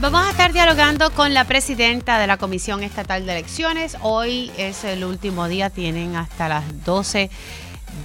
Vamos 0.00 0.24
a 0.24 0.30
estar 0.30 0.52
dialogando 0.52 1.10
con 1.10 1.34
la 1.34 1.42
presidenta 1.42 2.20
de 2.20 2.28
la 2.28 2.36
Comisión 2.36 2.84
Estatal 2.84 3.26
de 3.26 3.32
Elecciones. 3.32 3.96
Hoy 4.00 4.52
es 4.56 4.84
el 4.84 5.02
último 5.02 5.48
día, 5.48 5.70
tienen 5.70 6.14
hasta 6.14 6.48
las 6.48 6.84
12 6.84 7.28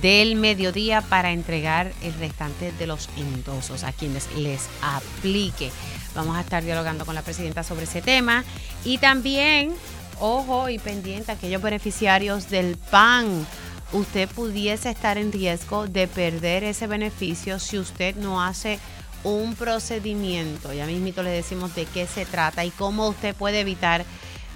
del 0.01 0.35
mediodía 0.35 1.01
para 1.01 1.29
entregar 1.29 1.93
el 2.01 2.15
restante 2.15 2.71
de 2.71 2.87
los 2.87 3.09
endosos 3.15 3.83
a 3.83 3.91
quienes 3.91 4.27
les 4.35 4.69
aplique. 4.81 5.71
Vamos 6.15 6.35
a 6.35 6.41
estar 6.41 6.63
dialogando 6.63 7.05
con 7.05 7.13
la 7.13 7.21
presidenta 7.21 7.61
sobre 7.61 7.83
ese 7.83 8.01
tema 8.01 8.43
y 8.83 8.97
también, 8.97 9.71
ojo 10.19 10.69
y 10.69 10.79
pendiente, 10.79 11.31
aquellos 11.31 11.61
beneficiarios 11.61 12.49
del 12.49 12.75
PAN. 12.89 13.45
Usted 13.91 14.27
pudiese 14.29 14.89
estar 14.89 15.19
en 15.19 15.31
riesgo 15.31 15.85
de 15.85 16.07
perder 16.07 16.63
ese 16.63 16.87
beneficio 16.87 17.59
si 17.59 17.77
usted 17.77 18.15
no 18.15 18.41
hace 18.41 18.79
un 19.23 19.55
procedimiento. 19.55 20.73
Ya 20.73 20.85
mismito 20.85 21.23
le 21.23 21.29
decimos 21.29 21.75
de 21.75 21.85
qué 21.85 22.07
se 22.07 22.25
trata 22.25 22.65
y 22.65 22.71
cómo 22.71 23.07
usted 23.07 23.35
puede 23.35 23.61
evitar 23.61 24.05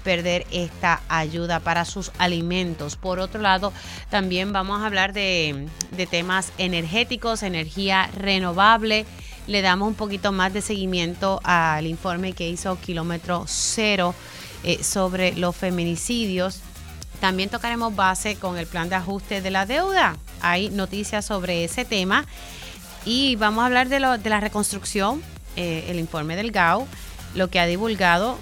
perder 0.03 0.47
esta 0.51 1.01
ayuda 1.09 1.59
para 1.59 1.83
sus 1.83 2.11
alimentos. 2.17 2.95
Por 2.95 3.19
otro 3.19 3.41
lado, 3.41 3.73
también 4.09 4.53
vamos 4.53 4.81
a 4.81 4.85
hablar 4.85 5.11
de, 5.11 5.67
temas 6.09 6.53
energéticos, 6.57 7.43
energía 7.43 8.09
renovable. 8.15 9.05
Le 9.47 9.61
damos 9.61 9.87
un 9.87 9.95
poquito 9.95 10.31
más 10.31 10.53
de 10.53 10.61
seguimiento 10.61 11.41
al 11.43 11.87
informe 11.87 12.31
que 12.31 12.47
hizo 12.47 12.79
Kilómetro 12.79 13.43
Cero 13.47 14.15
eh, 14.63 14.81
sobre 14.81 15.35
los 15.35 15.55
feminicidios. 15.55 16.61
También 17.19 17.49
tocaremos 17.49 17.93
base 17.93 18.35
con 18.35 18.57
el 18.57 18.65
plan 18.65 18.87
de 18.87 18.95
ajuste 18.95 19.41
de 19.41 19.51
la 19.51 19.65
deuda. 19.65 20.15
Hay 20.41 20.69
noticias 20.69 21.25
sobre 21.25 21.65
ese 21.65 21.83
tema. 21.83 22.25
Y 23.09 23.37
vamos 23.37 23.63
a 23.63 23.67
hablar 23.67 23.87
de, 23.87 24.01
la 24.01 24.39
reconstrucción, 24.41 25.23
eh, 25.55 25.85
el 25.87 25.97
informe 25.97 26.35
del 26.35 26.51
GAO, 26.51 26.85
lo 27.35 27.49
que 27.49 27.61
ha 27.61 27.65
divulgado, 27.65 28.37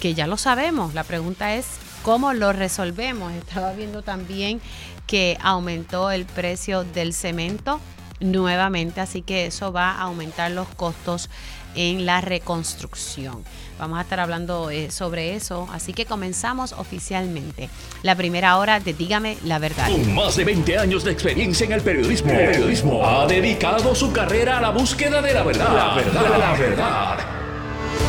que 0.00 0.14
ya 0.14 0.26
lo 0.26 0.36
sabemos. 0.36 0.94
La 0.94 1.04
pregunta 1.04 1.54
es, 1.54 1.64
¿cómo 2.02 2.32
lo 2.32 2.52
resolvemos? 2.52 3.32
Estaba 3.34 3.72
viendo 3.74 4.02
también 4.02 4.60
que 5.06 5.38
aumentó 5.40 6.10
el 6.10 6.24
precio 6.26 6.82
del 6.82 7.14
cemento 7.14 7.80
nuevamente, 8.18 9.00
así 9.00 9.22
que 9.22 9.46
eso 9.46 9.72
va 9.72 9.92
a 9.92 10.02
aumentar 10.02 10.50
los 10.50 10.66
costos 10.66 11.30
en 11.76 12.04
la 12.04 12.20
reconstrucción. 12.20 13.44
Vamos 13.78 13.98
a 13.98 14.02
estar 14.02 14.20
hablando 14.20 14.70
eh, 14.70 14.90
sobre 14.90 15.34
eso, 15.36 15.68
así 15.72 15.92
que 15.92 16.04
comenzamos 16.04 16.72
oficialmente 16.72 17.70
la 18.02 18.16
primera 18.16 18.56
hora 18.58 18.80
de 18.80 18.92
Dígame 18.92 19.38
la 19.44 19.58
verdad. 19.58 19.90
Con 19.90 20.14
más 20.14 20.36
de 20.36 20.44
20 20.44 20.78
años 20.78 21.04
de 21.04 21.12
experiencia 21.12 21.66
en 21.66 21.72
el 21.72 21.80
periodismo, 21.80 22.32
el 22.32 22.50
periodismo 22.50 23.06
ha 23.06 23.26
dedicado 23.26 23.94
su 23.94 24.12
carrera 24.12 24.58
a 24.58 24.60
la 24.60 24.70
búsqueda 24.70 25.22
de 25.22 25.34
la 25.34 25.42
verdad. 25.44 25.74
La 25.74 25.94
verdad, 25.94 26.38
la 26.38 26.52
verdad. 26.52 27.18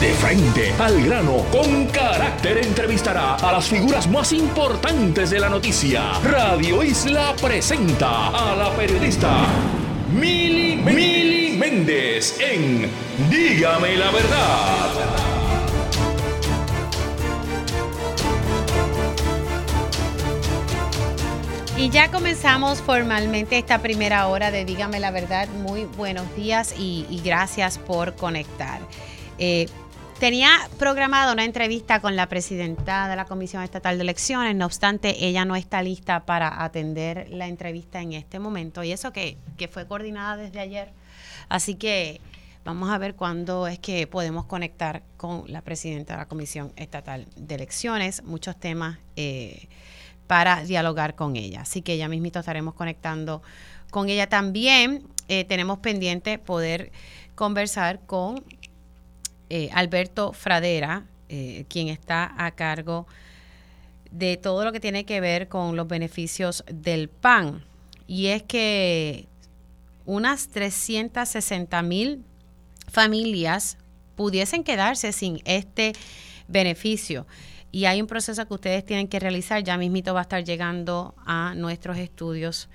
De 0.02 0.14
frente 0.14 0.74
al 0.80 1.04
grano, 1.04 1.46
con 1.52 1.86
carácter 1.88 2.60
entrevistará 2.60 3.36
a 3.36 3.52
las 3.52 3.68
figuras 3.68 4.08
más 4.08 4.32
importantes 4.32 5.30
de 5.30 5.40
la 5.42 5.50
noticia. 5.50 6.14
Radio 6.24 6.82
Isla 6.84 7.36
presenta 7.42 8.30
a 8.30 8.56
la 8.56 8.72
periodista 8.76 9.30
Mili, 10.14 10.78
Mili 10.78 11.58
Méndez 11.58 12.40
en 12.40 12.90
Dígame 13.30 13.98
la 13.98 14.12
verdad. 14.12 15.29
Y 21.80 21.90
ya 21.90 22.12
comenzamos 22.12 22.82
formalmente 22.82 23.58
esta 23.58 23.82
primera 23.82 24.28
hora 24.28 24.52
de 24.52 24.66
Dígame 24.66 25.00
la 25.00 25.12
verdad. 25.12 25.48
Muy 25.48 25.86
buenos 25.86 26.36
días 26.36 26.76
y, 26.78 27.22
gracias 27.24 27.78
por 27.78 28.18
conectar. 28.18 28.82
Eh, 29.38 29.66
tenía 30.20 30.50
programada 30.78 31.32
una 31.32 31.46
entrevista 31.46 32.02
con 32.02 32.18
la 32.18 32.28
presidenta 32.28 33.08
de 33.08 33.16
la 33.16 33.24
Comisión 33.24 33.64
Estatal 33.64 33.98
de 33.98 34.02
Elecciones, 34.02 34.58
no 34.58 34.66
obstante, 34.66 35.26
ella 35.26 35.46
no 35.46 35.56
está 35.56 35.82
lista 35.82 36.26
para 36.26 36.66
atender 36.66 37.30
la 37.30 37.48
entrevista 37.48 38.02
en 38.02 38.12
este 38.12 38.40
momento 38.40 38.84
y 38.84 38.92
eso 38.92 39.14
que, 39.14 39.38
que 39.56 39.70
fue 39.70 39.88
coordinada 39.88 40.36
desde 40.36 40.60
ayer. 40.60 40.92
Así 41.48 41.76
que 41.76 42.20
vamos 42.66 42.90
a 42.90 42.98
ver 42.98 43.16
cuándo 43.16 43.68
es 43.68 43.80
que 43.80 44.06
podemos 44.06 44.44
conectar 44.44 45.02
con 45.16 45.46
la 45.48 45.62
presidenta 45.62 46.16
de 46.16 46.20
la 46.20 46.28
Comisión 46.28 46.74
Estatal 46.76 47.26
de 47.38 47.56
Elecciones. 47.56 48.22
Muchos 48.26 48.60
temas. 48.60 49.00
Eh, 49.16 49.70
para 50.30 50.64
dialogar 50.64 51.16
con 51.16 51.36
ella. 51.36 51.62
Así 51.62 51.82
que 51.82 51.98
ya 51.98 52.08
mismito 52.08 52.38
estaremos 52.38 52.76
conectando 52.76 53.42
con 53.90 54.10
ella 54.10 54.30
también. 54.30 55.08
Eh, 55.28 55.44
tenemos 55.44 55.80
pendiente 55.80 56.38
poder 56.38 56.92
conversar 57.34 58.00
con 58.06 58.44
eh, 59.50 59.72
Alberto 59.74 60.32
Fradera, 60.34 61.08
eh, 61.30 61.66
quien 61.68 61.88
está 61.88 62.32
a 62.38 62.52
cargo 62.52 63.08
de 64.12 64.38
todo 64.38 64.64
lo 64.66 64.72
que 64.72 64.80
tiene 64.80 65.04
que 65.04 65.20
ver 65.20 65.48
con 65.48 65.76
los 65.76 65.88
beneficios 65.88 66.64
del 66.72 67.10
PAN. 67.10 67.64
Y 68.06 68.28
es 68.28 68.44
que 68.44 69.26
unas 70.06 70.50
360 70.50 71.82
mil 71.82 72.24
familias 72.88 73.80
pudiesen 74.16 74.64
quedarse 74.64 75.12
sin 75.12 75.42
este 75.46 75.94
beneficio 76.48 77.26
y 77.72 77.86
hay 77.86 78.02
un 78.02 78.08
proceso 78.08 78.46
que 78.48 78.54
ustedes 78.54 78.86
tienen 78.86 79.08
que 79.08 79.20
realizar. 79.20 79.64
Ya 79.64 79.78
mismito 79.78 80.14
va 80.14 80.22
a 80.22 80.24
estar 80.24 80.44
llegando 80.44 81.14
a 81.26 81.54
nuestros 81.56 81.98
estudios 81.98 82.70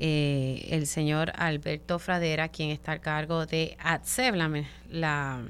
eh, 0.00 0.68
el 0.70 0.86
señor 0.86 1.32
Alberto 1.36 1.98
Fradera, 1.98 2.48
quien 2.48 2.70
está 2.70 2.92
a 2.92 2.98
cargo 3.00 3.46
de 3.46 3.76
ADSEB, 3.80 4.64
la, 4.90 5.42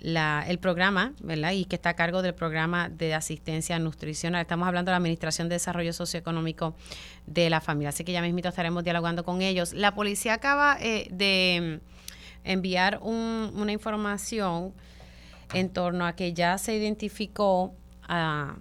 la, 0.00 0.44
el 0.46 0.58
programa, 0.58 1.14
¿verdad? 1.22 1.52
Y 1.52 1.64
que 1.64 1.76
está 1.76 1.90
a 1.90 1.94
cargo 1.94 2.20
del 2.20 2.34
programa 2.34 2.90
de 2.90 3.14
asistencia 3.14 3.78
nutricional. 3.78 4.42
Estamos 4.42 4.68
hablando 4.68 4.90
de 4.90 4.92
la 4.92 4.98
Administración 4.98 5.48
de 5.48 5.54
Desarrollo 5.54 5.94
Socioeconómico 5.94 6.74
de 7.26 7.48
la 7.48 7.62
Familia. 7.62 7.90
Así 7.90 8.04
que 8.04 8.12
ya 8.12 8.20
mismito 8.20 8.50
estaremos 8.50 8.84
dialogando 8.84 9.24
con 9.24 9.40
ellos. 9.40 9.72
La 9.72 9.94
policía 9.94 10.34
acaba 10.34 10.76
eh, 10.78 11.08
de 11.10 11.80
enviar 12.44 12.98
un, 13.00 13.52
una 13.54 13.72
información 13.72 14.74
en 15.54 15.70
torno 15.70 16.04
a 16.04 16.14
que 16.14 16.34
ya 16.34 16.58
se 16.58 16.74
identificó 16.76 17.74
a, 18.08 18.56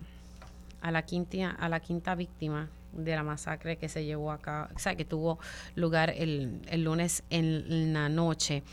la 0.84 1.02
quinta, 1.04 1.52
a 1.52 1.70
la 1.70 1.80
quinta 1.80 2.16
víctima 2.16 2.70
de 2.94 3.16
la 3.16 3.24
masacre 3.24 3.78
que 3.78 3.90
se 3.90 4.04
llevó 4.04 4.32
acá, 4.32 4.70
o 4.76 4.80
sea, 4.80 4.96
que 4.96 5.06
tuvo 5.06 5.40
lugar 5.76 6.14
el, 6.16 6.62
el 6.68 6.84
lunes 6.84 7.24
en 7.30 7.94
la 7.94 8.10
noche. 8.10 8.64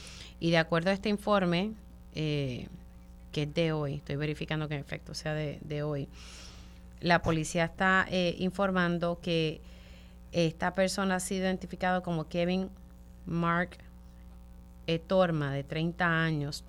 Y 0.40 0.50
de 0.50 0.58
acuerdo 0.58 0.90
a 0.90 0.92
este 0.92 1.08
informe, 1.08 1.72
eh, 2.14 2.68
que 3.32 3.42
es 3.42 3.54
de 3.54 3.72
hoy, 3.72 3.94
estoy 3.94 4.16
verificando 4.16 4.68
que 4.68 4.74
en 4.74 4.80
efecto 4.80 5.14
sea 5.14 5.34
de, 5.34 5.82
hoy, 5.82 6.08
la 7.00 7.22
policía 7.22 7.64
está 7.64 8.06
eh, 8.10 8.34
informando 8.38 9.20
que 9.20 9.60
esta 10.32 10.74
persona 10.74 11.16
ha 11.16 11.20
sido 11.20 11.44
identificado 11.44 12.02
como 12.02 12.28
Kevin 12.28 12.70
Mark 13.26 13.78
Etorma, 14.86 15.52
de 15.52 15.64
30 15.64 16.06
años, 16.06 16.64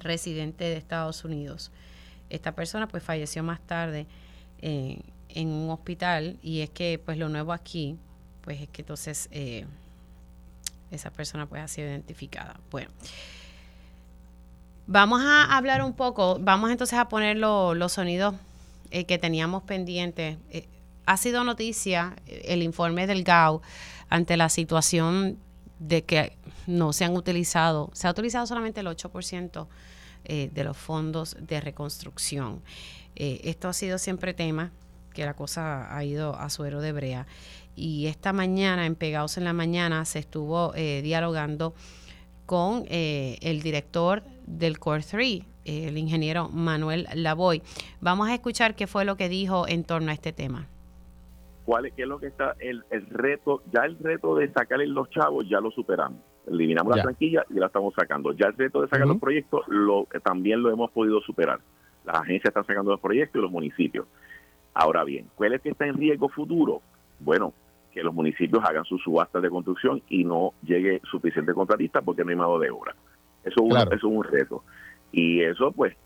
residente 0.00 0.64
de 0.64 0.76
Estados 0.76 1.24
Unidos 1.24 1.72
esta 2.30 2.52
persona 2.52 2.88
pues 2.88 3.02
falleció 3.02 3.42
más 3.42 3.60
tarde 3.60 4.06
eh, 4.60 5.00
en 5.28 5.48
un 5.48 5.70
hospital 5.70 6.38
y 6.42 6.60
es 6.60 6.70
que 6.70 7.00
pues 7.04 7.18
lo 7.18 7.28
nuevo 7.28 7.52
aquí 7.52 7.96
pues 8.42 8.60
es 8.60 8.68
que 8.68 8.82
entonces 8.82 9.28
eh, 9.30 9.66
esa 10.90 11.10
persona 11.10 11.46
pues 11.46 11.62
ha 11.62 11.68
sido 11.68 11.88
identificada. 11.88 12.60
Bueno, 12.70 12.90
vamos 14.86 15.22
a 15.24 15.56
hablar 15.56 15.82
un 15.82 15.94
poco, 15.94 16.38
vamos 16.40 16.70
entonces 16.70 16.98
a 16.98 17.08
poner 17.08 17.36
los 17.36 17.92
sonidos 17.92 18.34
eh, 18.90 19.04
que 19.06 19.18
teníamos 19.18 19.62
pendientes. 19.62 20.36
ha 21.06 21.16
sido 21.16 21.42
noticia 21.42 22.16
el 22.26 22.62
informe 22.62 23.06
del 23.06 23.24
GAU 23.24 23.62
ante 24.08 24.36
la 24.36 24.48
situación 24.48 25.38
de 25.78 26.04
que 26.04 26.36
no 26.66 26.92
se 26.92 27.04
han 27.04 27.16
utilizado, 27.16 27.90
se 27.94 28.06
ha 28.06 28.10
utilizado 28.10 28.46
solamente 28.46 28.80
el 28.80 28.86
8% 28.86 29.66
eh, 30.24 30.50
de 30.52 30.64
los 30.64 30.76
fondos 30.76 31.36
de 31.40 31.60
reconstrucción. 31.60 32.62
Eh, 33.16 33.40
esto 33.44 33.68
ha 33.68 33.72
sido 33.72 33.98
siempre 33.98 34.34
tema, 34.34 34.72
que 35.12 35.24
la 35.24 35.34
cosa 35.34 35.96
ha 35.96 36.04
ido 36.04 36.34
a 36.34 36.48
suero 36.50 36.80
de 36.80 36.92
brea. 36.92 37.26
Y 37.76 38.06
esta 38.06 38.32
mañana, 38.32 38.86
en 38.86 38.94
Pegados 38.94 39.36
en 39.36 39.44
la 39.44 39.52
Mañana, 39.52 40.04
se 40.04 40.20
estuvo 40.20 40.72
eh, 40.74 41.02
dialogando 41.02 41.74
con 42.46 42.84
el 42.88 43.62
director 43.62 44.22
del 44.46 44.78
Core 44.78 45.02
3, 45.02 45.42
el 45.64 45.96
ingeniero 45.96 46.50
Manuel 46.50 47.08
Lavoy. 47.14 47.62
Vamos 48.00 48.28
a 48.28 48.34
escuchar 48.34 48.74
qué 48.74 48.86
fue 48.86 49.06
lo 49.06 49.16
que 49.16 49.30
dijo 49.30 49.66
en 49.66 49.84
torno 49.84 50.10
a 50.10 50.14
este 50.14 50.32
tema. 50.32 50.66
¿Cuál 51.64 51.86
es, 51.86 51.94
qué 51.94 52.02
es 52.02 52.08
lo 52.08 52.20
que 52.20 52.26
está 52.26 52.54
el, 52.60 52.84
el 52.90 53.06
reto? 53.06 53.62
Ya 53.72 53.86
el 53.86 53.98
reto 53.98 54.36
de 54.36 54.52
sacarle 54.52 54.86
los 54.86 55.08
chavos 55.08 55.46
ya 55.48 55.58
lo 55.60 55.70
superamos 55.70 56.20
eliminamos 56.46 56.96
la 56.96 57.02
tranquilla 57.02 57.44
y 57.50 57.54
la 57.54 57.66
estamos 57.66 57.94
sacando. 57.94 58.32
Ya 58.32 58.46
el 58.48 58.56
reto 58.56 58.82
de 58.82 58.88
sacar 58.88 59.06
los 59.06 59.18
proyectos 59.18 59.62
lo, 59.68 60.06
también 60.22 60.62
lo 60.62 60.70
hemos 60.70 60.90
podido 60.90 61.20
superar. 61.20 61.60
Las 62.04 62.16
agencias 62.16 62.50
están 62.50 62.66
sacando 62.66 62.90
los 62.90 63.00
proyectos 63.00 63.38
y 63.38 63.42
los 63.42 63.50
municipios. 63.50 64.06
Ahora 64.74 65.04
bien, 65.04 65.26
¿cuál 65.34 65.54
es 65.54 65.62
que 65.62 65.70
está 65.70 65.86
en 65.86 65.96
riesgo 65.96 66.28
futuro? 66.28 66.82
Bueno, 67.20 67.54
que 67.92 68.02
los 68.02 68.12
municipios 68.12 68.62
hagan 68.64 68.84
sus 68.84 69.02
subastas 69.02 69.40
de 69.40 69.48
construcción 69.48 70.02
y 70.08 70.24
no 70.24 70.52
llegue 70.62 71.00
suficiente 71.10 71.54
contratista 71.54 72.02
porque 72.02 72.24
no 72.24 72.30
hay 72.30 72.36
mano 72.36 72.58
de 72.58 72.70
obra. 72.70 72.94
Eso, 73.44 73.64
es 73.92 74.02
un 74.02 74.24
reto. 74.24 74.64
Y 75.12 75.42
eso 75.42 75.70
pues 75.70 75.96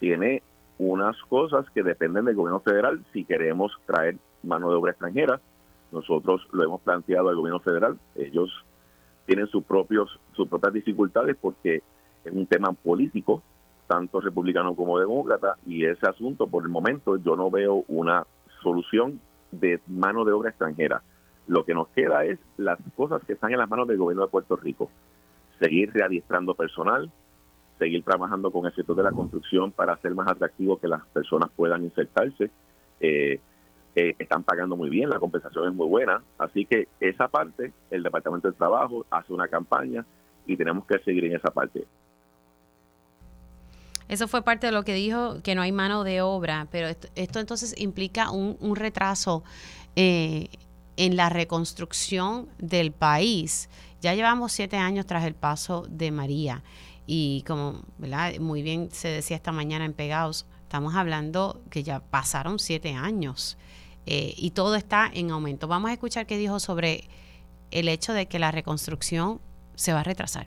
tiene 0.00 0.42
unas 0.78 1.16
cosas 1.28 1.64
que 1.70 1.82
dependen 1.82 2.24
del 2.24 2.34
gobierno 2.34 2.60
federal 2.60 3.02
si 3.12 3.24
queremos 3.24 3.72
traer 3.86 4.16
mano 4.42 4.70
de 4.70 4.76
obra 4.76 4.90
extranjera. 4.90 5.40
Nosotros 5.92 6.46
lo 6.52 6.64
hemos 6.64 6.80
planteado 6.80 7.28
al 7.28 7.36
gobierno 7.36 7.60
federal. 7.60 7.96
Ellos 8.16 8.50
tienen 9.26 9.48
sus 9.48 9.64
propios 9.64 10.18
sus 10.34 10.48
propias 10.48 10.72
dificultades 10.72 11.36
porque 11.40 11.82
es 12.24 12.32
un 12.32 12.46
tema 12.46 12.72
político, 12.72 13.42
tanto 13.86 14.20
republicano 14.20 14.74
como 14.74 14.98
demócrata, 14.98 15.56
y 15.66 15.84
ese 15.84 16.06
asunto 16.06 16.46
por 16.46 16.64
el 16.64 16.68
momento 16.68 17.16
yo 17.16 17.36
no 17.36 17.50
veo 17.50 17.84
una 17.88 18.26
solución 18.62 19.20
de 19.52 19.80
mano 19.86 20.24
de 20.24 20.32
obra 20.32 20.50
extranjera. 20.50 21.02
Lo 21.46 21.64
que 21.64 21.74
nos 21.74 21.88
queda 21.88 22.24
es 22.24 22.38
las 22.56 22.78
cosas 22.96 23.22
que 23.24 23.34
están 23.34 23.52
en 23.52 23.58
las 23.58 23.70
manos 23.70 23.86
del 23.86 23.98
gobierno 23.98 24.24
de 24.24 24.30
Puerto 24.30 24.56
Rico. 24.56 24.90
Seguir 25.60 25.92
readiestrando 25.92 26.54
personal, 26.54 27.10
seguir 27.78 28.02
trabajando 28.02 28.50
con 28.50 28.66
el 28.66 28.74
sector 28.74 28.96
de 28.96 29.04
la 29.04 29.12
construcción 29.12 29.70
para 29.70 29.92
hacer 29.92 30.14
más 30.14 30.28
atractivo 30.28 30.78
que 30.78 30.88
las 30.88 31.06
personas 31.06 31.50
puedan 31.54 31.84
insertarse. 31.84 32.50
Eh, 33.00 33.40
eh, 33.98 34.14
están 34.18 34.44
pagando 34.44 34.76
muy 34.76 34.90
bien, 34.90 35.08
la 35.08 35.18
compensación 35.18 35.68
es 35.68 35.74
muy 35.74 35.88
buena, 35.88 36.22
así 36.36 36.66
que 36.66 36.86
esa 37.00 37.28
parte, 37.28 37.72
el 37.90 38.02
Departamento 38.02 38.46
del 38.46 38.54
Trabajo 38.54 39.06
hace 39.10 39.32
una 39.32 39.48
campaña 39.48 40.04
y 40.46 40.54
tenemos 40.54 40.84
que 40.84 40.98
seguir 40.98 41.24
en 41.24 41.34
esa 41.34 41.50
parte. 41.50 41.86
Eso 44.06 44.28
fue 44.28 44.42
parte 44.42 44.66
de 44.66 44.72
lo 44.72 44.84
que 44.84 44.92
dijo, 44.92 45.40
que 45.42 45.54
no 45.54 45.62
hay 45.62 45.72
mano 45.72 46.04
de 46.04 46.20
obra, 46.20 46.68
pero 46.70 46.88
esto, 46.88 47.40
entonces 47.40 47.74
implica 47.80 48.30
un, 48.30 48.76
retraso 48.76 49.42
eh, 49.96 50.48
en 50.98 51.16
la 51.16 51.30
reconstrucción 51.30 52.50
del 52.58 52.92
país. 52.92 53.70
Ya 54.02 54.14
llevamos 54.14 54.52
siete 54.52 54.76
años 54.76 55.06
tras 55.06 55.24
el 55.24 55.34
paso 55.34 55.86
de 55.88 56.10
María 56.10 56.62
y 57.06 57.44
como 57.46 57.82
muy 58.40 58.60
bien 58.60 58.90
se 58.92 59.08
decía 59.08 59.36
esta 59.36 59.52
mañana 59.52 59.86
en 59.86 59.94
Pegaos, 59.94 60.44
estamos 60.64 60.94
hablando 60.96 61.62
que 61.70 61.82
ya 61.82 62.00
pasaron 62.00 62.58
siete 62.58 62.92
años 62.92 63.56
eh, 64.06 64.32
y 64.36 64.52
todo 64.52 64.76
está 64.76 65.10
en 65.12 65.30
aumento. 65.30 65.68
Vamos 65.68 65.90
a 65.90 65.92
escuchar 65.92 66.26
qué 66.26 66.38
dijo 66.38 66.60
sobre 66.60 67.04
el 67.70 67.88
hecho 67.88 68.12
de 68.12 68.26
que 68.26 68.38
la 68.38 68.52
reconstrucción 68.52 69.40
se 69.74 69.92
va 69.92 70.00
a 70.00 70.04
retrasar. 70.04 70.46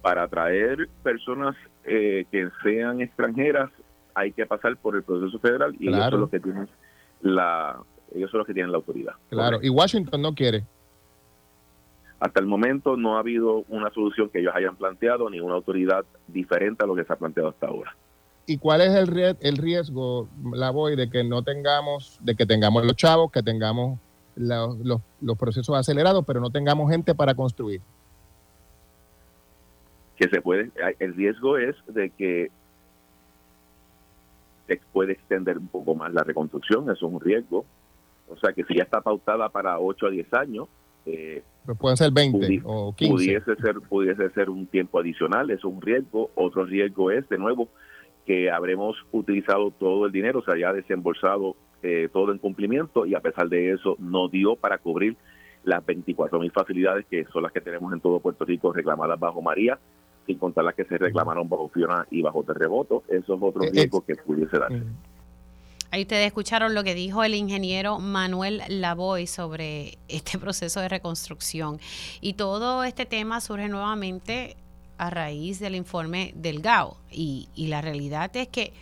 Para 0.00 0.24
atraer 0.24 0.88
personas 1.02 1.56
eh, 1.84 2.24
que 2.30 2.48
sean 2.62 3.00
extranjeras 3.00 3.70
hay 4.14 4.32
que 4.32 4.46
pasar 4.46 4.76
por 4.76 4.96
el 4.96 5.02
proceso 5.02 5.38
federal 5.38 5.74
y 5.78 5.88
ellos 5.88 6.10
son 6.10 6.20
los 6.20 6.30
que 6.30 6.40
tienen 6.40 6.68
la 7.22 7.78
ellos 8.14 8.30
son 8.30 8.38
los 8.38 8.46
que 8.46 8.52
tienen 8.52 8.70
la 8.70 8.78
autoridad. 8.78 9.14
Claro, 9.30 9.58
y 9.62 9.70
Washington 9.70 10.20
no 10.20 10.34
quiere. 10.34 10.64
Hasta 12.20 12.40
el 12.40 12.46
momento 12.46 12.96
no 12.96 13.16
ha 13.16 13.20
habido 13.20 13.64
una 13.68 13.90
solución 13.90 14.28
que 14.28 14.40
ellos 14.40 14.52
hayan 14.54 14.76
planteado 14.76 15.28
ni 15.30 15.40
una 15.40 15.54
autoridad 15.54 16.04
diferente 16.28 16.84
a 16.84 16.86
lo 16.86 16.94
que 16.94 17.04
se 17.04 17.12
ha 17.12 17.16
planteado 17.16 17.48
hasta 17.48 17.66
ahora. 17.66 17.96
¿Y 18.46 18.58
cuál 18.58 18.80
es 18.80 18.94
el, 18.94 19.36
el 19.40 19.56
riesgo, 19.56 20.28
la 20.52 20.70
voy, 20.70 20.96
de 20.96 21.08
que 21.08 21.24
no 21.24 21.42
tengamos, 21.42 22.18
de 22.20 22.34
que 22.34 22.46
tengamos 22.46 22.84
los 22.84 22.96
chavos, 22.96 23.30
que 23.30 23.42
tengamos 23.42 23.98
los, 24.34 24.76
los 25.20 25.38
procesos 25.38 25.76
acelerados, 25.76 26.24
pero 26.26 26.40
no 26.40 26.50
tengamos 26.50 26.90
gente 26.90 27.14
para 27.14 27.34
construir? 27.34 27.80
que 30.22 30.28
se 30.28 30.40
puede, 30.40 30.70
el 31.00 31.14
riesgo 31.14 31.58
es 31.58 31.74
de 31.88 32.10
que 32.10 32.48
se 34.68 34.80
puede 34.92 35.14
extender 35.14 35.58
un 35.58 35.66
poco 35.66 35.96
más 35.96 36.12
la 36.12 36.22
reconstrucción, 36.22 36.84
eso 36.84 37.06
es 37.08 37.12
un 37.12 37.20
riesgo. 37.20 37.64
O 38.28 38.36
sea 38.36 38.52
que 38.52 38.62
si 38.64 38.76
ya 38.76 38.84
está 38.84 39.00
pautada 39.00 39.48
para 39.48 39.80
8 39.80 40.06
a 40.06 40.10
10 40.10 40.34
años, 40.34 40.68
eh, 41.06 41.42
pueden 41.76 41.96
ser 41.96 42.12
20 42.12 42.62
o 42.64 42.94
15. 42.94 43.12
Pudiese 43.12 43.56
ser, 43.56 43.80
pudiese 43.80 44.30
ser 44.30 44.48
un 44.48 44.66
tiempo 44.68 45.00
adicional, 45.00 45.50
eso 45.50 45.68
es 45.68 45.74
un 45.74 45.82
riesgo. 45.82 46.30
Otro 46.36 46.64
riesgo 46.66 47.10
es, 47.10 47.28
de 47.28 47.38
nuevo, 47.38 47.68
que 48.26 48.50
habremos 48.50 48.96
utilizado 49.10 49.70
todo 49.70 50.06
el 50.06 50.12
dinero, 50.12 50.40
o 50.40 50.44
sea, 50.44 50.56
ya 50.56 50.72
desembolsado 50.72 51.56
eh, 51.82 52.08
todo 52.12 52.32
en 52.32 52.38
cumplimiento 52.38 53.06
y 53.06 53.14
a 53.14 53.20
pesar 53.20 53.48
de 53.48 53.72
eso 53.72 53.96
no 53.98 54.28
dio 54.28 54.54
para 54.54 54.78
cubrir 54.78 55.16
las 55.64 55.84
24 55.84 56.38
mil 56.40 56.52
facilidades 56.52 57.06
que 57.06 57.24
son 57.32 57.42
las 57.42 57.52
que 57.52 57.60
tenemos 57.60 57.92
en 57.92 58.00
todo 58.00 58.20
Puerto 58.20 58.44
Rico 58.44 58.72
reclamadas 58.72 59.18
bajo 59.18 59.42
María 59.42 59.78
sin 60.26 60.38
contar 60.38 60.64
las 60.64 60.74
que 60.74 60.84
se 60.84 60.98
reclamaron 60.98 61.48
bajo 61.48 61.68
Fiona 61.68 62.06
y 62.10 62.22
bajo 62.22 62.44
terremoto. 62.44 63.02
Eso 63.08 63.34
es 63.34 63.42
otro 63.42 63.64
eh, 63.64 63.70
riesgo 63.72 64.04
que 64.04 64.14
pudiese 64.14 64.58
darse. 64.58 64.82
Ahí 65.90 66.02
ustedes 66.02 66.26
escucharon 66.26 66.74
lo 66.74 66.84
que 66.84 66.94
dijo 66.94 67.22
el 67.22 67.34
ingeniero 67.34 67.98
Manuel 67.98 68.62
Lavoy 68.68 69.26
sobre 69.26 69.98
este 70.08 70.38
proceso 70.38 70.80
de 70.80 70.88
reconstrucción. 70.88 71.78
Y 72.20 72.34
todo 72.34 72.84
este 72.84 73.04
tema 73.04 73.40
surge 73.40 73.68
nuevamente 73.68 74.56
a 75.02 75.10
raíz 75.10 75.58
del 75.58 75.74
informe 75.74 76.32
del 76.36 76.60
GAO. 76.60 76.96
Y, 77.10 77.48
y 77.56 77.66
la 77.66 77.80
realidad 77.80 78.30
es 78.36 78.46
que 78.46 78.72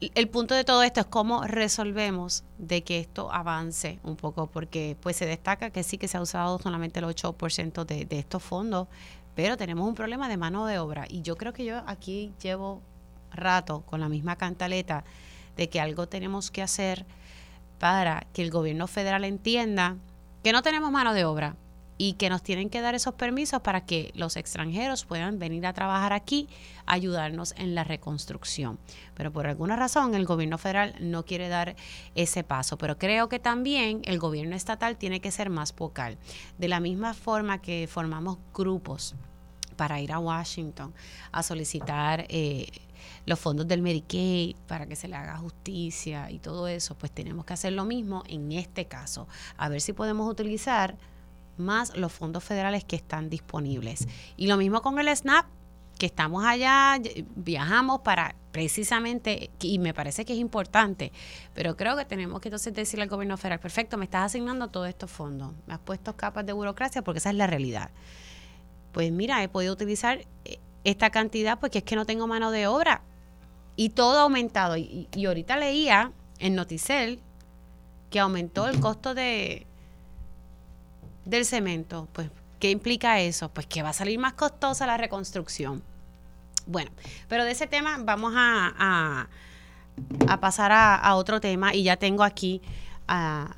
el 0.00 0.28
punto 0.28 0.54
de 0.54 0.64
todo 0.64 0.82
esto 0.82 1.00
es 1.00 1.06
cómo 1.06 1.42
resolvemos 1.42 2.42
de 2.56 2.82
que 2.84 3.00
esto 3.00 3.30
avance 3.30 3.98
un 4.02 4.16
poco, 4.16 4.46
porque 4.46 4.96
pues 5.02 5.16
se 5.16 5.26
destaca 5.26 5.68
que 5.68 5.82
sí 5.82 5.98
que 5.98 6.08
se 6.08 6.16
ha 6.16 6.22
usado 6.22 6.58
solamente 6.58 7.00
el 7.00 7.04
8% 7.04 7.84
de, 7.84 8.06
de 8.06 8.18
estos 8.18 8.42
fondos, 8.42 8.88
pero 9.34 9.58
tenemos 9.58 9.86
un 9.86 9.94
problema 9.94 10.26
de 10.28 10.38
mano 10.38 10.64
de 10.64 10.78
obra 10.78 11.04
y 11.08 11.20
yo 11.20 11.36
creo 11.36 11.52
que 11.52 11.66
yo 11.66 11.82
aquí 11.86 12.32
llevo 12.40 12.80
rato 13.30 13.82
con 13.82 14.00
la 14.00 14.08
misma 14.08 14.36
cantaleta 14.36 15.04
de 15.56 15.68
que 15.68 15.80
algo 15.80 16.08
tenemos 16.08 16.50
que 16.50 16.62
hacer 16.62 17.04
para 17.78 18.26
que 18.32 18.42
el 18.42 18.50
gobierno 18.50 18.86
federal 18.86 19.24
entienda 19.24 19.96
que 20.42 20.52
no 20.52 20.62
tenemos 20.62 20.90
mano 20.92 21.12
de 21.12 21.24
obra 21.24 21.56
y 21.96 22.14
que 22.14 22.28
nos 22.28 22.42
tienen 22.42 22.70
que 22.70 22.80
dar 22.80 22.94
esos 22.94 23.14
permisos 23.14 23.60
para 23.60 23.84
que 23.84 24.10
los 24.14 24.36
extranjeros 24.36 25.04
puedan 25.04 25.38
venir 25.38 25.66
a 25.66 25.72
trabajar 25.72 26.12
aquí, 26.12 26.48
ayudarnos 26.86 27.54
en 27.56 27.74
la 27.74 27.84
reconstrucción. 27.84 28.78
Pero 29.14 29.32
por 29.32 29.46
alguna 29.46 29.76
razón 29.76 30.14
el 30.14 30.24
gobierno 30.24 30.58
federal 30.58 30.94
no 31.00 31.24
quiere 31.24 31.48
dar 31.48 31.76
ese 32.14 32.42
paso. 32.42 32.76
Pero 32.78 32.98
creo 32.98 33.28
que 33.28 33.38
también 33.38 34.02
el 34.04 34.18
gobierno 34.18 34.56
estatal 34.56 34.96
tiene 34.96 35.20
que 35.20 35.30
ser 35.30 35.50
más 35.50 35.74
vocal. 35.74 36.18
De 36.58 36.68
la 36.68 36.80
misma 36.80 37.14
forma 37.14 37.60
que 37.62 37.88
formamos 37.90 38.38
grupos 38.52 39.14
para 39.76 40.00
ir 40.00 40.12
a 40.12 40.18
Washington 40.18 40.94
a 41.32 41.42
solicitar 41.42 42.26
eh, 42.28 42.68
los 43.26 43.38
fondos 43.38 43.66
del 43.66 43.82
Medicaid 43.82 44.56
para 44.66 44.86
que 44.86 44.96
se 44.96 45.08
le 45.08 45.16
haga 45.16 45.36
justicia 45.36 46.30
y 46.30 46.38
todo 46.38 46.68
eso, 46.68 46.96
pues 46.96 47.12
tenemos 47.12 47.44
que 47.44 47.54
hacer 47.54 47.72
lo 47.72 47.84
mismo 47.84 48.22
en 48.28 48.52
este 48.52 48.86
caso, 48.86 49.26
a 49.56 49.68
ver 49.68 49.80
si 49.80 49.92
podemos 49.92 50.30
utilizar 50.30 50.96
más 51.56 51.96
los 51.96 52.12
fondos 52.12 52.44
federales 52.44 52.84
que 52.84 52.96
están 52.96 53.30
disponibles. 53.30 54.06
Y 54.36 54.46
lo 54.46 54.56
mismo 54.56 54.82
con 54.82 54.98
el 54.98 55.14
SNAP, 55.14 55.46
que 55.98 56.06
estamos 56.06 56.44
allá, 56.44 56.98
viajamos 57.36 58.00
para 58.00 58.34
precisamente, 58.50 59.50
y 59.60 59.78
me 59.78 59.94
parece 59.94 60.24
que 60.24 60.32
es 60.32 60.38
importante, 60.38 61.12
pero 61.54 61.76
creo 61.76 61.96
que 61.96 62.04
tenemos 62.04 62.40
que 62.40 62.48
entonces 62.48 62.72
decirle 62.72 63.02
al 63.02 63.08
gobierno 63.08 63.36
federal, 63.36 63.58
perfecto, 63.58 63.96
me 63.96 64.04
estás 64.04 64.26
asignando 64.26 64.68
todos 64.68 64.88
estos 64.88 65.10
fondos, 65.10 65.52
me 65.66 65.74
has 65.74 65.80
puesto 65.80 66.16
capas 66.16 66.46
de 66.46 66.52
burocracia 66.52 67.02
porque 67.02 67.18
esa 67.18 67.30
es 67.30 67.36
la 67.36 67.46
realidad. 67.46 67.90
Pues 68.92 69.10
mira, 69.10 69.42
he 69.42 69.48
podido 69.48 69.72
utilizar 69.72 70.24
eh, 70.44 70.58
esta 70.84 71.10
cantidad 71.10 71.58
porque 71.58 71.78
es 71.78 71.84
que 71.84 71.96
no 71.96 72.06
tengo 72.06 72.28
mano 72.28 72.52
de 72.52 72.68
obra 72.68 73.02
y 73.74 73.90
todo 73.90 74.18
ha 74.18 74.22
aumentado. 74.22 74.76
Y, 74.76 75.08
y 75.12 75.26
ahorita 75.26 75.56
leía 75.56 76.12
en 76.38 76.54
Noticel 76.54 77.20
que 78.10 78.20
aumentó 78.20 78.68
el 78.68 78.78
costo 78.78 79.14
de, 79.14 79.66
del 81.24 81.44
cemento, 81.44 82.08
pues, 82.12 82.30
¿qué 82.58 82.70
implica 82.70 83.20
eso? 83.20 83.48
Pues 83.48 83.66
que 83.66 83.82
va 83.82 83.90
a 83.90 83.92
salir 83.92 84.18
más 84.18 84.34
costosa 84.34 84.86
la 84.86 84.96
reconstrucción. 84.96 85.82
Bueno, 86.66 86.90
pero 87.28 87.44
de 87.44 87.50
ese 87.52 87.66
tema 87.66 87.98
vamos 88.02 88.32
a, 88.36 89.28
a, 90.28 90.40
pasar 90.40 90.72
a, 90.72 91.14
otro 91.14 91.40
tema 91.40 91.74
y 91.74 91.82
ya 91.82 91.96
tengo 91.96 92.24
aquí 92.24 92.62
a 93.06 93.56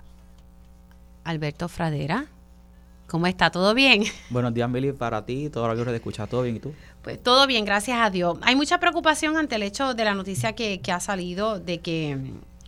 Alberto 1.25 1.69
Fradera. 1.69 2.27
¿Cómo 3.07 3.29
está? 3.29 3.51
¿Todo 3.51 3.73
bien? 3.75 4.03
Buenos 4.31 4.53
días, 4.53 4.71
Billy, 4.71 4.93
para 4.93 5.25
ti, 5.25 5.49
todo 5.49 5.69
lo 5.69 5.77
que 5.77 5.91
de 5.91 5.97
escuchar, 5.97 6.29
¿todo 6.29 6.43
bien? 6.43 6.57
¿Y 6.57 6.61
tú? 6.61 6.75
Pues 7.03 7.23
todo 7.23 7.47
bien, 7.47 7.65
gracias 7.65 7.99
a 8.01 8.11
Dios. 8.11 8.37
Hay 8.43 8.57
mucha 8.57 8.81
preocupación 8.81 9.37
ante 9.37 9.55
el 9.55 9.63
hecho 9.63 9.95
de 9.95 10.05
la 10.05 10.15
noticia 10.15 10.55
que, 10.55 10.81
que 10.81 10.91
ha 10.91 10.99
salido 10.99 11.61
de 11.61 11.79
que 11.79 12.19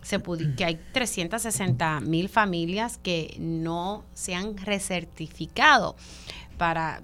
se 0.09 0.55
que 0.55 0.65
hay 0.65 0.79
360 0.91 1.99
mil 1.99 2.29
familias 2.29 2.97
que 2.97 3.35
no 3.37 4.03
se 4.15 4.33
han 4.33 4.57
recertificado 4.57 5.95
para, 6.57 7.03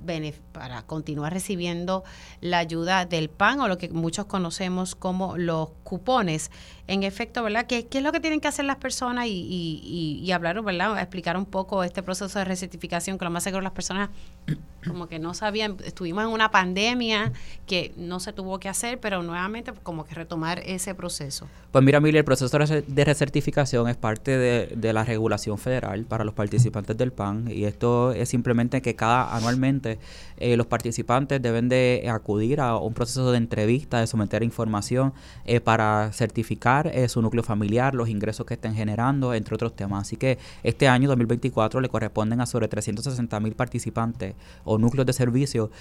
para 0.52 0.82
continuar 0.82 1.32
recibiendo 1.32 2.04
la 2.42 2.58
ayuda 2.58 3.06
del 3.06 3.30
PAN 3.30 3.60
o 3.60 3.68
lo 3.68 3.78
que 3.78 3.90
muchos 3.90 4.26
conocemos 4.26 4.96
como 4.96 5.38
los 5.38 5.70
cupones, 5.86 6.52
en 6.88 7.04
efecto, 7.04 7.44
¿verdad? 7.44 7.66
¿Qué, 7.68 7.88
qué 7.88 8.00
es 8.00 8.04
lo 8.04 8.12
que 8.12 8.20
tienen 8.20 8.42
que 8.42 8.48
hacer 8.48 8.66
las 8.66 8.76
personas? 8.78 9.28
Y, 9.28 9.32
y, 9.32 10.20
y, 10.22 10.32
hablar, 10.32 10.62
¿verdad? 10.62 11.00
Explicar 11.00 11.38
un 11.38 11.46
poco 11.46 11.84
este 11.84 12.04
proceso 12.04 12.38
de 12.40 12.46
recertificación, 12.46 13.18
que 13.18 13.24
lo 13.24 13.32
más 13.32 13.44
seguro 13.44 13.62
las 13.62 13.72
personas 13.72 14.10
como 14.88 15.08
que 15.08 15.20
no 15.20 15.34
sabían, 15.34 15.78
estuvimos 15.84 16.24
en 16.24 16.30
una 16.30 16.52
pandemia 16.52 17.32
que 17.66 17.94
no 17.98 18.20
se 18.20 18.34
tuvo 18.34 18.60
que 18.60 18.68
hacer, 18.70 19.00
pero 19.00 19.24
nuevamente 19.24 19.74
como 19.84 20.06
que 20.06 20.14
retomar 20.16 20.60
ese 20.66 20.94
proceso. 20.94 21.48
Pues 21.72 21.84
mira, 21.84 22.00
Mili, 22.00 22.18
el 22.18 22.26
proceso 22.26 22.58
de 22.58 23.06
recertificación 23.06 23.90
es 23.90 23.98
parte 23.98 24.38
de, 24.38 24.68
de, 24.76 24.94
la 24.94 25.04
regulación 25.04 25.58
federal 25.58 26.06
para 26.06 26.24
los 26.24 26.34
participantes 26.34 26.98
del 26.98 27.12
PAN 27.12 27.50
y 27.52 27.66
esto 27.66 28.12
es 28.12 28.30
simplemente 28.30 28.82
que 28.82 28.96
cada 28.96 29.36
anualmente 29.36 30.00
eh, 30.38 30.56
los 30.56 30.68
participantes 30.68 31.42
deben 31.42 31.70
de 31.70 32.08
acudir 32.10 32.60
a 32.60 32.78
un 32.78 32.94
proceso 32.94 33.32
de 33.32 33.38
entrevista, 33.38 34.00
de 34.00 34.08
someter 34.08 34.44
información 34.44 35.14
eh, 35.46 35.60
para 35.60 35.75
certificar 36.12 36.88
eh, 36.88 37.08
su 37.08 37.22
núcleo 37.22 37.44
familiar, 37.44 37.96
los 37.96 38.10
ingresos 38.10 38.46
que 38.46 38.56
estén 38.56 38.74
generando, 38.74 39.34
entre 39.34 39.56
otros 39.56 39.76
temas. 39.76 40.02
Así 40.02 40.18
que 40.18 40.38
este 40.64 40.88
año 40.88 41.08
2024 41.10 41.82
le 41.82 41.90
corresponden 41.90 42.42
a 42.42 42.46
sobre 42.46 42.68
360 42.68 43.40
mil 43.40 43.56
participantes 43.56 44.36
o 44.64 44.78
núcleos 44.78 45.06
de 45.06 45.14
servicio 45.14 45.72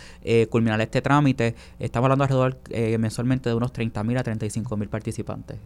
culminar 0.51 0.81
este 0.81 1.03
trámite. 1.03 1.55
Estamos 1.79 2.07
hablando 2.07 2.25
alrededor 2.25 2.59
mensualmente 2.99 3.49
de 3.49 3.55
unos 3.55 3.73
30 3.73 4.03
mil 4.05 4.17
a 4.19 4.23
35 4.23 4.77
mil 4.77 4.89
participantes. 4.89 5.59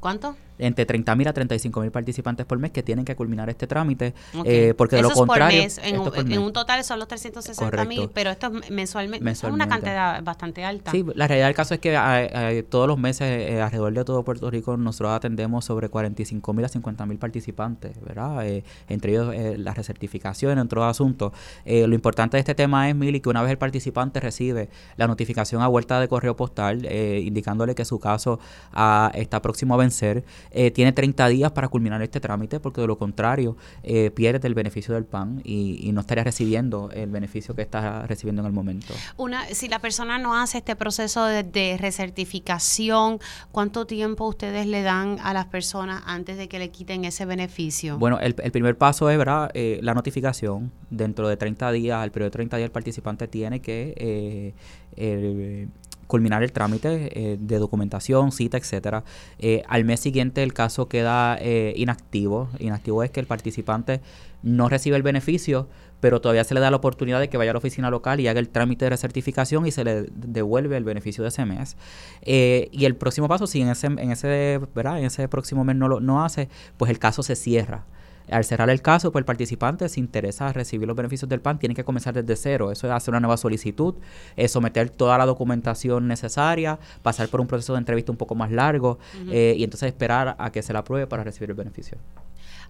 ¿Cuánto? 0.00 0.36
Entre 0.60 0.86
30 0.86 1.16
mil 1.16 1.28
a 1.28 1.32
35 1.32 1.80
mil 1.80 1.90
participantes 1.90 2.46
por 2.46 2.58
mes 2.58 2.70
que 2.70 2.82
tienen 2.82 3.04
que 3.04 3.16
culminar 3.16 3.48
este 3.50 3.66
trámite, 3.66 4.14
eh, 4.44 4.74
porque 4.76 4.96
de 4.96 5.02
lo 5.02 5.10
contrario... 5.10 5.66
En, 5.82 6.38
un 6.38 6.52
total 6.52 6.84
son 6.84 6.98
los 6.98 7.08
360 7.08 7.84
mil, 7.84 8.10
pero 8.12 8.30
esto 8.30 8.46
es 8.46 8.70
mensualmente, 8.70 9.28
Es 9.30 9.42
una 9.44 9.68
cantidad 9.68 10.22
bastante 10.22 10.64
alta. 10.64 10.90
Sí, 10.90 11.04
la 11.14 11.26
realidad 11.26 11.48
del 11.48 11.56
caso 11.56 11.74
es 11.74 11.80
que 11.80 12.64
todos 12.68 12.86
los 12.86 12.98
meses 12.98 13.22
eh, 13.22 13.60
alrededor 13.60 13.92
de 13.92 14.04
todo 14.04 14.22
Puerto 14.22 14.50
Rico 14.50 14.76
nosotros 14.76 15.12
atendemos 15.12 15.64
sobre 15.64 15.88
45 15.88 16.52
mil 16.52 16.64
a 16.64 16.68
50 16.68 17.06
mil 17.06 17.18
participantes, 17.18 18.00
¿verdad? 18.00 18.46
Eh, 18.46 18.64
entre 18.88 19.12
ellos 19.12 19.34
la 19.58 19.74
recertificación, 19.74 20.52
entre 20.52 20.78
otros 20.78 20.90
asuntos. 20.90 21.32
lo 21.64 21.94
importante 21.94 22.36
de 22.36 22.40
este 22.40 22.54
tema 22.54 22.88
es, 22.88 22.94
Mili, 22.94 23.20
que 23.20 23.28
una 23.28 23.42
vez 23.42 23.50
el 23.50 23.58
participante 23.58 24.20
recibe 24.20 24.68
la 24.96 25.06
notificación 25.06 25.62
a 25.62 25.68
vuelta 25.68 26.00
de 26.00 26.08
correo 26.08 26.36
postal 26.36 26.86
indicándole 27.30 27.74
que 27.74 27.84
su 27.84 27.98
caso 27.98 28.38
ah, 28.72 29.10
está 29.14 29.42
próximo 29.42 29.74
a 29.74 29.76
vencer, 29.76 30.24
eh, 30.50 30.70
tiene 30.70 30.92
30 30.92 31.28
días 31.28 31.52
para 31.52 31.68
culminar 31.68 32.02
este 32.02 32.20
trámite, 32.20 32.60
porque 32.60 32.80
de 32.80 32.86
lo 32.86 32.98
contrario 32.98 33.56
eh, 33.82 34.10
pierde 34.10 34.46
el 34.48 34.54
beneficio 34.54 34.94
del 34.94 35.04
PAN 35.04 35.40
y, 35.44 35.90
no 35.90 36.02
estaría 36.02 36.22
recibiendo 36.22 36.88
el 36.92 37.10
beneficio 37.10 37.56
que 37.56 37.62
está 37.62 38.06
recibiendo 38.06 38.42
en 38.42 38.46
el 38.46 38.52
momento. 38.52 38.94
Una, 39.16 39.44
si 39.46 39.66
la 39.66 39.80
persona 39.80 40.18
no 40.18 40.40
hace 40.40 40.58
este 40.58 40.76
proceso 40.76 41.24
de, 41.24 41.76
recertificación, 41.80 43.18
¿cuánto 43.50 43.86
tiempo 43.86 44.28
ustedes 44.28 44.66
le 44.66 44.82
dan 44.82 45.18
a 45.22 45.34
las 45.34 45.46
personas 45.46 46.02
antes 46.06 46.36
de 46.36 46.48
que 46.48 46.60
le 46.60 46.70
quiten 46.70 47.04
ese 47.04 47.24
beneficio? 47.24 47.98
Bueno, 47.98 48.20
el, 48.20 48.34
primer 48.34 48.78
paso 48.78 49.10
es 49.10 49.18
¿verdad? 49.18 49.50
Eh, 49.54 49.80
la 49.82 49.94
notificación. 49.94 50.70
Dentro 50.90 51.28
de 51.28 51.36
30 51.36 51.72
días, 51.72 51.98
al 51.98 52.10
periodo 52.10 52.26
de 52.26 52.32
30 52.32 52.56
días, 52.56 52.66
el 52.66 52.72
participante 52.72 53.28
tiene 53.28 53.60
que 53.60 54.54
eh, 54.96 55.68
culminar 56.10 56.42
el 56.42 56.52
trámite 56.52 57.08
eh, 57.14 57.36
de 57.40 57.58
documentación, 57.58 58.32
cita, 58.32 58.58
etcétera. 58.58 59.04
Eh, 59.38 59.62
al 59.68 59.84
mes 59.84 60.00
siguiente 60.00 60.42
el 60.42 60.52
caso 60.52 60.88
queda 60.88 61.38
eh, 61.40 61.72
inactivo. 61.76 62.50
Inactivo 62.58 63.02
es 63.02 63.10
que 63.10 63.20
el 63.20 63.26
participante 63.26 64.00
no 64.42 64.68
recibe 64.68 64.96
el 64.96 65.02
beneficio, 65.02 65.68
pero 66.00 66.20
todavía 66.20 66.42
se 66.44 66.54
le 66.54 66.60
da 66.60 66.70
la 66.70 66.78
oportunidad 66.78 67.20
de 67.20 67.28
que 67.28 67.36
vaya 67.36 67.52
a 67.52 67.54
la 67.54 67.58
oficina 67.58 67.90
local 67.90 68.18
y 68.20 68.26
haga 68.26 68.40
el 68.40 68.48
trámite 68.48 68.86
de 68.86 68.90
recertificación 68.90 69.66
y 69.66 69.70
se 69.70 69.84
le 69.84 70.08
devuelve 70.12 70.76
el 70.76 70.84
beneficio 70.84 71.22
de 71.22 71.28
ese 71.28 71.44
mes. 71.46 71.76
y 72.22 72.84
el 72.84 72.96
próximo 72.96 73.28
paso, 73.28 73.46
si 73.46 73.60
en 73.60 73.68
ese, 73.68 73.86
en 73.86 74.10
ese, 74.10 74.60
¿verdad? 74.74 74.98
En 74.98 75.04
ese 75.04 75.28
próximo 75.28 75.64
mes 75.64 75.76
no 75.76 75.88
lo 75.88 76.00
no 76.00 76.24
hace, 76.24 76.48
pues 76.76 76.90
el 76.90 76.98
caso 76.98 77.22
se 77.22 77.36
cierra. 77.36 77.84
Al 78.30 78.44
cerrar 78.44 78.70
el 78.70 78.82
caso, 78.82 79.12
pues 79.12 79.22
el 79.22 79.26
participante, 79.26 79.88
si 79.88 80.00
interesa 80.00 80.52
recibir 80.52 80.86
los 80.86 80.96
beneficios 80.96 81.28
del 81.28 81.40
PAN, 81.40 81.58
tiene 81.58 81.74
que 81.74 81.84
comenzar 81.84 82.14
desde 82.14 82.36
cero. 82.36 82.70
Eso 82.72 82.86
es 82.86 82.92
hacer 82.92 83.12
una 83.12 83.20
nueva 83.20 83.36
solicitud, 83.36 83.94
es 84.36 84.52
someter 84.52 84.90
toda 84.90 85.18
la 85.18 85.26
documentación 85.26 86.06
necesaria, 86.08 86.78
pasar 87.02 87.28
por 87.28 87.40
un 87.40 87.46
proceso 87.46 87.72
de 87.74 87.78
entrevista 87.78 88.12
un 88.12 88.18
poco 88.18 88.34
más 88.34 88.50
largo 88.50 88.98
eh, 89.30 89.54
y 89.56 89.64
entonces 89.64 89.88
esperar 89.88 90.36
a 90.38 90.50
que 90.50 90.62
se 90.62 90.72
la 90.72 90.80
apruebe 90.80 91.06
para 91.06 91.24
recibir 91.24 91.50
el 91.50 91.56
beneficio. 91.56 91.98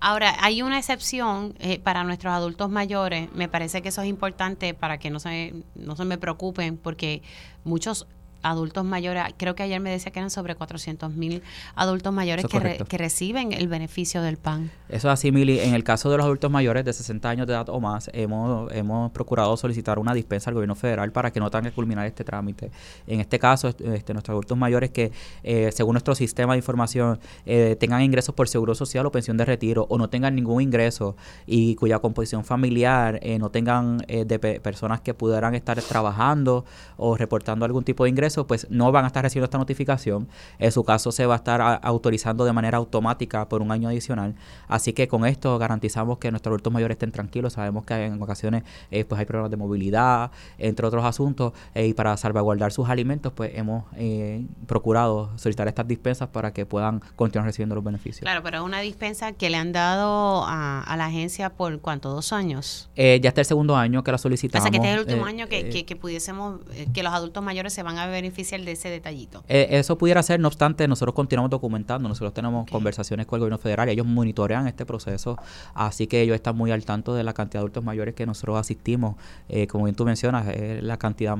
Ahora, 0.00 0.34
hay 0.40 0.62
una 0.62 0.78
excepción 0.78 1.54
eh, 1.58 1.78
para 1.78 2.04
nuestros 2.04 2.32
adultos 2.32 2.70
mayores. 2.70 3.30
Me 3.34 3.48
parece 3.48 3.82
que 3.82 3.90
eso 3.90 4.00
es 4.00 4.08
importante 4.08 4.72
para 4.72 4.98
que 4.98 5.10
no 5.10 5.20
se, 5.20 5.52
no 5.74 5.94
se 5.94 6.06
me 6.06 6.16
preocupen, 6.16 6.78
porque 6.78 7.22
muchos 7.64 8.06
adultos 8.42 8.85
mayores, 8.85 9.25
creo 9.37 9.54
que 9.54 9.62
ayer 9.62 9.80
me 9.80 9.90
decía 9.90 10.12
que 10.12 10.18
eran 10.18 10.30
sobre 10.30 10.54
400 10.54 11.12
mil 11.14 11.42
adultos 11.75 12.12
mayores 12.12 12.47
que, 12.47 12.85
que, 12.88 12.99
reciben 12.99 13.52
el 13.52 13.68
beneficio 13.68 14.23
del 14.23 14.37
PAN. 14.37 14.70
Eso 14.88 15.09
es 15.09 15.12
así, 15.12 15.32
Mili. 15.32 15.61
En 15.61 15.75
el 15.75 15.85
caso 15.85 16.11
de 16.11 16.16
los 16.16 16.25
adultos 16.25 16.50
mayores 16.50 16.85
de 16.85 16.92
60 16.92 17.28
años 17.28 17.47
de 17.47 17.54
edad 17.54 17.68
o 17.68 17.80
más, 17.80 18.11
hemos, 18.12 18.70
hemos 18.73 19.11
procurado 19.12 19.56
solicitar 19.56 19.99
una 19.99 20.14
dispensa 20.14 20.50
al 20.50 20.54
gobierno 20.54 20.75
federal 20.75 21.12
para 21.12 21.32
que 21.32 21.40
no 21.40 21.50
tengan 21.50 21.70
que 21.70 21.75
culminar 21.75 22.06
este 22.06 22.25
trámite. 22.25 22.70
En 23.06 23.20
este 23.20 23.38
caso, 23.38 23.68
este, 23.68 24.12
nuestros 24.12 24.35
adultos 24.35 24.56
mayores 24.56 24.90
que, 24.90 25.12
eh, 25.42 25.70
según 25.73 25.94
nuestro 25.94 26.14
sistema 26.14 26.54
de 26.54 26.59
información, 26.59 27.18
eh, 27.47 27.76
tengan 27.78 28.02
ingresos 28.02 28.35
por 28.35 28.49
seguro 28.49 28.75
social 28.75 29.06
o 29.06 29.12
pensión 29.12 29.37
de 29.37 29.44
retiro 29.44 29.87
o 29.88 29.99
no 29.99 30.09
tengan 30.09 30.35
ningún 30.35 30.62
ingreso 30.62 31.16
y 31.47 31.75
cuya 31.76 31.99
composición 31.99 32.44
familiar 32.44 33.18
eh, 33.23 33.38
no 33.38 33.50
tengan 33.50 33.99
de 33.99 34.38
personas 34.38 35.00
que 35.00 35.14
pudieran 35.14 35.54
estar 35.54 35.80
trabajando 35.82 36.64
o 36.97 37.16
reportando 37.16 37.64
algún 37.64 37.85
tipo 37.85 38.04
de 38.04 38.11
ingreso, 38.11 38.29
pues 38.46 38.66
no 38.70 38.92
van 38.92 39.04
a 39.04 39.08
estar 39.08 39.22
recibiendo 39.22 39.44
esta 39.44 39.58
notificación. 39.58 40.28
En 40.58 40.72
su 40.72 40.84
caso 40.84 41.12
se 41.12 41.26
va 41.26 41.34
a 41.34 41.37
estar 41.37 41.80
autorizando 41.82 42.44
de 42.44 42.52
manera 42.52 42.78
automática 42.78 43.49
por 43.49 43.62
un 43.62 43.70
año 43.72 43.88
adicional. 43.88 44.34
Así 44.68 44.92
que 44.92 45.08
con 45.08 45.26
esto 45.26 45.58
garantizamos 45.58 46.18
que 46.18 46.30
nuestros 46.30 46.52
adultos 46.52 46.72
mayores 46.72 46.94
estén 46.94 47.12
tranquilos. 47.12 47.54
Sabemos 47.54 47.84
que 47.84 48.06
en 48.06 48.22
ocasiones 48.22 48.64
eh, 48.90 49.04
pues 49.04 49.18
hay 49.18 49.26
problemas 49.26 49.50
de 49.50 49.56
movilidad, 49.56 50.30
entre 50.58 50.87
otros 50.87 51.04
asuntos, 51.04 51.52
eh, 51.75 51.87
y 51.87 51.94
para 51.94 52.16
salvaguardar 52.16 52.72
sus 52.72 52.88
alimentos, 52.88 53.32
pues 53.32 53.52
hemos 53.54 53.84
eh, 53.96 54.46
procurado 54.66 55.30
solicitar 55.37 55.68
estas 55.68 55.87
dispensas 55.87 56.28
para 56.28 56.52
que 56.52 56.66
puedan 56.66 57.00
continuar 57.16 57.46
recibiendo 57.46 57.75
los 57.75 57.84
beneficios. 57.84 58.22
Claro, 58.22 58.42
pero 58.42 58.58
es 58.58 58.64
una 58.64 58.80
dispensa 58.80 59.32
que 59.32 59.50
le 59.50 59.56
han 59.56 59.72
dado 59.72 60.44
a, 60.46 60.94
la 60.96 61.06
agencia 61.06 61.50
por 61.50 61.80
cuánto, 61.80 62.10
dos 62.10 62.32
años. 62.32 62.90
ya 62.96 63.14
está 63.14 63.40
el 63.40 63.46
segundo 63.46 63.76
año 63.76 64.04
que 64.04 64.12
la 64.12 64.18
solicitamos. 64.18 64.62
O 64.62 64.64
sea, 64.64 64.70
que 64.70 64.76
este 64.76 64.88
es 64.88 64.94
el 64.94 65.00
último 65.00 65.25
año 65.25 65.49
que, 65.49 65.84
que 65.84 65.96
pudiésemos, 65.96 66.60
que 66.92 67.02
los 67.02 67.12
adultos 67.12 67.42
mayores 67.42 67.72
se 67.72 67.82
van 67.82 67.99
a 67.99 68.06
ver 68.06 68.19
beneficiar 68.20 68.60
de 68.60 68.72
ese 68.72 68.88
detallito. 68.90 69.42
Eh, 69.48 69.68
eso 69.70 69.96
pudiera 69.96 70.22
ser, 70.22 70.40
no 70.40 70.48
obstante, 70.48 70.86
nosotros 70.86 71.14
continuamos 71.14 71.50
documentando, 71.50 72.08
nosotros 72.08 72.34
tenemos 72.34 72.70
conversaciones 72.70 73.26
con 73.26 73.38
el 73.38 73.40
gobierno 73.40 73.58
federal, 73.58 73.88
ellos 73.88 74.06
monitorean 74.06 74.66
este 74.66 74.84
proceso, 74.84 75.36
así 75.74 76.06
que 76.06 76.20
ellos 76.20 76.34
están 76.34 76.56
muy 76.56 76.70
al 76.70 76.84
tanto 76.84 77.14
de 77.14 77.24
la 77.24 77.32
cantidad 77.32 77.60
de 77.60 77.62
adultos 77.62 77.84
mayores 77.84 78.14
que 78.14 78.26
nosotros 78.26 78.58
asistimos. 78.58 79.16
Eh, 79.48 79.66
como 79.66 79.84
bien 79.84 79.96
tú 79.96 80.04
mencionas, 80.04 80.48
es 80.48 80.82
la 80.82 80.98
cantidad 80.98 81.36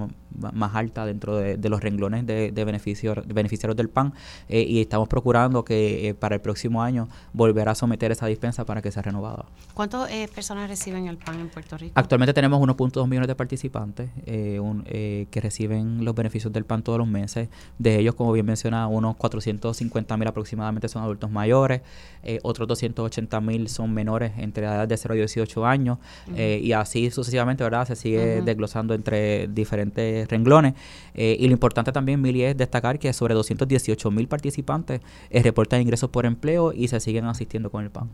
más 0.53 0.75
alta 0.75 1.05
dentro 1.05 1.37
de, 1.37 1.69
los 1.69 1.81
renglones 1.81 2.27
de, 2.27 2.65
beneficios, 2.65 3.19
beneficiarios 3.27 3.77
del 3.77 3.89
PAN 3.89 4.15
eh, 4.49 4.63
y 4.63 4.81
estamos 4.81 5.09
procurando 5.09 5.65
que 5.65 6.17
para 6.19 6.35
el 6.35 6.41
próximo 6.41 6.83
año 6.83 7.09
volver 7.33 7.69
a 7.69 7.75
someter 7.75 8.11
esa 8.11 8.27
dispensa 8.27 8.65
para 8.65 8.83
que 8.83 8.91
sea 8.91 9.03
renovada. 9.03 9.45
¿Cuántas 9.75 10.11
personas 10.35 10.69
reciben 10.69 11.07
el 11.07 11.19
PAN 11.19 11.41
en 11.41 11.49
Puerto 11.49 11.77
Rico? 11.77 11.93
Actualmente 11.95 12.33
tenemos 12.33 12.61
1.2 12.61 13.07
millones 13.07 13.29
de 13.29 13.35
participantes 13.37 14.11
que 14.25 15.41
reciben 15.41 16.05
los 16.05 16.15
beneficios 16.15 16.53
del 16.53 16.65
todos 16.79 16.99
los 16.99 17.09
meses. 17.09 17.49
De 17.79 17.99
ellos, 17.99 18.15
como 18.15 18.33
bien 18.33 18.47
mencionaba, 18.47 18.87
unos 18.87 19.17
450 19.17 20.17
mil 20.17 20.29
aproximadamente 20.29 20.89
son 20.89 21.03
adultos 21.03 21.31
mayores, 21.31 21.83
eh, 22.23 22.39
otros 22.43 22.69
280 22.69 23.41
mil 23.41 23.69
son 23.69 23.93
menores 23.93 24.33
entre 24.39 24.65
edades 24.65 24.89
de 24.89 24.97
0 24.97 25.15
y 25.15 25.19
18 25.19 25.67
años, 25.67 25.99
eh, 26.35 26.61
y 26.63 26.73
así 26.73 27.11
sucesivamente, 27.11 27.65
¿verdad? 27.65 27.87
Se 27.87 27.97
sigue 27.97 28.43
desglosando 28.43 28.95
entre 28.95 29.49
diferentes 29.49 30.29
renglones. 30.29 30.75
Eh, 31.15 31.37
y 31.39 31.47
lo 31.47 31.53
importante 31.53 31.93
también, 31.93 32.21
Mili, 32.21 32.45
es 32.45 32.57
destacar 32.57 32.99
que 32.99 33.13
sobre 33.13 33.35
218 33.35 34.11
mil 34.11 34.29
participantes 34.29 35.01
reportan 35.31 35.81
ingresos 35.81 36.11
por 36.11 36.27
empleo 36.27 36.73
y 36.73 36.89
se 36.89 37.01
siguen 37.01 37.27
asistiendo 37.27 37.71
con 37.71 37.85
el 37.85 37.91
PAN. 37.91 38.11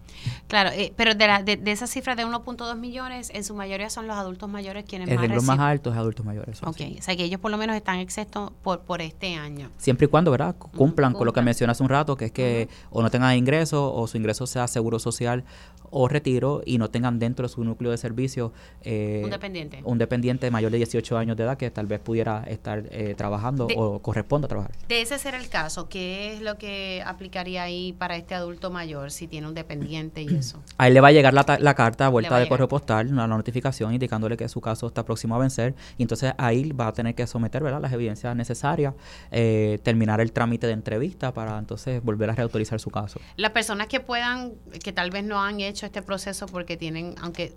Claro, 0.48 0.70
pero 0.96 1.14
de, 1.14 1.26
la, 1.26 1.42
de, 1.42 1.60
esa 1.66 1.86
cifra 1.86 2.14
de 2.16 2.24
1.2 2.24 2.76
millones, 2.78 3.30
en 3.34 3.44
su 3.44 3.54
mayoría 3.54 3.90
son 3.90 4.06
los 4.06 4.16
adultos 4.16 4.48
mayores 4.48 4.84
quienes 4.84 5.08
el 5.08 5.16
más 5.16 5.22
renglón 5.22 5.46
más 5.46 5.58
alto 5.58 5.90
es 5.90 5.96
adultos 5.96 6.24
mayores. 6.24 6.62
Ok, 6.62 6.80
o 6.98 7.02
sea 7.02 7.16
que 7.16 7.24
ellos 7.24 7.40
por 7.40 7.50
lo 7.50 7.58
menos 7.58 7.76
están 7.76 7.98
exentos 7.98 8.45
por, 8.62 8.80
por 8.80 9.02
este 9.02 9.34
año. 9.34 9.70
Siempre 9.76 10.06
y 10.06 10.08
cuando, 10.08 10.30
¿verdad? 10.30 10.54
Cumplan 10.56 11.12
con 11.12 11.26
lo 11.26 11.32
que 11.32 11.42
mencioné 11.42 11.70
hace 11.70 11.82
un 11.82 11.88
rato, 11.88 12.16
que 12.16 12.26
es 12.26 12.32
que 12.32 12.68
o 12.90 13.02
no 13.02 13.10
tengan 13.10 13.36
ingresos 13.36 13.90
o 13.94 14.06
su 14.06 14.16
ingreso 14.16 14.46
sea 14.46 14.66
seguro 14.68 14.98
social 14.98 15.44
o 15.90 16.08
retiro 16.08 16.62
y 16.64 16.78
no 16.78 16.90
tengan 16.90 17.18
dentro 17.18 17.46
de 17.46 17.52
su 17.52 17.64
núcleo 17.64 17.90
de 17.90 17.98
servicio 17.98 18.52
eh, 18.82 19.22
un 19.24 19.30
dependiente. 19.30 19.80
Un 19.84 19.98
dependiente 19.98 20.50
mayor 20.50 20.70
de 20.70 20.78
18 20.78 21.18
años 21.18 21.36
de 21.36 21.44
edad 21.44 21.56
que 21.56 21.70
tal 21.70 21.86
vez 21.86 22.00
pudiera 22.00 22.44
estar 22.44 22.84
eh, 22.90 23.14
trabajando 23.16 23.68
o 23.76 24.00
corresponda 24.00 24.46
a 24.46 24.48
trabajar. 24.48 24.72
De 24.88 25.02
ese 25.02 25.18
ser 25.18 25.34
el 25.34 25.48
caso, 25.48 25.88
¿qué 25.88 26.34
es 26.34 26.40
lo 26.40 26.58
que 26.58 27.02
aplicaría 27.04 27.62
ahí 27.62 27.92
para 27.92 28.16
este 28.16 28.34
adulto 28.34 28.70
mayor 28.70 29.10
si 29.10 29.26
tiene 29.26 29.46
un 29.48 29.54
dependiente 29.54 30.22
y 30.22 30.34
eso? 30.34 30.62
A 30.78 30.88
él 30.88 30.94
le 30.94 31.00
va 31.00 31.08
a 31.08 31.12
llegar 31.12 31.34
la, 31.34 31.44
la 31.60 31.74
carta 31.74 32.06
a 32.06 32.08
vuelta 32.08 32.38
de 32.38 32.48
correo 32.48 32.68
postal, 32.68 33.08
una 33.08 33.26
notificación 33.26 33.92
indicándole 33.92 34.36
que 34.36 34.48
su 34.48 34.60
caso 34.60 34.86
está 34.86 35.04
próximo 35.04 35.34
a 35.34 35.38
vencer 35.38 35.74
y 35.98 36.02
entonces 36.02 36.32
ahí 36.38 36.72
va 36.72 36.88
a 36.88 36.92
tener 36.92 37.14
que 37.14 37.26
someter 37.26 37.62
¿verdad? 37.62 37.80
las 37.80 37.92
evidencias 37.92 38.34
necesarias, 38.34 38.94
eh, 39.30 39.78
terminar 39.82 40.20
el 40.20 40.32
trámite 40.32 40.66
de 40.66 40.72
entrevista 40.72 41.32
para 41.32 41.58
entonces 41.58 42.02
volver 42.02 42.30
a 42.30 42.34
reautorizar 42.34 42.80
su 42.80 42.90
caso. 42.90 43.20
Las 43.36 43.50
personas 43.50 43.86
que 43.88 44.00
puedan, 44.00 44.54
que 44.82 44.92
tal 44.92 45.10
vez 45.10 45.24
no 45.24 45.42
han 45.42 45.60
hecho 45.60 45.75
este 45.84 46.00
proceso 46.00 46.46
porque 46.46 46.78
tienen, 46.78 47.14
aunque 47.20 47.52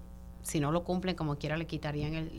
si 0.49 0.59
no 0.59 0.71
lo 0.71 0.83
cumplen 0.83 1.15
como 1.15 1.37
quiera 1.37 1.57
le 1.57 1.67
quitarían 1.67 2.29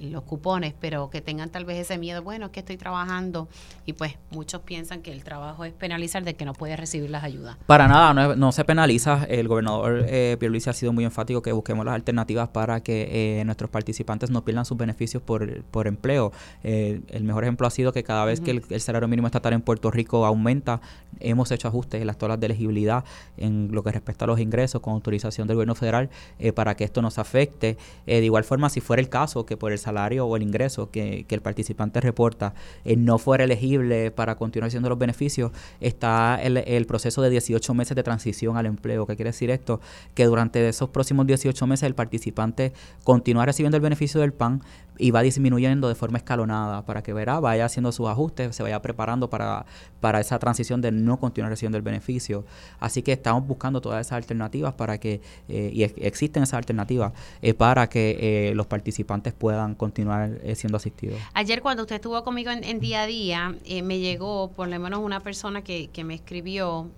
los 0.00 0.22
cupones, 0.22 0.74
pero 0.80 1.10
que 1.10 1.20
tengan 1.20 1.50
tal 1.50 1.64
vez 1.64 1.78
ese 1.78 1.98
miedo, 1.98 2.22
bueno, 2.22 2.46
es 2.46 2.52
que 2.52 2.60
estoy 2.60 2.76
trabajando 2.76 3.48
y 3.86 3.92
pues 3.92 4.16
muchos 4.30 4.62
piensan 4.62 5.02
que 5.02 5.12
el 5.12 5.22
trabajo 5.24 5.64
es 5.64 5.72
penalizar 5.72 6.24
de 6.24 6.34
que 6.34 6.44
no 6.44 6.54
puede 6.54 6.76
recibir 6.76 7.10
las 7.10 7.24
ayudas. 7.24 7.56
Para 7.66 7.86
nada, 7.86 8.34
no, 8.34 8.52
se 8.52 8.64
penaliza. 8.64 9.24
El 9.28 9.48
gobernador 9.48 10.04
eh, 10.08 10.36
Pierluisi 10.38 10.70
ha 10.70 10.72
sido 10.72 10.92
muy 10.92 11.04
enfático 11.04 11.42
que 11.42 11.52
busquemos 11.52 11.84
las 11.84 11.94
alternativas 11.94 12.48
para 12.48 12.80
que 12.80 13.40
eh, 13.40 13.44
nuestros 13.44 13.70
participantes 13.70 14.30
no 14.30 14.44
pierdan 14.44 14.64
sus 14.64 14.76
beneficios 14.76 15.22
por, 15.22 15.62
por 15.64 15.86
empleo. 15.86 16.32
Eh, 16.62 17.00
el 17.08 17.24
mejor 17.24 17.44
ejemplo 17.44 17.66
ha 17.66 17.70
sido 17.70 17.92
que 17.92 18.02
cada 18.02 18.24
vez 18.24 18.40
que 18.40 18.50
el, 18.50 18.80
salario 18.80 19.08
mínimo 19.08 19.26
estatal 19.28 19.52
en 19.52 19.60
Puerto 19.60 19.90
Rico 19.90 20.24
aumenta, 20.24 20.80
hemos 21.20 21.50
hecho 21.50 21.68
ajustes 21.68 22.00
en 22.00 22.06
las 22.06 22.16
tablas 22.16 22.40
de 22.40 22.46
elegibilidad 22.46 23.04
en 23.36 23.68
lo 23.72 23.82
que 23.82 23.92
respecta 23.92 24.24
a 24.24 24.28
los 24.28 24.40
ingresos 24.40 24.80
con 24.80 24.94
autorización 24.94 25.46
del 25.46 25.56
gobierno 25.56 25.74
federal 25.74 26.10
eh, 26.38 26.52
para 26.52 26.74
que 26.74 26.84
esto 26.84 27.02
no 27.02 27.10
se 27.10 27.20
afecte 27.58 27.76
eh, 28.06 28.20
de 28.20 28.24
igual 28.24 28.44
forma, 28.44 28.70
si 28.70 28.80
fuera 28.80 29.00
el 29.00 29.08
caso 29.08 29.44
que 29.44 29.56
por 29.56 29.72
el 29.72 29.78
salario 29.78 30.26
o 30.26 30.36
el 30.36 30.42
ingreso 30.42 30.90
que, 30.90 31.26
el 31.28 31.42
participante 31.42 32.00
reporta 32.00 32.54
eh, 32.84 32.96
no 32.96 33.18
fuera 33.18 33.44
elegible 33.44 34.10
para 34.10 34.36
continuar 34.36 34.68
haciendo 34.68 34.88
los 34.88 34.98
beneficios, 34.98 35.52
está 35.80 36.40
el, 36.42 36.86
proceso 36.86 37.20
de 37.22 37.30
18 37.30 37.74
meses 37.74 37.94
de 37.94 38.02
transición 38.02 38.56
al 38.56 38.66
empleo. 38.66 39.06
¿Qué 39.06 39.16
quiere 39.16 39.30
decir 39.30 39.50
esto? 39.50 39.80
Que 40.14 40.24
durante 40.24 40.66
esos 40.68 40.88
próximos 40.88 41.26
18 41.26 41.66
meses 41.66 41.82
el 41.84 41.94
participante 41.94 42.72
continúa 43.04 43.44
recibiendo 43.44 43.76
el 43.76 43.82
beneficio 43.82 44.20
del 44.20 44.32
PAN, 44.32 44.62
y 44.98 45.12
va 45.12 45.22
disminuyendo 45.22 45.88
de 45.88 45.94
forma 45.94 46.18
escalonada 46.18 46.84
para 46.84 47.02
que 47.02 47.12
verá, 47.12 47.40
vaya 47.40 47.64
haciendo 47.64 47.92
sus 47.92 48.08
ajustes, 48.08 48.54
se 48.54 48.62
vaya 48.62 48.82
preparando 48.82 49.30
para, 49.30 49.64
para 50.00 50.20
esa 50.20 50.38
transición 50.38 50.80
de 50.80 50.90
no 50.90 51.18
continuar 51.18 51.50
recibiendo 51.50 51.78
el 51.78 51.82
beneficio. 51.82 52.44
Así 52.80 53.02
que 53.02 53.12
estamos 53.12 53.46
buscando 53.46 53.80
todas 53.80 54.04
esas 54.04 54.16
alternativas 54.16 54.74
para 54.74 54.98
que, 54.98 55.20
eh, 55.48 55.70
y 55.72 55.84
existen 55.84 56.42
esas 56.42 56.54
alternativas, 56.54 57.12
eh, 57.42 57.54
para 57.54 57.88
que 57.88 58.48
eh, 58.50 58.54
los 58.54 58.66
participantes 58.66 59.32
puedan 59.32 59.74
continuar 59.74 60.38
siendo 60.54 60.76
asistidos. 60.76 61.18
Ayer 61.34 61.62
cuando 61.62 61.82
usted 61.82 61.96
estuvo 61.96 62.22
conmigo 62.24 62.50
en, 62.50 62.80
día 62.80 63.02
a 63.02 63.06
día, 63.06 63.54
me 63.82 63.98
llegó 63.98 64.50
por 64.52 64.68
lo 64.68 64.78
menos 64.78 65.00
una 65.00 65.20
persona 65.20 65.62
que, 65.62 65.88
que 65.88 66.04
me 66.04 66.14
escribió, 66.14 66.88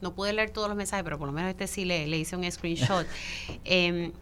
no 0.00 0.14
pude 0.14 0.32
leer 0.32 0.50
todos 0.50 0.68
los 0.68 0.76
mensajes, 0.76 1.04
pero 1.04 1.18
por 1.18 1.26
lo 1.26 1.32
menos 1.32 1.50
este 1.50 1.66
sí 1.66 1.84
le, 1.84 2.06
le 2.06 2.18
hice 2.18 2.36
un 2.36 2.50
screenshot. 2.50 3.06
eh, 3.64 4.12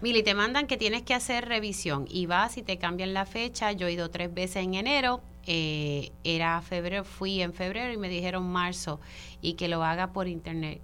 Mili, 0.00 0.22
te 0.22 0.34
mandan 0.34 0.66
que 0.66 0.76
tienes 0.76 1.02
que 1.02 1.14
hacer 1.14 1.48
revisión 1.48 2.06
y 2.10 2.26
vas 2.26 2.58
y 2.58 2.62
te 2.62 2.78
cambian 2.78 3.14
la 3.14 3.24
fecha. 3.24 3.72
Yo 3.72 3.86
he 3.86 3.92
ido 3.92 4.10
tres 4.10 4.32
veces 4.32 4.56
en 4.56 4.74
enero, 4.74 5.22
eh, 5.46 6.10
era 6.24 6.60
febrero, 6.60 7.04
fui 7.04 7.40
en 7.40 7.54
febrero 7.54 7.92
y 7.92 7.96
me 7.96 8.08
dijeron 8.08 8.50
marzo 8.50 9.00
y 9.40 9.54
que 9.54 9.68
lo 9.68 9.82
haga 9.82 10.12
por 10.12 10.28
internet 10.28 10.82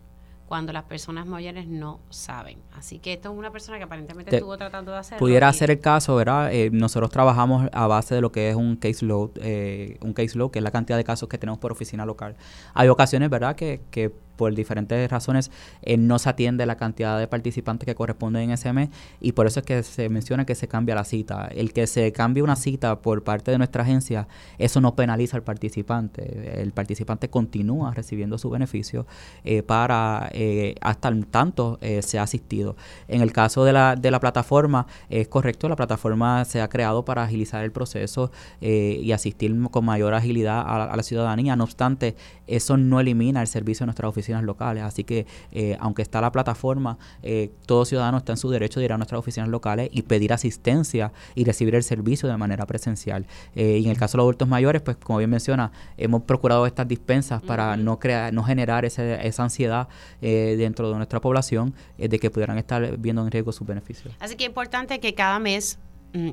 cuando 0.50 0.73
las 0.73 0.83
personas 0.83 1.28
mayores 1.28 1.69
no 1.69 2.00
saben. 2.11 2.59
Así 2.76 2.99
que 2.99 3.12
esto 3.12 3.30
es 3.30 3.38
una 3.38 3.52
persona 3.52 3.78
que 3.78 3.85
aparentemente 3.85 4.35
estuvo 4.35 4.57
tratando 4.57 4.90
de 4.90 4.99
hacerlo. 4.99 5.21
Pudiera 5.21 5.52
ser 5.52 5.71
el 5.71 5.78
caso, 5.78 6.16
¿verdad? 6.16 6.52
Eh, 6.52 6.71
nosotros 6.73 7.09
trabajamos 7.09 7.69
a 7.73 7.87
base 7.87 8.16
de 8.16 8.21
lo 8.21 8.33
que 8.33 8.50
es 8.50 8.57
un 8.57 8.75
case 8.75 9.07
load, 9.07 9.30
eh, 9.37 9.97
un 10.00 10.12
case 10.12 10.37
load, 10.37 10.50
que 10.50 10.59
es 10.59 10.64
la 10.64 10.73
cantidad 10.73 10.97
de 10.97 11.04
casos 11.04 11.28
que 11.28 11.38
tenemos 11.38 11.61
por 11.61 11.71
oficina 11.71 12.04
local. 12.04 12.35
Hay 12.75 12.88
ocasiones, 12.88 13.30
¿verdad?, 13.30 13.54
que, 13.54 13.83
que 13.92 14.12
por 14.40 14.54
diferentes 14.54 15.11
razones 15.11 15.50
eh, 15.82 15.99
no 15.99 16.18
se 16.18 16.30
atiende 16.30 16.64
la 16.64 16.78
cantidad 16.78 17.18
de 17.18 17.28
participantes 17.28 17.85
que 17.85 17.94
corresponden 17.94 18.44
en 18.44 18.50
ese 18.52 18.73
mes 18.73 18.88
y 19.20 19.32
por 19.32 19.47
eso 19.47 19.61
es 19.61 19.66
que 19.66 19.82
se 19.82 20.09
menciona 20.09 20.47
que 20.47 20.54
se 20.54 20.66
cambia 20.66 20.94
la 20.94 21.04
cita. 21.04 21.47
El 21.54 21.75
que 21.75 21.87
se 21.87 22.11
cambie 22.11 22.42
una 22.42 22.56
cita 22.56 23.02
por 23.02 23.23
parte 23.23 23.50
de 23.50 23.59
nuestra 23.59 23.82
agencia, 23.82 24.28
eso 24.56 24.80
no 24.80 24.97
penaliza 24.97 25.37
al 25.37 25.42
participante. 25.42 26.62
El 26.62 26.73
participante 26.73 27.28
continúa 27.28 27.92
recibiendo 27.92 28.38
su 28.38 28.49
beneficio 28.49 29.06
eh, 29.44 29.62
para 29.62 30.30
eh, 30.32 30.75
hasta 30.80 31.09
el 31.09 31.26
tanto 31.26 31.78
se 32.00 32.18
ha 32.18 32.23
asistido. 32.23 32.76
En 33.09 33.20
el 33.20 33.32
caso 33.32 33.66
de 33.66 33.75
la, 33.75 33.94
de 33.94 34.11
la 34.11 34.20
plataforma, 34.20 34.87
es 35.11 35.28
correcto, 35.28 35.68
la 35.68 35.76
plataforma 35.76 36.47
se 36.47 36.62
ha 36.62 36.68
creado 36.70 37.04
para 37.04 37.25
agilizar 37.25 37.62
el 37.62 37.73
proceso 37.73 38.30
y 38.62 39.12
asistir 39.12 39.54
con 39.70 39.85
mayor 39.85 40.14
agilidad 40.14 40.61
a, 40.61 40.85
a 40.85 40.97
la 40.97 41.02
ciudadanía. 41.02 41.56
No 41.56 41.64
obstante, 41.64 42.16
eso 42.47 42.78
no 42.78 43.00
elimina 43.00 43.42
el 43.42 43.49
servicio 43.49 43.85
de 43.85 43.88
nuestra 43.88 44.09
locales. 44.42 44.82
Así 44.82 45.04
que, 45.04 45.26
eh, 45.52 45.76
aunque 45.80 46.02
está 46.02 46.20
la 46.20 46.32
plataforma, 46.32 46.99
eh, 47.22 47.50
todo 47.66 47.84
ciudadano 47.84 48.18
está 48.18 48.32
en 48.32 48.38
su 48.38 48.50
derecho 48.50 48.80
de 48.80 48.87
ir 48.87 48.92
a 48.92 48.96
nuestras 48.96 49.18
oficinas 49.18 49.49
locales 49.49 49.90
y 49.92 50.02
pedir 50.02 50.32
asistencia 50.32 51.12
y 51.34 51.44
recibir 51.44 51.75
el 51.75 51.82
servicio 51.82 52.28
de 52.28 52.37
manera 52.37 52.66
presencial. 52.66 53.26
Eh, 53.54 53.78
y 53.78 53.84
en 53.84 53.90
el 53.90 53.99
caso 53.99 54.12
de 54.12 54.18
los 54.18 54.25
adultos 54.25 54.49
mayores, 54.49 54.82
pues 54.82 54.96
como 54.96 55.18
bien 55.18 55.30
menciona, 55.30 55.72
hemos 55.96 56.22
procurado 56.22 56.66
estas 56.66 56.87
dispensas 56.87 57.42
para 57.42 57.76
no 57.76 57.99
crear, 57.99 58.32
no 58.32 58.42
generar 58.42 58.84
esa 58.84 59.42
ansiedad 59.42 59.88
dentro 60.20 60.90
de 60.90 60.96
nuestra 60.96 61.20
población 61.20 61.74
de 61.98 62.18
que 62.18 62.31
pudieran 62.31 62.59
estar 62.59 62.96
viendo 62.98 63.22
en 63.22 63.31
riesgo 63.31 63.52
sus 63.52 63.66
beneficios. 63.66 64.14
Así 64.20 64.37
que 64.37 64.44
es 64.44 64.48
importante 64.48 65.00
que 65.00 65.14
cada 65.14 65.38
mes 65.38 65.78
mm, 66.12 66.31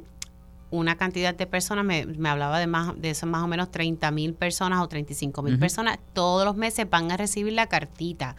una 0.69 0.97
cantidad 0.97 1.33
de 1.33 1.47
personas, 1.47 1.85
me, 1.85 2.05
me, 2.05 2.29
hablaba 2.29 2.59
de 2.59 2.67
más 2.67 2.99
de 2.99 3.11
esos 3.11 3.29
más 3.29 3.43
o 3.43 3.47
menos 3.47 3.71
30 3.71 4.11
mil 4.11 4.33
personas 4.33 4.81
o 4.81 4.87
35 4.87 5.41
mil 5.41 5.57
personas, 5.57 5.99
todos 6.13 6.45
los 6.45 6.55
meses 6.55 6.89
van 6.89 7.11
a 7.11 7.17
recibir 7.17 7.53
la 7.53 7.67
cartita 7.67 8.35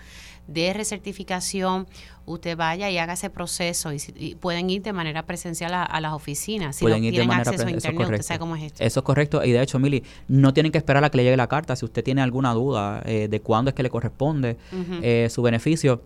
de 0.48 0.72
recertificación. 0.72 1.86
Usted 2.26 2.56
vaya 2.56 2.90
y 2.90 2.98
haga 2.98 3.12
ese 3.12 3.30
proceso 3.30 3.90
y, 3.92 4.34
pueden 4.34 4.68
ir 4.68 4.82
de 4.82 4.92
manera 4.92 5.24
presencial 5.24 5.72
a, 5.72 6.00
las 6.00 6.12
oficinas. 6.12 6.76
Si 6.76 6.84
pueden 6.84 7.04
no 7.04 7.10
tienen 7.10 7.30
acceso 7.30 7.66
a 7.66 7.70
internet, 7.70 8.10
usted 8.10 8.22
sabe 8.22 8.40
cómo 8.40 8.56
es 8.56 8.64
esto. 8.64 8.82
Eso 8.82 9.00
es 9.00 9.04
correcto. 9.04 9.44
Y 9.44 9.52
de 9.52 9.62
hecho, 9.62 9.78
Mili, 9.78 10.02
no 10.26 10.52
tienen 10.52 10.72
que 10.72 10.78
esperar 10.78 11.04
a 11.04 11.10
que 11.10 11.16
le 11.18 11.24
llegue 11.24 11.36
la 11.36 11.46
carta. 11.46 11.76
Si 11.76 11.84
usted 11.84 12.02
tiene 12.02 12.20
alguna 12.20 12.52
duda 12.52 13.02
eh, 13.06 13.28
de 13.30 13.40
cuándo 13.40 13.70
es 13.70 13.74
que 13.74 13.82
le 13.82 13.90
corresponde 13.90 14.56
eh, 15.02 15.28
su 15.30 15.40
beneficio, 15.42 16.02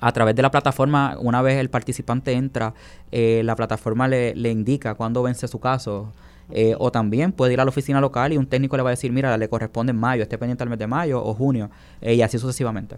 a 0.00 0.12
través 0.12 0.34
de 0.34 0.42
la 0.42 0.50
plataforma, 0.50 1.16
una 1.20 1.42
vez 1.42 1.58
el 1.58 1.70
participante 1.70 2.32
entra, 2.32 2.74
eh, 3.12 3.42
la 3.44 3.54
plataforma 3.54 4.08
le, 4.08 4.32
indica 4.50 4.94
cuándo 4.94 5.22
vence 5.22 5.46
su 5.48 5.60
caso. 5.60 6.12
Eh, 6.52 6.74
o 6.80 6.90
también 6.90 7.30
puede 7.30 7.52
ir 7.52 7.60
a 7.60 7.64
la 7.64 7.68
oficina 7.68 8.00
local 8.00 8.32
y 8.32 8.36
un 8.36 8.46
técnico 8.46 8.76
le 8.76 8.82
va 8.82 8.90
a 8.90 8.90
decir, 8.90 9.12
mira, 9.12 9.36
le 9.36 9.48
corresponde 9.48 9.92
en 9.92 9.96
mayo, 9.96 10.24
esté 10.24 10.36
pendiente 10.36 10.64
al 10.64 10.68
mes 10.68 10.80
de 10.80 10.88
mayo 10.88 11.24
o 11.24 11.32
junio, 11.32 11.70
eh, 12.00 12.14
y 12.14 12.22
así 12.22 12.40
sucesivamente. 12.40 12.96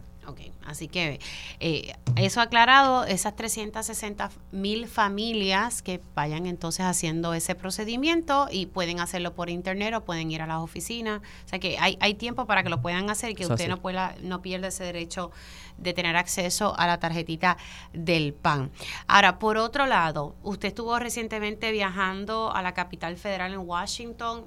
Así 0.67 0.89
que 0.89 1.21
eh, 1.61 1.95
eso 2.17 2.41
aclarado, 2.41 3.05
esas 3.05 3.37
360 3.37 4.31
mil 4.53 4.87
familias 4.87 5.83
que 5.83 6.01
vayan 6.15 6.47
entonces 6.47 6.85
haciendo 6.85 7.35
ese 7.35 7.55
procedimiento 7.55 8.49
y 8.51 8.67
pueden 8.67 9.01
hacerlo 9.01 9.35
por 9.35 9.51
internet 9.51 9.95
o 9.95 10.05
pueden 10.05 10.31
ir 10.31 10.43
a 10.43 10.47
las 10.47 10.59
oficinas. 10.59 11.21
O 11.45 11.49
sea 11.49 11.59
que 11.59 11.79
hay, 11.79 11.97
hay 12.01 12.15
tiempo 12.15 12.47
para 12.47 12.63
que 12.63 12.69
lo 12.69 12.81
puedan 12.81 13.11
hacer 13.11 13.31
y 13.31 13.35
que 13.35 13.47
usted 13.47 13.69
no, 13.69 13.81
pueda, 13.81 14.15
no 14.23 14.43
pierda 14.43 14.69
ese 14.69 14.85
derecho 14.85 15.31
de 15.79 15.93
tener 15.93 16.17
acceso 16.17 16.79
a 16.79 16.87
la 16.87 16.99
tarjetita 16.99 17.57
del 17.93 18.35
PAN. 18.35 18.71
Ahora, 19.07 19.39
por 19.39 19.57
otro 19.57 19.87
lado, 19.87 20.37
usted 20.43 20.69
estuvo 20.69 20.99
recientemente 20.99 21.73
viajando 21.73 22.53
a 22.55 22.63
la 22.63 22.75
capital 22.75 23.17
federal 23.17 23.53
en 23.53 23.61
Washington, 23.61 24.45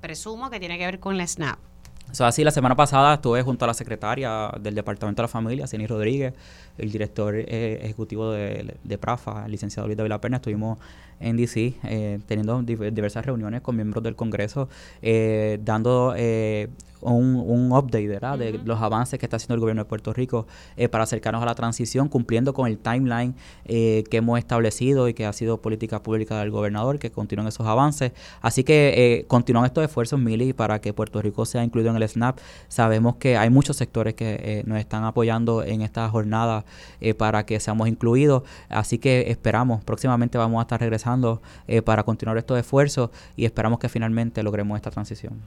presumo 0.00 0.50
que 0.50 0.58
tiene 0.58 0.78
que 0.78 0.86
ver 0.86 1.00
con 1.00 1.18
la 1.18 1.26
SNAP. 1.26 1.69
Eso 2.12 2.24
así, 2.26 2.42
la 2.42 2.50
semana 2.50 2.74
pasada 2.74 3.14
estuve 3.14 3.42
junto 3.42 3.64
a 3.64 3.68
la 3.68 3.74
secretaria 3.74 4.50
del 4.60 4.74
Departamento 4.74 5.22
de 5.22 5.24
la 5.24 5.28
Familia, 5.28 5.66
Ceni 5.66 5.86
Rodríguez, 5.86 6.34
el 6.76 6.90
director 6.90 7.34
eh, 7.36 7.78
ejecutivo 7.82 8.32
de, 8.32 8.74
de, 8.82 8.98
PRAFA, 8.98 9.44
el 9.44 9.52
licenciado 9.52 9.86
Luis 9.86 9.96
David 9.96 10.12
Perna, 10.20 10.38
estuvimos 10.38 10.78
en 11.20 11.36
DC 11.36 11.74
eh, 11.84 12.18
teniendo 12.26 12.62
diversas 12.62 13.24
reuniones 13.24 13.60
con 13.60 13.76
miembros 13.76 14.02
del 14.02 14.16
Congreso, 14.16 14.68
eh, 15.02 15.60
dando 15.62 16.14
un, 17.00 17.36
un 17.36 17.72
update 17.72 18.08
de 18.08 18.60
los 18.64 18.80
avances 18.80 19.18
que 19.18 19.26
está 19.26 19.36
haciendo 19.36 19.54
el 19.54 19.60
gobierno 19.60 19.82
de 19.82 19.88
Puerto 19.88 20.12
Rico 20.12 20.46
eh, 20.76 20.88
para 20.88 21.04
acercarnos 21.04 21.42
a 21.42 21.46
la 21.46 21.54
transición, 21.54 22.08
cumpliendo 22.08 22.52
con 22.52 22.66
el 22.66 22.78
timeline 22.78 23.34
eh, 23.64 24.04
que 24.10 24.18
hemos 24.18 24.38
establecido 24.38 25.08
y 25.08 25.14
que 25.14 25.26
ha 25.26 25.32
sido 25.32 25.60
política 25.60 26.02
pública 26.02 26.38
del 26.40 26.50
gobernador, 26.50 26.98
que 26.98 27.10
continúan 27.10 27.48
esos 27.48 27.66
avances. 27.66 28.12
Así 28.40 28.64
que 28.64 28.94
eh, 28.96 29.24
continúan 29.26 29.64
estos 29.64 29.84
esfuerzos, 29.84 30.20
Mili, 30.20 30.52
para 30.52 30.80
que 30.80 30.92
Puerto 30.92 31.20
Rico 31.22 31.44
sea 31.46 31.64
incluido 31.64 31.90
en 31.90 31.96
el 31.96 32.08
SNAP. 32.08 32.38
Sabemos 32.68 33.16
que 33.16 33.36
hay 33.36 33.50
muchos 33.50 33.76
sectores 33.76 34.14
que 34.14 34.62
nos 34.66 34.78
están 34.78 35.04
apoyando 35.04 35.62
en 35.62 35.82
esta 35.82 36.08
jornada 36.08 36.64
para 37.16 37.46
que 37.46 37.60
seamos 37.60 37.88
incluidos. 37.88 38.42
Así 38.68 38.98
que 38.98 39.30
esperamos, 39.30 39.84
próximamente 39.84 40.38
vamos 40.38 40.58
a 40.58 40.62
estar 40.62 40.80
regresando 40.80 41.40
para 41.84 42.02
continuar 42.02 42.36
estos 42.38 42.58
esfuerzos 42.58 43.10
y 43.36 43.44
esperamos 43.44 43.78
que 43.78 43.88
finalmente 43.88 44.42
logremos 44.42 44.76
esta 44.76 44.90
transición 44.90 45.40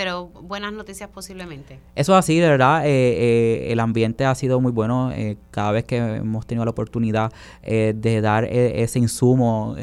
pero 0.00 0.28
buenas 0.28 0.72
noticias 0.72 1.10
posiblemente. 1.10 1.78
Eso 1.94 2.16
así, 2.16 2.38
de 2.38 2.48
verdad, 2.48 2.86
eh, 2.86 2.88
eh, 2.88 3.66
el 3.70 3.80
ambiente 3.80 4.24
ha 4.24 4.34
sido 4.34 4.58
muy 4.58 4.72
bueno 4.72 5.12
eh, 5.12 5.36
cada 5.50 5.72
vez 5.72 5.84
que 5.84 5.98
hemos 5.98 6.46
tenido 6.46 6.64
la 6.64 6.70
oportunidad 6.70 7.30
de 7.62 8.20
dar 8.22 8.44
ese 8.44 8.98
insumo 8.98 9.76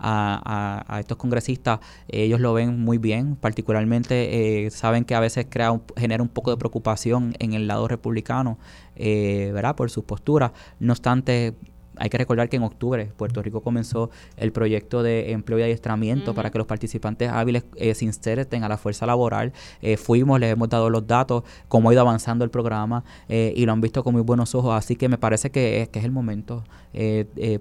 a, 0.00 0.84
a, 0.88 0.98
estos 0.98 1.16
congresistas, 1.16 1.78
ellos 2.08 2.40
lo 2.40 2.52
ven 2.52 2.80
muy 2.80 2.98
bien, 2.98 3.36
particularmente 3.36 4.68
saben 4.72 5.04
que 5.04 5.14
a 5.14 5.20
veces 5.20 5.46
crea 5.48 5.80
genera 5.96 6.24
un 6.24 6.28
poco 6.28 6.50
de 6.50 6.56
preocupación 6.56 7.36
en 7.38 7.52
el 7.52 7.68
lado 7.68 7.86
republicano, 7.86 8.58
¿verdad? 8.96 9.76
Por 9.76 9.88
sus 9.88 10.02
posturas. 10.02 10.50
No 10.80 10.94
obstante, 10.94 11.54
hay 11.96 12.10
que 12.10 12.18
recordar 12.18 12.48
que 12.48 12.56
en 12.56 12.62
octubre 12.62 13.10
Puerto 13.16 13.42
Rico 13.42 13.62
comenzó 13.62 14.10
el 14.36 14.52
proyecto 14.52 15.02
de 15.02 15.32
empleo 15.32 15.58
y 15.58 15.62
adiestramiento 15.62 16.34
para 16.34 16.50
que 16.50 16.58
los 16.58 16.66
participantes 16.66 17.30
hábiles 17.30 17.64
eh, 17.76 17.94
se 17.94 18.04
inserten 18.04 18.64
a 18.64 18.68
la 18.68 18.76
fuerza 18.76 19.06
laboral. 19.06 19.52
Eh, 19.82 19.96
fuimos, 19.96 20.40
les 20.40 20.52
hemos 20.52 20.68
dado 20.68 20.90
los 20.90 21.06
datos, 21.06 21.44
cómo 21.68 21.90
ha 21.90 21.92
ido 21.92 22.00
avanzando 22.00 22.44
el 22.44 22.50
programa 22.50 23.04
eh, 23.28 23.52
y 23.56 23.66
lo 23.66 23.72
han 23.72 23.80
visto 23.80 24.02
con 24.02 24.14
muy 24.14 24.22
buenos 24.22 24.54
ojos. 24.54 24.74
Así 24.74 24.96
que 24.96 25.08
me 25.08 25.18
parece 25.18 25.50
que 25.50 25.82
es, 25.82 25.88
que 25.88 25.98
es 25.98 26.04
el 26.04 26.12
momento 26.12 26.64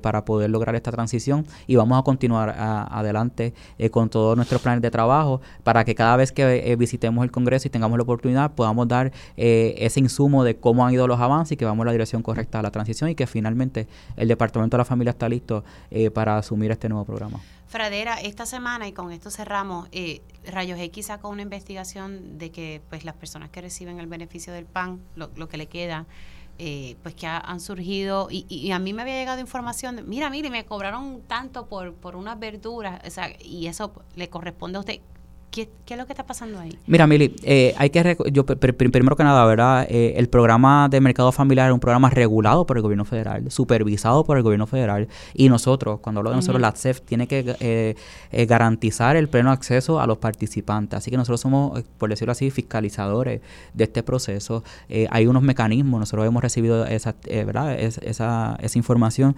para 0.03 0.25
poder 0.25 0.51
lograr 0.51 0.75
esta 0.75 0.91
transición 0.91 1.47
y 1.65 1.75
vamos 1.75 1.99
a 1.99 2.03
continuar 2.03 2.53
adelante 2.55 3.55
con 3.89 4.07
todos 4.07 4.35
nuestros 4.35 4.61
planes 4.61 4.83
de 4.83 4.91
trabajo 4.91 5.41
para 5.63 5.83
que 5.85 5.95
cada 5.95 6.15
vez 6.17 6.31
que 6.31 6.75
visitemos 6.77 7.23
el 7.23 7.31
Congreso 7.31 7.67
y 7.67 7.71
tengamos 7.71 7.97
la 7.97 8.03
oportunidad 8.03 8.51
podamos 8.51 8.87
dar 8.87 9.11
ese 9.35 9.99
insumo 9.99 10.43
de 10.43 10.57
cómo 10.57 10.85
han 10.85 10.93
ido 10.93 11.07
los 11.07 11.19
avances 11.19 11.53
y 11.53 11.57
que 11.57 11.65
vamos 11.65 11.81
en 11.81 11.87
la 11.87 11.91
dirección 11.93 12.21
correcta 12.21 12.59
a 12.59 12.61
la 12.61 12.69
transición 12.69 13.09
y 13.09 13.15
que 13.15 13.25
finalmente 13.25 13.87
el 14.17 14.22
Departamento 14.27 14.77
de 14.77 14.79
la 14.79 14.85
Familia 14.85 15.11
está 15.11 15.27
listo 15.29 15.63
eh, 15.91 16.11
para 16.11 16.37
asumir 16.37 16.71
este 16.71 16.89
nuevo 16.89 17.05
programa. 17.05 17.39
Fradera, 17.67 18.21
esta 18.21 18.45
semana, 18.45 18.87
y 18.87 18.91
con 18.91 19.11
esto 19.11 19.31
cerramos, 19.31 19.87
eh, 19.91 20.21
Rayos 20.45 20.79
X 20.79 21.07
sacó 21.07 21.29
una 21.29 21.41
investigación 21.41 22.37
de 22.37 22.51
que 22.51 22.81
pues 22.89 23.03
las 23.03 23.15
personas 23.15 23.49
que 23.49 23.61
reciben 23.61 23.99
el 23.99 24.07
beneficio 24.07 24.53
del 24.53 24.65
PAN, 24.65 25.01
lo, 25.15 25.49
que 25.49 25.57
le 25.57 25.65
queda, 25.65 26.05
eh, 26.59 26.97
pues 27.01 27.15
que 27.15 27.25
han 27.25 27.59
surgido, 27.59 28.27
y, 28.29 28.71
a 28.71 28.77
mí 28.77 28.93
me 28.93 29.01
había 29.01 29.15
llegado 29.15 29.39
información, 29.39 29.95
de, 29.95 30.03
mira, 30.03 30.29
mire, 30.29 30.51
me 30.51 30.65
cobraron 30.65 31.21
tanto 31.25 31.67
por, 31.67 31.95
por 31.95 32.15
unas 32.15 32.37
verduras, 32.37 33.01
o 33.07 33.09
sea, 33.09 33.31
y 33.41 33.65
eso 33.65 33.91
le 34.15 34.29
corresponde 34.29 34.77
a 34.77 34.81
usted. 34.81 35.01
¿Qué, 35.53 35.69
es 35.87 35.97
lo 35.99 36.07
que 36.07 36.13
está 36.13 36.25
pasando 36.25 36.57
ahí? 36.57 36.75
Mira, 36.87 37.05
Mili, 37.05 37.35
eh, 37.43 37.75
hay 37.77 37.91
que 37.91 38.17
yo 38.31 38.43
primero 38.43 39.15
que 39.15 39.23
nada, 39.23 39.45
¿verdad? 39.45 39.85
Eh, 39.87 40.15
el 40.17 40.27
programa 40.27 40.89
de 40.89 40.99
mercado 40.99 41.31
familiar 41.31 41.67
es 41.67 41.73
un 41.75 41.79
programa 41.79 42.09
regulado 42.09 42.65
por 42.65 42.77
el 42.77 42.81
gobierno 42.81 43.05
federal, 43.05 43.51
supervisado 43.51 44.23
por 44.23 44.37
el 44.37 44.41
gobierno 44.41 44.65
federal, 44.65 45.07
y 45.35 45.49
nosotros, 45.49 45.99
cuando 45.99 46.21
hablo 46.21 46.31
de 46.31 46.37
nosotros, 46.37 46.59
la 46.59 46.71
CEF 46.71 47.01
tiene 47.01 47.27
que 47.27 47.55
eh, 47.59 48.45
garantizar 48.47 49.15
el 49.15 49.29
pleno 49.29 49.51
acceso 49.51 49.99
a 49.99 50.07
los 50.07 50.17
participantes. 50.17 50.97
Así 50.97 51.11
que 51.11 51.17
nosotros 51.17 51.41
somos, 51.41 51.83
por 51.99 52.09
decirlo 52.09 52.31
así, 52.31 52.49
fiscalizadores 52.49 53.41
de 53.75 53.83
este 53.83 54.01
proceso. 54.01 54.63
hay 55.11 55.27
unos 55.27 55.43
mecanismos, 55.43 55.99
nosotros 55.99 56.25
hemos 56.25 56.41
recibido 56.41 56.83
esa, 56.87 57.13
¿verdad? 57.27 57.79
esa, 57.79 58.57
esa 58.59 58.77
información, 58.79 59.35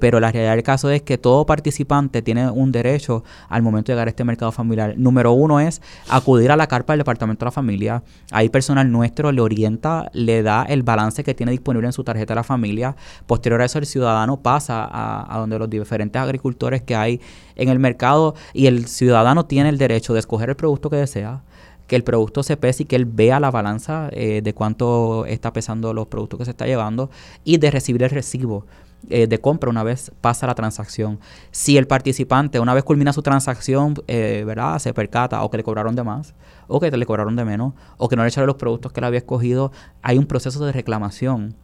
pero 0.00 0.18
la 0.18 0.32
realidad 0.32 0.56
del 0.56 0.64
caso 0.64 0.90
es 0.90 1.02
que 1.02 1.16
todo 1.16 1.46
participante 1.46 2.22
tiene 2.22 2.50
un 2.50 2.72
derecho 2.72 3.22
al 3.48 3.62
momento 3.62 3.92
de 3.92 3.94
llegar 3.94 4.08
a 4.08 4.10
este 4.10 4.24
mercado 4.24 4.50
familiar. 4.50 4.94
Número 4.96 5.32
uno, 5.32 5.43
uno 5.44 5.60
es 5.60 5.80
acudir 6.08 6.50
a 6.50 6.56
la 6.56 6.66
carpa 6.66 6.92
del 6.92 6.98
Departamento 6.98 7.44
de 7.44 7.46
la 7.46 7.52
Familia. 7.52 8.02
Ahí 8.30 8.48
personal 8.48 8.90
nuestro 8.90 9.32
le 9.32 9.40
orienta, 9.40 10.10
le 10.12 10.42
da 10.42 10.64
el 10.64 10.82
balance 10.82 11.22
que 11.24 11.34
tiene 11.34 11.52
disponible 11.52 11.86
en 11.86 11.92
su 11.92 12.04
tarjeta 12.04 12.34
de 12.34 12.36
la 12.36 12.44
familia. 12.44 12.96
Posterior 13.26 13.62
a 13.62 13.64
eso, 13.64 13.78
el 13.78 13.86
ciudadano 13.86 14.40
pasa 14.40 14.88
a, 14.90 15.38
donde 15.38 15.58
los 15.58 15.70
diferentes 15.70 16.20
agricultores 16.20 16.82
que 16.82 16.96
hay 16.96 17.20
en 17.56 17.68
el 17.68 17.78
mercado 17.78 18.34
y 18.52 18.66
el 18.66 18.86
ciudadano 18.86 19.46
tiene 19.46 19.68
el 19.68 19.78
derecho 19.78 20.12
de 20.12 20.20
escoger 20.20 20.50
el 20.50 20.56
producto 20.56 20.90
que 20.90 20.96
desea 20.96 21.42
que 21.86 21.96
el 21.96 22.02
producto 22.02 22.42
se 22.42 22.56
pese 22.56 22.84
y 22.84 22.86
que 22.86 22.96
él 22.96 23.04
vea 23.04 23.38
la 23.40 23.50
balanza 23.50 24.08
eh, 24.12 24.40
de 24.42 24.54
cuánto 24.54 25.26
está 25.26 25.52
pesando 25.52 25.92
los 25.92 26.06
productos 26.06 26.38
que 26.38 26.44
se 26.46 26.52
está 26.52 26.64
llevando 26.66 27.10
y 27.44 27.58
de 27.58 27.70
recibir 27.70 28.02
el 28.02 28.10
recibo 28.10 28.64
eh, 29.10 29.26
de 29.26 29.40
compra 29.40 29.70
una 29.70 29.82
vez 29.82 30.12
pasa 30.20 30.46
la 30.46 30.54
transacción. 30.54 31.20
Si 31.50 31.76
el 31.76 31.86
participante 31.86 32.60
una 32.60 32.74
vez 32.74 32.84
culmina 32.84 33.12
su 33.12 33.22
transacción, 33.22 33.94
eh, 34.06 34.44
¿verdad? 34.46 34.78
Se 34.78 34.92
percata 34.94 35.42
o 35.42 35.50
que 35.50 35.56
le 35.56 35.64
cobraron 35.64 35.94
de 35.94 36.04
más, 36.04 36.34
o 36.66 36.80
que 36.80 36.90
le 36.90 37.06
cobraron 37.06 37.36
de 37.36 37.44
menos, 37.44 37.74
o 37.96 38.08
que 38.08 38.16
no 38.16 38.22
le 38.22 38.28
echaron 38.28 38.46
los 38.46 38.56
productos 38.56 38.92
que 38.92 39.00
le 39.00 39.06
había 39.06 39.18
escogido, 39.18 39.72
hay 40.02 40.18
un 40.18 40.26
proceso 40.26 40.64
de 40.64 40.72
reclamación 40.72 41.56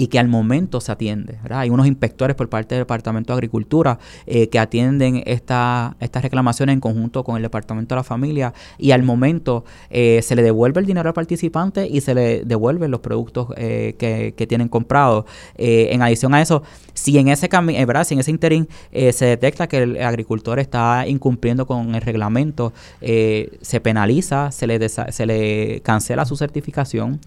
y 0.00 0.06
que 0.06 0.20
al 0.20 0.28
momento 0.28 0.80
se 0.80 0.92
atiende. 0.92 1.38
Hay 1.50 1.70
unos 1.70 1.88
inspectores 1.88 2.36
por 2.36 2.48
parte 2.48 2.76
del 2.76 2.82
Departamento 2.82 3.32
de 3.32 3.38
Agricultura 3.38 3.98
eh, 4.26 4.48
que 4.48 4.60
atienden 4.60 5.24
esta, 5.26 5.96
estas 5.98 6.22
reclamaciones 6.22 6.74
en 6.74 6.80
conjunto 6.80 7.24
con 7.24 7.34
el 7.34 7.42
Departamento 7.42 7.96
de 7.96 7.98
la 7.98 8.04
Familia 8.04 8.54
y 8.78 8.92
al 8.92 9.02
momento 9.02 9.64
eh, 9.90 10.20
se 10.22 10.36
le 10.36 10.44
devuelve 10.44 10.80
el 10.80 10.86
dinero 10.86 11.08
al 11.08 11.14
participante 11.14 11.88
y 11.88 12.00
se 12.00 12.14
le 12.14 12.44
devuelven 12.44 12.92
los 12.92 13.00
productos 13.00 13.48
eh, 13.56 13.96
que, 13.98 14.46
tienen 14.46 14.68
comprados. 14.68 15.26
en 15.56 16.00
adición 16.00 16.32
a 16.32 16.40
eso, 16.40 16.62
si 16.94 17.18
en 17.18 17.28
ese 17.28 17.48
¿verdad? 17.48 18.04
si 18.04 18.14
en 18.14 18.20
ese 18.20 18.30
interín 18.30 18.68
se 18.92 19.26
detecta 19.26 19.66
que 19.66 19.78
el 19.78 20.02
agricultor 20.02 20.58
está 20.58 21.06
incumpliendo 21.06 21.66
con 21.66 21.94
el 21.94 22.00
reglamento, 22.00 22.72
se 23.00 23.80
penaliza, 23.82 24.52
se 24.52 24.66
le, 24.66 24.88
se 24.88 25.26
le 25.26 25.80
cancela 25.82 26.24
su 26.24 26.36
certificación 26.36 27.20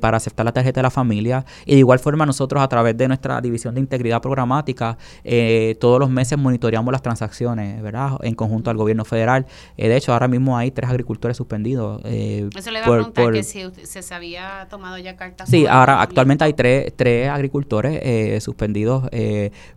para 0.00 0.18
aceptar 0.18 0.44
la 0.44 0.52
tarjeta 0.52 0.80
de 0.80 0.82
la 0.82 0.90
familia 0.90 1.46
y 1.64 1.74
de 1.74 1.78
igual 1.78 2.00
nosotros 2.16 2.62
a 2.62 2.68
través 2.68 2.96
de 2.96 3.08
nuestra 3.08 3.40
división 3.40 3.74
de 3.74 3.80
integridad 3.80 4.20
programática 4.20 4.98
eh, 5.24 5.76
todos 5.80 5.98
los 5.98 6.10
meses 6.10 6.38
monitoreamos 6.38 6.92
las 6.92 7.02
transacciones, 7.02 7.82
¿verdad? 7.82 8.12
En 8.22 8.34
conjunto 8.34 8.70
al 8.70 8.76
gobierno 8.76 9.04
federal. 9.04 9.46
Eh, 9.76 9.88
de 9.88 9.96
hecho, 9.96 10.12
ahora 10.12 10.28
mismo 10.28 10.56
hay 10.56 10.70
tres 10.70 10.90
agricultores 10.90 11.36
suspendidos. 11.36 12.00
Eh, 12.04 12.48
Eso 12.56 12.70
le 12.70 12.78
iba 12.78 12.86
a 12.86 12.90
preguntar 12.90 13.32
que 13.32 13.42
si 13.42 13.62
se 13.84 14.14
había 14.14 14.66
tomado 14.70 14.98
ya 14.98 15.16
cartas. 15.16 15.48
Sí, 15.48 15.66
ahora 15.66 16.00
actualmente 16.00 16.44
hay 16.44 16.54
tres, 16.54 16.92
tres 16.96 17.28
agricultores 17.28 18.42
suspendidos 18.42 19.08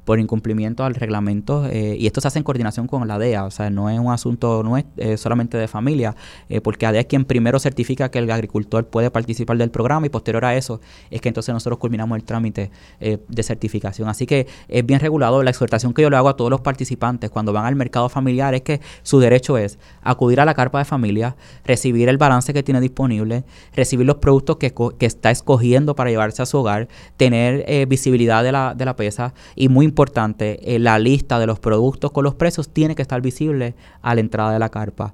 por 0.05 0.19
incumplimiento 0.19 0.83
al 0.83 0.95
reglamento 0.95 1.67
y 1.71 2.05
esto 2.05 2.21
se 2.21 2.27
hace 2.27 2.39
en 2.39 2.43
coordinación 2.43 2.87
con 2.87 3.07
la 3.07 3.17
DEA, 3.17 3.45
o 3.45 3.51
sea, 3.51 3.69
no 3.69 3.89
es 3.89 3.99
un 3.99 4.11
asunto 4.11 4.63
no 4.63 4.77
es 4.77 4.85
solamente 5.19 5.57
de 5.57 5.67
familia, 5.67 6.15
porque 6.63 6.85
la 6.85 6.91
DEA 6.91 7.01
es 7.01 7.07
quien 7.07 7.25
primero 7.25 7.59
certifica 7.59 8.09
que 8.09 8.19
el 8.19 8.29
agricultor 8.29 8.87
puede 8.87 9.11
participar 9.11 9.57
del 9.57 9.71
programa 9.71 10.05
y 10.05 10.09
posterior 10.09 10.45
a 10.45 10.55
eso 10.55 10.81
es 11.09 11.21
que 11.21 11.29
entonces 11.29 11.53
nosotros 11.53 11.79
culminamos 11.79 12.17
el 12.17 12.20
trámite 12.23 12.71
eh, 12.99 13.19
de 13.27 13.43
certificación. 13.43 14.09
Así 14.09 14.25
que 14.25 14.47
es 14.67 14.85
bien 14.85 14.99
regulado. 14.99 15.43
La 15.43 15.49
exhortación 15.49 15.93
que 15.93 16.01
yo 16.01 16.09
le 16.09 16.17
hago 16.17 16.29
a 16.29 16.35
todos 16.35 16.49
los 16.49 16.61
participantes 16.61 17.29
cuando 17.29 17.53
van 17.53 17.65
al 17.65 17.75
mercado 17.75 18.09
familiar 18.09 18.53
es 18.53 18.61
que 18.61 18.81
su 19.03 19.19
derecho 19.19 19.57
es 19.57 19.79
acudir 20.01 20.39
a 20.39 20.45
la 20.45 20.53
carpa 20.53 20.79
de 20.79 20.85
familia, 20.85 21.35
recibir 21.65 22.09
el 22.09 22.17
balance 22.17 22.53
que 22.53 22.63
tiene 22.63 22.81
disponible, 22.81 23.43
recibir 23.73 24.05
los 24.05 24.17
productos 24.17 24.57
que, 24.57 24.73
está 25.01 25.31
escogiendo 25.31 25.95
para 25.95 26.09
llevarse 26.09 26.41
a 26.41 26.45
su 26.45 26.57
hogar, 26.57 26.87
tener 27.17 27.65
eh, 27.67 27.85
visibilidad 27.87 28.43
de 28.43 28.51
la, 28.51 28.73
de 28.75 28.85
la 28.85 28.95
pesa 28.95 29.33
y 29.55 29.67
muy 29.67 29.85
importante, 29.85 30.75
eh, 30.75 30.79
la 30.79 30.99
lista 30.99 31.39
de 31.39 31.47
los 31.47 31.59
productos 31.59 32.11
con 32.11 32.23
los 32.23 32.35
precios 32.35 32.69
tiene 32.69 32.95
que 32.95 33.01
estar 33.01 33.21
visible 33.21 33.75
a 34.01 34.15
la 34.15 34.21
entrada 34.21 34.53
de 34.53 34.59
la 34.59 34.69
carpa. 34.69 35.13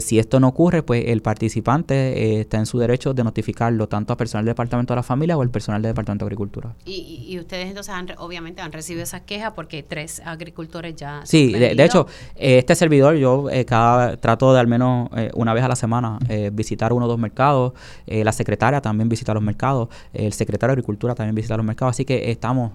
si 0.00 0.18
esto 0.18 0.40
no 0.40 0.48
ocurre, 0.48 0.82
pues 0.82 1.04
el 1.06 1.22
participante 1.22 2.40
está 2.40 2.58
en 2.58 2.66
su 2.66 2.78
derecho 2.78 3.14
de 3.14 3.24
notificarlo 3.24 3.88
tanto 3.88 4.12
a 4.12 4.16
personal 4.16 4.44
del 4.44 4.52
Departamento 4.52 4.94
de 4.94 4.96
la 4.96 5.02
Familia 5.02 5.36
o 5.36 5.42
al 5.42 5.50
personal 5.50 5.82
del 5.82 5.90
Departamento 5.90 6.24
de 6.24 6.28
Agricultura. 6.28 6.37
Y, 6.84 7.38
ustedes 7.38 7.68
entonces 7.68 7.92
han, 7.92 8.08
obviamente 8.18 8.60
han 8.62 8.72
recibido 8.72 9.02
esas 9.02 9.22
quejas 9.22 9.52
porque 9.54 9.82
tres 9.82 10.22
agricultores 10.24 10.96
ya... 10.96 11.20
Sí, 11.24 11.52
de, 11.52 11.84
hecho, 11.84 12.06
eh, 12.36 12.58
este 12.58 12.74
servidor 12.74 13.16
yo 13.16 13.50
eh, 13.50 13.64
cada 13.64 14.16
trato 14.16 14.52
de 14.52 14.60
al 14.60 14.66
menos 14.66 15.08
eh, 15.16 15.30
una 15.34 15.54
vez 15.54 15.64
a 15.64 15.68
la 15.68 15.76
semana 15.76 16.18
visitar 16.52 16.92
uno 16.92 17.06
o 17.06 17.08
dos 17.08 17.18
mercados, 17.18 17.72
la 18.06 18.32
secretaria 18.32 18.80
también 18.80 19.08
visita 19.08 19.34
los 19.34 19.42
mercados, 19.42 19.88
el 20.12 20.32
secretario 20.32 20.70
de 20.70 20.80
Agricultura 20.80 21.14
también 21.14 21.34
visita 21.34 21.56
los 21.56 21.66
mercados, 21.66 21.96
así 21.96 22.04
que 22.04 22.30
estamos 22.30 22.72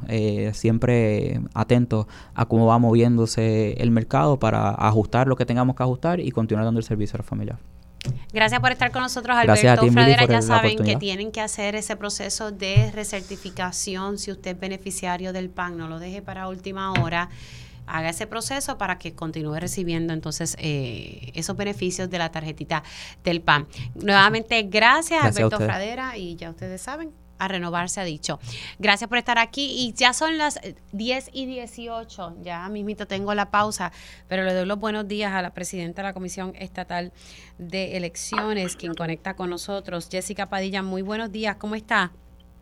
siempre 0.54 1.40
atentos 1.54 2.08
a 2.34 2.46
cómo 2.46 2.66
va 2.66 2.78
moviéndose 2.80 3.74
el 3.74 3.92
mercado 3.92 4.38
para 4.40 4.70
ajustar 4.70 5.28
lo 5.28 5.36
que 5.36 5.46
tengamos 5.46 5.76
que 5.76 5.84
ajustar 5.84 6.20
y 6.20 6.32
continuar 6.32 6.66
dando 6.66 6.80
el 6.80 6.86
servicio 6.86 7.18
a 7.18 7.20
la 7.20 7.24
familia. 7.24 7.58
Gracias 8.32 8.60
por 8.60 8.72
estar 8.72 8.92
con 8.92 9.04
nosotros, 9.04 9.38
Alberto. 9.38 9.92
Fradera, 9.92 10.26
ya 10.26 10.42
saben 10.42 10.78
que 10.84 10.96
tienen 10.96 11.32
que 11.32 11.42
hacer 11.42 11.76
ese 11.76 11.96
proceso 11.96 12.52
de 12.52 12.92
recertificación 12.92 14.18
si 14.18 14.32
usted 14.32 14.52
es 14.52 14.60
beneficiario 14.60 15.34
del 15.34 15.50
PAN. 15.50 15.78
No 15.78 15.88
lo 15.88 16.00
deje 16.00 16.22
para 16.22 16.48
última 16.48 16.92
hora. 16.94 17.30
Haga 17.86 18.10
ese 18.10 18.28
proceso 18.28 18.78
para 18.78 18.98
que 18.98 19.14
continúe 19.14 19.60
recibiendo 19.60 20.14
entonces 20.14 20.56
eh, 20.58 21.32
esos 21.34 21.58
beneficios 21.58 22.10
de 22.10 22.18
la 22.18 22.32
tarjetita 22.32 22.82
del 23.24 23.42
PAN. 23.42 23.68
Nuevamente, 23.96 24.64
gracias, 24.64 25.22
gracias 25.22 25.38
Alberto 25.38 25.66
Fradera, 25.66 26.18
y 26.18 26.36
ya 26.36 26.50
ustedes 26.50 26.82
saben, 26.82 27.12
a 27.40 27.48
renovar, 27.48 27.90
se 27.90 28.02
ha 28.02 28.04
dicho. 28.04 28.40
Gracias 28.80 29.08
por 29.10 29.18
estar 29.18 29.38
aquí 29.38 29.76
y 29.78 29.94
ya 29.94 30.14
son 30.14 30.38
las 30.38 30.60
10 30.92 31.30
y 31.34 31.46
18, 31.46 32.38
ya 32.42 32.68
mismito 32.70 33.08
tengo 33.08 33.34
la 33.34 33.52
pausa, 33.52 33.92
pero 34.28 34.44
le 34.44 34.54
doy 34.54 34.66
los 34.66 34.80
buenos 34.80 35.08
días 35.08 35.34
a 35.34 35.42
la 35.42 35.54
presidenta 35.54 36.02
de 36.02 36.10
la 36.10 36.14
Comisión 36.14 36.54
Estatal 36.56 37.12
de 37.58 37.98
Elecciones, 37.98 38.76
quien 38.76 38.94
conecta 38.94 39.36
con 39.36 39.50
nosotros, 39.50 40.10
Jessica 40.12 40.48
Padilla. 40.48 40.84
Muy 40.84 41.02
buenos 41.02 41.32
días, 41.32 41.56
¿cómo 41.58 41.76
está? 41.76 42.12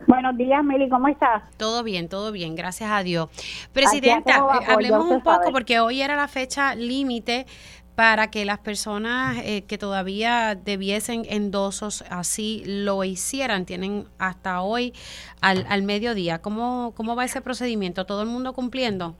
Buenos 0.06 0.36
días, 0.36 0.64
Meli, 0.64 0.88
¿cómo 0.88 1.08
estás? 1.08 1.42
Todo 1.56 1.82
bien, 1.82 2.08
todo 2.08 2.32
bien, 2.32 2.56
gracias 2.56 2.90
a 2.90 3.02
Dios. 3.02 3.28
Presidenta, 3.72 4.38
eh, 4.38 4.64
hablemos 4.68 5.06
un 5.08 5.22
poco 5.22 5.52
porque 5.52 5.78
hoy 5.78 6.02
era 6.02 6.16
la 6.16 6.28
fecha 6.28 6.74
límite 6.74 7.46
para 7.94 8.30
que 8.30 8.44
las 8.44 8.58
personas 8.58 9.36
eh, 9.44 9.64
que 9.66 9.78
todavía 9.78 10.54
debiesen 10.54 11.24
endosos 11.28 12.04
así 12.10 12.62
lo 12.66 13.04
hicieran. 13.04 13.66
Tienen 13.66 14.06
hasta 14.18 14.62
hoy 14.62 14.94
al, 15.40 15.66
al 15.68 15.82
mediodía. 15.82 16.40
¿Cómo, 16.40 16.92
¿Cómo 16.96 17.16
va 17.16 17.24
ese 17.24 17.40
procedimiento? 17.40 18.06
¿Todo 18.06 18.22
el 18.22 18.28
mundo 18.28 18.52
cumpliendo? 18.54 19.14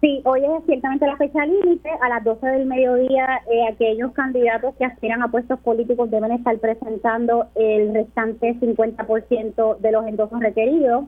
Sí, 0.00 0.20
hoy 0.24 0.40
es 0.44 0.64
ciertamente 0.66 1.06
la 1.06 1.16
fecha 1.16 1.46
límite. 1.46 1.88
A 2.00 2.08
las 2.08 2.24
12 2.24 2.44
del 2.44 2.66
mediodía, 2.66 3.40
eh, 3.50 3.68
aquellos 3.72 4.12
candidatos 4.12 4.74
que 4.76 4.84
aspiran 4.84 5.22
a 5.22 5.28
puestos 5.28 5.60
políticos 5.60 6.10
deben 6.10 6.32
estar 6.32 6.58
presentando 6.58 7.46
el 7.54 7.94
restante 7.94 8.56
50% 8.58 9.78
de 9.78 9.92
los 9.92 10.06
endosos 10.06 10.40
requeridos. 10.40 11.04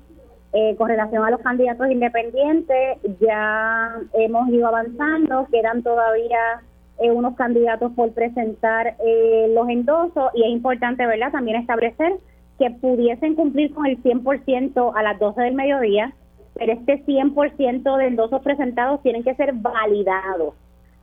Eh, 0.52 0.76
con 0.76 0.88
relación 0.88 1.24
a 1.24 1.30
los 1.30 1.40
candidatos 1.40 1.90
independientes, 1.90 2.98
ya 3.18 3.96
hemos 4.12 4.48
ido 4.50 4.68
avanzando, 4.68 5.48
quedan 5.50 5.82
todavía 5.82 6.62
eh, 6.98 7.10
unos 7.10 7.34
candidatos 7.36 7.92
por 7.92 8.12
presentar 8.12 8.96
eh, 9.04 9.52
los 9.54 9.68
endosos 9.68 10.30
y 10.34 10.42
es 10.44 10.50
importante, 10.50 11.06
¿verdad?, 11.06 11.32
también 11.32 11.60
establecer 11.60 12.14
que 12.58 12.70
pudiesen 12.70 13.34
cumplir 13.34 13.74
con 13.74 13.86
el 13.86 14.00
100% 14.02 14.92
a 14.94 15.02
las 15.02 15.18
12 15.18 15.40
del 15.42 15.54
mediodía, 15.54 16.14
pero 16.54 16.72
este 16.72 17.04
100% 17.04 17.96
de 17.96 18.06
endosos 18.06 18.42
presentados 18.42 19.02
tienen 19.02 19.24
que 19.24 19.34
ser 19.34 19.52
validados. 19.54 20.54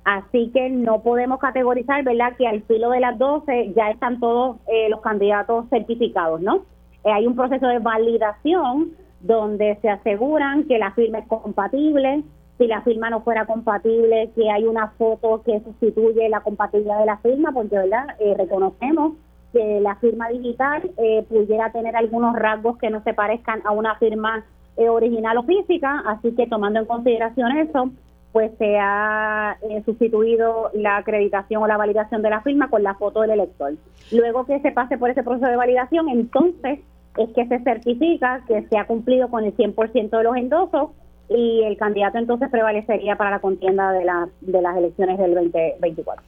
Así 0.04 0.50
que 0.54 0.70
no 0.70 1.04
podemos 1.04 1.40
categorizar, 1.40 2.04
¿verdad?, 2.04 2.36
que 2.38 2.48
al 2.48 2.64
filo 2.64 2.90
de 2.90 3.02
las 3.02 3.18
12 3.20 3.74
ya 3.76 3.92
están 3.92 4.20
todos 4.20 4.58
los 4.90 5.02
candidatos 5.02 5.68
certificados, 5.70 6.42
¿no? 6.42 6.66
hay 7.04 7.26
un 7.26 7.36
proceso 7.36 7.68
de 7.68 7.80
validación 7.80 8.92
donde 9.22 9.78
se 9.82 9.90
aseguran 9.90 10.66
que 10.66 10.78
la 10.78 10.92
firma 10.92 11.20
es 11.20 11.28
compatible, 11.28 12.24
si 12.58 12.68
la 12.68 12.82
firma 12.82 13.10
no 13.10 13.22
fuera 13.22 13.46
compatible, 13.46 14.32
que 14.36 14.50
hay 14.50 14.66
una 14.66 14.90
foto 14.92 15.42
que 15.44 15.60
sustituye 15.62 16.30
la 16.30 16.42
compatibilidad 16.42 17.00
de 17.00 17.06
la 17.06 17.18
firma, 17.18 17.52
porque 17.52 17.78
verdad 17.78 18.06
eh, 18.20 18.36
reconocemos 18.38 19.14
que 19.52 19.82
la 19.82 19.96
firma 19.96 20.30
digital 20.30 20.90
eh, 20.98 21.26
pudiera 21.28 21.72
tener 21.72 21.96
algunos 21.96 22.36
rasgos 22.36 22.78
que 22.78 22.90
no 22.90 23.04
se 23.04 23.14
parezcan 23.14 23.62
a 23.66 23.72
una 23.72 23.96
firma 23.96 24.46
eh, 24.78 24.90
original 24.90 25.38
o 25.38 25.44
física, 25.44 26.04
así 26.06 26.34
que 26.36 26.48
tomando 26.48 26.80
en 26.80 26.86
consideración 26.86 27.58
eso, 27.58 27.90
pues 28.32 28.52
se 28.58 28.78
ha 28.80 29.58
sustituido 29.84 30.70
la 30.74 30.98
acreditación 30.98 31.62
o 31.64 31.68
la 31.68 31.76
validación 31.76 32.22
de 32.22 32.30
la 32.30 32.42
firma 32.42 32.70
con 32.70 32.82
la 32.82 32.94
foto 32.94 33.22
del 33.22 33.32
elector. 33.32 33.74
Luego 34.12 34.46
que 34.46 34.62
se 34.62 34.72
pase 34.72 34.98
por 34.98 35.10
ese 35.10 35.24
proceso 35.24 35.48
de 35.48 35.58
validación, 35.58 36.08
entonces 36.08 36.80
es 37.18 37.30
que 37.34 37.46
se 37.48 37.60
certifica 37.60 38.42
que 38.48 38.64
se 38.70 38.78
ha 38.78 38.88
cumplido 38.88 39.30
con 39.30 39.44
el 39.44 39.56
100% 39.56 40.18
de 40.18 40.24
los 40.24 40.38
endosos 40.38 40.92
y 41.36 41.64
el 41.64 41.78
candidato 41.78 42.18
entonces 42.18 42.50
prevalecería 42.50 43.16
para 43.16 43.32
la 43.32 43.40
contienda 43.40 43.92
de, 43.92 44.06
la, 44.06 44.30
de 44.42 44.62
las 44.62 44.78
elecciones 44.78 45.18
del 45.18 45.34
2024. 45.34 46.24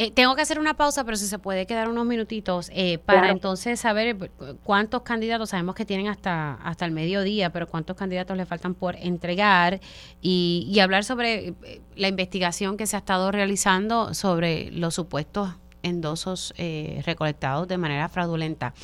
Eh, 0.00 0.12
tengo 0.12 0.36
que 0.36 0.42
hacer 0.42 0.60
una 0.60 0.74
pausa, 0.74 1.02
pero 1.02 1.16
si 1.16 1.26
se 1.26 1.40
puede 1.40 1.66
quedar 1.66 1.88
unos 1.88 2.06
minutitos 2.06 2.70
eh, 2.72 2.98
para 2.98 3.30
entonces 3.30 3.80
saber 3.80 4.06
eh, 4.06 4.54
cuántos 4.62 5.02
candidatos, 5.02 5.50
sabemos 5.50 5.74
que 5.74 5.84
tienen 5.84 6.06
hasta, 6.06 6.54
hasta 6.54 6.84
el 6.84 6.92
mediodía, 6.92 7.50
pero 7.50 7.66
cuántos 7.66 7.96
candidatos 7.96 8.36
le 8.36 8.46
faltan 8.46 8.74
por 8.74 8.94
entregar 8.94 9.80
y, 10.22 10.68
y 10.70 10.78
hablar 10.78 11.02
sobre 11.02 11.54
la 11.96 12.06
investigación 12.06 12.76
que 12.76 12.86
se 12.86 12.94
ha 12.94 13.00
estado 13.00 13.32
realizando 13.32 14.14
sobre 14.14 14.70
los 14.70 14.94
supuestos 14.94 15.48
endosos 15.82 16.54
eh, 16.56 17.02
recolectados 17.04 17.68
de 17.68 17.78
manera 17.78 18.08
fraudulenta. 18.08 18.74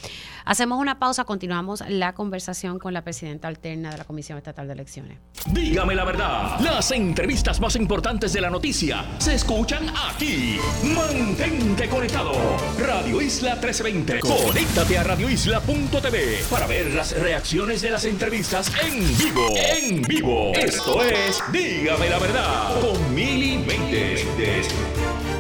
Hacemos 0.45 0.79
una 0.79 0.99
pausa, 0.99 1.25
continuamos 1.25 1.83
la 1.89 2.15
conversación 2.15 2.79
con 2.79 2.93
la 2.93 3.03
presidenta 3.03 3.49
alterna 3.49 3.91
de 3.91 3.99
la 3.99 4.05
Comisión 4.05 4.39
Estatal 4.39 4.67
de 4.67 4.75
Elecciones. 4.75 5.19
Dígame 5.47 5.95
la 5.95 6.05
verdad, 6.05 6.61
las 6.61 6.91
entrevistas 6.91 7.61
más 7.61 7.77
importantes 7.77 8.33
de 8.33 8.41
la 8.41 8.51
noticia 8.51 9.05
se 9.19 9.35
escuchan 9.35 9.91
aquí. 10.09 10.59
Mantente 10.95 11.89
conectado. 11.89 12.33
Radio 12.79 13.21
Isla 13.21 13.55
1320. 13.57 14.21
Conéctate 14.21 14.99
a 14.99 15.05
radioisla.tv 15.05 16.45
para 16.51 16.67
ver 16.67 16.93
las 16.95 17.19
reacciones 17.19 17.83
de 17.83 17.91
las 17.91 18.05
entrevistas 18.05 18.73
en 18.83 19.19
vivo. 19.19 19.49
En 19.57 20.03
vivo. 20.03 20.53
Esto 20.55 21.03
es 21.03 21.43
Dígame 21.53 22.09
la 22.09 22.19
verdad 22.19 22.81
con 22.81 23.15
Mili 23.15 23.65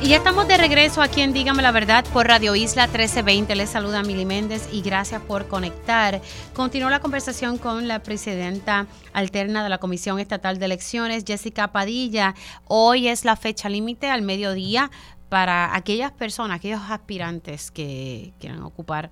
y 0.05 0.09
ya 0.09 0.19
estamos 0.19 0.47
de 0.47 0.59
regreso 0.59 1.01
aquí 1.01 1.23
en 1.23 1.33
Dígame 1.33 1.62
la 1.62 1.73
Verdad 1.73 2.05
por 2.12 2.27
Radio 2.27 2.55
Isla 2.55 2.88
1320. 2.88 3.57
Les 3.57 3.71
saluda 3.71 4.03
Mili 4.03 4.27
Méndez 4.27 4.69
y 4.71 4.83
gracias 4.83 5.23
por 5.23 5.49
conectar. 5.49 6.21
Continúo 6.53 6.90
la 6.90 7.01
conversación 7.01 7.57
con 7.57 7.88
la 7.88 8.03
presidenta 8.03 8.87
alterna 9.14 9.62
de 9.62 9.71
la 9.71 9.79
Comisión 9.79 10.21
Estatal 10.21 10.59
de 10.59 10.67
Elecciones, 10.67 11.25
Jessica 11.27 11.73
Padilla. 11.73 12.35
Hoy 12.67 13.09
es 13.09 13.25
la 13.25 13.35
fecha 13.35 13.71
límite 13.71 14.11
al 14.11 14.21
mediodía 14.21 14.90
para 15.31 15.75
aquellas 15.75 16.12
personas, 16.12 16.59
aquellos 16.59 16.83
aspirantes 16.90 17.71
que 17.71 18.35
quieran 18.38 18.62
ocupar 18.62 19.11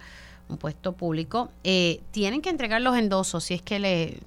un 0.49 0.59
puesto 0.59 0.93
público, 0.93 1.51
eh, 1.65 2.03
tienen 2.11 2.43
que 2.43 2.51
entregar 2.51 2.83
los 2.83 2.99
endosos 2.99 3.45
si 3.45 3.55
es 3.55 3.63
que 3.63 3.79
le, 3.79 4.19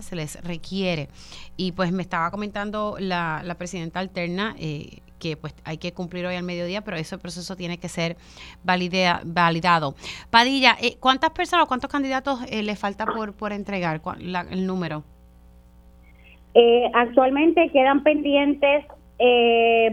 se 0.00 0.16
les 0.16 0.42
requiere. 0.42 1.10
Y 1.58 1.72
pues 1.72 1.92
me 1.92 2.02
estaba 2.02 2.30
comentando 2.30 2.96
la, 2.98 3.42
la 3.44 3.56
presidenta 3.56 4.00
alterna 4.00 4.56
eh, 4.58 5.00
que 5.24 5.38
pues 5.38 5.54
hay 5.64 5.78
que 5.78 5.92
cumplir 5.92 6.26
hoy 6.26 6.34
al 6.34 6.42
mediodía, 6.42 6.82
pero 6.82 6.98
ese 6.98 7.16
proceso 7.16 7.56
tiene 7.56 7.78
que 7.78 7.88
ser 7.88 8.16
validado. 8.62 9.94
Padilla, 10.28 10.76
eh, 10.82 10.96
¿cuántas 11.00 11.30
personas, 11.30 11.66
cuántos 11.66 11.90
candidatos 11.90 12.40
eh, 12.50 12.62
le 12.62 12.76
falta 12.76 13.06
por, 13.06 13.32
por 13.32 13.52
entregar 13.52 14.02
el 14.50 14.66
número? 14.66 15.02
Eh, 16.52 16.90
actualmente 16.92 17.70
quedan 17.70 18.02
pendientes 18.02 18.84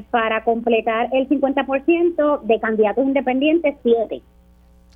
para 0.09 0.43
completar 0.43 1.07
el 1.13 1.29
50% 1.29 2.41
de 2.41 2.59
candidatos 2.59 3.05
independientes, 3.05 3.75
siete. 3.83 4.21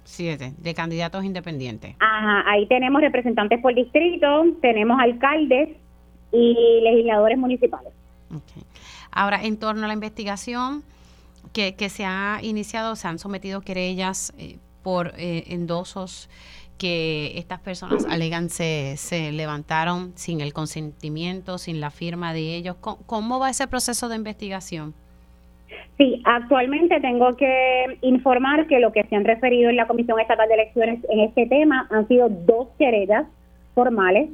Siete, 0.04 0.52
de 0.58 0.74
candidatos 0.74 1.24
independientes. 1.24 1.96
Ajá, 2.00 2.44
ahí 2.52 2.66
tenemos 2.66 3.02
representantes 3.02 3.62
por 3.62 3.74
distrito, 3.74 4.44
tenemos 4.62 5.00
alcaldes 5.00 5.70
y 6.34 6.82
legisladores 6.84 7.38
municipales. 7.38 7.94
Okay. 8.30 8.64
Ahora, 9.16 9.44
en 9.44 9.58
torno 9.58 9.86
a 9.86 9.88
la 9.88 9.94
investigación 9.94 10.84
que, 11.54 11.74
se 11.90 12.06
ha 12.06 12.40
iniciado, 12.44 12.96
se 12.96 13.08
han 13.08 13.18
sometido 13.18 13.62
querellas 13.62 14.34
eh, 14.38 14.58
por 14.84 15.14
eh, 15.18 15.46
endosos 15.48 16.30
que 16.78 17.38
estas 17.38 17.62
personas 17.62 18.06
alegan 18.10 18.50
se, 18.50 18.98
se 18.98 19.32
levantaron 19.32 20.12
sin 20.16 20.42
el 20.42 20.52
consentimiento, 20.52 21.58
sin 21.58 21.80
la 21.80 21.90
firma 21.90 22.34
de 22.34 22.56
ellos. 22.56 22.76
¿Cómo, 22.82 23.40
va 23.40 23.50
ese 23.50 23.68
proceso 23.68 24.10
de 24.10 24.18
investigación? 24.18 24.94
Sí, 25.98 26.22
actualmente 26.26 27.00
tengo 27.00 27.38
que 27.38 27.98
informar 28.02 28.68
que 28.68 28.80
lo 28.80 28.92
que 28.92 29.04
se 29.06 29.16
han 29.16 29.24
referido 29.24 29.70
en 29.70 29.78
la 29.78 29.88
Comisión 29.88 30.20
Estatal 30.20 30.50
de 30.50 30.56
Elecciones 30.56 31.00
en 31.10 31.22
este 31.22 31.46
tema 31.48 31.88
han 31.90 32.06
sido 32.10 32.28
dos 32.30 32.68
querellas 32.78 33.26
formales 33.74 34.30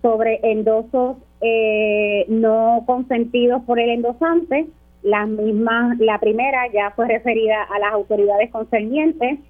sobre 0.00 0.40
endosos 0.42 1.18
eh, 1.46 2.24
no 2.28 2.84
consentidos 2.86 3.62
por 3.64 3.78
el 3.78 3.90
endosante. 3.90 4.66
La 5.02 5.26
misma, 5.26 5.94
la 5.98 6.18
primera 6.18 6.72
ya 6.72 6.90
fue 6.96 7.06
referida 7.06 7.62
a 7.64 7.78
las 7.78 7.92
autoridades 7.92 8.50
concernientes, 8.50 9.40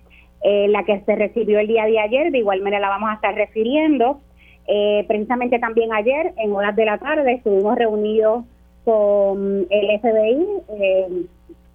eh, 0.42 0.66
la 0.70 0.84
que 0.84 1.00
se 1.02 1.14
recibió 1.14 1.60
el 1.60 1.68
día 1.68 1.84
de 1.84 2.00
ayer, 2.00 2.32
de 2.32 2.38
igual 2.38 2.62
manera 2.62 2.80
la 2.80 2.88
vamos 2.88 3.10
a 3.10 3.14
estar 3.14 3.32
refiriendo. 3.36 4.18
Eh, 4.66 5.04
precisamente 5.06 5.60
también 5.60 5.92
ayer, 5.92 6.32
en 6.38 6.52
horas 6.52 6.74
de 6.74 6.84
la 6.84 6.98
tarde, 6.98 7.34
estuvimos 7.34 7.78
reunidos 7.78 8.44
con 8.84 9.64
el 9.70 10.00
FBI, 10.00 10.46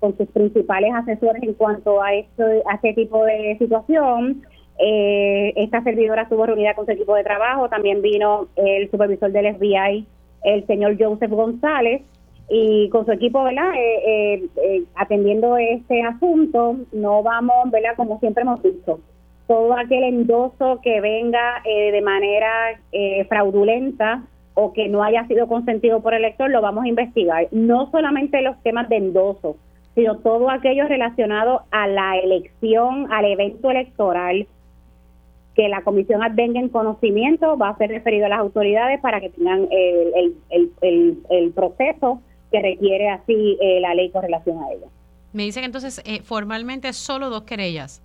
con 0.02 0.18
sus 0.18 0.28
principales 0.32 0.94
asesores 0.96 1.42
en 1.44 1.54
cuanto 1.54 2.02
a, 2.02 2.14
esto, 2.14 2.44
a 2.70 2.76
este 2.76 2.94
tipo 2.94 3.24
de 3.24 3.56
situación. 3.58 4.44
Eh, 4.82 5.52
esta 5.58 5.84
servidora 5.84 6.22
estuvo 6.22 6.46
reunida 6.46 6.74
con 6.74 6.86
su 6.86 6.92
equipo 6.92 7.14
de 7.14 7.24
trabajo, 7.24 7.68
también 7.68 8.02
vino 8.02 8.48
el 8.56 8.90
supervisor 8.90 9.30
del 9.32 9.56
FBI, 9.56 10.08
el 10.46 10.66
señor 10.68 10.96
Joseph 10.98 11.32
González, 11.32 12.02
y 12.50 12.90
con 12.90 13.06
su 13.06 13.12
equipo, 13.12 13.44
¿verdad? 13.44 13.74
Eh, 13.76 14.48
eh, 14.56 14.84
atendiendo 14.96 15.58
este 15.58 16.02
asunto, 16.02 16.78
no 16.94 17.22
vamos, 17.22 17.70
¿verdad? 17.72 17.96
Como 17.98 18.20
siempre 18.20 18.44
hemos 18.44 18.64
dicho, 18.64 19.02
todo 19.48 19.78
aquel 19.78 20.04
endoso 20.04 20.80
que 20.82 21.02
venga 21.02 21.62
de 21.66 22.02
manera 22.02 22.80
fraudulenta 23.28 24.24
o 24.54 24.74
que 24.74 24.88
no 24.88 25.04
haya 25.04 25.26
sido 25.28 25.48
consentido 25.48 26.02
por 26.02 26.14
el 26.14 26.24
elector, 26.24 26.52
lo 26.52 26.62
vamos 26.62 26.86
a 26.86 26.88
investigar. 26.88 27.48
No 27.52 27.90
solamente 27.90 28.44
los 28.44 28.62
temas 28.62 28.88
de 28.90 28.98
endoso, 28.98 29.58
sino 29.96 30.18
todo 30.20 30.52
aquello 30.52 30.88
relacionado 30.88 31.64
a 31.72 31.88
la 31.88 32.18
elección, 32.18 33.12
al 33.12 33.26
evento 33.26 33.72
electoral, 33.72 34.48
que 35.60 35.68
la 35.68 35.82
comisión 35.82 36.24
advenga 36.24 36.58
en 36.58 36.70
conocimiento, 36.70 37.58
va 37.58 37.72
a 37.72 37.78
ser 37.78 37.90
referido 37.90 38.28
a 38.28 38.30
las 38.30 38.40
autoridades 38.40 39.02
para 39.02 39.20
que 39.20 39.30
tengan 39.30 39.68
el, 39.70 40.34
el, 40.52 41.18
el, 41.30 41.52
proceso 41.52 42.22
que 42.50 42.62
requiere 42.62 43.10
así 43.10 43.58
eh, 43.60 43.82
la 43.82 43.94
ley 43.94 44.10
con 44.10 44.22
relación 44.22 44.58
a 44.64 44.72
ella. 44.72 44.88
Me 45.34 45.44
dice 45.44 45.60
que 45.60 45.66
entonces 45.66 46.02
eh, 46.06 46.22
formalmente 46.22 46.94
solo 46.94 47.30
dos 47.30 47.44
querellas. 47.44 48.02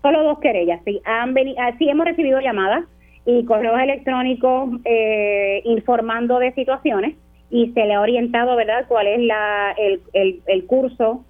Solo 0.00 0.22
dos 0.22 0.38
querellas, 0.38 0.80
sí. 0.86 0.98
Han 1.04 1.34
ah, 1.58 1.72
sí 1.78 1.90
hemos 1.90 2.06
recibido 2.06 2.40
llamadas 2.40 2.86
y 3.26 3.44
correos 3.44 3.78
electrónicos 3.82 4.70
eh, 4.86 5.60
informando 5.66 6.38
de 6.38 6.54
situaciones 6.54 7.16
y 7.50 7.70
se 7.72 7.84
le 7.84 7.92
ha 7.92 8.00
orientado, 8.00 8.56
¿verdad?, 8.56 8.86
cuál 8.88 9.08
es 9.08 9.20
la, 9.20 9.72
el, 9.72 10.00
el, 10.14 10.40
el 10.46 10.64
curso 10.64 11.22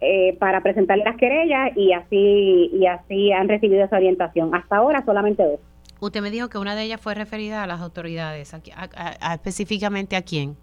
eh, 0.00 0.36
para 0.38 0.62
presentar 0.62 0.98
las 0.98 1.16
querellas 1.16 1.76
y 1.76 1.92
así 1.92 2.70
y 2.72 2.86
así 2.86 3.32
han 3.32 3.48
recibido 3.48 3.84
esa 3.84 3.96
orientación. 3.96 4.54
Hasta 4.54 4.76
ahora 4.76 5.04
solamente 5.04 5.42
dos. 5.42 5.60
Usted 6.00 6.22
me 6.22 6.30
dijo 6.30 6.48
que 6.48 6.58
una 6.58 6.76
de 6.76 6.84
ellas 6.84 7.00
fue 7.00 7.14
referida 7.14 7.64
a 7.64 7.66
las 7.66 7.80
autoridades, 7.80 8.54
a, 8.54 9.34
específicamente 9.34 10.14
a 10.14 10.22
quién. 10.22 10.56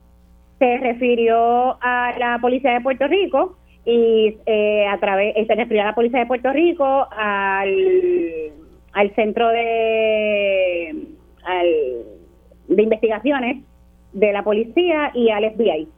Se 0.60 0.78
refirió 0.78 1.78
a 1.82 2.14
la 2.18 2.40
policía 2.40 2.74
de 2.74 2.82
Puerto 2.82 3.08
Rico 3.08 3.58
y 3.84 4.38
eh, 4.46 4.88
a 4.88 4.98
través 5.00 5.36
se 5.36 5.54
refirió 5.54 5.82
a 5.84 5.88
la 5.88 5.96
policía 5.96 6.20
de 6.20 6.26
Puerto 6.28 6.54
Rico 6.54 7.08
al, 7.12 7.76
al 8.94 9.16
centro 9.16 9.50
de 9.50 10.96
al 11.44 11.68
de 12.70 12.82
investigaciones 12.82 13.64
de 14.14 14.32
la 14.32 14.44
policía 14.44 15.12
y 15.14 15.30
al 15.30 15.44
FBI. 15.52 15.90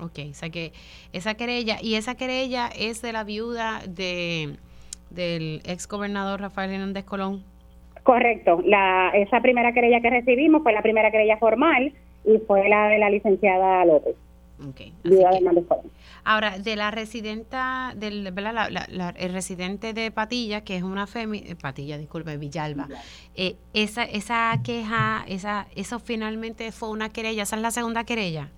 Ok, 0.00 0.18
o 0.30 0.34
sea 0.34 0.50
que 0.50 0.72
esa 1.12 1.34
querella, 1.34 1.78
y 1.80 1.94
esa 1.94 2.14
querella 2.16 2.68
es 2.68 3.02
de 3.02 3.12
la 3.12 3.24
viuda 3.24 3.80
de 3.88 4.56
del 5.10 5.62
ex 5.64 5.88
gobernador 5.88 6.40
Rafael 6.40 6.72
Hernández 6.72 7.04
Colón. 7.04 7.44
Correcto, 8.02 8.62
la, 8.64 9.10
esa 9.14 9.40
primera 9.40 9.72
querella 9.72 10.00
que 10.00 10.10
recibimos 10.10 10.62
fue 10.62 10.72
la 10.72 10.82
primera 10.82 11.10
querella 11.10 11.38
formal 11.38 11.92
y 12.24 12.38
fue 12.46 12.68
la 12.68 12.88
de 12.88 12.98
la 12.98 13.10
licenciada 13.10 13.84
López. 13.84 14.16
Okay, 14.70 14.94
ahora, 16.24 16.58
de 16.58 16.76
la 16.76 16.90
residenta, 16.90 17.92
del, 17.94 18.26
el 18.26 19.32
residente 19.34 19.92
de 19.92 20.10
Patilla, 20.10 20.62
que 20.62 20.76
es 20.76 20.82
una 20.82 21.06
femi, 21.06 21.44
eh, 21.46 21.56
Patilla, 21.60 21.98
disculpe, 21.98 22.38
Villalba, 22.38 22.88
eh, 23.34 23.56
esa, 23.74 24.04
esa 24.04 24.58
queja, 24.64 25.26
esa, 25.28 25.66
eso 25.76 25.98
finalmente 25.98 26.72
fue 26.72 26.88
una 26.88 27.10
querella, 27.10 27.42
esa 27.42 27.56
es 27.56 27.62
la 27.62 27.70
segunda 27.70 28.04
querella. 28.04 28.48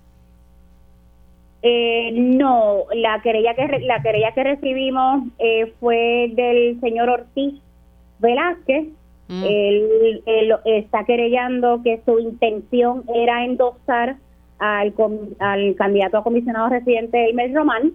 Eh, 1.61 2.11
no, 2.13 2.85
la 2.93 3.21
querella 3.21 3.53
que 3.53 3.79
la 3.79 4.01
querella 4.01 4.31
que 4.31 4.43
recibimos 4.43 5.23
eh, 5.39 5.73
fue 5.79 6.31
del 6.33 6.79
señor 6.79 7.09
Ortiz 7.09 7.55
Velázquez. 8.19 8.87
Mm. 9.27 9.43
Él, 9.43 10.23
está 10.65 11.03
querellando 11.03 11.81
que 11.83 12.01
su 12.05 12.19
intención 12.19 13.03
era 13.13 13.45
endosar 13.45 14.15
al, 14.57 14.93
al 15.39 15.75
candidato 15.75 16.17
a 16.17 16.23
comisionado 16.23 16.69
residente 16.69 17.25
Elmer 17.25 17.53
Román 17.53 17.91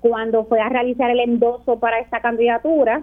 cuando 0.00 0.44
fue 0.44 0.60
a 0.60 0.68
realizar 0.68 1.10
el 1.10 1.20
endoso 1.20 1.78
para 1.78 2.00
esta 2.00 2.20
candidatura. 2.20 3.02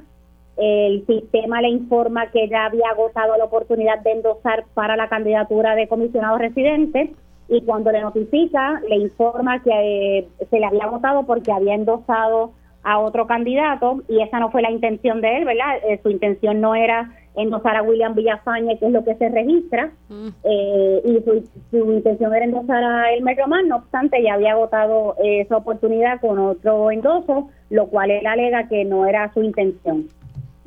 El 0.57 1.05
sistema 1.07 1.61
le 1.61 1.69
informa 1.69 2.29
que 2.29 2.47
ya 2.47 2.65
había 2.65 2.89
agotado 2.89 3.35
la 3.37 3.45
oportunidad 3.45 3.99
de 3.99 4.11
endosar 4.11 4.65
para 4.75 4.95
la 4.95 5.07
candidatura 5.07 5.73
de 5.75 5.87
comisionado 5.87 6.37
residente 6.37 7.11
y 7.51 7.61
cuando 7.63 7.91
le 7.91 7.99
notifica, 7.99 8.81
le 8.87 8.95
informa 8.95 9.61
que 9.61 10.19
eh, 10.19 10.29
se 10.49 10.57
le 10.57 10.65
había 10.65 10.87
votado 10.87 11.25
porque 11.25 11.51
había 11.51 11.75
endosado 11.75 12.53
a 12.81 12.97
otro 12.97 13.27
candidato 13.27 14.01
y 14.07 14.21
esa 14.21 14.39
no 14.39 14.49
fue 14.51 14.61
la 14.61 14.71
intención 14.71 15.19
de 15.19 15.37
él, 15.37 15.45
¿verdad? 15.45 15.75
Eh, 15.85 15.99
su 16.01 16.09
intención 16.09 16.61
no 16.61 16.75
era 16.75 17.13
endosar 17.35 17.75
a 17.75 17.83
William 17.83 18.15
Villafañe, 18.15 18.79
que 18.79 18.85
es 18.85 18.91
lo 18.93 19.03
que 19.03 19.15
se 19.15 19.27
registra, 19.27 19.91
mm. 20.07 20.27
eh, 20.45 21.01
y 21.03 21.23
su, 21.71 21.91
intención 21.91 22.33
era 22.33 22.45
endosar 22.45 22.81
a 22.81 23.13
Elmer 23.13 23.37
Román, 23.37 23.67
no 23.67 23.75
obstante, 23.77 24.23
ya 24.23 24.35
había 24.35 24.53
agotado 24.53 25.15
esa 25.21 25.57
oportunidad 25.57 26.21
con 26.21 26.39
otro 26.39 26.89
endoso, 26.89 27.49
lo 27.69 27.87
cual 27.87 28.11
él 28.11 28.27
alega 28.27 28.69
que 28.69 28.85
no 28.85 29.05
era 29.05 29.31
su 29.33 29.43
intención 29.43 30.07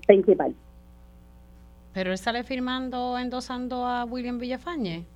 principal. 0.06 0.54
Pero 1.94 2.10
él 2.10 2.18
sale 2.18 2.42
firmando, 2.44 3.18
endosando 3.18 3.86
a 3.86 4.04
William 4.04 4.38
Villafañe. 4.38 5.06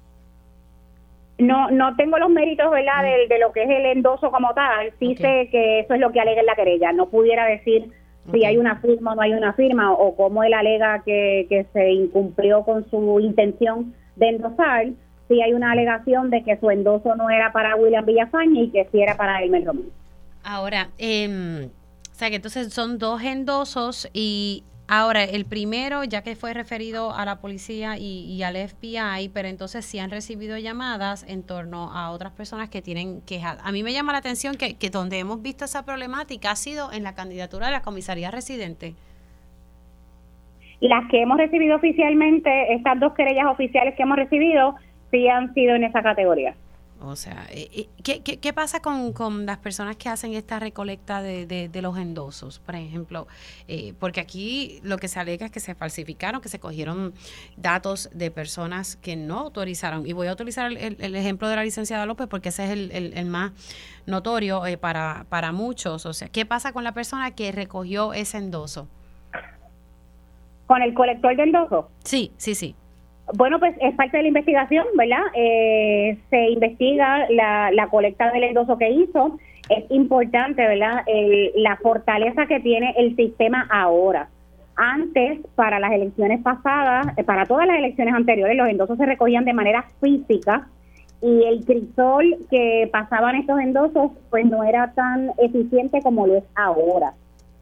No, 1.39 1.71
no 1.71 1.95
tengo 1.97 2.19
los 2.19 2.31
méritos, 2.31 2.71
¿verdad?, 2.71 3.03
mm. 3.03 3.29
de, 3.29 3.39
lo 3.39 3.53
que 3.53 3.63
es 3.63 3.71
el 3.71 3.87
endoso 3.87 4.31
como 4.31 4.53
tal. 4.55 4.93
Sí 4.99 5.15
sé 5.17 5.49
que 5.51 5.81
eso 5.81 5.95
es 5.95 6.01
lo 6.01 6.11
que 6.11 6.21
alega 6.21 6.41
en 6.41 6.47
la 6.47 6.57
querella. 6.57 6.93
No 6.93 7.09
pudiera 7.09 7.47
decir 7.47 7.91
si 8.33 8.45
hay 8.45 8.59
una 8.59 8.81
firma 8.81 9.13
o 9.13 9.15
no 9.15 9.23
hay 9.23 9.33
una 9.33 9.55
firma, 9.55 9.93
o 9.93 10.15
cómo 10.15 10.43
él 10.43 10.53
alega 10.53 11.03
que, 11.05 11.47
que 11.49 11.65
se 11.73 11.93
incumplió 11.93 12.63
con 12.65 12.89
su 12.91 13.21
intención 13.21 13.95
de 14.17 14.29
endosar. 14.29 14.89
Si 15.29 15.41
hay 15.41 15.53
una 15.53 15.73
alegación 15.73 16.31
de 16.31 16.43
que 16.43 16.59
su 16.59 16.71
endoso 16.71 17.15
no 17.15 17.31
era 17.31 17.53
para 17.53 17.77
William 17.77 18.05
Villafaña 18.05 18.63
y 18.63 18.71
que 18.71 18.89
sí 18.91 19.01
era 19.01 19.17
para 19.17 19.43
Elmer 19.43 19.65
Román. 19.65 19.91
Ahora, 20.43 20.89
eh, 20.99 21.69
o 22.11 22.15
sea 22.15 22.31
que 22.31 22.37
entonces 22.37 22.73
son 22.73 22.99
dos 22.99 23.23
endosos 23.23 24.09
y 24.13 24.65
Ahora, 24.91 25.25
el 25.25 25.45
primero, 25.45 26.03
ya 26.05 26.23
que 26.23 26.35
fue 26.35 26.55
referido 26.55 27.15
a 27.15 27.27
la 27.27 27.43
policía 27.43 27.99
y, 27.99 28.43
al 28.43 28.57
FBI, 28.57 29.29
pero 29.35 29.47
entonces 29.47 29.85
sí 29.85 29.99
han 29.99 30.11
recibido 30.11 30.57
llamadas 30.57 31.27
en 31.29 31.43
torno 31.43 31.93
a 31.93 32.11
otras 32.11 32.33
personas 32.33 32.71
que 32.71 32.81
tienen 32.81 33.21
quejas. 33.21 33.59
A 33.63 33.71
mí 33.71 33.83
me 33.83 33.93
llama 33.93 34.13
la 34.13 34.19
atención 34.19 34.57
que, 34.57 34.79
que 34.79 34.89
donde 34.89 35.19
hemos 35.19 35.43
visto 35.43 35.67
esa 35.67 35.85
problemática 35.85 36.53
ha 36.53 36.57
sido 36.57 36.91
en 36.91 37.03
la 37.03 37.15
candidatura 37.15 37.67
de 37.67 37.73
la 37.73 37.83
comisaría 37.83 38.31
residente. 38.31 38.95
Las 40.81 41.07
que 41.11 41.21
hemos 41.21 41.37
recibido 41.37 41.77
oficialmente, 41.77 42.73
estas 42.73 42.99
dos 42.99 43.13
querellas 43.13 43.47
oficiales 43.47 43.95
que 43.95 44.05
hemos 44.05 44.17
recibido, 44.17 44.75
sí 45.11 45.29
han 45.29 45.53
sido 45.53 45.75
en 45.75 45.85
esa 45.85 46.03
categoría. 46.03 46.55
O 47.01 47.15
sea, 47.15 47.47
eh, 47.51 47.69
eh, 47.73 47.89
¿qué, 48.03 48.23
qué, 48.23 48.53
pasa 48.53 48.81
con, 48.81 49.13
con, 49.13 49.47
las 49.47 49.59
personas 49.59 49.97
que 49.97 50.09
hacen 50.09 50.35
esta 50.35 50.59
recolecta 50.59 51.23
de, 51.23 51.47
de, 51.47 51.83
los 51.83 51.97
endosos, 51.97 52.59
por 52.59 52.75
ejemplo? 52.75 53.29
Eh, 53.69 53.95
porque 54.01 54.21
aquí 54.21 54.81
lo 54.83 54.99
que 54.99 55.07
se 55.07 55.21
alega 55.21 55.47
es 55.47 55.53
que 55.53 55.61
se 55.61 55.77
falsificaron, 55.77 56.41
que 56.41 56.49
se 56.49 56.59
cogieron 56.59 57.15
datos 57.57 58.11
de 58.13 58.33
personas 58.33 58.97
que 58.97 59.15
no 59.15 59.39
autorizaron. 59.39 60.07
Y 60.07 60.13
voy 60.13 60.27
a 60.27 60.33
utilizar 60.33 60.73
el, 60.73 61.15
ejemplo 61.15 61.49
de 61.49 61.57
la 61.57 61.65
licenciada 61.65 62.05
López 62.05 62.27
porque 62.27 62.49
ese 62.49 62.65
es 62.65 62.71
el, 62.71 63.13
el 63.15 63.27
más 63.27 63.53
notorio 64.07 64.63
para, 64.81 65.27
para 65.29 65.53
muchos. 65.53 66.05
O 66.05 66.13
sea, 66.13 66.29
¿qué 66.29 66.47
pasa 66.47 66.73
con 66.73 66.83
la 66.83 66.93
persona 66.93 67.31
que 67.31 67.53
recogió 67.53 68.13
ese 68.13 68.39
endoso? 68.39 68.89
¿Con 70.67 70.83
el 70.83 70.95
colector 70.95 71.37
de 71.37 71.45
endoso? 71.45 71.91
Sí, 72.05 72.33
sí, 72.37 72.55
sí. 72.55 72.75
Bueno, 73.35 73.59
pues 73.59 73.75
es 73.81 73.95
parte 73.95 74.17
de 74.17 74.23
la 74.23 74.29
investigación, 74.29 74.87
¿verdad? 74.97 75.23
Eh, 75.35 76.17
se 76.31 76.51
investiga 76.51 77.29
la, 77.31 77.71
la 77.71 77.89
colecta 77.89 78.31
del 78.31 78.45
endoso 78.45 78.79
que 78.79 78.91
hizo. 78.91 79.39
Es 79.69 79.85
importante, 79.91 80.67
¿verdad? 80.67 81.05
la 81.57 81.77
fortaleza 81.77 82.47
que 82.47 82.61
tiene 82.61 82.95
el 82.97 83.15
sistema 83.17 83.69
ahora. 83.71 84.31
Antes, 84.77 85.41
para 85.57 85.79
las 85.79 85.93
elecciones 85.93 86.41
pasadas, 86.43 87.19
eh, 87.19 87.25
para 87.25 87.45
todas 87.45 87.67
las 87.67 87.79
elecciones 87.79 88.15
anteriores, 88.15 88.57
los 88.57 88.69
endosos 88.69 88.97
se 88.97 89.05
recogían 89.05 89.45
de 89.45 89.53
manera 89.53 89.85
física 90.01 90.69
y 91.21 91.43
el 91.45 91.65
crisol 91.67 92.37
que 92.49 92.89
pasaban 92.91 93.35
estos 93.35 93.61
endosos, 93.61 94.13
pues 94.31 94.47
no 94.47 94.63
era 94.63 94.93
tan 94.95 95.33
eficiente 95.37 96.01
como 96.01 96.27
lo 96.27 96.37
es 96.37 96.45
ahora 96.55 97.13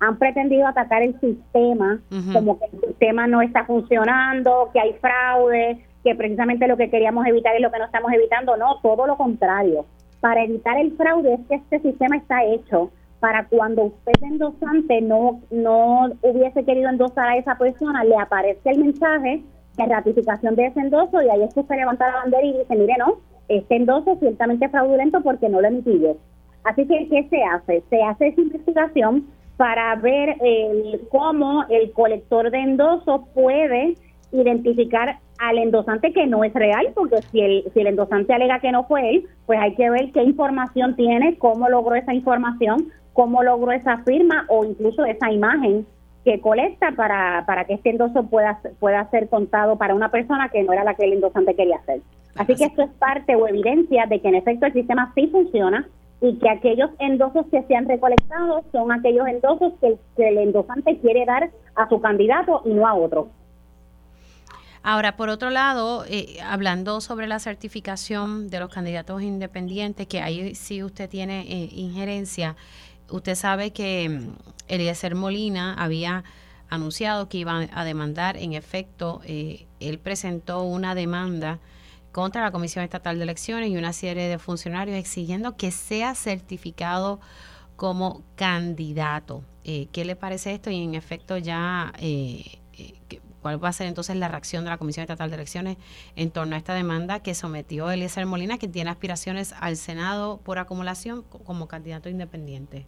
han 0.00 0.18
pretendido 0.18 0.66
atacar 0.66 1.02
el 1.02 1.18
sistema, 1.20 2.00
como 2.32 2.59
que 2.59 2.66
el 2.66 2.80
sistema 2.88 3.26
no 3.26 3.40
está 3.40 3.64
funcionando, 3.64 4.70
que 4.72 4.80
hay 4.80 4.92
fraude, 4.94 5.82
que 6.04 6.14
precisamente 6.14 6.68
lo 6.68 6.76
que 6.76 6.90
queríamos 6.90 7.26
evitar 7.26 7.54
es 7.54 7.62
lo 7.62 7.70
que 7.70 7.78
no 7.78 7.87
estamos 7.87 8.12
evitando. 8.12 8.56
No, 8.56 8.80
todo 8.80 9.06
lo 9.06 9.16
contrario. 9.16 9.87
Para 10.20 10.44
evitar 10.44 10.78
el 10.78 10.96
fraude 10.96 11.35
es 11.35 11.40
que 11.48 11.54
este 11.56 11.80
sistema 11.80 12.16
está 12.16 12.44
hecho 12.44 12.90
para 13.20 13.46
cuando 13.46 13.85
usted 13.85 14.12
endosante 14.22 15.00
no, 15.00 15.40
no 15.50 16.11
hubiese 16.22 16.64
querido 16.64 16.90
endosar 16.90 17.28
a 17.28 17.37
esa 17.37 17.56
persona, 17.56 18.04
le 18.04 18.16
aparece 18.16 18.70
el 18.70 18.78
mensaje 18.85 19.42
de 19.76 19.87
ratificación 19.87 20.54
de 20.54 20.66
ese 20.66 20.80
endoso 20.80 21.22
y 21.22 21.28
ahí 21.28 21.42
es 21.42 21.54
que 21.54 21.61
usted 21.61 21.76
levanta 21.76 22.09
la 22.09 22.16
bandera 22.16 22.44
y 22.44 22.59
dice, 22.59 22.76
mire, 22.76 22.94
no, 22.98 23.18
este 23.48 23.76
endoso 23.76 24.12
es 24.12 24.20
ciertamente 24.20 24.68
fraudulento 24.68 25.22
porque 25.22 25.48
no 25.48 25.61
lo 25.61 25.68
emití 25.68 26.02
Así 26.64 26.87
que, 26.87 27.09
¿qué 27.09 27.28
se 27.30 27.42
hace? 27.44 27.82
Se 27.90 28.02
hace 28.02 28.28
esa 28.28 28.40
investigación 28.40 29.26
para 29.56 29.94
ver 29.96 30.36
cómo 31.10 31.64
el 31.68 31.92
colector 31.92 32.50
de 32.50 32.58
endosos 32.58 33.22
puede 33.34 33.94
identificar 34.32 35.18
al 35.38 35.58
endosante 35.58 36.12
que 36.12 36.26
no 36.26 36.44
es 36.44 36.52
real, 36.54 36.92
porque 36.94 37.22
si 37.30 37.40
el, 37.40 37.64
si 37.72 37.80
el 37.80 37.88
endosante 37.88 38.32
alega 38.32 38.60
que 38.60 38.72
no 38.72 38.84
fue 38.84 39.10
él, 39.10 39.28
pues 39.46 39.58
hay 39.60 39.74
que 39.74 39.90
ver 39.90 40.12
qué 40.12 40.22
información 40.22 40.96
tiene, 40.96 41.36
cómo 41.38 41.68
logró 41.68 41.94
esa 41.94 42.14
información, 42.14 42.88
cómo 43.12 43.42
logró 43.42 43.72
esa 43.72 43.98
firma 43.98 44.46
o 44.48 44.64
incluso 44.64 45.04
esa 45.04 45.30
imagen 45.30 45.86
que 46.24 46.40
colecta 46.40 46.92
para, 46.92 47.44
para 47.46 47.64
que 47.64 47.74
este 47.74 47.90
endoso 47.90 48.24
pueda, 48.24 48.60
pueda 48.80 49.08
ser 49.10 49.28
contado 49.28 49.76
para 49.76 49.94
una 49.94 50.10
persona 50.10 50.48
que 50.48 50.62
no 50.64 50.72
era 50.72 50.84
la 50.84 50.94
que 50.94 51.04
el 51.04 51.14
endosante 51.14 51.54
quería 51.54 51.76
hacer. 51.76 52.00
Así 52.36 52.54
que 52.56 52.64
esto 52.64 52.82
es 52.82 52.90
parte 52.98 53.34
o 53.36 53.46
evidencia 53.46 54.06
de 54.06 54.20
que 54.20 54.28
en 54.28 54.34
efecto 54.34 54.66
el 54.66 54.72
sistema 54.72 55.12
sí 55.14 55.28
funciona, 55.28 55.88
y 56.20 56.38
que 56.38 56.48
aquellos 56.48 56.90
endosos 56.98 57.46
que 57.50 57.62
se 57.64 57.76
han 57.76 57.87
recolectado 57.87 58.64
son 58.72 58.90
aquellos 58.92 59.26
endosos 59.26 59.74
que, 59.81 59.98
el 60.29 60.38
endosante 60.38 60.98
quiere 60.98 61.24
dar 61.26 61.50
a 61.74 61.88
su 61.88 62.00
candidato 62.00 62.62
y 62.64 62.70
no 62.70 62.87
a 62.87 62.94
otro. 62.94 63.29
Ahora, 64.83 65.16
por 65.16 65.29
otro 65.29 65.50
lado, 65.50 66.05
eh, 66.09 66.38
hablando 66.44 67.00
sobre 67.00 67.26
la 67.26 67.38
certificación 67.38 68.48
de 68.48 68.61
los 68.61 68.72
candidatos 68.72 69.20
independientes, 69.20 70.07
que 70.07 70.20
ahí 70.20 70.55
sí 70.55 70.83
usted 70.83 71.11
tiene 71.11 71.40
eh, 71.40 71.68
injerencia, 71.72 72.57
usted 73.11 73.35
sabe 73.35 73.72
que 73.72 74.09
mm, 74.09 74.37
Eliezer 74.68 75.16
Molina 75.16 75.74
había 75.74 76.22
anunciado 76.70 77.29
que 77.29 77.38
iba 77.38 77.66
a 77.72 77.85
demandar, 77.85 78.37
en 78.37 78.52
efecto, 78.52 79.20
eh, 79.24 79.66
él 79.81 79.98
presentó 79.98 80.62
una 80.62 80.94
demanda 80.94 81.59
contra 82.16 82.40
la 82.40 82.50
Comisión 82.50 82.83
Estatal 82.83 83.18
de 83.18 83.24
Elecciones 83.24 83.68
y 83.68 83.76
una 83.76 83.92
serie 83.92 84.26
de 84.26 84.38
funcionarios 84.38 84.96
exigiendo 84.96 85.59
que 85.59 85.70
sea 85.70 86.14
certificado 86.14 87.20
como 87.76 88.22
candidato. 88.37 89.42
Eh, 89.64 89.88
¿Qué 89.92 90.07
le 90.07 90.16
parece 90.16 90.55
esto? 90.55 90.70
Y 90.70 90.83
en 90.83 90.94
efecto 90.94 91.37
ya, 91.37 91.92
eh, 92.00 92.42
eh, 92.79 93.18
¿cuál 93.42 93.62
va 93.62 93.68
a 93.68 93.72
ser 93.74 93.87
entonces 93.87 94.16
la 94.16 94.29
reacción 94.29 94.64
de 94.64 94.70
la 94.70 94.79
Comisión 94.79 95.02
Estatal 95.02 95.29
de 95.29 95.37
Elecciones 95.37 95.76
en 96.16 96.31
torno 96.31 96.55
a 96.55 96.59
esta 96.59 96.72
demanda 96.72 97.20
que 97.20 97.35
sometió 97.35 97.90
Eliezer 97.90 98.24
Molina, 98.24 98.57
que 98.57 98.66
tiene 98.66 98.88
aspiraciones 98.88 99.55
al 99.61 99.76
Senado 99.76 100.40
por 100.42 100.59
acumulación 100.59 101.22
como 101.22 101.68
candidato 101.68 102.09
independiente? 102.09 102.86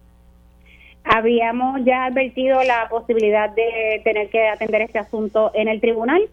Habíamos 1.05 1.85
ya 1.85 2.07
advertido 2.07 2.63
la 2.63 2.89
posibilidad 2.89 3.51
de 3.51 4.01
tener 4.05 4.31
que 4.31 4.49
atender 4.49 4.81
este 4.81 4.99
asunto 4.99 5.51
en 5.53 5.69
el 5.69 5.83
tribunal 5.83 6.31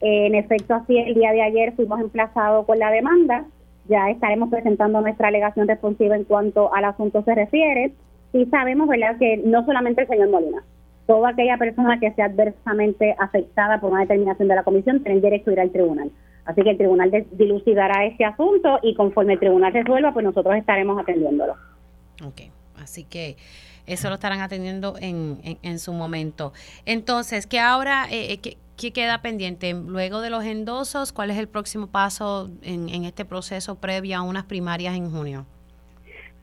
en 0.00 0.34
efecto, 0.34 0.74
así 0.74 0.98
el 0.98 1.14
día 1.14 1.32
de 1.32 1.42
ayer 1.42 1.74
fuimos 1.74 2.00
emplazados 2.00 2.66
con 2.66 2.78
la 2.78 2.90
demanda. 2.90 3.44
Ya 3.88 4.10
estaremos 4.10 4.50
presentando 4.50 5.00
nuestra 5.00 5.28
alegación 5.28 5.68
responsiva 5.68 6.16
en 6.16 6.24
cuanto 6.24 6.74
al 6.74 6.84
asunto 6.84 7.22
se 7.22 7.34
refiere. 7.34 7.92
Y 8.32 8.46
sabemos, 8.46 8.88
¿verdad?, 8.88 9.16
que 9.18 9.38
no 9.38 9.64
solamente 9.64 10.02
el 10.02 10.08
señor 10.08 10.28
Molina, 10.28 10.62
toda 11.06 11.30
aquella 11.30 11.56
persona 11.56 11.98
que 12.00 12.12
sea 12.12 12.26
adversamente 12.26 13.14
afectada 13.18 13.80
por 13.80 13.92
una 13.92 14.00
determinación 14.00 14.48
de 14.48 14.56
la 14.56 14.64
comisión 14.64 15.02
tiene 15.02 15.20
derecho 15.20 15.50
a 15.50 15.52
ir 15.54 15.60
al 15.60 15.70
tribunal. 15.70 16.10
Así 16.44 16.62
que 16.62 16.70
el 16.70 16.76
tribunal 16.76 17.10
dilucidará 17.32 18.04
este 18.04 18.24
asunto 18.24 18.78
y 18.82 18.94
conforme 18.94 19.34
el 19.34 19.40
tribunal 19.40 19.72
resuelva, 19.72 20.12
pues 20.12 20.24
nosotros 20.24 20.54
estaremos 20.56 21.00
atendiéndolo. 21.00 21.54
Ok, 22.24 22.42
así 22.76 23.04
que 23.04 23.36
eso 23.86 24.08
lo 24.08 24.14
estarán 24.14 24.40
atendiendo 24.40 24.94
en, 25.00 25.38
en, 25.62 25.78
su 25.78 25.92
momento. 25.92 26.52
Entonces, 26.84 27.46
¿qué 27.46 27.60
ahora, 27.60 28.06
eh, 28.10 28.38
eh 28.44 28.56
qué, 28.76 28.92
queda 28.92 29.22
pendiente? 29.22 29.72
Luego 29.74 30.20
de 30.20 30.30
los 30.30 30.44
endosos, 30.44 31.12
¿cuál 31.12 31.30
es 31.30 31.38
el 31.38 31.48
próximo 31.48 31.88
paso 31.88 32.50
en, 32.62 33.04
este 33.04 33.24
proceso 33.24 33.80
previo 33.80 34.18
a 34.18 34.22
unas 34.22 34.44
primarias 34.44 34.96
en 34.96 35.10
junio? 35.10 35.46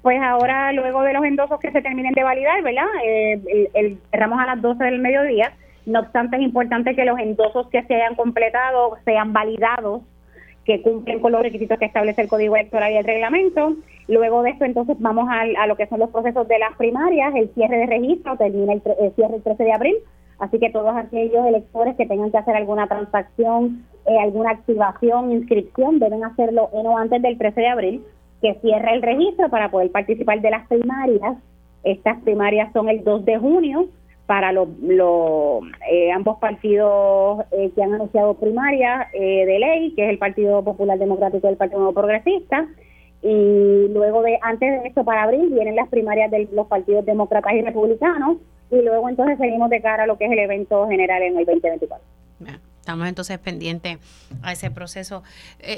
Pues 0.02 0.20
ahora, 0.22 0.74
luego 0.74 1.02
de 1.04 1.14
los 1.14 1.24
endosos 1.24 1.60
que 1.60 1.72
se 1.72 1.82
terminen 1.82 2.14
de 2.14 2.24
validar, 2.24 2.62
¿verdad? 2.62 2.88
Eh, 3.06 3.70
el, 3.74 4.00
cerramos 4.12 4.40
a 4.40 4.48
las 4.48 4.62
12 4.62 4.84
del 4.84 5.00
mediodía 5.00 5.54
no 5.86 6.00
obstante, 6.00 6.38
es 6.38 6.44
importante 6.44 6.96
que 6.96 7.06
los 7.06 7.20
endosos 7.20 7.68
que 7.70 7.84
se 7.84 7.96
hayan 7.96 8.16
completado 8.16 8.98
sean 9.04 9.34
validados, 9.34 10.02
que 10.66 10.82
cumplen 10.82 11.20
con 11.20 11.34
los 11.34 11.42
requisitos 11.42 11.78
que 11.78 11.86
establece 11.86 12.22
el 12.22 12.30
Código 12.30 12.56
Electoral 12.56 12.94
y 12.94 12.98
el 12.98 13.04
reglamento. 13.04 13.76
Luego 14.08 14.44
de 14.44 14.52
esto, 14.52 14.64
entonces, 14.64 14.96
vamos 15.00 15.28
a, 15.30 15.68
lo 15.68 15.76
que 15.76 15.88
son 15.88 16.00
los 16.00 16.10
procesos 16.10 16.48
de 16.48 16.58
las 16.60 16.76
primarias. 16.78 17.36
El 17.36 17.50
cierre 17.54 17.78
de 17.78 17.86
registro 17.88 18.38
termina 18.38 18.74
el, 18.74 18.82
cierre 19.16 19.36
el 19.36 19.44
13 19.44 19.64
de 19.64 19.74
abril. 19.74 19.96
Así 20.44 20.60
que 20.60 20.70
todos 20.72 20.94
aquellos 20.94 21.46
electores 21.46 21.96
que 21.96 22.06
tengan 22.06 22.30
que 22.30 22.38
hacer 22.38 22.54
alguna 22.54 22.86
transacción, 22.88 23.86
eh, 24.06 24.20
alguna 24.20 24.52
activación, 24.52 25.32
inscripción, 25.32 26.00
deben 26.00 26.26
hacerlo 26.26 26.70
en 26.74 26.86
o 26.86 26.98
antes 26.98 27.22
del 27.22 27.38
13 27.38 27.62
de 27.62 27.68
abril, 27.68 28.04
que 28.42 28.56
cierre 28.56 28.94
el 28.94 29.02
registro 29.02 29.48
para 29.48 29.72
poder 29.72 29.90
participar 29.90 30.42
de 30.42 30.52
las 30.52 30.68
primarias. 30.68 31.38
Estas 31.86 32.22
primarias 32.24 32.74
son 32.74 32.90
el 32.90 33.06
2 33.06 33.24
de 33.24 33.38
junio 33.38 33.88
para 34.26 34.52
los 34.52 34.68
eh, 35.90 36.12
ambos 36.12 36.40
partidos 36.40 37.46
eh, 37.52 37.72
que 37.74 37.82
han 37.82 37.94
anunciado 37.94 38.34
primaria 38.34 39.08
eh, 39.14 39.46
de 39.46 39.60
ley, 39.60 39.94
que 39.96 40.04
es 40.04 40.10
el 40.10 40.18
Partido 40.18 40.62
Popular 40.62 41.00
Democrático 41.00 41.48
y 41.48 41.52
el 41.52 41.58
Partido 41.58 41.80
Nuevo 41.80 41.94
Progresista. 41.94 42.68
Y 43.24 43.88
luego 43.94 44.22
de, 44.22 44.38
antes 44.42 44.82
de 44.82 44.88
esto, 44.88 45.04
para 45.04 45.24
abril, 45.24 45.50
vienen 45.50 45.76
las 45.76 45.88
primarias 45.90 46.30
de 46.30 46.50
los 46.52 46.68
partidos 46.68 47.06
demócratas 47.06 47.54
y 47.54 47.62
republicanos. 47.62 48.38
Y 48.70 48.82
luego 48.82 49.08
entonces 49.08 49.38
seguimos 49.38 49.70
de 49.70 49.82
cara 49.82 50.04
a 50.04 50.08
lo 50.08 50.18
que 50.18 50.26
es 50.26 50.32
el 50.32 50.40
evento 50.40 50.88
general 50.88 51.22
en 51.22 51.38
el 51.38 51.46
2024. 51.46 52.06
Estamos 52.80 53.08
entonces 53.08 53.40
pendientes 53.40 53.98
a 54.42 54.52
ese 54.52 54.70
proceso. 54.70 55.24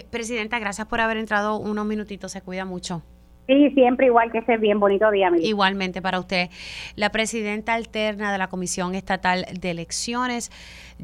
Presidenta, 0.10 0.58
gracias 0.58 0.88
por 0.88 1.02
haber 1.02 1.18
entrado 1.18 1.60
unos 1.60 1.86
minutitos. 1.86 2.32
Se 2.32 2.42
cuida 2.42 2.66
mucho. 2.66 3.04
Sí, 3.48 3.70
siempre 3.72 4.08
igual 4.08 4.32
que 4.32 4.40
ese 4.40 4.58
bien 4.58 4.80
bonito 4.80 5.10
día. 5.12 5.30
Igualmente 5.40 6.02
para 6.02 6.20
usted. 6.20 6.50
La 6.96 7.12
presidenta 7.12 7.76
alterna 7.76 8.32
de 8.32 8.38
la 8.40 8.48
Comisión 8.48 8.96
Estatal 8.96 9.46
de 9.54 9.72
Elecciones, 9.72 10.52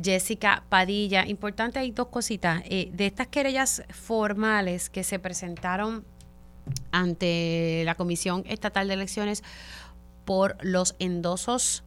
Jessica 0.02 0.64
Padilla. 0.70 1.28
Importante, 1.28 1.80
hay 1.80 1.92
dos 1.92 2.08
cositas. 2.08 2.64
Eh, 2.66 2.90
de 2.94 3.06
estas 3.06 3.28
querellas 3.28 3.84
formales 3.90 4.90
que 4.90 5.04
se 5.04 5.20
presentaron 5.20 6.04
ante 6.92 7.84
la 7.86 7.96
Comisión 7.96 8.44
Estatal 8.48 8.88
de 8.88 8.94
Elecciones 8.96 9.44
por 10.26 10.58
los 10.62 10.96
endosos 11.00 11.84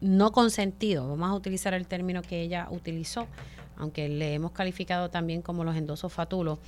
no 0.00 0.32
consentidos, 0.32 1.08
vamos 1.08 1.30
a 1.30 1.34
utilizar 1.34 1.74
el 1.74 1.86
término 1.86 2.22
que 2.22 2.42
ella 2.42 2.66
utilizó, 2.70 3.28
aunque 3.76 4.08
le 4.08 4.34
hemos 4.34 4.50
calificado 4.50 5.10
también 5.10 5.42
como 5.42 5.62
los 5.62 5.76
endosos 5.76 6.12
fatulos. 6.12 6.58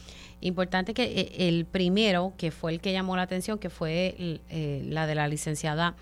Importante 0.41 0.95
que 0.95 1.03
eh, 1.03 1.49
el 1.49 1.65
primero, 1.65 2.33
que 2.37 2.53
fue 2.53 2.73
el 2.73 2.81
que 2.81 2.93
llamó 2.93 3.17
la 3.17 3.23
atención, 3.23 3.59
que 3.59 3.71
fue 3.71 4.15
eh, 4.19 4.83
la 4.89 5.07
de 5.09 5.17
la 5.17 5.27
licenciada 5.27 5.97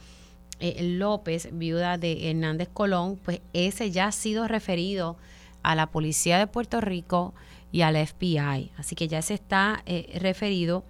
eh, 0.60 0.82
López, 0.82 1.48
viuda 1.52 1.96
de 1.96 2.30
Hernández 2.30 2.68
Colón, 2.72 3.16
pues 3.16 3.40
ese 3.52 3.90
ya 3.90 4.08
ha 4.08 4.12
sido 4.12 4.46
referido 4.46 5.16
a 5.62 5.74
la 5.74 5.86
Policía 5.86 6.38
de 6.38 6.46
Puerto 6.46 6.80
Rico 6.80 7.34
y 7.72 7.80
al 7.82 7.96
FBI. 7.96 8.70
Así 8.76 8.94
que 8.94 9.08
ya 9.08 9.22
se 9.22 9.34
está 9.34 9.82
referido. 10.14 10.84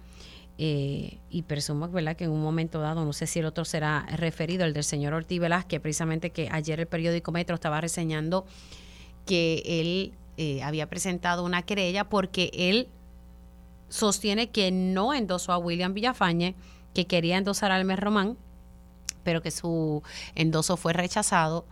y 0.57 1.43
presumo 1.47 1.87
¿verdad? 1.89 2.15
que 2.15 2.25
en 2.25 2.31
un 2.31 2.43
momento 2.43 2.79
dado, 2.79 3.03
no 3.03 3.13
sé 3.13 3.25
si 3.25 3.39
el 3.39 3.45
otro 3.45 3.65
será 3.65 4.05
referido, 4.15 4.65
el 4.65 4.73
del 4.73 4.83
señor 4.83 5.13
Ortiz 5.13 5.39
Velázquez, 5.39 5.79
precisamente 5.81 6.29
que 6.29 6.47
ayer 6.51 6.79
el 6.79 6.87
periódico 6.87 7.31
Metro 7.31 7.55
estaba 7.55 7.81
reseñando 7.81 8.45
que 9.25 9.63
él 9.65 10.13
eh, 10.37 10.63
había 10.63 10.89
presentado 10.89 11.43
una 11.43 11.61
querella 11.61 12.05
porque 12.05 12.49
él 12.53 12.89
sostiene 13.89 14.49
que 14.49 14.71
no 14.71 15.13
endosó 15.13 15.53
a 15.53 15.59
William 15.59 15.93
Villafañe, 15.93 16.55
que 16.93 17.05
quería 17.05 17.37
endosar 17.37 17.71
a 17.71 17.75
Almer 17.75 17.99
Román, 17.99 18.37
pero 19.23 19.41
que 19.41 19.51
su 19.51 20.01
endoso 20.33 20.75
fue 20.75 20.93
rechazado 20.93 21.65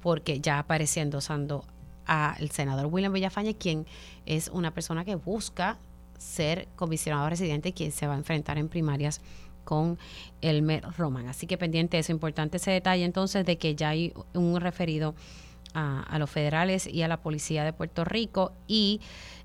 porque 0.00 0.40
ya 0.40 0.60
aparecía 0.60 1.02
endosando 1.02 1.64
al 2.10 2.50
senador 2.50 2.86
William 2.86 3.12
Villafañe, 3.12 3.54
quien 3.54 3.86
es 4.26 4.48
una 4.48 4.74
persona 4.74 5.04
que 5.04 5.14
busca 5.14 5.78
ser 6.18 6.66
comisionado 6.74 7.30
residente, 7.30 7.72
quien 7.72 7.92
se 7.92 8.08
va 8.08 8.14
a 8.14 8.16
enfrentar 8.16 8.58
en 8.58 8.68
primarias 8.68 9.20
con 9.64 9.96
Elmer 10.40 10.82
Román. 10.98 11.28
Así 11.28 11.46
que 11.46 11.56
pendiente 11.56 12.00
eso, 12.00 12.10
importante 12.10 12.56
ese 12.56 12.72
detalle 12.72 13.04
entonces 13.04 13.46
de 13.46 13.58
que 13.58 13.76
ya 13.76 13.90
hay 13.90 14.12
un 14.34 14.60
referido 14.60 15.14
a, 15.72 16.18
los 16.18 16.28
federales 16.28 16.88
y 16.88 17.02
a 17.02 17.08
la 17.08 17.18
policía 17.18 17.62
de 17.62 17.72
Puerto 17.72 18.04
Rico 18.04 18.50
y 18.66 19.00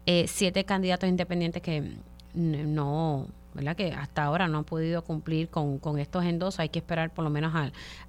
eh, 0.08 0.26
siete 0.28 0.66
candidatos 0.66 1.08
independientes 1.08 1.62
que 1.62 1.98
no, 2.34 3.28
¿verdad? 3.56 3.76
Que 3.76 3.94
hasta 3.94 4.24
ahora 4.24 4.48
no 4.48 4.60
han 4.60 4.64
podido 4.66 5.04
cumplir 5.04 5.50
con, 5.50 5.80
estos 5.98 6.26
endosos. 6.26 6.60
Hay 6.60 6.70
que 6.70 6.80
esperar 6.80 7.12
por 7.12 7.24
lo 7.24 7.32
menos 7.32 7.54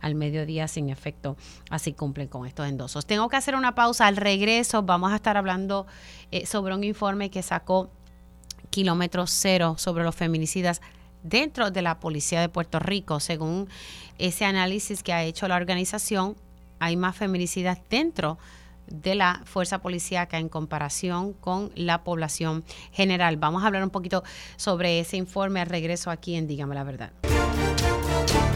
al, 0.00 0.14
mediodía 0.14 0.68
sin 0.68 0.90
efecto, 0.90 1.36
así 1.70 1.92
cumplen 1.92 2.28
con 2.28 2.46
estos 2.46 2.68
endosos. 2.68 3.06
Tengo 3.06 3.28
que 3.28 3.36
hacer 3.36 3.54
una 3.54 3.74
pausa. 3.74 4.06
Al 4.06 4.16
regreso 4.16 4.82
vamos 4.82 5.12
a 5.12 5.16
estar 5.16 5.36
hablando 5.36 5.86
eh, 6.32 6.44
sobre 6.46 6.74
un 6.74 6.84
informe 6.84 7.30
que 7.30 7.42
sacó 7.42 7.90
Kilómetro 8.70 9.26
Cero 9.26 9.76
sobre 9.78 10.04
los 10.04 10.14
feminicidas 10.14 10.82
dentro 11.22 11.70
de 11.70 11.82
la 11.82 12.00
Policía 12.00 12.40
de 12.40 12.48
Puerto 12.48 12.80
Rico. 12.80 13.20
Según 13.20 13.68
ese 14.18 14.44
análisis 14.44 15.02
que 15.02 15.12
ha 15.12 15.22
hecho 15.22 15.46
la 15.46 15.56
organización, 15.56 16.36
hay 16.80 16.96
más 16.96 17.16
feminicidas 17.16 17.78
dentro 17.88 18.34
de 18.34 18.40
la 19.02 19.42
fuerza 19.44 19.78
policíaca 19.78 20.38
en 20.38 20.48
comparación 20.48 21.32
con 21.32 21.70
la 21.74 22.04
población 22.04 22.64
general. 22.92 23.36
Vamos 23.36 23.62
a 23.62 23.66
hablar 23.66 23.82
un 23.82 23.90
poquito 23.90 24.22
sobre 24.56 25.00
ese 25.00 25.16
informe 25.16 25.60
al 25.60 25.68
regreso 25.68 26.10
aquí 26.10 26.34
en 26.36 26.46
Dígame 26.46 26.74
la 26.74 26.84
Verdad. 26.84 27.12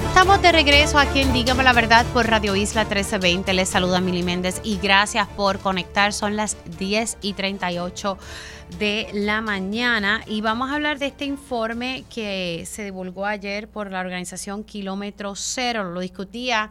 Estamos 0.08 0.42
de 0.42 0.52
regreso 0.52 0.98
aquí 0.98 1.20
en 1.20 1.32
Dígame 1.32 1.62
la 1.62 1.72
Verdad 1.72 2.04
por 2.12 2.26
Radio 2.26 2.54
Isla 2.54 2.82
1320. 2.82 3.54
Les 3.54 3.68
saluda 3.68 4.00
Mili 4.00 4.22
Méndez 4.22 4.60
y 4.62 4.76
gracias 4.76 5.26
por 5.28 5.60
conectar. 5.60 6.12
Son 6.12 6.36
las 6.36 6.56
10 6.78 7.18
y 7.22 7.32
38 7.32 8.18
de 8.78 9.08
la 9.14 9.40
mañana 9.40 10.22
y 10.26 10.42
vamos 10.42 10.70
a 10.70 10.74
hablar 10.74 10.98
de 10.98 11.06
este 11.06 11.24
informe 11.24 12.04
que 12.12 12.64
se 12.66 12.84
divulgó 12.84 13.24
ayer 13.24 13.68
por 13.68 13.90
la 13.90 14.00
organización 14.00 14.62
Kilómetro 14.62 15.34
Cero. 15.36 15.84
Lo 15.84 16.00
discutía 16.00 16.70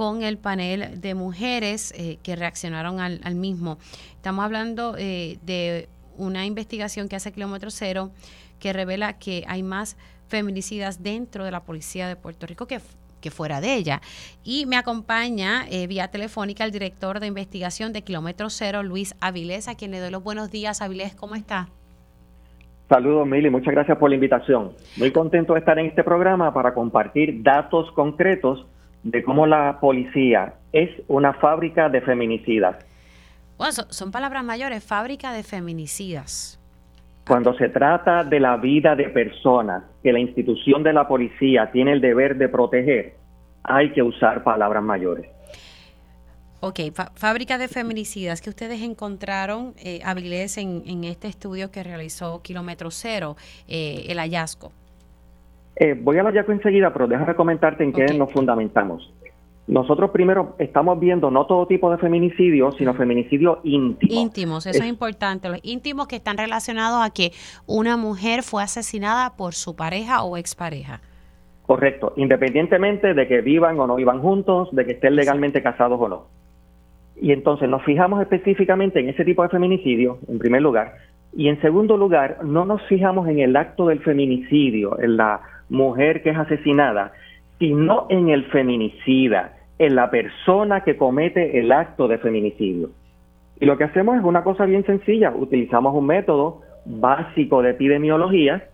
con 0.00 0.22
el 0.22 0.38
panel 0.38 0.98
de 0.98 1.14
mujeres 1.14 1.92
eh, 1.94 2.16
que 2.22 2.34
reaccionaron 2.34 3.00
al, 3.00 3.34
mismo. 3.34 3.76
Estamos 4.14 4.42
hablando 4.46 4.94
eh, 4.96 5.36
de 5.42 5.90
una 6.16 6.46
investigación 6.46 7.06
que 7.06 7.16
hace 7.16 7.32
Kilómetro 7.32 7.70
Cero 7.70 8.10
que 8.58 8.72
revela 8.72 9.18
que 9.18 9.44
hay 9.46 9.62
más 9.62 9.98
feminicidas 10.26 11.02
dentro 11.02 11.44
de 11.44 11.50
la 11.50 11.60
policía 11.64 12.08
de 12.08 12.16
Puerto 12.16 12.46
Rico 12.46 12.66
que, 12.66 12.80
que 13.20 13.30
fuera 13.30 13.60
de 13.60 13.74
ella. 13.74 14.00
Y 14.42 14.64
me 14.64 14.76
acompaña 14.76 15.66
eh, 15.70 15.86
vía 15.86 16.08
telefónica 16.08 16.64
el 16.64 16.70
director 16.70 17.20
de 17.20 17.26
investigación 17.26 17.92
de 17.92 18.00
Kilómetro 18.00 18.48
Cero, 18.48 18.82
Luis 18.82 19.14
Avilés, 19.20 19.68
a 19.68 19.74
quien 19.74 19.90
le 19.90 20.00
doy 20.00 20.10
los 20.10 20.24
buenos 20.24 20.50
días. 20.50 20.80
Avilés, 20.80 21.14
¿cómo 21.14 21.34
está? 21.34 21.68
Saludos, 22.88 23.26
Mili. 23.26 23.50
Muchas 23.50 23.74
gracias 23.74 23.98
por 23.98 24.08
la 24.08 24.14
invitación. 24.14 24.72
Muy 24.96 25.12
contento 25.12 25.52
de 25.52 25.58
estar 25.58 25.78
en 25.78 25.84
este 25.84 26.02
programa 26.02 26.54
para 26.54 26.72
compartir 26.72 27.42
datos 27.42 27.92
concretos 27.92 28.66
de 29.02 29.22
cómo 29.22 29.46
la 29.46 29.78
policía 29.80 30.54
es 30.72 30.90
una 31.08 31.32
fábrica 31.34 31.88
de 31.88 32.00
feminicidas. 32.00 32.76
Bueno, 33.56 33.72
son, 33.72 34.10
palabras 34.10 34.44
mayores, 34.44 34.82
fábrica 34.82 35.32
de 35.32 35.42
feminicidas. 35.42 36.58
Cuando 37.26 37.54
se 37.54 37.68
trata 37.68 38.24
de 38.24 38.40
la 38.40 38.56
vida 38.56 38.96
de 38.96 39.10
personas 39.10 39.84
que 40.02 40.12
la 40.12 40.18
institución 40.18 40.82
de 40.82 40.92
la 40.92 41.06
policía 41.06 41.70
tiene 41.70 41.92
el 41.92 42.00
deber 42.00 42.36
de 42.36 42.48
proteger, 42.48 43.14
hay 43.62 43.92
que 43.92 44.02
usar 44.02 44.42
palabras 44.42 44.82
mayores. 44.82 45.26
Ok, 46.60 46.80
fábrica 47.14 47.56
de 47.56 47.68
feminicidas 47.68 48.42
que 48.42 48.50
ustedes 48.50 48.82
encontraron, 48.82 49.74
eh, 49.78 50.02
en, 50.04 50.82
en, 50.86 51.04
este 51.04 51.28
estudio 51.28 51.70
que 51.70 51.82
realizó 51.82 52.42
Kilómetro 52.42 52.90
Cero, 52.90 53.36
eh, 53.66 54.04
el 54.08 54.18
hallazgo. 54.18 54.72
Eh, 55.76 55.98
voy 56.00 56.16
a 56.16 56.20
hablar 56.20 56.34
ya 56.34 56.52
enseguida, 56.52 56.92
pero 56.92 57.06
déjame 57.06 57.34
comentarte 57.34 57.84
en 57.84 57.92
qué 57.92 58.06
nos 58.14 58.32
fundamentamos. 58.32 59.12
nosotros 59.66 60.10
primero 60.10 60.56
estamos 60.58 60.98
viendo 60.98 61.30
no 61.30 61.46
todo 61.46 61.66
tipo 61.66 61.90
de 61.90 61.98
feminicidio, 61.98 62.72
sino 62.72 62.92
feminicidio 62.94 63.60
íntimo. 63.62 64.20
Íntimos, 64.20 64.66
eso 64.66 64.82
es, 64.82 64.88
importante. 64.88 65.48
Los 65.48 65.60
íntimos 65.62 66.08
que 66.08 66.16
están 66.16 66.36
relacionados 66.36 67.06
a 67.06 67.10
que 67.10 67.32
una 67.66 67.96
mujer 67.96 68.42
fue 68.42 68.62
asesinada 68.62 69.36
por 69.36 69.54
su 69.54 69.76
pareja 69.76 70.24
o 70.24 70.36
expareja. 70.36 71.00
Correcto, 71.66 72.14
independientemente 72.16 73.14
de 73.14 73.28
que 73.28 73.42
vivan 73.42 73.78
o 73.78 73.86
no 73.86 73.94
vivan 73.94 74.20
juntos, 74.20 74.68
de 74.72 74.84
que 74.84 74.92
estén 74.92 75.14
legalmente 75.14 75.62
casados 75.62 76.00
o 76.00 76.08
no. 76.08 76.26
Y 77.22 77.30
entonces 77.32 77.68
nos 77.68 77.84
fijamos 77.84 78.20
específicamente 78.22 78.98
en 78.98 79.08
ese 79.08 79.24
tipo 79.24 79.44
de 79.44 79.50
feminicidio, 79.50 80.18
en 80.26 80.38
primer 80.40 80.62
lugar, 80.62 80.94
y 81.32 81.48
en 81.48 81.60
segundo 81.60 81.96
lugar, 81.96 82.38
no 82.44 82.64
nos 82.64 82.82
fijamos 82.88 83.28
en 83.28 83.38
el 83.38 83.54
acto 83.56 83.86
del 83.86 84.00
feminicidio, 84.00 84.98
en 85.00 85.16
la 85.16 85.40
mujer 85.70 86.22
que 86.22 86.30
es 86.30 86.36
asesinada, 86.36 87.12
sino 87.58 88.06
en 88.10 88.28
el 88.28 88.44
feminicida, 88.46 89.56
en 89.78 89.94
la 89.94 90.10
persona 90.10 90.82
que 90.82 90.96
comete 90.96 91.58
el 91.58 91.72
acto 91.72 92.08
de 92.08 92.18
feminicidio. 92.18 92.90
Y 93.60 93.66
lo 93.66 93.78
que 93.78 93.84
hacemos 93.84 94.16
es 94.16 94.24
una 94.24 94.42
cosa 94.42 94.66
bien 94.66 94.84
sencilla, 94.84 95.32
utilizamos 95.34 95.94
un 95.94 96.06
método 96.06 96.62
básico 96.84 97.62
de 97.62 97.70
epidemiología, 97.70 98.64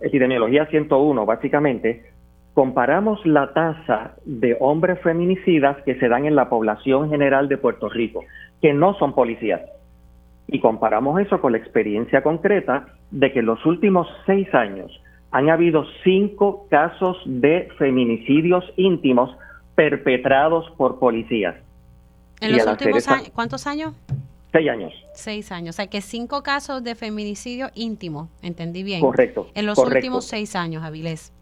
epidemiología 0.00 0.66
101 0.66 1.26
básicamente, 1.26 2.04
comparamos 2.52 3.24
la 3.26 3.52
tasa 3.52 4.14
de 4.24 4.56
hombres 4.60 5.00
feminicidas 5.00 5.78
que 5.84 5.96
se 5.96 6.08
dan 6.08 6.24
en 6.24 6.36
la 6.36 6.48
población 6.48 7.10
general 7.10 7.48
de 7.48 7.58
Puerto 7.58 7.88
Rico, 7.88 8.22
que 8.60 8.72
no 8.72 8.94
son 8.94 9.14
policías, 9.14 9.62
y 10.46 10.60
comparamos 10.60 11.20
eso 11.20 11.40
con 11.40 11.52
la 11.52 11.58
experiencia 11.58 12.22
concreta 12.22 12.86
de 13.10 13.32
que 13.32 13.40
en 13.40 13.46
los 13.46 13.64
últimos 13.66 14.06
seis 14.26 14.52
años 14.54 15.00
han 15.34 15.50
habido 15.50 15.84
cinco 16.04 16.68
casos 16.70 17.16
de 17.26 17.68
feminicidios 17.76 18.64
íntimos 18.76 19.36
perpetrados 19.74 20.70
por 20.76 21.00
policías. 21.00 21.56
¿En 22.40 22.52
los 22.52 22.64
últimos 22.64 23.08
años? 23.08 23.30
¿Cuántos 23.34 23.66
años? 23.66 23.94
Seis 24.52 24.70
años. 24.70 24.92
Seis 25.12 25.50
años. 25.50 25.74
O 25.74 25.76
sea, 25.76 25.88
que 25.88 26.02
cinco 26.02 26.44
casos 26.44 26.84
de 26.84 26.94
feminicidio 26.94 27.70
íntimo, 27.74 28.28
entendí 28.42 28.84
bien. 28.84 29.00
Correcto. 29.00 29.48
En 29.56 29.66
los 29.66 29.76
últimos 29.76 30.24
seis 30.24 30.54
años, 30.54 30.84
Avilés. 30.84 31.32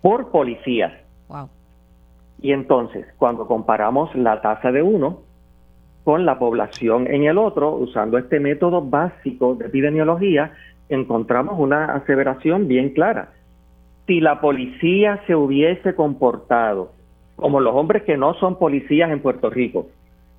Por 0.00 0.30
policías. 0.30 0.94
Wow. 1.28 1.50
Y 2.40 2.52
entonces, 2.52 3.04
cuando 3.18 3.46
comparamos 3.46 4.14
la 4.14 4.40
tasa 4.40 4.72
de 4.72 4.80
uno 4.80 5.20
con 6.02 6.24
la 6.24 6.38
población 6.38 7.06
en 7.08 7.24
el 7.24 7.36
otro, 7.36 7.72
usando 7.74 8.16
este 8.16 8.40
método 8.40 8.80
básico 8.80 9.54
de 9.54 9.66
epidemiología, 9.66 10.54
encontramos 10.88 11.58
una 11.58 11.94
aseveración 11.94 12.68
bien 12.68 12.94
clara. 12.94 13.33
Si 14.06 14.20
la 14.20 14.40
policía 14.40 15.22
se 15.26 15.34
hubiese 15.34 15.94
comportado 15.94 16.92
como 17.36 17.60
los 17.60 17.74
hombres 17.74 18.02
que 18.04 18.16
no 18.16 18.34
son 18.34 18.58
policías 18.58 19.10
en 19.10 19.20
Puerto 19.20 19.50
Rico, 19.50 19.88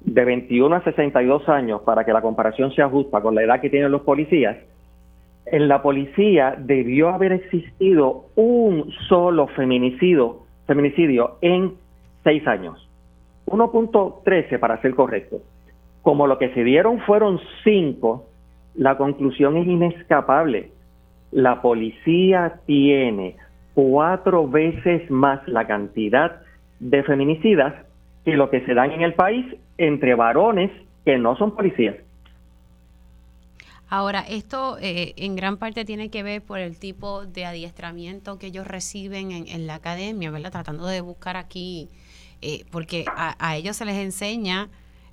de 0.01 0.23
21 0.23 0.75
a 0.75 0.83
62 0.83 1.49
años, 1.49 1.81
para 1.81 2.05
que 2.05 2.13
la 2.13 2.21
comparación 2.21 2.71
sea 2.73 2.89
justa 2.89 3.21
con 3.21 3.35
la 3.35 3.43
edad 3.43 3.59
que 3.59 3.69
tienen 3.69 3.91
los 3.91 4.01
policías, 4.01 4.57
en 5.45 5.67
la 5.67 5.81
policía 5.81 6.55
debió 6.57 7.09
haber 7.09 7.31
existido 7.33 8.25
un 8.35 8.91
solo 9.07 9.47
feminicidio, 9.47 10.39
feminicidio 10.67 11.37
en 11.41 11.73
seis 12.23 12.47
años. 12.47 12.87
1.13 13.47 14.59
para 14.59 14.81
ser 14.81 14.95
correcto. 14.95 15.37
Como 16.01 16.27
lo 16.27 16.37
que 16.37 16.53
se 16.53 16.63
dieron 16.63 16.99
fueron 17.01 17.39
cinco, 17.63 18.25
la 18.75 18.97
conclusión 18.97 19.57
es 19.57 19.67
inescapable. 19.67 20.71
La 21.31 21.61
policía 21.61 22.59
tiene 22.65 23.35
cuatro 23.75 24.47
veces 24.47 25.09
más 25.11 25.47
la 25.47 25.67
cantidad 25.67 26.41
de 26.79 27.03
feminicidas 27.03 27.73
que 28.23 28.35
lo 28.35 28.49
que 28.49 28.65
se 28.65 28.73
dan 28.73 28.91
en 28.91 29.01
el 29.01 29.13
país 29.13 29.45
entre 29.77 30.15
varones 30.15 30.71
que 31.03 31.17
no 31.17 31.37
son 31.37 31.55
policías. 31.55 31.95
Ahora, 33.87 34.21
esto 34.27 34.77
eh, 34.81 35.13
en 35.17 35.35
gran 35.35 35.57
parte 35.57 35.85
tiene 35.85 36.09
que 36.09 36.23
ver 36.23 36.41
por 36.41 36.57
el 36.57 36.79
tipo 36.79 37.25
de 37.25 37.45
adiestramiento 37.45 38.39
que 38.39 38.47
ellos 38.47 38.65
reciben 38.65 39.31
en, 39.31 39.67
la 39.67 39.75
academia, 39.75 40.31
¿verdad? 40.31 40.51
Tratando 40.51 40.87
de 40.87 41.01
buscar 41.01 41.37
aquí, 41.37 41.89
eh, 42.41 42.65
porque 42.71 43.05
a, 43.15 43.55
ellos 43.55 43.75
se 43.75 43.85
les 43.85 43.97
enseña 43.97 44.69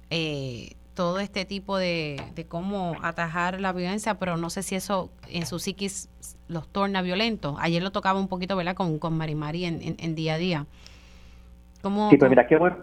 eh, 0.08 0.70
todo 0.94 1.20
este 1.20 1.44
tipo 1.44 1.78
de, 1.78 2.20
cómo 2.48 2.96
atajar 3.02 3.60
la 3.60 3.72
violencia, 3.72 4.14
pero 4.14 4.36
no 4.36 4.50
sé 4.50 4.62
si 4.62 4.74
eso 4.74 5.10
en 5.30 5.46
su 5.46 5.58
psiquis 5.58 6.08
los 6.48 6.68
torna 6.68 7.02
violentos. 7.02 7.56
Ayer 7.60 7.82
lo 7.82 7.92
tocaba 7.92 8.18
un 8.18 8.28
poquito, 8.28 8.56
¿verdad? 8.56 8.74
Con, 8.74 8.98
con 8.98 9.16
Marimari 9.16 9.64
en, 9.64 9.96
en 9.98 10.14
día 10.14 10.34
a 10.34 10.38
día 10.38 10.66
sí, 12.10 12.16
pues 12.16 12.30
mira, 12.30 12.46
qué 12.46 12.56
bueno, 12.56 12.76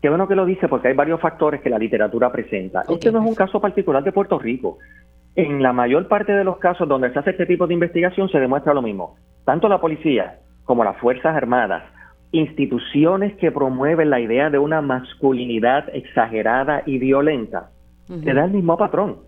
qué 0.00 0.08
bueno 0.08 0.26
que 0.26 0.34
lo 0.34 0.44
dice 0.44 0.68
porque 0.68 0.88
hay 0.88 0.94
varios 0.94 1.20
factores 1.20 1.60
que 1.60 1.70
la 1.70 1.78
literatura 1.78 2.30
presenta. 2.32 2.82
Este 2.88 3.12
no 3.12 3.20
es 3.20 3.28
un 3.28 3.34
caso 3.34 3.60
particular 3.60 4.02
de 4.02 4.12
Puerto 4.12 4.38
Rico. 4.38 4.78
En 5.34 5.62
la 5.62 5.72
mayor 5.72 6.08
parte 6.08 6.32
de 6.32 6.44
los 6.44 6.58
casos 6.58 6.88
donde 6.88 7.12
se 7.12 7.18
hace 7.18 7.30
este 7.30 7.46
tipo 7.46 7.66
de 7.66 7.74
investigación 7.74 8.28
se 8.28 8.38
demuestra 8.38 8.74
lo 8.74 8.82
mismo. 8.82 9.16
Tanto 9.44 9.68
la 9.68 9.80
policía 9.80 10.40
como 10.64 10.84
las 10.84 10.96
Fuerzas 10.98 11.34
Armadas, 11.34 11.84
instituciones 12.32 13.34
que 13.36 13.52
promueven 13.52 14.10
la 14.10 14.20
idea 14.20 14.50
de 14.50 14.58
una 14.58 14.80
masculinidad 14.80 15.94
exagerada 15.94 16.82
y 16.86 16.98
violenta, 16.98 17.70
se 18.06 18.34
da 18.34 18.44
el 18.44 18.50
mismo 18.50 18.76
patrón. 18.76 19.18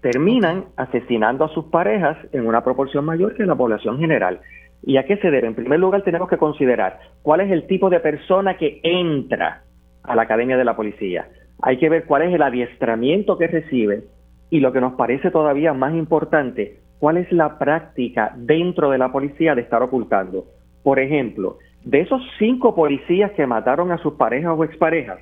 Terminan 0.00 0.66
asesinando 0.76 1.44
a 1.44 1.48
sus 1.48 1.66
parejas 1.66 2.16
en 2.32 2.46
una 2.46 2.62
proporción 2.62 3.04
mayor 3.04 3.34
que 3.34 3.44
la 3.44 3.54
población 3.54 3.98
general. 3.98 4.40
¿Y 4.82 4.96
a 4.96 5.04
qué 5.04 5.16
se 5.16 5.30
debe? 5.30 5.46
En 5.46 5.54
primer 5.54 5.80
lugar, 5.80 6.02
tenemos 6.02 6.28
que 6.28 6.36
considerar 6.36 6.98
cuál 7.22 7.40
es 7.40 7.50
el 7.50 7.66
tipo 7.66 7.90
de 7.90 8.00
persona 8.00 8.56
que 8.56 8.80
entra 8.82 9.62
a 10.02 10.14
la 10.14 10.22
Academia 10.22 10.56
de 10.56 10.64
la 10.64 10.76
Policía. 10.76 11.28
Hay 11.62 11.78
que 11.78 11.88
ver 11.88 12.04
cuál 12.04 12.22
es 12.22 12.34
el 12.34 12.42
adiestramiento 12.42 13.38
que 13.38 13.46
recibe 13.46 14.04
y 14.50 14.60
lo 14.60 14.72
que 14.72 14.80
nos 14.80 14.94
parece 14.94 15.30
todavía 15.30 15.72
más 15.72 15.94
importante, 15.94 16.80
cuál 16.98 17.16
es 17.16 17.30
la 17.32 17.58
práctica 17.58 18.32
dentro 18.36 18.90
de 18.90 18.98
la 18.98 19.10
policía 19.10 19.54
de 19.54 19.62
estar 19.62 19.82
ocultando. 19.82 20.44
Por 20.82 20.98
ejemplo, 20.98 21.58
de 21.84 22.00
esos 22.00 22.22
cinco 22.38 22.74
policías 22.74 23.30
que 23.32 23.46
mataron 23.46 23.92
a 23.92 23.98
sus 23.98 24.14
parejas 24.14 24.54
o 24.56 24.64
exparejas, 24.64 25.18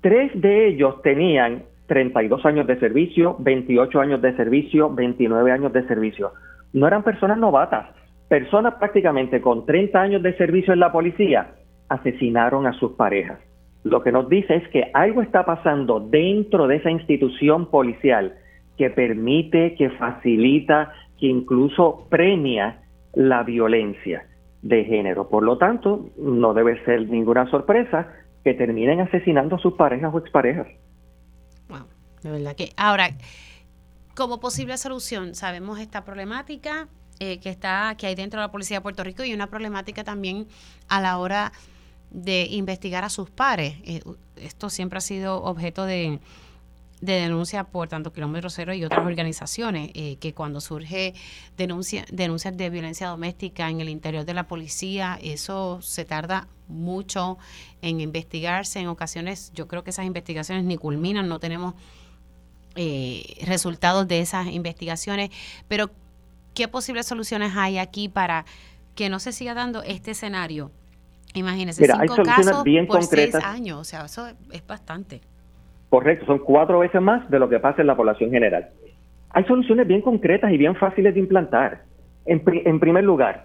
tres 0.00 0.30
de 0.40 0.68
ellos 0.68 1.02
tenían 1.02 1.64
32 1.88 2.46
años 2.46 2.66
de 2.66 2.78
servicio, 2.78 3.36
28 3.40 4.00
años 4.00 4.22
de 4.22 4.36
servicio, 4.36 4.94
29 4.94 5.50
años 5.50 5.72
de 5.72 5.86
servicio. 5.88 6.32
No 6.72 6.86
eran 6.86 7.02
personas 7.02 7.38
novatas, 7.38 7.88
personas 8.28 8.74
prácticamente 8.74 9.40
con 9.40 9.66
30 9.66 10.00
años 10.00 10.22
de 10.22 10.36
servicio 10.36 10.72
en 10.72 10.80
la 10.80 10.92
policía 10.92 11.54
asesinaron 11.88 12.66
a 12.66 12.74
sus 12.74 12.92
parejas. 12.92 13.40
Lo 13.82 14.02
que 14.02 14.12
nos 14.12 14.28
dice 14.28 14.56
es 14.56 14.68
que 14.68 14.90
algo 14.92 15.22
está 15.22 15.44
pasando 15.44 15.98
dentro 15.98 16.66
de 16.66 16.76
esa 16.76 16.90
institución 16.90 17.70
policial 17.70 18.34
que 18.76 18.90
permite, 18.90 19.74
que 19.74 19.90
facilita, 19.90 20.92
que 21.18 21.26
incluso 21.26 22.06
premia 22.10 22.82
la 23.14 23.42
violencia 23.42 24.27
de 24.62 24.84
género. 24.84 25.28
Por 25.28 25.42
lo 25.42 25.58
tanto, 25.58 26.10
no 26.16 26.54
debe 26.54 26.82
ser 26.84 27.08
ninguna 27.08 27.50
sorpresa 27.50 28.08
que 28.44 28.54
terminen 28.54 29.00
asesinando 29.00 29.56
a 29.56 29.58
sus 29.58 29.74
parejas 29.74 30.12
o 30.12 30.18
exparejas. 30.18 30.66
Wow, 31.68 31.86
de 32.22 32.30
verdad 32.30 32.56
que 32.56 32.70
ahora 32.76 33.10
como 34.18 34.40
posible 34.40 34.76
solución, 34.78 35.36
sabemos 35.36 35.78
esta 35.78 36.04
problemática, 36.04 36.88
eh, 37.20 37.38
que 37.38 37.50
está 37.50 37.94
que 37.96 38.08
hay 38.08 38.16
dentro 38.16 38.40
de 38.40 38.46
la 38.46 38.50
policía 38.50 38.78
de 38.78 38.80
Puerto 38.80 39.04
Rico 39.04 39.22
y 39.22 39.32
una 39.32 39.46
problemática 39.46 40.02
también 40.02 40.48
a 40.88 41.00
la 41.00 41.18
hora 41.18 41.52
de 42.10 42.48
investigar 42.50 43.04
a 43.04 43.10
sus 43.10 43.30
pares. 43.30 43.76
Eh, 43.84 44.02
esto 44.34 44.70
siempre 44.70 44.98
ha 44.98 45.00
sido 45.00 45.40
objeto 45.44 45.84
de, 45.84 46.18
denuncia 47.00 47.64
por 47.64 47.88
tanto 47.88 48.12
Kilómetro 48.12 48.50
Cero 48.50 48.74
y 48.74 48.84
otras 48.84 49.06
organizaciones, 49.06 49.90
eh, 49.94 50.16
que 50.16 50.34
cuando 50.34 50.60
surge 50.60 51.14
denuncia, 51.56 52.04
denuncias 52.10 52.56
de 52.56 52.70
violencia 52.70 53.08
doméstica 53.08 53.70
en 53.70 53.80
el 53.80 53.88
interior 53.88 54.24
de 54.24 54.34
la 54.34 54.46
policía, 54.46 55.18
eso 55.22 55.80
se 55.82 56.04
tarda 56.04 56.48
mucho 56.66 57.38
en 57.82 58.00
investigarse. 58.00 58.80
En 58.80 58.88
ocasiones 58.88 59.52
yo 59.54 59.68
creo 59.68 59.84
que 59.84 59.90
esas 59.90 60.06
investigaciones 60.06 60.64
ni 60.64 60.76
culminan, 60.76 61.28
no 61.28 61.38
tenemos 61.38 61.74
resultados 63.44 64.06
de 64.06 64.20
esas 64.20 64.46
investigaciones, 64.46 65.30
pero 65.66 65.90
¿Qué 66.58 66.66
posibles 66.66 67.06
soluciones 67.06 67.52
hay 67.54 67.78
aquí 67.78 68.08
para 68.08 68.44
que 68.96 69.08
no 69.08 69.20
se 69.20 69.30
siga 69.30 69.54
dando 69.54 69.84
este 69.84 70.10
escenario? 70.10 70.72
Imagínense, 71.34 71.86
cinco 71.86 72.16
casos 72.24 72.64
por 72.88 73.04
seis 73.04 73.36
años, 73.36 73.78
o 73.78 73.84
sea, 73.84 74.06
eso 74.06 74.26
es 74.26 74.66
bastante. 74.66 75.20
Correcto, 75.90 76.26
son 76.26 76.38
cuatro 76.40 76.80
veces 76.80 77.00
más 77.00 77.28
de 77.30 77.38
lo 77.38 77.48
que 77.48 77.60
pasa 77.60 77.80
en 77.80 77.86
la 77.86 77.96
población 77.96 78.30
general. 78.30 78.68
Hay 79.30 79.44
soluciones 79.44 79.86
bien 79.86 80.02
concretas 80.02 80.52
y 80.52 80.58
bien 80.58 80.74
fáciles 80.74 81.14
de 81.14 81.20
implantar. 81.20 81.82
En, 82.26 82.42
en 82.46 82.80
primer 82.80 83.04
lugar, 83.04 83.44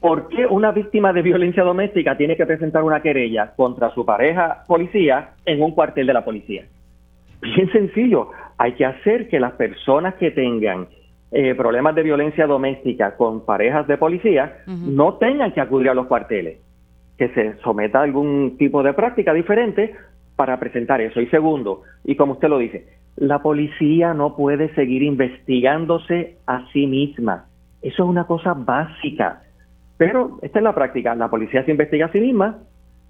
¿por 0.00 0.28
qué 0.28 0.46
una 0.46 0.70
víctima 0.72 1.12
de 1.12 1.22
violencia 1.22 1.62
doméstica 1.62 2.16
tiene 2.16 2.36
que 2.36 2.46
presentar 2.46 2.82
una 2.82 3.00
querella 3.00 3.52
contra 3.56 3.90
su 3.90 4.04
pareja 4.04 4.64
policía 4.66 5.30
en 5.46 5.62
un 5.62 5.72
cuartel 5.72 6.06
de 6.06 6.12
la 6.12 6.24
policía? 6.24 6.64
Bien 7.40 7.70
sencillo, 7.72 8.30
hay 8.58 8.72
que 8.72 8.84
hacer 8.84 9.28
que 9.28 9.40
las 9.40 9.52
personas 9.52 10.14
que 10.14 10.30
tengan 10.30 10.88
eh, 11.30 11.54
problemas 11.54 11.94
de 11.94 12.02
violencia 12.02 12.46
doméstica 12.46 13.16
con 13.16 13.44
parejas 13.44 13.86
de 13.86 13.96
policía 13.96 14.58
no 14.66 15.14
tengan 15.14 15.52
que 15.52 15.60
acudir 15.60 15.88
a 15.90 15.94
los 15.94 16.06
cuarteles. 16.06 16.58
que 17.18 17.28
se 17.30 17.56
someta 17.62 17.98
a 17.98 18.04
algún 18.04 18.56
tipo 18.56 18.82
de 18.82 18.92
práctica 18.92 19.34
diferente 19.34 19.94
para 20.38 20.60
presentar 20.60 21.00
eso. 21.00 21.20
Y 21.20 21.26
segundo, 21.26 21.82
y 22.04 22.14
como 22.14 22.34
usted 22.34 22.48
lo 22.48 22.58
dice, 22.58 22.86
la 23.16 23.42
policía 23.42 24.14
no 24.14 24.36
puede 24.36 24.72
seguir 24.76 25.02
investigándose 25.02 26.36
a 26.46 26.64
sí 26.72 26.86
misma. 26.86 27.46
Eso 27.82 28.04
es 28.04 28.08
una 28.08 28.24
cosa 28.24 28.54
básica. 28.54 29.42
Pero 29.96 30.38
esta 30.40 30.60
es 30.60 30.62
la 30.62 30.76
práctica. 30.76 31.16
La 31.16 31.28
policía 31.28 31.64
se 31.64 31.72
investiga 31.72 32.06
a 32.06 32.12
sí 32.12 32.20
misma 32.20 32.58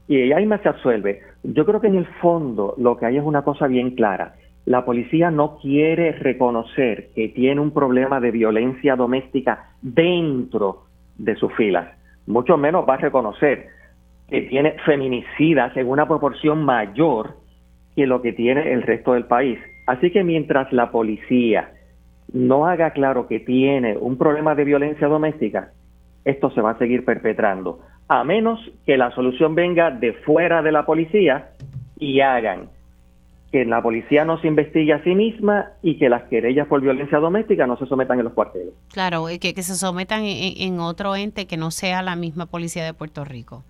y 0.09 0.23
ella 0.23 0.39
misma 0.39 0.57
se 0.63 0.71
absuelve. 0.71 1.21
Yo 1.43 1.67
creo 1.67 1.83
que 1.83 1.89
en 1.89 1.97
el 1.97 2.07
fondo 2.23 2.75
lo 2.79 2.97
que 2.97 3.05
hay 3.05 3.19
es 3.19 3.25
una 3.25 3.43
cosa 3.43 3.67
bien 3.67 3.91
clara. 3.91 4.37
La 4.65 4.87
policía 4.87 5.31
no 5.31 5.59
quiere 5.59 6.13
reconocer 6.13 7.11
que 7.15 7.29
tiene 7.29 7.61
un 7.61 7.73
problema 7.73 8.21
de 8.21 8.31
violencia 8.31 8.97
doméstica 8.97 9.73
dentro 9.83 10.85
de 11.19 11.37
sus 11.37 11.53
filas. 11.57 11.89
Mucho 12.27 12.57
menos 12.57 12.89
va 12.89 12.95
a 12.95 12.99
reconocer 12.99 13.67
que 14.29 14.43
tiene 14.43 14.77
feminicidas 14.85 15.77
en 15.77 15.89
una 15.89 16.07
proporción 16.07 16.65
mayor 16.65 17.37
que 17.97 18.07
lo 18.07 18.23
que 18.23 18.33
tiene 18.33 18.73
el 18.73 18.83
resto 18.83 19.15
del 19.15 19.25
país. 19.25 19.59
Así 19.87 20.11
que 20.11 20.23
mientras 20.23 20.73
la 20.73 20.91
policía 20.91 21.73
no 22.33 22.67
haga 22.67 22.91
claro 22.91 23.27
que 23.27 23.41
tiene 23.41 23.97
un 23.97 24.19
problema 24.19 24.55
de 24.55 24.65
violencia 24.65 25.09
doméstica, 25.09 25.73
esto 26.25 26.51
se 26.51 26.61
va 26.61 26.73
a 26.73 26.79
seguir 26.79 27.05
perpetrando, 27.05 27.81
a 28.07 28.23
menos 28.23 28.61
que 28.85 28.99
la 28.99 29.11
solución 29.13 29.55
venga 29.55 29.91
de 29.91 30.13
fuera 30.13 30.63
de 30.63 30.73
la 30.73 30.85
policía 30.85 31.51
y 31.99 32.21
hagan 32.21 32.69
que 33.51 33.65
la 33.65 33.83
policía 33.83 34.25
no 34.27 34.39
se 34.41 34.47
investigue 34.47 34.93
a 34.93 35.03
sí 35.03 35.15
misma 35.15 35.73
y 35.83 35.97
que 35.99 36.11
las 36.11 36.25
querellas 36.25 36.67
por 36.67 36.83
violencia 36.83 37.19
doméstica 37.19 37.67
no 37.67 37.79
se 37.79 37.87
sometan 37.87 38.19
en 38.19 38.25
los 38.25 38.35
cuarteles. 38.35 38.75
Claro, 38.93 39.25
que, 39.41 39.55
que 39.55 39.63
se 39.63 39.75
sometan 39.75 40.23
en, 40.25 40.81
otro 40.81 41.17
ente 41.17 41.47
que 41.47 41.57
no 41.57 41.71
sea 41.71 42.03
la 42.03 42.15
misma 42.15 42.47
policía 42.47 42.85
de 42.85 42.93
Puerto 42.93 43.25
Rico. 43.25 43.65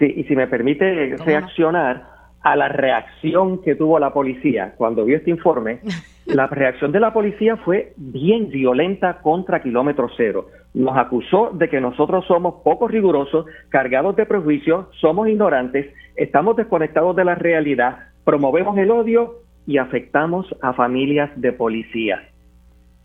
Sí, 0.00 0.14
y 0.16 0.24
si 0.24 0.34
me 0.34 0.46
permite 0.46 1.14
reaccionar 1.18 2.08
a 2.40 2.56
la 2.56 2.68
reacción 2.68 3.60
que 3.60 3.74
tuvo 3.74 3.98
la 3.98 4.14
policía 4.14 4.72
cuando 4.78 5.04
vio 5.04 5.18
este 5.18 5.28
informe, 5.28 5.80
la 6.26 6.46
reacción 6.46 6.90
de 6.90 7.00
la 7.00 7.12
policía 7.12 7.58
fue 7.58 7.92
bien 7.98 8.48
violenta 8.48 9.18
contra 9.20 9.62
kilómetro 9.62 10.08
cero. 10.16 10.46
Nos 10.72 10.96
acusó 10.96 11.50
de 11.52 11.68
que 11.68 11.82
nosotros 11.82 12.24
somos 12.26 12.62
poco 12.64 12.88
rigurosos, 12.88 13.44
cargados 13.68 14.16
de 14.16 14.24
prejuicios, 14.24 14.86
somos 15.00 15.28
ignorantes, 15.28 15.92
estamos 16.16 16.56
desconectados 16.56 17.14
de 17.14 17.26
la 17.26 17.34
realidad, 17.34 17.98
promovemos 18.24 18.78
el 18.78 18.90
odio 18.90 19.34
y 19.66 19.76
afectamos 19.76 20.46
a 20.62 20.72
familias 20.72 21.30
de 21.36 21.52
policía. 21.52 22.22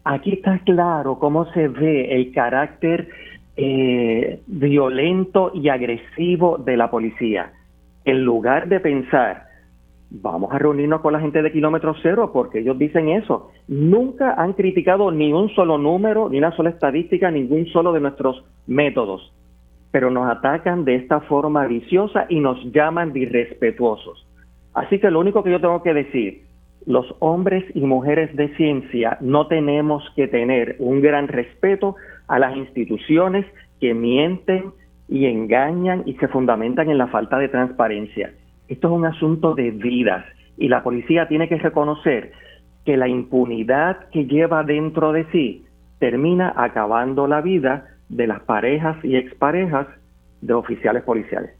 Aquí 0.06 0.32
está 0.34 0.60
claro 0.60 1.20
cómo 1.20 1.52
se 1.52 1.68
ve 1.68 2.16
el 2.16 2.32
carácter 2.32 3.10
eh, 3.58 4.41
violento 4.47 5.51
y 5.53 5.70
agresivo 5.70 6.58
de 6.58 6.78
la 6.78 6.89
policía. 6.89 7.53
En 8.03 8.24
lugar 8.24 8.68
de 8.68 8.80
pensar, 8.80 9.45
vamos 10.10 10.51
a 10.53 10.60
reunirnos 10.60 11.01
con 11.01 11.14
la 11.14 11.20
gente 11.20 11.41
de 11.41 11.51
kilómetro 11.51 11.95
cero, 12.01 12.32
porque 12.34 12.60
ellos 12.60 12.78
dicen 12.78 13.10
eso, 13.10 13.51
nunca 13.68 14.34
han 14.34 14.53
criticado 14.53 15.12
ni 15.12 15.34
un 15.34 15.49
solo 15.49 15.78
número, 15.78 16.30
ni 16.30 16.38
una 16.38 16.56
sola 16.56 16.70
estadística, 16.70 17.32
ningún 17.32 17.66
solo 17.68 17.93
de 17.93 18.01
nuestros 18.01 18.43
métodos, 18.68 19.34
pero 19.91 20.12
nos 20.12 20.30
atacan 20.30 20.86
de 20.86 20.95
esta 20.95 21.22
forma 21.22 21.66
viciosa 21.66 22.26
y 22.30 22.39
nos 22.39 22.62
llaman 22.72 23.14
de 23.14 23.22
irrespetuosos. 23.22 24.28
Así 24.74 24.99
que 24.99 25.10
lo 25.10 25.20
único 25.20 25.43
que 25.43 25.51
yo 25.51 25.62
tengo 25.62 25.82
que 25.82 25.93
decir, 25.93 26.43
los 26.86 27.16
hombres 27.20 27.64
y 27.74 27.82
mujeres 27.82 28.36
de 28.36 28.49
ciencia 28.56 29.18
no 29.22 29.47
tenemos 29.47 30.03
que 30.16 30.28
tener 30.28 30.76
un 30.80 31.01
gran 31.01 31.28
respeto 31.28 31.95
a 32.28 32.39
las 32.39 32.55
instituciones 32.55 33.45
que 33.80 33.93
mienten 33.93 34.71
y 35.07 35.26
engañan 35.26 36.03
y 36.05 36.13
se 36.15 36.28
fundamentan 36.28 36.89
en 36.89 36.97
la 36.97 37.07
falta 37.07 37.38
de 37.38 37.49
transparencia. 37.49 38.34
Esto 38.67 38.88
es 38.88 38.93
un 38.93 39.05
asunto 39.05 39.53
de 39.53 39.71
vidas 39.71 40.26
y 40.57 40.67
la 40.67 40.84
policía 40.84 41.28
tiene 41.28 41.47
que 41.47 41.57
reconocer 41.57 42.32
que 42.86 42.97
la 42.97 43.07
impunidad 43.07 44.09
que 44.09 44.26
lleva 44.26 44.63
dentro 44.63 45.11
de 45.11 45.26
sí 45.32 45.65
termina 45.99 46.53
acabando 46.55 47.28
la 47.28 47.41
vida 47.41 47.88
de 48.09 48.28
las 48.28 48.41
parejas 48.41 48.97
y 49.03 49.15
exparejas 49.15 49.88
de 50.41 50.53
oficiales 50.53 51.03
policiales. 51.03 51.51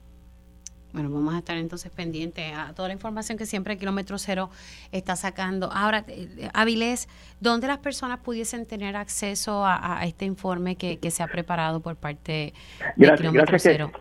Bueno, 0.96 1.10
vamos 1.10 1.36
a 1.36 1.40
estar 1.40 1.58
entonces 1.58 1.92
pendientes 1.92 2.54
a 2.56 2.74
toda 2.74 2.88
la 2.88 2.94
información 2.94 3.38
que 3.38 3.46
siempre 3.46 3.78
Kilómetro 3.78 4.18
Cero 4.18 4.50
está 4.94 5.18
sacando. 5.18 5.70
Ahora, 5.74 6.06
eh, 6.08 6.50
Avilés, 6.54 7.10
¿dónde 7.42 7.68
las 7.68 7.80
personas 7.80 8.20
pudiesen 8.20 8.66
tener 8.66 8.96
acceso 8.96 9.66
a, 9.66 10.00
este 10.06 10.24
informe 10.24 10.78
que, 10.78 10.98
se 11.12 11.22
ha 11.22 11.28
preparado 11.28 11.82
por 11.82 11.98
parte 11.98 12.54
de 12.96 13.14
Kilómetro 13.16 13.60
Cero? 13.60 13.92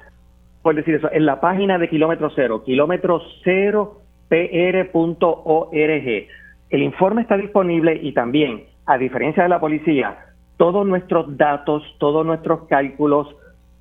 por 0.62 0.76
decir 0.76 0.94
eso, 0.94 1.10
en 1.12 1.26
la 1.26 1.40
página 1.40 1.78
de 1.78 1.90
Kilómetro 1.90 2.30
Cero, 2.34 2.62
kilómetro 2.64 3.20
cero 3.42 4.00
pr.org. 4.28 5.74
El 6.70 6.82
informe 6.82 7.22
está 7.22 7.36
disponible 7.36 7.98
y 8.02 8.12
también, 8.12 8.64
a 8.86 8.96
diferencia 8.96 9.42
de 9.42 9.48
la 9.48 9.58
policía, 9.58 10.26
todos 10.56 10.86
nuestros 10.86 11.36
datos, 11.36 11.82
todos 11.98 12.24
nuestros 12.24 12.68
cálculos, 12.68 13.28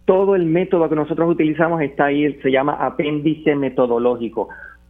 todo 0.06 0.36
el 0.36 0.46
método 0.46 0.90
que 0.90 0.96
nosotros 0.96 1.30
utilizamos 1.30 1.82
está 1.82 2.06
ahí, 2.06 2.34
se 2.42 2.52
llama 2.52 2.74
apéndice 2.74 3.56
metodológico. 3.56 4.50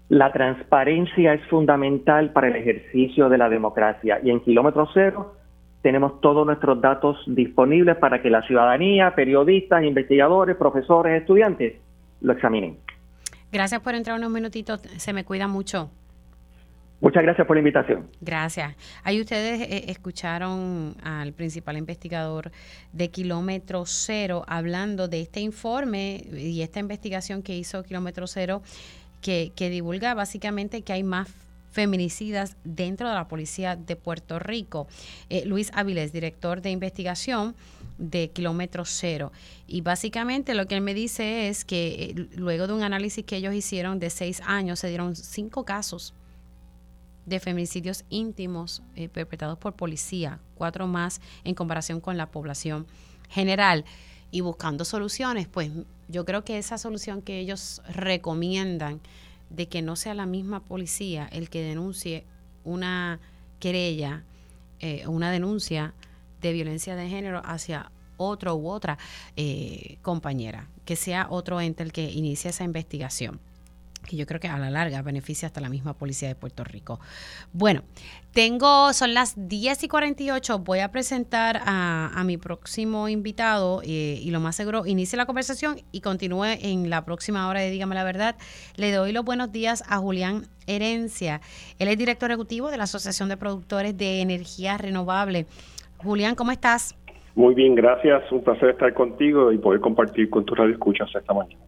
La 0.10 0.32
transparencia 0.32 1.34
es 1.34 1.46
fundamental 1.48 2.32
para 2.32 2.48
el 2.48 2.56
ejercicio 2.56 3.30
de 3.30 3.38
la 3.38 3.50
democracia 3.50 4.20
y 4.24 4.30
en 4.30 4.42
kilómetro 4.42 4.88
cero 4.94 5.34
tenemos 5.82 6.22
todos 6.22 6.46
nuestros 6.46 6.80
datos 6.80 7.18
disponibles 7.28 7.98
para 7.98 8.22
que 8.22 8.30
la 8.30 8.42
ciudadanía, 8.44 9.14
periodistas, 9.16 9.84
investigadores, 9.84 10.56
profesores, 10.56 11.20
estudiantes 11.22 11.76
lo 12.22 12.34
examinen. 12.34 12.78
Gracias 13.52 13.82
por 13.82 13.94
entrar 13.94 14.18
unos 14.18 14.32
minutitos, 14.32 14.82
se 14.82 15.14
me 15.14 15.26
cuida 15.26 15.48
mucho. 15.48 15.90
Muchas 17.04 17.22
gracias 17.22 17.46
por 17.46 17.58
la 17.58 17.60
invitación. 17.60 18.08
Gracias. 18.22 18.78
Ahí 19.04 19.20
ustedes 19.20 19.60
eh, 19.60 19.92
escucharon 19.92 20.96
al 21.04 21.34
principal 21.34 21.76
investigador 21.76 22.50
de 22.94 23.10
Kilómetro 23.10 23.84
Cero 23.86 24.46
hablando 24.48 25.10
de 25.10 25.20
este 25.20 25.42
informe 25.42 26.24
y 26.32 26.62
esta 26.62 26.80
investigación 26.80 27.44
que 27.44 27.58
hizo 27.58 27.84
Kilómetro 27.84 28.26
Cero 28.26 28.62
que, 29.20 29.52
divulga 29.58 30.14
básicamente 30.14 30.82
que 30.84 30.94
hay 30.94 31.04
más 31.04 31.28
feminicidas 31.74 32.56
dentro 32.64 33.10
de 33.10 33.16
la 33.16 33.28
policía 33.28 33.76
de 33.76 33.98
Puerto 33.98 34.40
Rico. 34.40 34.88
Eh, 35.30 35.44
Luis 35.46 35.72
Áviles, 35.74 36.14
director 36.14 36.62
de 36.62 36.70
investigación 36.70 37.54
de 37.98 38.30
Kilómetro 38.30 38.86
Cero. 38.86 39.34
Y 39.68 39.82
básicamente 39.82 40.54
lo 40.54 40.68
que 40.68 40.76
él 40.76 40.82
me 40.82 40.94
dice 40.94 41.50
es 41.50 41.66
que 41.66 42.16
eh, 42.16 42.28
luego 42.38 42.66
de 42.66 42.74
un 42.74 42.82
análisis 42.82 43.26
que 43.26 43.36
ellos 43.36 43.54
hicieron 43.54 44.00
de 44.00 44.10
seis 44.10 44.42
años, 44.46 44.80
se 44.80 44.88
dieron 44.88 45.18
cinco 45.18 45.66
casos 45.66 46.14
de 47.26 47.40
feminicidios 47.40 48.04
íntimos 48.10 48.82
eh, 48.96 49.10
perpetrados 49.10 49.58
por 49.58 49.74
policía, 49.74 50.40
cuatro 50.56 50.88
más 50.88 51.22
en 51.44 51.56
comparación 51.56 52.02
con 52.02 52.18
la 52.18 52.28
población 52.28 52.86
general. 53.30 53.86
Y 54.32 54.42
buscando 54.42 54.84
soluciones, 54.84 55.48
pues 55.48 55.72
yo 56.08 56.26
creo 56.26 56.44
que 56.44 56.58
esa 56.58 56.78
solución 56.78 57.22
que 57.22 57.40
ellos 57.40 57.82
recomiendan 57.88 59.00
de 59.50 59.68
que 59.68 59.82
no 59.82 59.96
sea 59.96 60.16
la 60.16 60.26
misma 60.26 60.64
policía 60.64 61.30
el 61.32 61.50
que 61.50 61.62
denuncie 61.62 62.26
una 62.64 63.20
querella, 63.60 64.24
eh, 64.80 65.08
una 65.08 65.32
denuncia 65.32 65.94
de 66.42 66.52
violencia 66.52 66.96
de 66.96 67.08
género 67.08 67.42
hacia 67.46 67.92
otro 68.18 68.56
u 68.56 68.70
otra 68.70 68.98
eh, 69.36 69.98
compañera, 70.02 70.68
que 70.84 70.96
sea 70.96 71.28
otro 71.30 71.62
ente 71.62 71.84
el 71.84 71.94
que 71.94 72.12
inicie 72.12 72.50
esa 72.50 72.64
investigación 72.64 73.40
que 74.04 74.16
yo 74.16 74.26
creo 74.26 74.40
que 74.40 74.48
a 74.48 74.58
la 74.58 74.70
larga 74.70 75.02
beneficia 75.02 75.48
hasta 75.48 75.62
la 75.62 75.70
misma 75.70 75.94
policía 75.94 76.28
de 76.28 76.36
Puerto 76.36 76.64
Rico. 76.64 77.00
Bueno, 77.52 77.82
tengo, 78.32 78.94
son 78.94 79.14
las 79.14 79.34
10 79.36 79.84
y 79.84 79.88
48, 79.88 80.60
voy 80.60 80.80
a 80.80 80.92
presentar 80.92 81.62
a, 81.66 82.22
mi 82.26 82.38
próximo 82.38 83.10
invitado 83.10 83.82
eh, 83.84 84.20
y 84.22 84.32
lo 84.32 84.40
más 84.40 84.56
seguro 84.56 84.86
inicie 84.86 85.18
la 85.18 85.26
conversación 85.26 85.78
y 85.92 86.02
continúe 86.02 86.46
en 86.62 86.90
la 86.90 87.04
próxima 87.04 87.48
hora 87.48 87.60
de 87.60 87.70
Dígame 87.70 87.96
la 87.96 88.04
Verdad. 88.04 88.36
Le 88.76 88.92
doy 88.92 89.12
los 89.12 89.26
buenos 89.26 89.52
días 89.52 89.84
a 89.88 89.98
Julián 89.98 90.44
Herencia. 90.68 91.42
Él 91.80 91.90
es 91.90 91.98
director 91.98 92.32
ejecutivo 92.32 92.72
de 92.72 92.78
la 92.78 92.84
Asociación 92.86 93.30
de 93.30 93.38
Productores 93.38 93.98
de 93.98 94.22
Energía 94.22 94.78
Renovable. 94.78 95.46
Julián, 95.98 96.36
¿cómo 96.36 96.52
estás? 96.52 96.96
Muy 97.36 97.56
bien, 97.56 97.76
gracias. 97.76 98.32
Un 98.32 98.44
placer 98.44 98.70
estar 98.70 98.94
contigo 98.94 99.52
y 99.52 99.58
poder 99.58 99.80
compartir 99.80 100.30
con 100.30 100.46
tu 100.46 100.54
radio 100.56 100.74
escuchas 100.74 101.10
esta 101.16 101.34
mañana. 101.34 101.62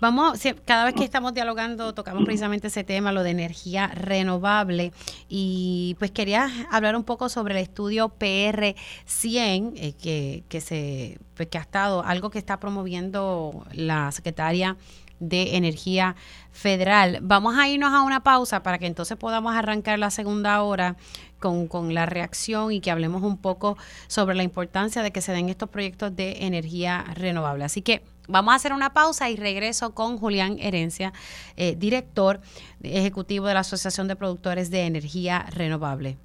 Vamos, 0.00 0.40
cada 0.64 0.84
vez 0.84 0.94
que 0.94 1.04
estamos 1.04 1.34
dialogando 1.34 1.94
tocamos 1.94 2.24
precisamente 2.24 2.66
ese 2.66 2.84
tema, 2.84 3.12
lo 3.12 3.22
de 3.22 3.30
energía 3.30 3.88
renovable. 3.88 4.92
Y 5.28 5.96
pues 5.98 6.10
quería 6.10 6.50
hablar 6.70 6.96
un 6.96 7.04
poco 7.04 7.28
sobre 7.28 7.54
el 7.54 7.62
estudio 7.62 8.12
PR100, 8.18 9.72
eh, 9.76 9.92
que, 9.92 10.44
que, 10.48 10.60
se, 10.60 11.18
pues, 11.34 11.48
que 11.48 11.58
ha 11.58 11.62
estado, 11.62 12.04
algo 12.04 12.30
que 12.30 12.38
está 12.38 12.58
promoviendo 12.58 13.64
la 13.72 14.10
secretaria 14.12 14.76
de 15.20 15.56
Energía 15.56 16.16
Federal. 16.52 17.20
Vamos 17.22 17.56
a 17.56 17.68
irnos 17.68 17.92
a 17.92 18.02
una 18.02 18.22
pausa 18.22 18.62
para 18.62 18.78
que 18.78 18.86
entonces 18.86 19.16
podamos 19.16 19.54
arrancar 19.54 19.98
la 19.98 20.10
segunda 20.10 20.62
hora 20.62 20.96
con, 21.38 21.68
con, 21.68 21.94
la 21.94 22.04
reacción 22.06 22.72
y 22.72 22.80
que 22.80 22.90
hablemos 22.90 23.22
un 23.22 23.38
poco 23.38 23.78
sobre 24.08 24.34
la 24.34 24.42
importancia 24.42 25.02
de 25.02 25.12
que 25.12 25.20
se 25.20 25.32
den 25.32 25.48
estos 25.48 25.68
proyectos 25.68 26.14
de 26.16 26.44
energía 26.44 27.04
renovable. 27.14 27.64
Así 27.64 27.80
que 27.80 28.02
Vamos 28.26 28.52
a 28.52 28.56
hacer 28.56 28.72
una 28.72 28.94
pausa 28.94 29.28
y 29.28 29.36
regreso 29.36 29.94
con 29.94 30.18
Julián 30.18 30.56
Herencia, 30.58 31.12
eh, 31.56 31.74
director 31.76 32.40
ejecutivo 32.82 33.46
de 33.46 33.54
la 33.54 33.60
Asociación 33.60 34.08
de 34.08 34.16
Productores 34.16 34.70
de 34.70 34.86
Energía 34.86 35.46
Renovable. 35.50 36.16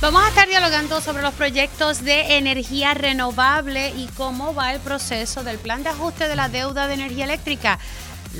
Vamos 0.00 0.24
a 0.24 0.28
estar 0.30 0.48
dialogando 0.48 1.00
sobre 1.00 1.22
los 1.22 1.32
proyectos 1.34 2.02
de 2.02 2.36
energía 2.36 2.92
renovable 2.92 3.90
y 3.90 4.08
cómo 4.16 4.52
va 4.52 4.72
el 4.72 4.80
proceso 4.80 5.44
del 5.44 5.58
plan 5.58 5.84
de 5.84 5.90
ajuste 5.90 6.26
de 6.26 6.34
la 6.34 6.48
deuda 6.48 6.88
de 6.88 6.94
energía 6.94 7.24
eléctrica. 7.24 7.78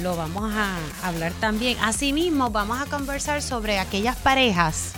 Lo 0.00 0.16
vamos 0.16 0.52
a 0.54 0.78
hablar 1.02 1.32
también. 1.40 1.76
Asimismo, 1.82 2.50
vamos 2.50 2.80
a 2.80 2.86
conversar 2.86 3.42
sobre 3.42 3.78
aquellas 3.78 4.16
parejas 4.16 4.94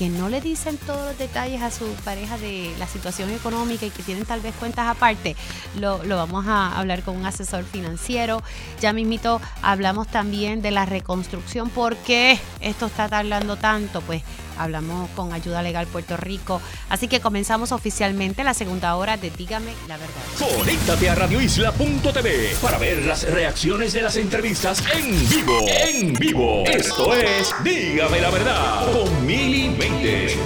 que 0.00 0.08
no 0.08 0.30
le 0.30 0.40
dicen 0.40 0.78
todos 0.78 1.08
los 1.08 1.18
detalles 1.18 1.60
a 1.60 1.70
su 1.70 1.84
pareja 2.06 2.38
de 2.38 2.74
la 2.78 2.86
situación 2.86 3.28
económica 3.28 3.84
y 3.84 3.90
que 3.90 4.02
tienen 4.02 4.24
tal 4.24 4.40
vez 4.40 4.54
cuentas 4.54 4.88
aparte, 4.88 5.36
lo, 5.78 6.02
lo 6.04 6.16
vamos 6.16 6.46
a 6.48 6.74
hablar 6.78 7.02
con 7.02 7.18
un 7.18 7.26
asesor 7.26 7.64
financiero. 7.64 8.42
Ya 8.80 8.94
mismito 8.94 9.42
hablamos 9.60 10.08
también 10.08 10.62
de 10.62 10.70
la 10.70 10.86
reconstrucción. 10.86 11.68
¿Por 11.68 11.96
qué 11.96 12.40
esto 12.62 12.86
está 12.86 13.10
tardando 13.10 13.56
tanto? 13.56 14.00
Pues 14.00 14.22
hablamos 14.62 15.10
con 15.10 15.32
Ayuda 15.32 15.62
Legal 15.62 15.86
Puerto 15.86 16.16
Rico. 16.16 16.60
Así 16.88 17.08
que 17.08 17.20
comenzamos 17.20 17.72
oficialmente 17.72 18.44
la 18.44 18.54
segunda 18.54 18.94
hora 18.96 19.16
de 19.16 19.30
Dígame 19.30 19.72
la 19.88 19.96
verdad. 19.96 20.22
Conéctate 20.38 21.10
a 21.10 21.14
radioisla.tv 21.14 22.56
para 22.60 22.78
ver 22.78 23.04
las 23.04 23.22
reacciones 23.30 23.92
de 23.92 24.02
las 24.02 24.16
entrevistas 24.16 24.82
en 24.94 25.28
vivo. 25.28 25.58
En 25.68 26.12
vivo. 26.14 26.64
Esto 26.66 27.14
es 27.14 27.54
Dígame 27.64 28.20
la 28.20 28.30
verdad 28.30 28.92
con 28.92 29.26
Mili 29.26 29.70
Méndez. 29.70 30.36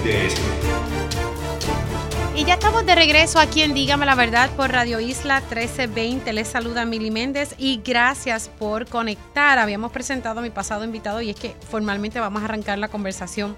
Y 2.35 2.43
ya 2.43 2.55
estamos 2.55 2.85
de 2.85 2.95
regreso 2.95 3.39
aquí 3.39 3.61
en 3.61 3.73
Dígame 3.73 4.05
la 4.05 4.13
Verdad 4.13 4.49
por 4.57 4.69
Radio 4.69 4.99
Isla 4.99 5.39
1320. 5.39 6.33
Les 6.33 6.47
saluda 6.49 6.83
Mili 6.83 7.09
Méndez 7.09 7.55
y 7.57 7.77
gracias 7.77 8.49
por 8.59 8.87
conectar. 8.87 9.57
Habíamos 9.57 9.93
presentado 9.93 10.39
a 10.39 10.43
mi 10.43 10.49
pasado 10.49 10.83
invitado 10.83 11.21
y 11.21 11.29
es 11.29 11.37
que 11.37 11.55
formalmente 11.69 12.19
vamos 12.19 12.41
a 12.41 12.45
arrancar 12.45 12.77
la 12.77 12.89
conversación 12.89 13.55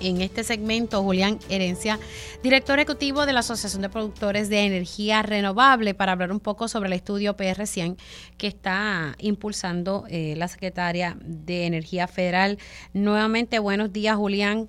en 0.00 0.20
este 0.20 0.44
segmento 0.44 1.02
Julián 1.02 1.38
Herencia, 1.48 1.98
director 2.42 2.78
ejecutivo 2.78 3.26
de 3.26 3.32
la 3.32 3.40
Asociación 3.40 3.82
de 3.82 3.88
Productores 3.88 4.48
de 4.48 4.66
Energía 4.66 5.22
Renovable, 5.22 5.94
para 5.94 6.12
hablar 6.12 6.32
un 6.32 6.40
poco 6.40 6.68
sobre 6.68 6.88
el 6.88 6.94
estudio 6.94 7.36
PR100 7.36 7.96
que 8.38 8.46
está 8.46 9.14
impulsando 9.18 10.04
eh, 10.08 10.34
la 10.36 10.48
secretaria 10.48 11.16
de 11.20 11.66
Energía 11.66 12.06
Federal. 12.06 12.58
Nuevamente, 12.92 13.58
buenos 13.58 13.92
días, 13.92 14.16
Julián. 14.16 14.68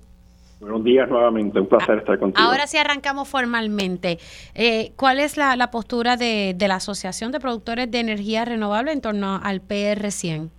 Buenos 0.60 0.84
días 0.84 1.08
nuevamente, 1.08 1.58
un 1.58 1.66
placer 1.66 1.98
estar 1.98 2.18
contigo. 2.20 2.46
Ahora 2.46 2.68
sí 2.68 2.76
arrancamos 2.76 3.28
formalmente. 3.28 4.18
Eh, 4.54 4.92
¿Cuál 4.94 5.18
es 5.18 5.36
la, 5.36 5.70
postura 5.72 6.16
de, 6.16 6.54
de, 6.56 6.68
la 6.68 6.76
Asociación 6.76 7.32
de 7.32 7.40
Productores 7.40 7.90
de 7.90 7.98
Energía 7.98 8.44
Renovable 8.44 8.92
en 8.92 9.00
torno 9.00 9.40
al 9.42 9.60
PR100? 9.60 10.50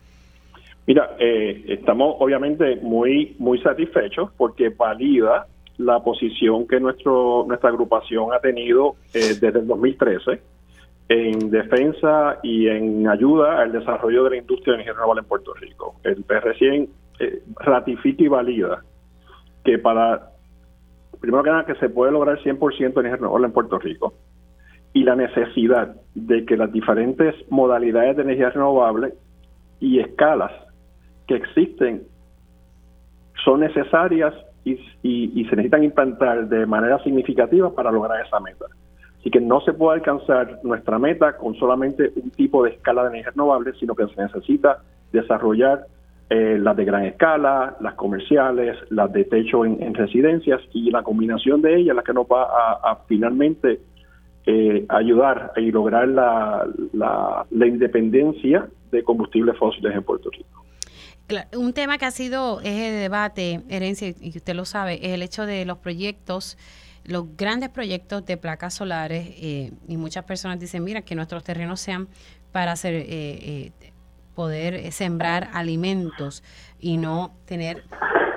Mira, 0.86 1.15
eh, 1.17 1.63
estamos 1.67 2.15
obviamente 2.19 2.77
muy 2.81 3.36
muy 3.39 3.59
satisfechos 3.59 4.31
porque 4.38 4.69
valida 4.69 5.47
la 5.77 6.03
posición 6.03 6.67
que 6.67 6.79
nuestro 6.79 7.45
nuestra 7.47 7.69
agrupación 7.69 8.34
ha 8.34 8.39
tenido 8.39 8.95
eh, 9.13 9.36
desde 9.39 9.59
el 9.59 9.67
2013 9.67 10.41
en 11.09 11.49
defensa 11.49 12.39
y 12.43 12.67
en 12.67 13.07
ayuda 13.07 13.61
al 13.61 13.71
desarrollo 13.71 14.23
de 14.23 14.29
la 14.31 14.38
industria 14.38 14.73
de 14.73 14.75
energía 14.75 14.93
renovable 14.93 15.21
en 15.21 15.27
Puerto 15.27 15.53
Rico. 15.53 15.95
El 16.03 16.25
PR100 16.25 16.89
eh, 17.19 17.43
ratifica 17.57 18.23
y 18.23 18.27
valida 18.27 18.84
que 19.63 19.77
para, 19.79 20.31
primero 21.19 21.43
que 21.43 21.49
nada, 21.49 21.65
que 21.65 21.75
se 21.75 21.89
puede 21.89 22.11
lograr 22.11 22.39
100% 22.39 22.77
de 22.77 22.86
energía 22.86 23.15
renovable 23.15 23.47
en 23.47 23.53
Puerto 23.53 23.79
Rico 23.79 24.13
y 24.93 25.03
la 25.03 25.15
necesidad 25.15 25.95
de 26.13 26.45
que 26.45 26.57
las 26.57 26.71
diferentes 26.71 27.36
modalidades 27.49 28.15
de 28.15 28.23
energía 28.23 28.49
renovable 28.49 29.13
y 29.79 29.99
escalas 29.99 30.51
existen 31.36 32.03
son 33.43 33.59
necesarias 33.61 34.34
y, 34.63 34.75
se 35.49 35.55
necesitan 35.55 35.84
implantar 35.84 36.47
de 36.47 36.65
manera 36.65 37.01
significativa 37.03 37.73
para 37.73 37.91
lograr 37.91 38.25
esa 38.25 38.39
meta. 38.39 38.65
Así 39.19 39.29
que 39.29 39.39
no 39.39 39.61
se 39.61 39.73
puede 39.73 39.99
alcanzar 39.99 40.59
nuestra 40.63 40.99
meta 40.99 41.38
con 41.38 41.55
solamente 41.55 42.11
un 42.15 42.31
tipo 42.31 42.63
de 42.63 42.71
escala 42.71 43.03
de 43.03 43.09
energía 43.09 43.31
renovable, 43.31 43.73
sino 43.79 43.95
que 43.95 44.07
se 44.07 44.21
necesita 44.21 44.79
desarrollar 45.11 45.86
eh, 46.29 46.57
las 46.59 46.75
de 46.75 46.86
gran 46.86 47.05
escala, 47.05 47.75
las 47.79 47.93
comerciales, 47.95 48.77
las 48.89 49.11
de 49.11 49.25
techo 49.25 49.65
en, 49.65 49.93
residencias 49.93 50.61
y 50.73 50.89
la 50.89 51.03
combinación 51.03 51.61
de 51.61 51.75
ellas 51.75 51.95
la 51.95 52.03
que 52.03 52.13
nos 52.13 52.25
va 52.25 52.43
a, 52.84 52.97
finalmente 53.07 53.79
eh, 54.45 54.86
ayudar 54.89 55.51
y 55.57 55.71
lograr 55.71 56.07
la, 56.07 56.67
la, 56.93 57.45
la 57.49 57.67
independencia 57.67 58.67
de 58.91 59.03
combustibles 59.03 59.57
fósiles 59.57 59.93
en 59.93 60.03
Puerto 60.03 60.29
Rico. 60.31 60.62
Un 61.55 61.74
tema 61.74 61.97
que 61.97 62.05
ha 62.05 62.11
sido 62.11 62.59
eje 62.61 62.91
de 62.91 62.97
debate, 62.99 63.61
herencia, 63.69 64.13
y 64.19 64.30
usted 64.36 64.53
lo 64.55 64.65
sabe, 64.65 64.99
es 65.01 65.13
el 65.13 65.21
hecho 65.21 65.45
de 65.45 65.65
los 65.65 65.78
proyectos, 65.78 66.57
los 67.05 67.38
grandes 67.38 67.69
proyectos 67.69 68.26
de 68.26 68.36
placas 68.36 68.74
solares, 68.74 69.30
eh, 69.41 69.71
y 69.88 69.97
muchas 69.97 70.26
personas 70.26 70.59
dicen, 70.59 70.84
mira, 70.84 71.01
que 71.01 71.15
nuestros 71.15 71.43
terrenos 71.43 71.80
sean 71.80 72.07
para 72.51 72.74
hacer, 72.74 72.93
eh, 72.93 73.05
eh, 73.09 73.71
poder 74.36 74.91
sembrar 74.91 75.49
alimentos 75.53 76.43
y 76.80 76.97
no 76.97 77.32
tener 77.45 77.84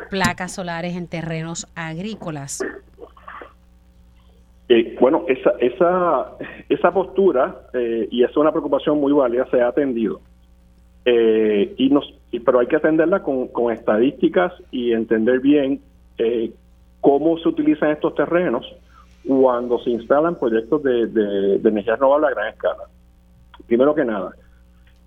placas 0.09 0.55
solares 0.55 0.97
en 0.97 1.09
terrenos 1.09 1.67
agrícolas. 1.75 2.65
bueno, 5.01 5.25
esa, 5.29 5.51
esa, 5.59 6.37
esa 6.69 6.93
postura, 6.93 7.63
y 8.11 8.23
es 8.23 8.37
una 8.37 8.53
preocupación 8.53 9.01
muy 9.01 9.13
válida, 9.13 9.47
se 9.51 9.61
ha 9.61 9.69
atendido. 9.69 10.21
y 11.05 11.89
nos 11.91 12.16
pero 12.45 12.61
hay 12.61 12.67
que 12.67 12.77
atenderla 12.77 13.23
con, 13.23 13.73
estadísticas 13.73 14.53
y 14.71 14.93
entender 14.93 15.41
bien 15.41 15.81
eh, 16.19 16.53
cómo 17.01 17.39
se 17.39 17.49
utilizan 17.49 17.91
estos 17.91 18.15
terrenos 18.15 18.67
cuando 19.27 19.79
se 19.81 19.91
instalan 19.91 20.39
proyectos 20.39 20.83
de, 20.83 21.07
de, 21.07 21.69
energía 21.69 21.97
renovable 21.97 22.29
a 22.29 22.31
gran 22.31 22.49
escala. 22.49 22.85
Primero 23.67 23.95
que 23.95 24.05
nada, 24.05 24.33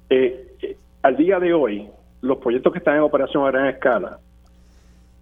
eh, 0.09 0.55
eh, 0.61 0.77
al 1.03 1.15
día 1.15 1.39
de 1.39 1.53
hoy, 1.53 1.87
los 2.21 2.37
proyectos 2.39 2.73
que 2.73 2.79
están 2.79 2.95
en 2.95 3.01
operación 3.01 3.45
a 3.45 3.51
gran 3.51 3.67
escala, 3.67 4.19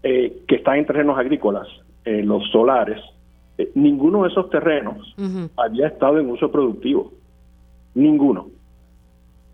que 0.02 0.56
están 0.56 0.78
en 0.78 0.86
terrenos 0.86 1.20
agrícolas, 1.20 1.68
los 2.06 2.50
solares, 2.50 3.02
ninguno 3.76 4.24
de 4.24 4.30
esos 4.30 4.50
terrenos 4.50 5.14
había 5.58 5.88
estado 5.88 6.18
en 6.18 6.30
uso 6.30 6.50
productivo. 6.50 7.12
Ninguno. 7.94 8.48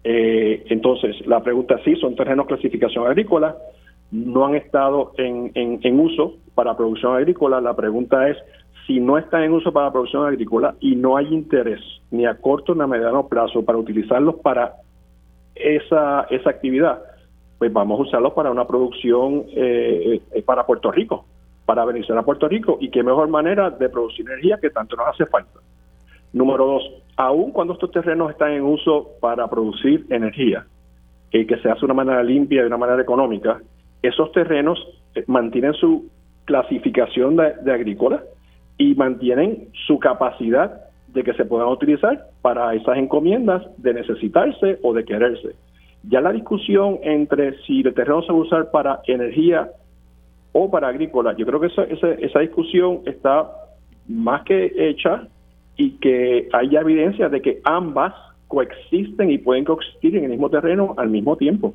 Eh, 0.03 0.65
entonces, 0.69 1.25
la 1.25 1.41
pregunta 1.41 1.79
sí, 1.83 1.95
son 1.95 2.15
terrenos 2.15 2.47
clasificación 2.47 3.07
agrícola, 3.07 3.55
no 4.11 4.45
han 4.45 4.55
estado 4.55 5.13
en, 5.17 5.51
en, 5.55 5.99
uso 5.99 6.35
para 6.53 6.77
producción 6.77 7.15
agrícola. 7.15 7.61
La 7.61 7.75
pregunta 7.75 8.29
es, 8.29 8.37
si 8.85 8.99
no 8.99 9.17
están 9.17 9.43
en 9.43 9.53
uso 9.53 9.71
para 9.71 9.91
producción 9.91 10.27
agrícola 10.27 10.75
y 10.79 10.95
no 10.95 11.17
hay 11.17 11.33
interés 11.33 11.81
ni 12.11 12.25
a 12.25 12.35
corto 12.35 12.75
ni 12.75 12.81
a 12.81 12.87
mediano 12.87 13.27
plazo 13.27 13.63
para 13.63 13.77
utilizarlos 13.77 14.35
para 14.35 14.75
esa, 15.55 16.27
esa 16.29 16.49
actividad, 16.49 17.01
pues 17.57 17.71
vamos 17.71 17.99
a 17.99 18.03
usarlos 18.03 18.33
para 18.33 18.51
una 18.51 18.67
producción 18.67 19.45
eh, 19.55 20.21
eh, 20.31 20.41
para 20.43 20.65
Puerto 20.65 20.91
Rico, 20.91 21.25
para 21.65 21.85
beneficiar 21.85 22.17
a 22.17 22.23
Puerto 22.23 22.47
Rico. 22.47 22.77
Y 22.81 22.89
qué 22.89 23.01
mejor 23.01 23.29
manera 23.29 23.69
de 23.69 23.89
producir 23.89 24.27
energía 24.27 24.59
que 24.61 24.69
tanto 24.69 24.95
nos 24.95 25.07
hace 25.07 25.25
falta. 25.25 25.59
Número 26.33 26.65
dos, 26.65 27.02
aun 27.15 27.51
cuando 27.51 27.73
estos 27.73 27.91
terrenos 27.91 28.31
están 28.31 28.51
en 28.51 28.63
uso 28.63 29.11
para 29.19 29.47
producir 29.47 30.05
energía, 30.09 30.65
y 31.31 31.45
que 31.45 31.57
se 31.57 31.69
hace 31.69 31.79
de 31.81 31.85
una 31.85 31.95
manera 31.95 32.23
limpia 32.23 32.59
y 32.59 32.61
de 32.61 32.67
una 32.67 32.77
manera 32.77 33.01
económica, 33.01 33.59
esos 34.01 34.31
terrenos 34.31 34.79
eh, 35.15 35.23
mantienen 35.27 35.73
su 35.73 36.09
clasificación 36.45 37.37
de, 37.37 37.71
agrícola 37.71 38.23
y 38.77 38.95
mantienen 38.95 39.69
su 39.87 39.97
capacidad 39.97 40.81
de 41.07 41.23
que 41.23 41.33
se 41.33 41.45
puedan 41.45 41.69
utilizar 41.69 42.27
para 42.41 42.73
esas 42.73 42.97
encomiendas 42.97 43.63
de 43.77 43.93
necesitarse 43.93 44.79
o 44.83 44.93
de 44.93 45.05
quererse. 45.05 45.55
Ya 46.03 46.21
la 46.21 46.33
discusión 46.33 46.99
entre 47.01 47.57
si 47.63 47.81
el 47.81 47.93
terreno 47.93 48.21
se 48.23 48.33
va 48.33 48.39
a 48.39 48.41
usar 48.41 48.71
para 48.71 48.99
energía 49.07 49.69
o 50.51 50.69
para 50.69 50.89
agrícola, 50.89 51.35
yo 51.35 51.45
creo 51.45 51.59
que 51.59 51.67
esa, 51.67 51.83
esa 51.83 52.39
discusión 52.39 53.01
está 53.05 53.49
más 54.07 54.43
que 54.43 54.71
hecha 54.75 55.27
y 55.77 55.91
que 55.97 56.49
haya 56.53 56.81
evidencia 56.81 57.29
de 57.29 57.41
que 57.41 57.61
ambas 57.63 58.13
coexisten 58.47 59.31
y 59.31 59.39
pueden 59.39 59.65
coexistir 59.65 60.15
en 60.15 60.25
el 60.25 60.31
mismo 60.31 60.49
terreno 60.49 60.93
al 60.97 61.09
mismo 61.09 61.35
tiempo. 61.37 61.73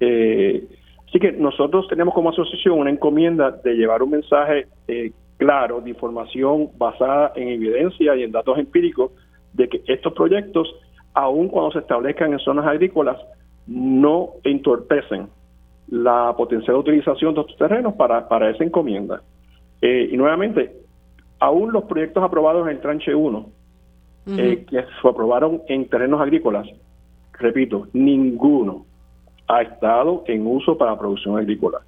Eh, 0.00 0.64
así 1.06 1.20
que 1.20 1.32
nosotros 1.32 1.86
tenemos 1.88 2.14
como 2.14 2.30
asociación 2.30 2.78
una 2.78 2.90
encomienda 2.90 3.52
de 3.52 3.74
llevar 3.74 4.02
un 4.02 4.10
mensaje 4.10 4.66
eh, 4.88 5.12
claro 5.36 5.80
de 5.80 5.90
información 5.90 6.70
basada 6.76 7.32
en 7.36 7.48
evidencia 7.48 8.16
y 8.16 8.24
en 8.24 8.32
datos 8.32 8.58
empíricos 8.58 9.12
de 9.52 9.68
que 9.68 9.82
estos 9.86 10.12
proyectos, 10.12 10.74
aun 11.14 11.48
cuando 11.48 11.72
se 11.72 11.80
establezcan 11.80 12.32
en 12.32 12.38
zonas 12.40 12.66
agrícolas, 12.66 13.18
no 13.66 14.30
entorpecen 14.42 15.28
la 15.88 16.34
potencial 16.36 16.76
utilización 16.76 17.34
de 17.34 17.42
estos 17.42 17.56
terrenos 17.56 17.94
para, 17.94 18.28
para 18.28 18.50
esa 18.50 18.64
encomienda. 18.64 19.22
Eh, 19.80 20.08
y 20.10 20.16
nuevamente, 20.16 20.81
aún 21.42 21.72
los 21.72 21.84
proyectos 21.84 22.22
aprobados 22.22 22.68
en 22.68 22.76
el 22.76 22.80
tranche 22.80 23.12
1, 23.12 23.46
eh, 24.28 24.64
que 24.70 24.76
se 24.80 25.08
aprobaron 25.08 25.60
en 25.66 25.88
terrenos 25.88 26.20
agrícolas, 26.20 26.68
repito, 27.32 27.88
ninguno 27.92 28.86
ha 29.48 29.62
estado 29.62 30.22
en 30.28 30.46
uso 30.46 30.78
para 30.78 30.96
producción 30.96 31.36
agrícola. 31.36 31.80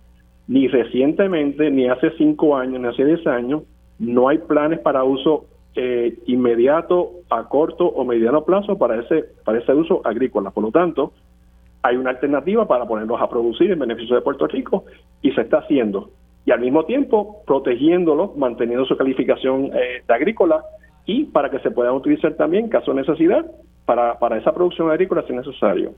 Ni 0.49 0.67
recientemente, 0.67 1.71
ni 1.71 1.89
hace 1.89 2.11
cinco 2.19 2.57
años, 2.57 2.81
ni 2.81 2.89
hace 2.89 3.05
diez 3.05 3.25
años, 3.29 3.63
no 4.01 4.29
hay 4.29 4.39
planes 4.39 4.81
para 4.81 5.05
uso 5.05 5.45
eh, 5.77 6.19
inmediato, 6.27 7.13
a 7.31 7.45
corto 7.49 7.87
o 7.87 8.05
mediano 8.05 8.45
plazo 8.45 8.77
para 8.77 9.01
ese, 9.03 9.25
para 9.45 9.61
ese 9.61 9.73
uso 9.73 10.01
agrícola. 10.05 10.51
Por 10.51 10.65
lo 10.65 10.73
tanto, 10.73 11.13
hay 11.83 11.97
una 11.97 12.11
alternativa 12.11 12.67
para 12.67 12.87
ponerlos 12.87 13.21
a 13.23 13.29
producir 13.29 13.71
en 13.71 13.79
beneficio 13.79 14.17
de 14.17 14.23
Puerto 14.23 14.49
Rico 14.49 14.85
y 15.23 15.31
se 15.31 15.43
está 15.43 15.59
haciendo. 15.59 16.11
Y 16.47 16.51
al 16.51 16.61
mismo 16.61 16.85
tiempo 16.85 17.43
protegiéndolos, 17.47 18.37
manteniendo 18.37 18.85
su 18.85 18.97
calificación 18.97 19.71
eh, 19.75 20.03
de 20.07 20.15
agrícola 20.15 20.63
y 21.07 21.25
para 21.25 21.51
que 21.51 21.59
se 21.61 21.71
puedan 21.71 21.95
utilizar 21.95 22.35
también, 22.35 22.69
caso 22.69 22.93
de 22.93 23.01
necesidad, 23.01 23.45
para, 23.85 24.19
para 24.19 24.39
esa 24.39 24.53
producción 24.53 24.91
agrícola 24.91 25.23
si 25.27 25.33
es 25.33 25.47
necesario. 25.47 25.95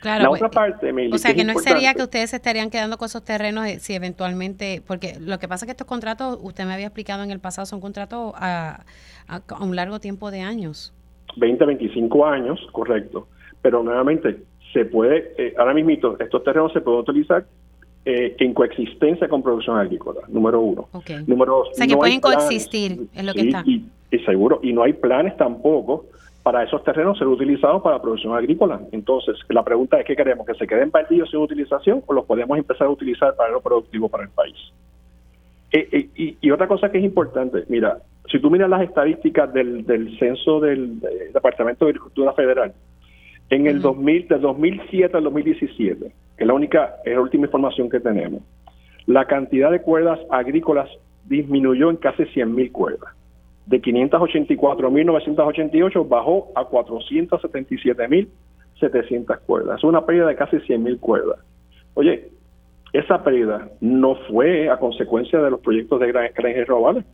Claro, 0.00 0.24
la 0.24 0.30
otra 0.30 0.50
pues, 0.50 0.54
parte, 0.54 0.92
o 1.10 1.16
sea, 1.16 1.34
que, 1.34 1.44
no 1.44 1.54
sería 1.54 1.94
que 1.94 2.02
ustedes 2.02 2.28
se 2.28 2.36
estarían 2.36 2.68
quedando 2.68 2.98
con 2.98 3.06
esos 3.06 3.24
terrenos 3.24 3.66
eh, 3.66 3.78
si 3.80 3.94
eventualmente, 3.94 4.82
porque 4.86 5.14
lo 5.18 5.38
que 5.38 5.48
pasa 5.48 5.64
es 5.64 5.68
que 5.68 5.70
estos 5.70 5.86
contratos, 5.86 6.38
usted 6.42 6.66
me 6.66 6.74
había 6.74 6.88
explicado 6.88 7.22
en 7.22 7.30
el 7.30 7.40
pasado, 7.40 7.64
son 7.64 7.80
contratos 7.80 8.34
a, 8.36 8.84
a, 9.28 9.64
un 9.64 9.74
largo 9.74 10.00
tiempo 10.00 10.30
de 10.30 10.42
años. 10.42 10.92
20, 11.36 11.64
25 11.64 12.26
años, 12.26 12.60
correcto. 12.72 13.28
Pero 13.62 13.82
nuevamente, 13.82 14.42
se 14.74 14.84
puede, 14.84 15.32
eh, 15.38 15.54
ahora 15.56 15.72
mismo, 15.72 15.90
estos 16.18 16.44
terrenos 16.44 16.70
se 16.74 16.82
pueden 16.82 17.00
utilizar 17.00 17.46
eh, 18.04 18.36
en 18.38 18.54
coexistencia 18.54 19.28
con 19.28 19.42
producción 19.42 19.78
agrícola, 19.78 20.20
número 20.28 20.60
uno. 20.60 20.88
Número 21.26 21.56
dos, 21.56 21.68
o 21.70 21.74
sea, 21.74 21.86
que 21.86 21.96
pueden 21.96 22.20
coexistir, 22.20 23.08
es 23.14 23.24
lo 23.24 23.32
que 23.32 23.40
está. 23.42 23.64
y 23.66 24.18
seguro, 24.24 24.60
y 24.62 24.72
no 24.72 24.82
hay 24.82 24.92
planes 24.92 25.36
tampoco 25.36 26.06
para 26.44 26.62
esos 26.62 26.84
terrenos 26.84 27.18
ser 27.18 27.26
utilizados 27.26 27.82
para 27.82 28.00
producción 28.02 28.34
agrícola. 28.36 28.78
Entonces, 28.92 29.34
la 29.48 29.64
pregunta 29.64 29.98
es, 29.98 30.04
¿qué 30.04 30.14
queremos? 30.14 30.46
¿Que 30.46 30.54
se 30.54 30.66
queden 30.66 30.90
perdidos 30.90 31.30
sin 31.30 31.40
utilización 31.40 32.02
o 32.06 32.12
los 32.12 32.26
podemos 32.26 32.58
empezar 32.58 32.86
a 32.86 32.90
utilizar 32.90 33.34
para 33.34 33.50
lo 33.50 33.62
productivo 33.62 34.10
para 34.10 34.24
el 34.24 34.30
país? 34.30 34.54
Eh, 35.72 35.88
eh, 35.90 36.36
y, 36.42 36.50
otra 36.50 36.68
cosa 36.68 36.92
que 36.92 36.98
es 36.98 37.04
importante, 37.04 37.64
mira, 37.68 37.96
si 38.30 38.38
tú 38.40 38.50
miras 38.50 38.68
las 38.68 38.82
estadísticas 38.82 39.54
del, 39.54 40.16
censo 40.18 40.60
del, 40.60 41.00
Departamento 41.32 41.86
de 41.86 41.92
Agricultura 41.92 42.34
Federal, 42.34 42.74
en 43.50 43.66
el 43.66 43.80
2000, 43.80 44.28
del 44.28 44.40
2007 44.40 45.16
al 45.16 45.24
2017, 45.24 46.12
que 46.36 46.38
es 46.44 46.46
la 46.46 46.54
única, 46.54 46.96
es 47.04 47.14
la 47.14 47.20
última 47.20 47.46
información 47.46 47.88
que 47.88 48.00
tenemos, 48.00 48.42
la 49.06 49.26
cantidad 49.26 49.70
de 49.70 49.82
cuerdas 49.82 50.18
agrícolas 50.30 50.88
disminuyó 51.24 51.90
en 51.90 51.96
casi 51.96 52.24
100.000 52.24 52.72
cuerdas 52.72 53.14
de 53.66 53.80
584.988 53.80 56.08
bajó 56.08 56.52
a 56.54 56.68
477.700 56.68 59.38
cuerdas. 59.40 59.78
Es 59.78 59.84
una 59.84 60.04
pérdida 60.04 60.26
de 60.26 60.36
casi 60.36 60.56
100.000 60.56 61.00
cuerdas. 61.00 61.38
Oye, 61.94 62.28
esa 62.92 63.24
pérdida 63.24 63.70
no 63.80 64.16
fue 64.28 64.68
a 64.68 64.76
consecuencia 64.78 65.40
de 65.40 65.50
los 65.50 65.60
proyectos 65.60 65.98
de 66.00 66.10
energía 66.10 66.64
renovable. 66.64 67.04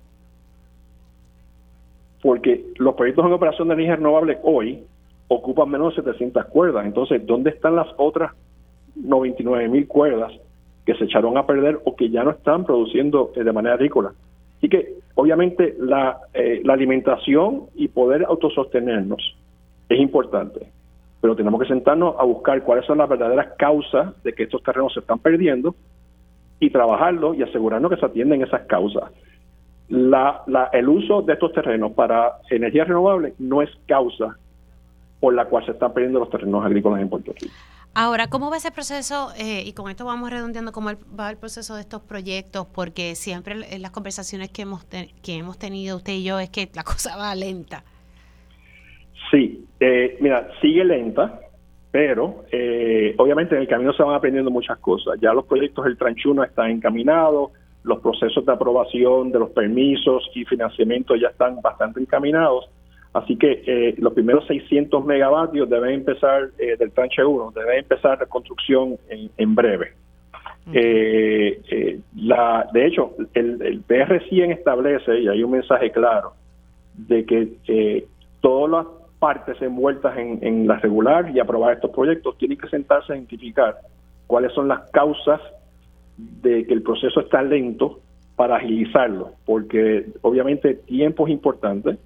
Porque 2.23 2.67
los 2.77 2.97
proyectos 2.97 3.25
en 3.25 3.33
operación 3.33 3.69
de 3.69 3.75
energía 3.75 3.95
renovable 3.97 4.39
hoy 4.43 4.83
ocupan 5.31 5.71
menos 5.71 5.95
de 5.95 6.03
700 6.03 6.47
cuerdas. 6.47 6.85
Entonces, 6.85 7.25
¿dónde 7.25 7.51
están 7.51 7.77
las 7.77 7.87
otras 7.97 8.33
99.000 9.01 9.87
cuerdas 9.87 10.33
que 10.85 10.95
se 10.95 11.05
echaron 11.05 11.39
a 11.39 11.47
perder 11.47 11.79
o 11.85 11.95
que 11.95 12.11
ya 12.11 12.25
no 12.25 12.33
están 12.33 12.65
produciendo 12.65 13.33
eh, 13.37 13.45
de 13.45 13.53
manera 13.53 13.77
agrícola? 13.77 14.13
Así 14.59 14.69
que, 14.69 14.95
obviamente, 15.15 15.77
la, 15.79 16.19
eh, 16.35 16.61
la 16.65 16.73
alimentación 16.73 17.67
y 17.77 17.89
poder 17.89 18.25
autosostenernos 18.25 19.37
es 19.89 20.01
importante, 20.01 20.67
pero 21.21 21.37
tenemos 21.37 21.61
que 21.61 21.69
sentarnos 21.69 22.17
a 22.19 22.25
buscar 22.25 22.63
cuáles 22.65 22.85
son 22.87 22.99
las 22.99 23.09
verdaderas 23.09 23.55
causas 23.57 24.21
de 24.25 24.33
que 24.33 24.43
estos 24.43 24.63
terrenos 24.65 24.93
se 24.93 25.01
están 25.01 25.21
perdiendo 25.21 25.77
y 26.59 26.71
trabajarlo 26.71 27.35
y 27.35 27.43
asegurarnos 27.43 27.91
que 27.91 27.99
se 27.99 28.07
atienden 28.07 28.43
esas 28.43 28.63
causas. 28.63 29.05
La, 29.89 30.43
la, 30.49 30.71
el 30.73 30.89
uso 30.89 31.23
de 31.23 31.35
estos 31.35 31.53
terrenos 31.53 31.93
para 31.93 32.33
energía 32.51 32.85
renovable 32.85 33.35
no 33.39 33.63
es 33.63 33.71
causa 33.87 34.37
por 35.21 35.35
la 35.35 35.45
cual 35.45 35.65
se 35.67 35.73
están 35.73 35.93
perdiendo 35.93 36.19
los 36.19 36.31
terrenos 36.31 36.65
agrícolas 36.65 37.01
en 37.01 37.09
Puerto 37.09 37.33
Rico. 37.39 37.55
Ahora, 37.95 38.29
¿cómo 38.29 38.51
va 38.51 38.57
ese 38.57 38.71
proceso? 38.71 39.31
Eh, 39.37 39.65
y 39.67 39.73
con 39.73 39.91
esto 39.91 40.05
vamos 40.05 40.31
redondeando 40.31 40.73
cómo 40.73 40.91
va 41.19 41.31
el 41.31 41.37
proceso 41.37 41.75
de 41.75 41.83
estos 41.83 42.01
proyectos, 42.03 42.67
porque 42.73 43.15
siempre 43.17 43.55
en 43.69 43.83
las 43.83 43.91
conversaciones 43.91 44.51
que 44.51 44.63
hemos, 44.63 44.85
que 44.85 45.35
hemos 45.35 45.59
tenido 45.59 45.97
usted 45.97 46.15
y 46.15 46.25
yo 46.25 46.39
es 46.39 46.51
que 46.51 46.69
la 46.75 46.83
cosa 46.85 47.17
va 47.17 47.35
lenta. 47.35 47.85
Sí, 49.31 49.67
eh, 49.79 50.17
mira, 50.21 50.49
sigue 50.61 50.85
lenta, 50.85 51.41
pero 51.91 52.45
eh, 52.53 53.15
obviamente 53.19 53.57
en 53.57 53.63
el 53.63 53.69
camino 53.69 53.93
se 53.93 54.03
van 54.03 54.15
aprendiendo 54.15 54.51
muchas 54.51 54.79
cosas. 54.79 55.19
Ya 55.21 55.33
los 55.33 55.45
proyectos 55.47 55.85
del 55.85 55.99
Tranchuno 55.99 56.45
están 56.45 56.71
encaminados, 56.71 57.51
los 57.83 58.01
procesos 58.01 58.47
de 58.47 58.53
aprobación 58.53 59.33
de 59.33 59.39
los 59.41 59.51
permisos 59.51 60.31
y 60.35 60.45
financiamiento 60.45 61.17
ya 61.17 61.29
están 61.29 61.61
bastante 61.61 62.01
encaminados 62.01 62.69
Así 63.13 63.37
que 63.37 63.63
eh, 63.67 63.95
los 63.99 64.13
primeros 64.13 64.47
600 64.47 65.05
megavatios 65.05 65.69
deben 65.69 65.95
empezar 65.95 66.51
eh, 66.59 66.77
del 66.79 66.93
tranche 66.93 67.25
1, 67.25 67.53
debe 67.53 67.79
empezar 67.79 68.19
la 68.19 68.27
construcción 68.27 68.97
en, 69.09 69.55
breve. 69.55 69.95
Eh, 70.73 72.01
la, 72.15 72.69
de 72.73 72.87
hecho, 72.87 73.15
el, 73.35 73.61
el 73.63 73.85
PR100 73.85 74.53
establece, 74.53 75.19
y 75.19 75.29
hay 75.29 75.43
un 75.43 75.51
mensaje 75.51 75.91
claro, 75.91 76.35
de 76.95 77.25
que 77.25 78.07
todas 78.41 78.71
las 78.71 78.87
partes 79.19 79.61
envueltas 79.61 80.17
en, 80.17 80.39
en 80.43 80.69
la 80.69 80.77
regular 80.77 81.31
y 81.35 81.41
aprobar 81.41 81.75
estos 81.75 81.91
proyectos 81.91 82.39
tienen 82.39 82.59
que 82.59 82.69
sentarse 82.69 83.13
a 83.13 83.17
identificar 83.17 83.77
cuáles 84.29 84.53
son 84.53 84.69
las 84.69 84.89
causas 84.93 85.41
de 86.17 86.65
que 86.65 86.75
el 86.75 86.83
proceso 86.83 87.21
está 87.21 87.43
lento 87.43 88.01
para 88.37 88.57
agilizarlo, 88.57 89.33
porque 89.45 90.07
obviamente 90.23 90.75
tiempo 90.75 91.27
es 91.27 91.33
importante, 91.33 91.99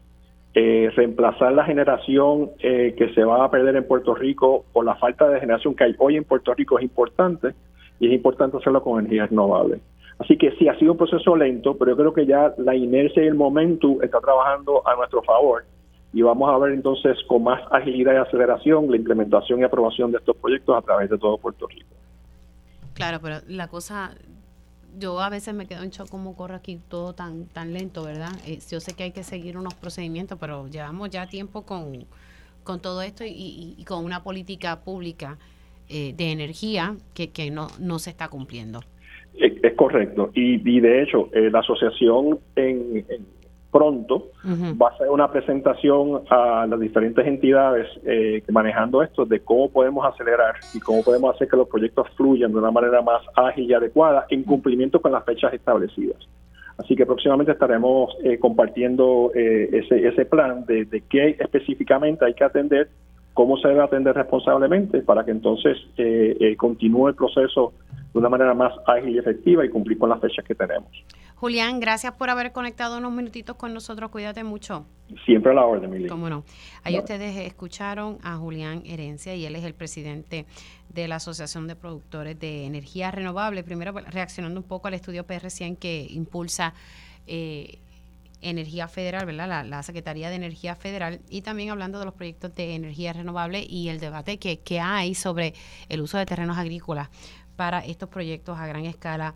eh, 0.55 0.91
reemplazar 0.95 1.53
la 1.53 1.65
generación 1.65 2.51
eh, 2.61 2.95
que 2.97 3.13
se 3.15 3.25
va 3.25 3.45
a 3.45 3.51
perder 3.51 3.75
en 3.75 3.89
Puerto 3.89 4.15
Rico 4.15 4.65
o 4.73 4.83
la 4.83 4.95
falta 4.95 5.29
de 5.29 5.41
generación 5.41 5.75
que 5.75 5.85
hay 5.85 5.95
hoy 5.99 6.17
en 6.17 6.25
Puerto 6.25 6.55
Rico 6.55 6.79
es 6.79 6.85
importante 6.85 7.55
y 7.99 8.07
es 8.07 8.13
importante 8.13 8.57
hacerlo 8.57 8.83
con 8.83 9.01
energías 9.01 9.31
renovables. 9.31 9.81
Así 10.19 10.37
que 10.39 10.53
sí, 10.53 10.69
ha 10.69 10.79
sido 10.79 10.93
un 10.93 10.99
proceso 10.99 11.35
lento, 11.35 11.77
pero 11.77 11.91
yo 11.93 11.97
creo 11.97 12.15
que 12.15 12.27
ya 12.27 12.55
la 12.59 12.75
inercia 12.77 13.25
y 13.25 13.27
el 13.27 13.35
momento 13.35 14.01
está 14.01 14.21
trabajando 14.21 14.87
a 14.87 14.95
nuestro 14.95 15.23
favor 15.23 15.65
y 16.13 16.23
vamos 16.23 16.49
a 16.49 16.57
ver 16.59 16.73
entonces 16.73 17.19
con 17.27 17.43
más 17.43 17.61
agilidad 17.73 18.15
y 18.15 18.17
aceleración 18.19 18.89
la 18.89 18.97
implementación 18.97 19.59
y 19.59 19.65
aprobación 19.65 20.13
de 20.13 20.19
estos 20.19 20.37
proyectos 20.37 20.77
a 20.77 20.83
través 20.83 21.11
de 21.11 21.19
todo 21.19 21.37
Puerto 21.39 21.67
Rico. 21.67 21.89
Claro, 22.95 23.19
pero 23.21 23.39
la 23.49 23.67
cosa 23.67 24.13
yo 24.99 25.21
a 25.21 25.29
veces 25.31 25.55
me 25.55 25.67
quedo 25.67 25.83
en 25.83 25.91
shock 25.91 26.09
cómo 26.09 26.37
corre 26.37 26.55
aquí 26.57 26.81
todo 26.89 27.15
tan 27.15 27.47
tan 27.47 27.73
lento, 27.73 28.05
¿verdad? 28.05 28.33
Eh, 28.47 28.59
yo 28.71 28.81
sé 28.81 28.95
que 28.95 29.05
hay 29.05 29.13
que 29.13 29.23
seguir 29.23 29.57
unos 29.57 29.75
procedimientos, 29.75 30.39
pero 30.41 30.69
llevamos 30.69 31.11
ya 31.11 31.27
tiempo 31.27 31.63
con, 31.63 32.07
con 32.63 32.81
todo 32.81 33.03
esto 33.03 33.25
y, 33.27 33.83
con 33.87 34.05
una 34.05 34.23
política 34.23 34.81
pública 34.83 35.39
eh, 35.89 36.15
de 36.17 36.33
energía 36.33 36.97
que, 37.15 37.31
que 37.31 37.51
no, 37.51 37.69
no 37.79 37.99
se 37.99 38.11
está 38.11 38.29
cumpliendo. 38.29 38.81
Es, 39.35 39.75
correcto. 39.75 40.31
Y, 40.35 40.55
y, 40.69 40.81
de 40.81 41.03
hecho, 41.03 41.29
eh, 41.33 41.51
la 41.51 41.59
asociación 41.59 42.39
en, 42.57 43.05
pronto 43.75 44.31
va 44.81 44.91
a 44.91 44.91
hacer 44.93 45.11
una 45.11 45.29
presentación 45.33 46.22
a 46.31 46.64
las 46.64 46.79
diferentes 46.79 47.27
entidades 47.27 47.89
eh, 48.05 48.41
manejando 48.53 49.03
esto 49.03 49.27
de 49.27 49.41
cómo 49.41 49.68
podemos 49.68 50.07
acelerar 50.07 50.55
y 50.72 50.79
cómo 50.79 51.03
podemos 51.03 51.35
hacer 51.35 51.49
que 51.49 51.57
los 51.57 51.66
proyectos 51.66 52.07
fluyan 52.16 52.53
de 52.53 52.59
una 52.59 52.70
manera 52.70 53.03
más 53.03 53.20
ágil 53.35 53.68
y 53.68 53.75
adecuada 53.75 54.27
en 54.31 54.45
cumplimiento 54.45 55.03
con 55.03 55.11
las 55.11 55.25
fechas 55.25 55.53
establecidas. 55.53 56.18
Así 56.79 56.95
que 56.95 57.05
próximamente 57.05 57.51
estaremos 57.51 58.16
eh, 58.22 58.39
compartiendo 58.39 59.33
eh, 59.35 59.68
ese, 59.72 60.07
ese 60.07 60.25
plan 60.25 60.64
de, 60.66 60.85
de 60.85 61.01
qué 61.11 61.37
específicamente 61.41 62.25
hay 62.25 62.35
que 62.35 62.45
atender, 62.45 62.91
cómo 63.33 63.57
se 63.57 63.66
debe 63.66 63.83
atender 63.83 64.14
responsablemente 64.14 65.01
para 65.01 65.25
que 65.25 65.33
entonces 65.33 65.79
continúe 66.57 67.09
el 67.09 67.16
proceso 67.16 67.72
de 68.12 68.20
una 68.20 68.29
manera 68.29 68.55
más 68.55 68.72
ágil 68.87 69.16
y 69.16 69.18
efectiva 69.18 69.66
y 69.66 69.68
cumplir 69.68 69.99
con 69.99 70.11
las 70.11 70.20
fechas 70.20 70.45
que 70.45 70.55
tenemos. 70.55 70.89
Julián, 71.35 71.80
gracias 71.80 72.14
por 72.14 72.30
haber 72.30 72.53
conectado 72.53 72.99
unos 72.99 73.12
minutitos 73.12 73.57
con 73.57 73.74
nosotros. 73.74 74.11
Cuídate 74.11 74.45
mucho. 74.45 74.87
Siempre 75.26 75.53
a 75.53 75.55
la 75.55 75.66
orden, 75.66 75.91
Mili. 75.91 76.09
Cómo 76.09 76.30
no. 76.30 76.45
Ahí 76.82 76.99
ustedes 76.99 77.37
escucharon 77.37 78.18
a 78.22 78.37
Julián 78.37 78.82
Herencia 78.87 79.35
y 79.35 79.45
él 79.45 79.55
es 79.57 79.64
el 79.64 79.74
presidente 79.74 80.47
de 80.89 81.09
la 81.09 81.16
Asociación 81.16 81.66
de 81.66 81.76
Productores 81.76 82.39
de 82.39 82.64
Energía 82.64 83.11
Renovable. 83.11 83.62
Primero, 83.62 83.93
reaccionando 83.93 84.61
un 84.61 84.66
poco 84.66 84.89
al 84.89 84.95
estudio 84.95 85.26
PR100 85.26 85.78
que 85.78 86.07
impulsa 86.09 86.72
eh, 87.26 87.78
Energía 88.41 88.89
Federal, 88.89 89.26
¿verdad? 89.26 89.64
La, 89.66 89.82
Secretaría 89.82 90.28
de 90.28 90.37
Energía 90.37 90.76
Federal 90.76 91.20
y 91.28 91.43
también 91.43 91.70
hablando 91.70 91.99
de 91.99 92.05
los 92.05 92.14
proyectos 92.14 92.55
de 92.55 92.74
energía 92.74 93.12
renovable 93.12 93.64
y 93.68 93.89
el 93.89 93.99
debate 93.99 94.39
que, 94.39 94.61
que 94.61 94.80
hay 94.80 95.14
sobre 95.14 95.55
el 95.89 96.01
uso 96.01 96.18
de 96.18 96.26
terrenos 96.26 96.59
agrícolas 96.59 97.09
para 97.57 97.80
estos 97.80 98.09
proyectos 98.09 98.59
a 98.59 98.66
gran 98.66 98.85
escala 98.85 99.35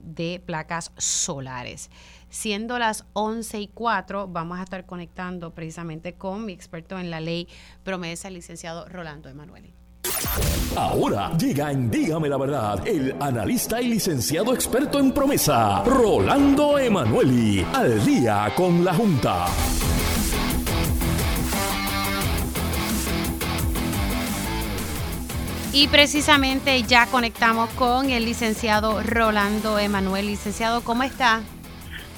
de 0.00 0.42
placas 0.44 0.92
solares. 0.96 1.90
Siendo 2.28 2.78
las 2.78 3.04
11 3.12 3.60
y 3.60 3.68
4, 3.68 4.28
vamos 4.28 4.58
a 4.58 4.62
estar 4.62 4.86
conectando 4.86 5.52
precisamente 5.52 6.14
con 6.14 6.44
mi 6.44 6.52
experto 6.52 6.98
en 6.98 7.10
la 7.10 7.20
ley 7.20 7.48
promesa, 7.82 8.28
el 8.28 8.34
licenciado 8.34 8.88
Rolando 8.88 9.28
Emanuele. 9.28 9.74
Ahora 10.76 11.36
llega 11.36 11.72
en 11.72 11.90
Dígame 11.90 12.28
la 12.28 12.36
Verdad 12.36 12.86
el 12.86 13.14
analista 13.20 13.80
y 13.80 13.88
licenciado 13.88 14.54
experto 14.54 14.98
en 14.98 15.12
promesa, 15.12 15.82
Rolando 15.84 16.78
Emanueli, 16.78 17.66
al 17.72 18.04
día 18.04 18.52
con 18.56 18.84
la 18.84 18.94
Junta. 18.94 19.46
Y 25.72 25.86
precisamente 25.86 26.82
ya 26.82 27.06
conectamos 27.06 27.70
con 27.70 28.10
el 28.10 28.24
licenciado 28.24 29.02
Rolando 29.04 29.78
Emanuel. 29.78 30.26
Licenciado, 30.26 30.82
¿cómo 30.82 31.04
está? 31.04 31.42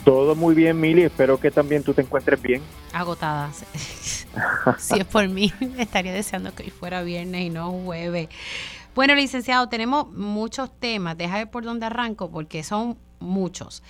Todo 0.06 0.34
muy 0.34 0.54
bien, 0.54 0.80
Mili. 0.80 1.02
Espero 1.02 1.38
que 1.38 1.50
también 1.50 1.82
tú 1.82 1.92
te 1.92 2.00
encuentres 2.00 2.40
bien. 2.40 2.62
Agotada. 2.94 3.50
si 4.78 5.00
es 5.00 5.04
por 5.04 5.28
mí, 5.28 5.52
estaría 5.78 6.14
deseando 6.14 6.54
que 6.54 6.62
hoy 6.64 6.70
fuera 6.70 7.02
viernes 7.02 7.42
y 7.42 7.50
no 7.50 7.70
jueves. 7.70 8.28
Bueno, 8.94 9.14
licenciado, 9.14 9.68
tenemos 9.68 10.10
muchos 10.10 10.70
temas. 10.78 11.18
Deja 11.18 11.36
ver 11.36 11.50
por 11.50 11.64
dónde 11.64 11.86
arranco 11.86 12.30
porque 12.30 12.62
son 12.62 12.96
muchos. 13.20 13.82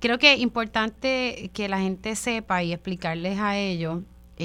Creo 0.00 0.18
que 0.18 0.32
es 0.32 0.40
importante 0.40 1.50
que 1.52 1.68
la 1.68 1.78
gente 1.78 2.16
sepa 2.16 2.62
y 2.62 2.72
explicarles 2.72 3.38
a 3.38 3.58
ellos 3.58 3.98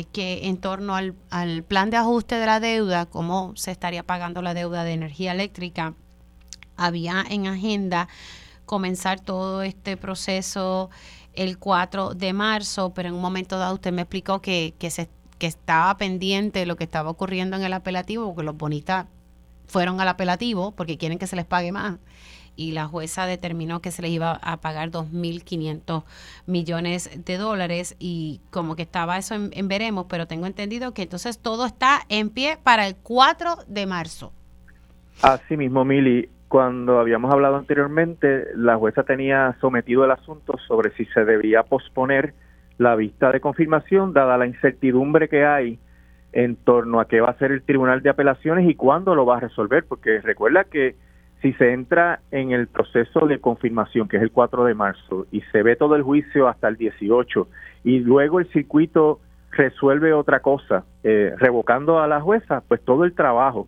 que 0.04 0.48
en 0.48 0.58
torno 0.58 0.96
al, 0.96 1.64
plan 1.64 1.90
de 1.90 1.98
ajuste 1.98 2.36
de 2.36 2.46
la 2.46 2.60
deuda, 2.60 3.06
cómo 3.06 3.54
se 3.56 3.72
estaría 3.72 4.04
pagando 4.04 4.42
la 4.42 4.54
deuda 4.54 4.84
de 4.84 4.94
energía 4.94 5.32
eléctrica, 5.32 5.94
había 6.76 7.24
en 7.30 7.48
agenda 7.48 8.10
comenzar 8.66 9.22
todo 9.22 9.62
este 9.62 9.96
proceso 9.96 10.90
el 11.34 11.58
4 11.58 12.14
de 12.14 12.34
marzo, 12.34 12.94
pero 12.94 13.10
en 13.10 13.16
un 13.16 13.22
momento 13.22 13.58
dado 13.58 13.76
usted 13.76 13.94
me 13.94 14.02
explicó 14.02 14.42
que, 14.42 14.74
que, 14.78 14.90
se, 14.90 15.10
estaba 15.40 15.96
pendiente 15.98 16.66
lo 16.66 16.76
que 16.76 16.84
estaba 16.84 17.10
ocurriendo 17.10 17.56
en 17.56 17.64
el 17.64 17.74
apelativo, 17.74 18.26
porque 18.26 18.44
los 18.44 18.58
bonistas 18.58 19.06
fueron 19.68 20.00
al 20.02 20.08
apelativo 20.08 20.72
porque 20.72 20.98
quieren 20.98 21.18
que 21.18 21.28
se 21.28 21.36
les 21.36 21.46
pague 21.46 21.72
más 21.72 21.98
y 22.56 22.72
la 22.72 22.88
jueza 22.88 23.26
determinó 23.26 23.82
que 23.82 23.92
se 23.92 24.02
les 24.02 24.12
iba 24.12 24.34
a 24.34 24.58
pagar 24.58 24.92
2.500 24.92 26.04
millones 26.46 27.26
de 27.26 27.38
dólares 27.38 27.96
y 28.00 28.42
como 28.52 28.76
que 28.76 28.84
estaba 28.84 29.18
eso 29.18 29.36
en, 29.36 29.68
veremos, 29.68 30.06
pero 30.10 30.28
tengo 30.28 30.46
entendido 30.46 30.94
que 30.94 31.04
entonces 31.04 31.40
todo 31.40 31.66
está 31.66 32.00
en 32.10 32.30
pie 32.30 32.58
para 32.64 32.88
el 32.88 32.96
4 32.96 33.56
de 33.68 33.86
marzo. 33.86 34.32
Así 35.22 35.58
mismo, 35.58 35.86
Mili, 35.86 36.30
cuando 36.48 37.00
habíamos 37.00 37.32
hablado 37.32 37.58
anteriormente, 37.58 38.48
la 38.56 38.76
jueza 38.78 39.04
tenía 39.04 39.56
sometido 39.62 40.06
el 40.06 40.12
asunto 40.12 40.58
sobre 40.68 40.92
si 40.96 41.06
se 41.06 41.26
debía 41.26 41.64
posponer 41.64 42.34
la 42.78 42.96
vista 42.96 43.32
de 43.32 43.40
confirmación, 43.40 44.14
dada 44.14 44.38
la 44.38 44.48
incertidumbre 44.48 45.30
que 45.30 45.46
hay 45.46 45.80
en 46.34 46.58
torno 46.58 47.00
a 47.00 47.08
qué 47.08 47.22
va 47.22 47.30
a 47.30 47.32
hacer 47.32 47.52
el 47.52 47.64
Tribunal 47.64 48.02
de 48.02 48.10
Apelaciones 48.10 48.70
y 48.70 48.76
cuándo 48.76 49.16
lo 49.16 49.26
va 49.26 49.38
a 49.38 49.40
resolver, 49.40 49.86
porque 49.88 50.20
recuerda 50.20 50.66
que 50.66 50.96
si 51.46 51.54
se 51.54 51.74
entra 51.74 52.22
en 52.32 52.54
el 52.54 52.66
proceso 52.66 53.28
de 53.28 53.38
confirmación, 53.38 54.08
que 54.08 54.18
es 54.18 54.24
el 54.24 54.32
4 54.32 54.66
de 54.66 54.74
marzo, 54.74 55.28
y 55.32 55.42
se 55.52 55.62
ve 55.62 55.76
todo 55.76 55.96
el 55.96 56.02
juicio 56.02 56.48
hasta 56.48 56.68
el 56.68 56.76
18, 56.76 57.48
y 57.84 58.00
luego 58.00 58.40
el 58.40 58.48
circuito 58.48 59.20
resuelve 59.52 60.12
otra 60.12 60.40
cosa, 60.40 60.86
eh, 61.04 61.36
revocando 61.38 62.00
a 62.00 62.08
la 62.08 62.20
jueza, 62.20 62.64
pues 62.68 62.82
todo 62.82 63.04
el 63.04 63.14
trabajo 63.14 63.68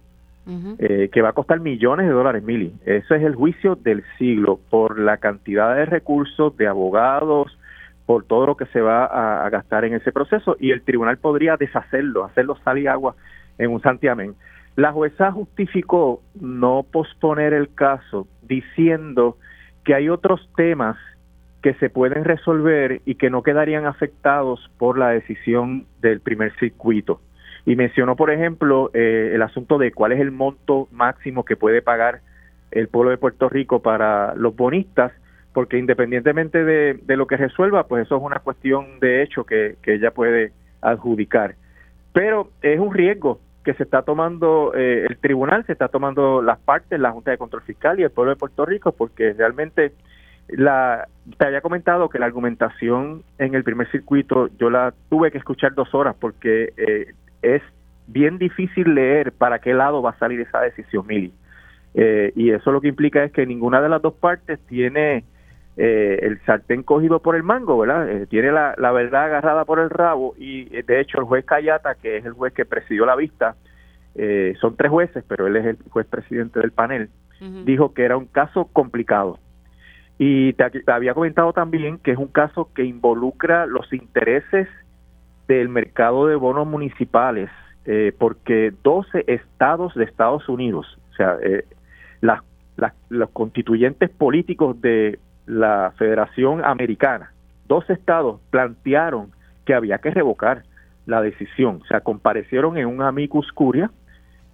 eh, 0.79 1.09
que 1.13 1.21
va 1.21 1.29
a 1.29 1.33
costar 1.33 1.59
millones 1.59 2.07
de 2.07 2.13
dólares, 2.13 2.41
Mili. 2.41 2.73
Eso 2.83 3.13
es 3.13 3.21
el 3.21 3.35
juicio 3.35 3.75
del 3.75 4.03
siglo 4.17 4.59
por 4.71 4.97
la 4.97 5.17
cantidad 5.17 5.75
de 5.75 5.85
recursos, 5.85 6.57
de 6.57 6.65
abogados, 6.65 7.55
por 8.07 8.23
todo 8.23 8.47
lo 8.47 8.57
que 8.57 8.65
se 8.67 8.81
va 8.81 9.05
a, 9.05 9.45
a 9.45 9.49
gastar 9.51 9.85
en 9.85 9.93
ese 9.93 10.11
proceso 10.11 10.57
y 10.59 10.71
el 10.71 10.81
tribunal 10.81 11.17
podría 11.17 11.57
deshacerlo, 11.57 12.25
hacerlo 12.25 12.57
sal 12.63 12.79
y 12.79 12.87
agua 12.87 13.13
en 13.59 13.69
un 13.69 13.81
santiamén. 13.83 14.33
La 14.77 14.91
jueza 14.91 15.31
justificó 15.31 16.21
no 16.39 16.85
posponer 16.91 17.51
el 17.51 17.73
caso 17.73 18.27
diciendo 18.43 19.37
que 19.83 19.95
hay 19.95 20.07
otros 20.07 20.51
temas 20.55 20.97
que 21.63 21.73
se 21.73 21.89
pueden 21.89 22.23
resolver 22.23 23.01
y 23.03 23.15
que 23.15 23.31
no 23.31 23.41
quedarían 23.41 23.87
afectados 23.87 24.69
por 24.77 24.99
la 24.99 25.09
decisión 25.09 25.87
del 25.99 26.19
primer 26.19 26.55
circuito. 26.59 27.21
Y 27.65 27.75
mencionó, 27.75 28.15
por 28.15 28.29
ejemplo, 28.29 28.91
eh, 28.93 29.31
el 29.33 29.41
asunto 29.41 29.79
de 29.79 29.91
cuál 29.91 30.11
es 30.11 30.19
el 30.19 30.29
monto 30.29 30.87
máximo 30.91 31.43
que 31.43 31.55
puede 31.55 31.81
pagar 31.81 32.19
el 32.69 32.87
pueblo 32.87 33.09
de 33.09 33.17
Puerto 33.17 33.49
Rico 33.49 33.81
para 33.81 34.35
los 34.35 34.55
bonistas, 34.55 35.11
porque 35.53 35.79
independientemente 35.79 36.63
de, 36.63 37.17
lo 37.17 37.25
que 37.25 37.37
resuelva, 37.37 37.87
pues 37.87 38.05
eso 38.05 38.17
es 38.17 38.21
una 38.21 38.41
cuestión 38.41 38.99
de 38.99 39.23
hecho 39.23 39.43
que, 39.43 39.77
que 39.81 39.95
ella 39.95 40.11
puede 40.11 40.51
adjudicar. 40.81 41.55
Pero 42.13 42.51
es 42.61 42.79
un 42.79 42.93
riesgo 42.93 43.39
que 43.67 43.73
se 43.73 43.83
está 43.83 44.01
tomando 44.03 44.71
eh, 44.73 45.07
el 45.09 45.17
tribunal, 45.17 45.65
se 45.65 45.73
está 45.73 45.89
tomando 45.89 46.41
las 46.41 46.57
partes, 46.57 46.97
la 46.97 47.11
Junta 47.11 47.31
de 47.31 47.37
Control 47.37 47.61
Fiscal 47.63 47.99
y 47.99 48.03
el 48.03 48.11
pueblo 48.11 48.31
de 48.31 48.37
Puerto 48.37 48.65
Rico, 48.65 48.93
porque 48.93 49.33
realmente 49.33 49.91
la 50.47 51.05
te 51.37 51.47
había 51.47 51.59
comentado 51.59 52.07
que 52.07 52.17
la 52.17 52.27
argumentación 52.27 53.23
en 53.37 53.55
el 53.55 53.65
primer 53.65 53.91
circuito 53.91 54.47
yo 54.57 54.69
la 54.69 54.93
tuve 55.09 55.31
que 55.31 55.37
escuchar 55.37 55.73
dos 55.73 55.93
horas 55.93 56.15
porque 56.17 56.71
eh, 56.77 57.13
es 57.41 57.61
bien 58.07 58.37
difícil 58.37 58.95
leer 58.95 59.33
para 59.33 59.59
qué 59.59 59.73
lado 59.73 60.01
va 60.01 60.11
a 60.11 60.17
salir 60.17 60.39
esa 60.39 60.61
decisión, 60.61 61.05
Mili. 61.05 61.33
Eh, 61.93 62.31
y 62.37 62.51
eso 62.51 62.71
lo 62.71 62.79
que 62.79 62.87
implica 62.87 63.21
es 63.25 63.33
que 63.33 63.45
ninguna 63.45 63.81
de 63.81 63.89
las 63.89 64.01
dos 64.01 64.13
partes 64.13 64.61
tiene 64.67 65.25
eh, 65.79 66.17
el 66.23 66.43
sartén 66.43 66.81
cogido 66.81 67.19
por 67.19 67.35
el 67.35 67.43
mango, 67.43 67.77
¿verdad? 67.77 68.09
Eh, 68.09 68.25
tiene 68.25 68.51
la, 68.51 68.91
verdad 68.91 69.25
agarrada 69.25 69.63
por 69.63 69.77
el 69.77 69.91
rabo 69.91 70.33
y 70.35 70.75
eh, 70.75 70.81
de 70.81 70.99
hecho 70.99 71.19
el 71.19 71.25
juez 71.25 71.45
Cayata, 71.45 71.93
que 71.93 72.17
es 72.17 72.25
el 72.25 72.33
juez 72.33 72.51
que 72.53 72.65
presidió 72.65 73.05
la 73.05 73.15
vista, 73.15 73.55
son 74.59 74.75
tres 74.75 74.89
jueces, 74.89 75.23
pero 75.27 75.45
él 75.45 75.57
es 75.57 75.65
el 75.67 75.77
juez 75.91 76.07
presidente 76.07 76.59
del 76.59 76.71
panel, 76.71 77.11
dijo 77.65 77.93
que 77.93 78.03
era 78.03 78.17
un 78.17 78.25
caso 78.25 78.65
complicado. 78.73 79.37
Y 80.17 80.53
te, 80.53 80.63
había 80.87 81.13
comentado 81.13 81.53
también 81.53 81.99
que 81.99 82.13
es 82.13 82.17
un 82.17 82.29
caso 82.29 82.71
que 82.73 82.83
involucra 82.83 83.67
los 83.67 83.93
intereses 83.93 84.67
del 85.47 85.69
mercado 85.69 86.25
de 86.25 86.35
bonos 86.35 86.65
municipales, 86.65 87.51
porque 88.17 88.73
12 88.81 89.25
estados 89.27 89.93
de 89.93 90.05
Estados 90.05 90.49
Unidos, 90.49 90.97
o 91.11 91.13
sea, 91.13 91.37
los 93.09 93.29
constituyentes 93.29 94.09
políticos 94.09 94.81
de 94.81 95.19
la 95.47 95.93
Federación 95.97 96.63
Americana, 96.63 97.31
dos 97.67 97.89
estados 97.89 98.39
plantearon 98.51 99.31
que 99.65 99.73
había 99.73 99.97
que 99.97 100.11
revocar 100.11 100.63
la 101.05 101.21
decisión, 101.21 101.79
o 101.81 101.85
sea, 101.85 102.01
comparecieron 102.01 102.77
en 102.77 102.85
un 102.85 103.01
amicus 103.01 103.51
curia 103.53 103.89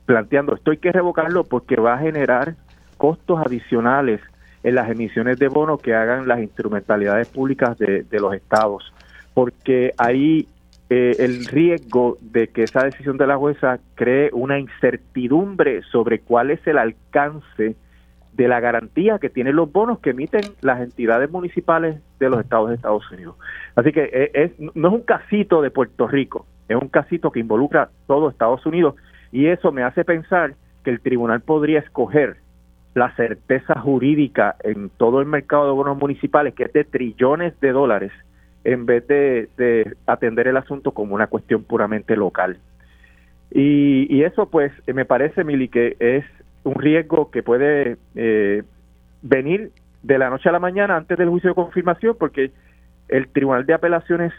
planteando 0.06 0.54
esto 0.56 0.72
hay 0.72 0.78
que 0.78 0.91
revocarlo 0.91 1.44
porque 1.44 1.78
va 1.78 1.96
a 1.96 2.00
generar 2.00 2.56
costos 2.98 3.39
adicionales 3.39 4.22
en 4.64 4.76
las 4.76 4.89
emisiones 4.89 5.38
de 5.39 5.48
bonos 5.48 5.82
que 5.82 5.94
hagan 5.94 6.28
las 6.28 6.39
instrumentalidades 6.39 7.28
públicas 7.28 7.78
de, 7.78 8.06
los 8.12 8.34
estados, 8.34 8.94
porque 9.34 9.91
hay 9.98 10.48
eh, 10.89 11.16
el 11.20 11.46
riesgo 11.46 12.18
de 12.22 12.48
que 12.48 12.64
esa 12.64 12.84
decisión 12.84 13.18
de 13.18 13.28
la 13.28 13.36
jueza 13.36 13.80
cree 13.96 14.30
una 14.32 14.60
incertidumbre 14.60 15.82
sobre 15.91 16.20
cuál 16.20 16.52
es 16.52 16.66
el 16.66 16.78
alcance 16.78 17.76
de 18.36 18.47
la 18.47 18.59
garantía 18.59 19.19
que 19.19 19.29
tienen 19.29 19.55
los 19.55 19.71
bonos 19.71 19.99
que 19.99 20.11
emiten 20.11 20.41
las 20.61 20.81
entidades 20.81 21.29
municipales 21.29 22.01
de 22.19 22.29
los 22.29 22.39
estados 22.39 22.69
de 22.69 22.75
Estados 22.75 23.09
Unidos. 23.11 23.36
Así 23.75 23.91
que 23.91 24.09
eh, 24.11 24.31
es, 24.34 24.51
no 24.75 24.88
es 24.88 24.93
un 24.93 25.01
casito 25.01 25.61
de 25.61 25.69
Puerto 25.69 26.07
Rico, 26.07 26.45
es 26.67 26.75
un 26.75 26.89
casito 26.89 27.31
que 27.31 27.39
involucra 27.39 27.89
todo 28.07 28.29
Estados 28.29 28.65
Unidos 28.65 28.95
y 29.31 29.47
eso 29.47 29.71
me 29.71 29.84
hace 29.84 30.03
pensar 30.03 30.55
que 30.84 30.89
el 30.89 30.99
tribunal 30.99 31.41
podría 31.41 31.79
escoger 31.79 32.38
la 32.93 33.15
certeza 33.15 33.79
jurídica 33.79 34.55
en 34.63 34.89
todo 34.89 35.19
el 35.19 35.25
mercado 35.25 35.65
de 35.65 35.71
bonos 35.71 35.97
municipales, 35.97 36.53
que 36.53 36.63
es 36.63 36.73
de 36.73 36.84
trillones 36.84 37.59
de 37.59 37.71
dólares, 37.71 38.11
en 38.63 38.86
vez 38.86 39.07
de, 39.07 39.95
atender 40.05 40.47
el 40.47 40.57
asunto 40.57 40.91
como 40.91 41.15
una 41.15 41.27
cuestión 41.27 41.63
puramente 41.63 42.15
local. 42.15 42.57
Y, 43.51 44.07
y 44.15 44.23
eso, 44.23 44.47
pues, 44.47 44.71
me 44.88 45.05
parece, 45.05 45.43
Mili, 45.43 45.69
que 45.69 45.95
es 45.99 46.25
un 46.64 46.76
riesgo 46.76 47.32
que 47.32 47.43
puede 47.43 47.97
eh, 48.16 48.64
venir 49.22 49.72
de 50.01 50.18
la 50.18 50.30
noche 50.30 50.49
a 50.49 50.51
la 50.51 50.59
mañana 50.59 50.97
antes 50.97 51.18
del 51.18 51.30
juicio 51.30 51.49
de 51.49 51.55
confirmación, 51.55 52.16
porque 52.20 52.51
el 53.07 53.28
Tribunal 53.30 53.66
de 53.66 53.74
Apelaciones 53.74 54.34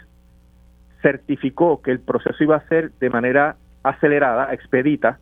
certificó 1.01 1.81
que 1.81 1.91
el 1.91 1.99
proceso 1.99 2.43
iba 2.43 2.55
a 2.55 2.67
ser 2.67 2.91
de 2.99 3.09
manera 3.09 3.57
acelerada, 3.83 4.53
expedita, 4.53 5.19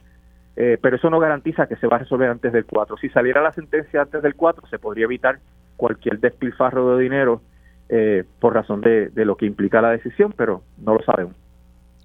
eh, 0.56 0.78
pero 0.82 0.97
eso 0.97 1.10
no 1.10 1.20
garantiza 1.20 1.68
que 1.68 1.76
se 1.78 1.88
va 1.88 1.97
a 1.97 1.99
resolver 1.99 2.30
antes 2.30 2.54
del 2.54 2.66
4. 2.66 2.97
Si 2.97 3.10
saliera 3.10 3.41
la 3.41 3.51
sentencia 3.51 4.01
antes 4.01 4.22
del 4.22 4.36
4, 4.36 4.68
se 4.68 4.80
podría 4.80 5.06
evitar 5.06 5.39
cualquier 5.76 6.20
despilfarro 6.20 6.95
de 6.95 7.04
dinero 7.04 7.41
eh, 7.89 8.24
por 8.39 8.54
razón 8.54 8.82
de, 8.82 9.12
lo 9.16 9.36
que 9.36 9.45
implica 9.45 9.82
la 9.82 9.91
decisión, 9.91 10.34
pero 10.38 10.62
no 10.78 10.93
lo 10.93 11.04
sabemos. 11.04 11.36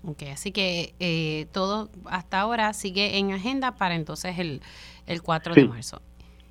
Ok, 0.05 0.23
así 0.33 0.53
que 0.53 0.95
eh, 1.01 1.47
todo 1.53 1.89
hasta 2.07 2.41
ahora 2.41 2.73
sigue 2.73 3.19
en 3.19 3.33
agenda 3.33 3.73
para 3.73 3.95
entonces 3.95 4.39
el, 4.39 4.61
el 5.07 5.23
4 5.23 5.55
de 5.55 5.69
marzo. 5.69 6.01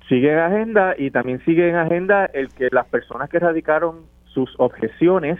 Sigue 0.08 0.32
en 0.32 0.38
agenda 0.38 0.94
y 0.98 1.10
también 1.10 1.42
sigue 1.44 1.68
en 1.68 1.76
agenda 1.76 2.26
el 2.26 2.48
que 2.50 2.68
las 2.70 2.86
personas 2.86 3.28
que 3.28 3.38
radicaron 3.38 4.06
sus 4.26 4.54
objeciones 4.58 5.38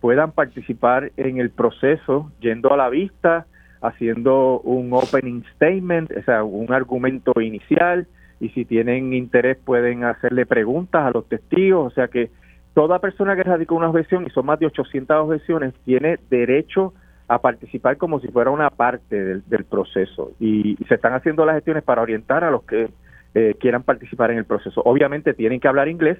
puedan 0.00 0.32
participar 0.32 1.12
en 1.16 1.38
el 1.38 1.50
proceso 1.50 2.30
yendo 2.40 2.72
a 2.72 2.76
la 2.76 2.88
vista, 2.88 3.46
haciendo 3.80 4.60
un 4.60 4.92
opening 4.92 5.42
statement, 5.54 6.10
o 6.16 6.22
sea, 6.22 6.44
un 6.44 6.72
argumento 6.72 7.40
inicial, 7.40 8.06
y 8.40 8.50
si 8.50 8.64
tienen 8.64 9.12
interés 9.12 9.56
pueden 9.64 10.04
hacerle 10.04 10.46
preguntas 10.46 11.04
a 11.04 11.10
los 11.10 11.28
testigos, 11.28 11.92
o 11.92 11.94
sea 11.94 12.08
que 12.08 12.30
toda 12.74 13.00
persona 13.00 13.34
que 13.34 13.42
radicó 13.42 13.74
una 13.74 13.90
objeción, 13.90 14.26
y 14.26 14.30
son 14.30 14.46
más 14.46 14.60
de 14.60 14.66
800 14.66 15.16
objeciones, 15.16 15.74
tiene 15.84 16.18
derecho 16.30 16.92
a 16.96 17.07
participar 17.36 17.98
como 17.98 18.20
si 18.20 18.28
fuera 18.28 18.50
una 18.50 18.70
parte 18.70 19.22
del, 19.42 19.64
proceso. 19.64 20.32
Y, 20.40 20.76
se 20.88 20.94
están 20.94 21.12
haciendo 21.12 21.44
las 21.44 21.56
gestiones 21.56 21.84
para 21.84 22.00
orientar 22.00 22.42
a 22.42 22.50
los 22.50 22.62
que 22.62 22.88
eh, 23.34 23.54
quieran 23.60 23.82
participar 23.82 24.30
en 24.30 24.38
el 24.38 24.46
proceso. 24.46 24.80
Obviamente 24.86 25.34
tienen 25.34 25.60
que 25.60 25.68
hablar 25.68 25.88
inglés, 25.88 26.18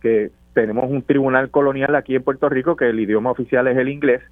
que 0.00 0.30
tenemos 0.54 0.90
un 0.90 1.02
tribunal 1.02 1.50
colonial 1.50 1.94
aquí 1.94 2.16
en 2.16 2.22
Puerto 2.22 2.48
Rico 2.48 2.76
que 2.76 2.88
el 2.88 2.98
idioma 2.98 3.30
oficial 3.30 3.68
es 3.68 3.76
el 3.76 3.90
inglés, 3.90 4.22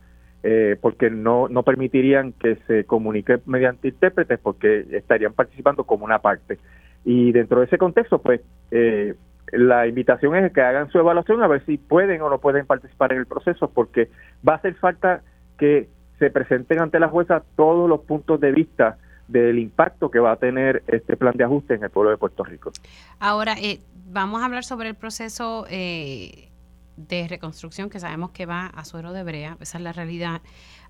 eh, 0.43 0.77
porque 0.81 1.11
no, 1.11 1.49
no 1.49 1.63
permitirían 1.63 2.33
que 2.33 2.57
se 2.67 2.85
comunique 2.85 3.41
mediante 3.45 3.89
intérpretes 3.89 4.39
porque 4.39 4.87
estarían 4.93 5.35
participando 5.35 5.85
como 5.85 6.07
una 6.07 6.21
parte. 6.21 6.59
Y 7.05 7.33
dentro 7.33 7.61
de 7.61 7.67
ese 7.67 7.77
contexto, 7.77 8.23
pues 8.23 8.41
eh, 8.71 9.15
la 9.53 9.87
invitación 9.87 10.35
es 10.37 10.53
que 10.53 10.63
hagan 10.63 10.91
su 10.91 10.99
evaluación 10.99 11.43
a 11.43 11.49
ver 11.49 11.65
si 11.67 11.77
pueden 11.77 12.23
o 12.23 12.31
no 12.31 12.39
pueden 12.39 12.67
participar 12.67 13.13
en 13.13 13.19
el 13.19 13.27
proceso, 13.27 13.71
porque 13.71 14.09
va 14.47 14.55
a 14.55 14.57
hacer 14.57 14.75
falta 14.75 15.21
que 15.59 15.89
se 16.25 16.31
presenten 16.31 16.81
ante 16.81 16.99
la 16.99 17.09
jueza 17.09 17.43
todos 17.55 17.87
los 17.87 18.01
puntos 18.01 18.41
de 18.41 18.51
vista 18.51 18.97
del 19.29 19.59
impacto 19.59 20.11
que 20.11 20.19
va 20.19 20.33
a 20.33 20.37
tener 20.37 20.83
este 20.87 21.19
plan 21.19 21.37
de 21.37 21.45
ajuste 21.45 21.75
en 21.75 21.85
el 21.85 21.91
pueblo 21.91 22.11
de 22.11 22.17
Puerto 22.17 22.45
Rico. 22.45 22.73
Ahora, 23.19 23.57
eh, 23.61 23.81
vamos 24.11 24.41
a 24.41 24.47
hablar 24.47 24.65
sobre 24.65 24.89
el 24.89 24.95
proceso 24.95 25.67
eh, 25.69 26.49
de 26.97 27.29
reconstrucción 27.29 27.91
que 27.91 28.01
sabemos 28.01 28.31
que 28.31 28.47
va 28.47 28.67
a 28.67 28.85
suero 28.87 29.13
de 29.13 29.23
brea, 29.23 29.59
esa 29.61 29.77
es 29.77 29.85
la 29.85 29.93
realidad. 29.93 30.41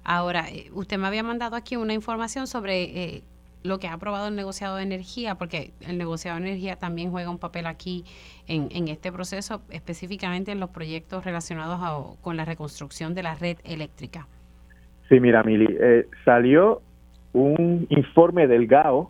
Ahora, 0.04 0.48
eh, 0.50 0.70
usted 0.72 0.98
me 0.98 1.08
había 1.08 1.24
mandado 1.24 1.56
aquí 1.56 1.74
una 1.76 1.94
información 1.94 2.46
sobre 2.46 3.24
lo 3.64 3.78
que 3.80 3.88
ha 3.88 3.94
aprobado 3.94 4.28
el 4.28 4.36
negociado 4.36 4.76
de 4.76 4.84
energía, 4.84 5.36
porque 5.36 5.72
el 5.80 5.98
negociado 5.98 6.38
de 6.38 6.46
energía 6.46 6.76
también 6.76 7.10
juega 7.10 7.30
un 7.30 7.38
papel 7.38 7.66
aquí 7.66 8.04
en, 8.46 8.68
en 8.70 8.86
este 8.86 9.10
proceso, 9.10 9.62
específicamente 9.70 10.52
en 10.52 10.60
los 10.60 10.70
proyectos 10.70 11.24
relacionados 11.24 12.18
con 12.20 12.36
la 12.36 12.44
reconstrucción 12.44 13.14
de 13.14 13.24
la 13.24 13.34
red 13.34 13.56
eléctrica. 13.64 14.28
Sí, 15.08 15.20
mira, 15.20 15.42
Mili, 15.42 15.76
eh, 15.78 16.06
salió 16.24 16.80
un 17.32 17.86
informe 17.90 18.46
del 18.46 18.66
GAO, 18.66 19.08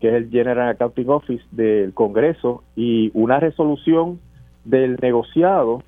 que 0.00 0.08
es 0.08 0.14
el 0.14 0.30
General 0.30 0.70
Accounting 0.70 1.08
Office 1.08 1.44
del 1.52 1.94
Congreso, 1.94 2.64
y 2.74 3.10
una 3.14 3.38
resolución 3.38 4.18
del 4.64 4.98
negociado 5.00 5.82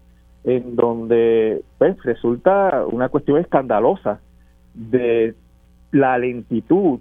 en 0.44 0.76
donde 0.76 1.62
pues, 1.78 2.00
resulta 2.04 2.84
una 2.86 3.08
cuestión 3.08 3.38
escandalosa 3.38 4.20
de 4.74 5.34
la 5.90 6.18
lentitud 6.18 7.00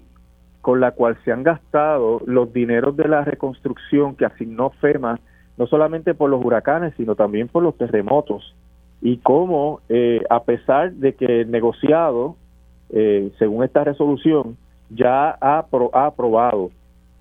con 0.60 0.80
la 0.80 0.92
cual 0.92 1.18
se 1.24 1.30
han 1.30 1.42
gastado 1.42 2.22
los 2.26 2.52
dineros 2.52 2.96
de 2.96 3.06
la 3.06 3.22
reconstrucción 3.22 4.16
que 4.16 4.24
asignó 4.24 4.70
FEMA, 4.70 5.20
no 5.58 5.66
solamente 5.66 6.14
por 6.14 6.30
los 6.30 6.42
huracanes, 6.42 6.94
sino 6.96 7.14
también 7.14 7.48
por 7.48 7.62
los 7.62 7.76
terremotos, 7.76 8.54
y 9.04 9.18
cómo, 9.18 9.78
eh, 9.90 10.24
a 10.30 10.42
pesar 10.44 10.94
de 10.94 11.14
que 11.14 11.42
el 11.42 11.50
negociado, 11.50 12.36
eh, 12.88 13.30
según 13.38 13.62
esta 13.62 13.84
resolución, 13.84 14.56
ya 14.88 15.28
ha, 15.28 15.66
ha 15.92 16.06
aprobado 16.06 16.70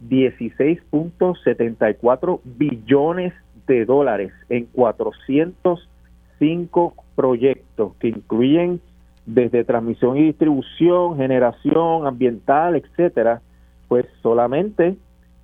16.74 0.09 2.39
billones 2.45 3.33
de 3.67 3.83
dólares 3.83 4.31
en 4.47 4.67
405 4.67 6.93
proyectos 7.15 7.93
que 7.99 8.07
incluyen 8.07 8.79
desde 9.25 9.65
transmisión 9.65 10.15
y 10.15 10.23
distribución, 10.23 11.17
generación 11.17 12.07
ambiental, 12.07 12.77
etcétera, 12.77 13.41
pues 13.89 14.05
solamente 14.21 14.95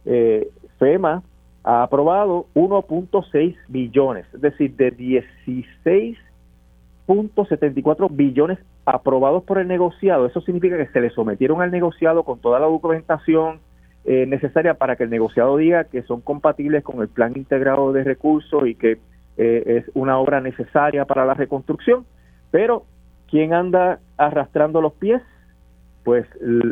eh, 0.06 0.48
FEMA 0.78 1.22
ha 1.66 1.84
aprobado 1.84 2.46
1.6 2.56 3.58
billones, 3.68 4.26
es 4.34 4.40
decir, 4.40 4.74
de 4.78 4.92
16.74 7.16 8.08
billones 8.12 8.60
aprobados 8.86 9.44
por 9.44 9.58
el 9.58 9.68
negociado. 9.68 10.26
Eso 10.26 10.42
significa 10.42 10.78
que 10.78 10.88
se 10.88 11.02
le 11.02 11.10
sometieron 11.10 11.62
al 11.62 11.72
negociado 11.72 12.24
con 12.24 12.40
toda 12.40 12.60
la 12.60 12.68
documentación 12.68 13.60
eh, 14.06 14.26
necesaria 14.26 14.76
para 14.76 14.96
que 14.96 15.04
el 15.04 15.10
negociado 15.10 15.58
diga 15.58 15.84
que 15.86 16.04
son 16.04 16.22
compatibles 16.22 16.84
con 16.84 17.02
el 17.02 17.10
plan 17.10 17.34
integrado 17.36 17.92
de 17.92 18.04
recursos 18.04 18.68
y 18.68 18.76
que 18.76 19.00
eh, 19.38 19.64
es 19.66 19.92
una 19.94 20.18
obra 20.18 20.42
necesaria 20.42 21.06
para 21.06 21.26
la 21.26 21.34
reconstrucción, 21.34 22.06
pero 22.52 22.86
¿Quién 23.30 23.54
anda 23.54 24.00
arrastrando 24.18 24.82
los 24.82 24.94
pies? 24.94 25.22
Pues 26.04 26.26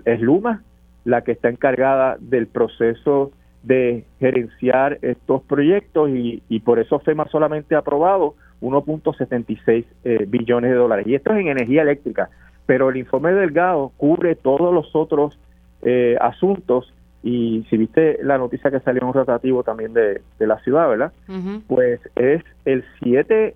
es 0.05 0.21
Luma, 0.21 0.63
la 1.05 1.21
que 1.21 1.31
está 1.31 1.49
encargada 1.49 2.17
del 2.19 2.47
proceso 2.47 3.31
de 3.61 4.05
gerenciar 4.19 4.97
estos 5.01 5.43
proyectos 5.43 6.09
y, 6.09 6.59
por 6.61 6.79
eso 6.79 6.99
FEMA 6.99 7.27
solamente 7.27 7.75
ha 7.75 7.79
aprobado 7.79 8.35
1.76 8.62 9.86
eh, 10.03 10.26
billones 10.28 10.72
de 10.72 10.78
dólares. 10.78 11.08
Y 11.08 11.16
esto 11.16 11.34
es 11.34 11.39
en 11.39 11.47
energía 11.47 11.84
eléctrica, 11.84 12.30
pero 12.66 12.89
el 12.89 12.97
informe 12.97 13.32
Delgado 13.34 13.91
cubre 13.97 14.36
todos 14.36 14.74
los 14.74 14.95
otros 14.95 15.38
eh, 15.84 16.18
asuntos 16.20 16.93
y 17.24 17.66
si 17.70 17.78
viste 17.78 18.20
la 18.24 18.38
noticia 18.38 18.72
que 18.72 18.80
salió 18.80 19.01
en 19.01 19.08
un 19.10 19.14
rotativo 19.14 19.64
también 19.64 19.93
de, 19.93 20.22
la 20.39 20.60
ciudad, 20.60 20.88
¿verdad? 20.88 21.12
Pues 21.68 21.99
es 22.16 22.43
el 22.66 22.86
7 23.03 23.55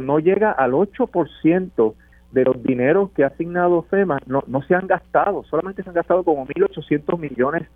no 0.00 0.18
llega 0.18 0.52
al 0.52 0.72
8% 0.72 1.94
de 2.30 2.44
los 2.44 2.62
dineros 2.62 3.10
que 3.10 3.24
ha 3.24 3.28
asignado 3.28 3.82
FEMA, 3.82 4.18
no, 4.26 4.44
no 4.46 4.62
se 4.62 4.74
han 4.74 4.86
gastado, 4.86 5.44
solamente 5.44 5.82
se 5.82 5.88
han 5.88 5.94
gastado 5.94 6.22
como 6.22 6.46
1.800 6.46 7.18
millones 7.18 7.68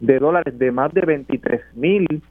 de 0.00 0.18
dólares 0.18 0.58
de 0.58 0.70
más 0.70 0.92
de 0.92 1.00
23 1.00 1.62
mil 1.74 2.22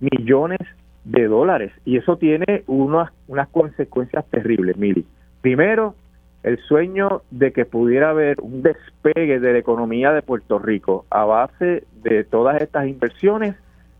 millones 0.00 0.58
de 1.04 1.26
dólares. 1.26 1.72
Y 1.84 1.96
eso 1.96 2.16
tiene 2.16 2.64
unas, 2.66 3.12
unas 3.28 3.48
consecuencias 3.48 4.24
terribles, 4.30 4.76
Mili. 4.76 5.04
Primero, 5.40 5.94
el 6.42 6.58
sueño 6.58 7.22
de 7.30 7.52
que 7.52 7.64
pudiera 7.64 8.10
haber 8.10 8.40
un 8.40 8.62
despegue 8.62 9.40
de 9.40 9.52
la 9.52 9.58
economía 9.58 10.12
de 10.12 10.22
Puerto 10.22 10.58
Rico 10.58 11.06
a 11.10 11.24
base 11.24 11.84
de 12.02 12.24
todas 12.24 12.60
estas 12.60 12.88
inversiones, 12.88 13.54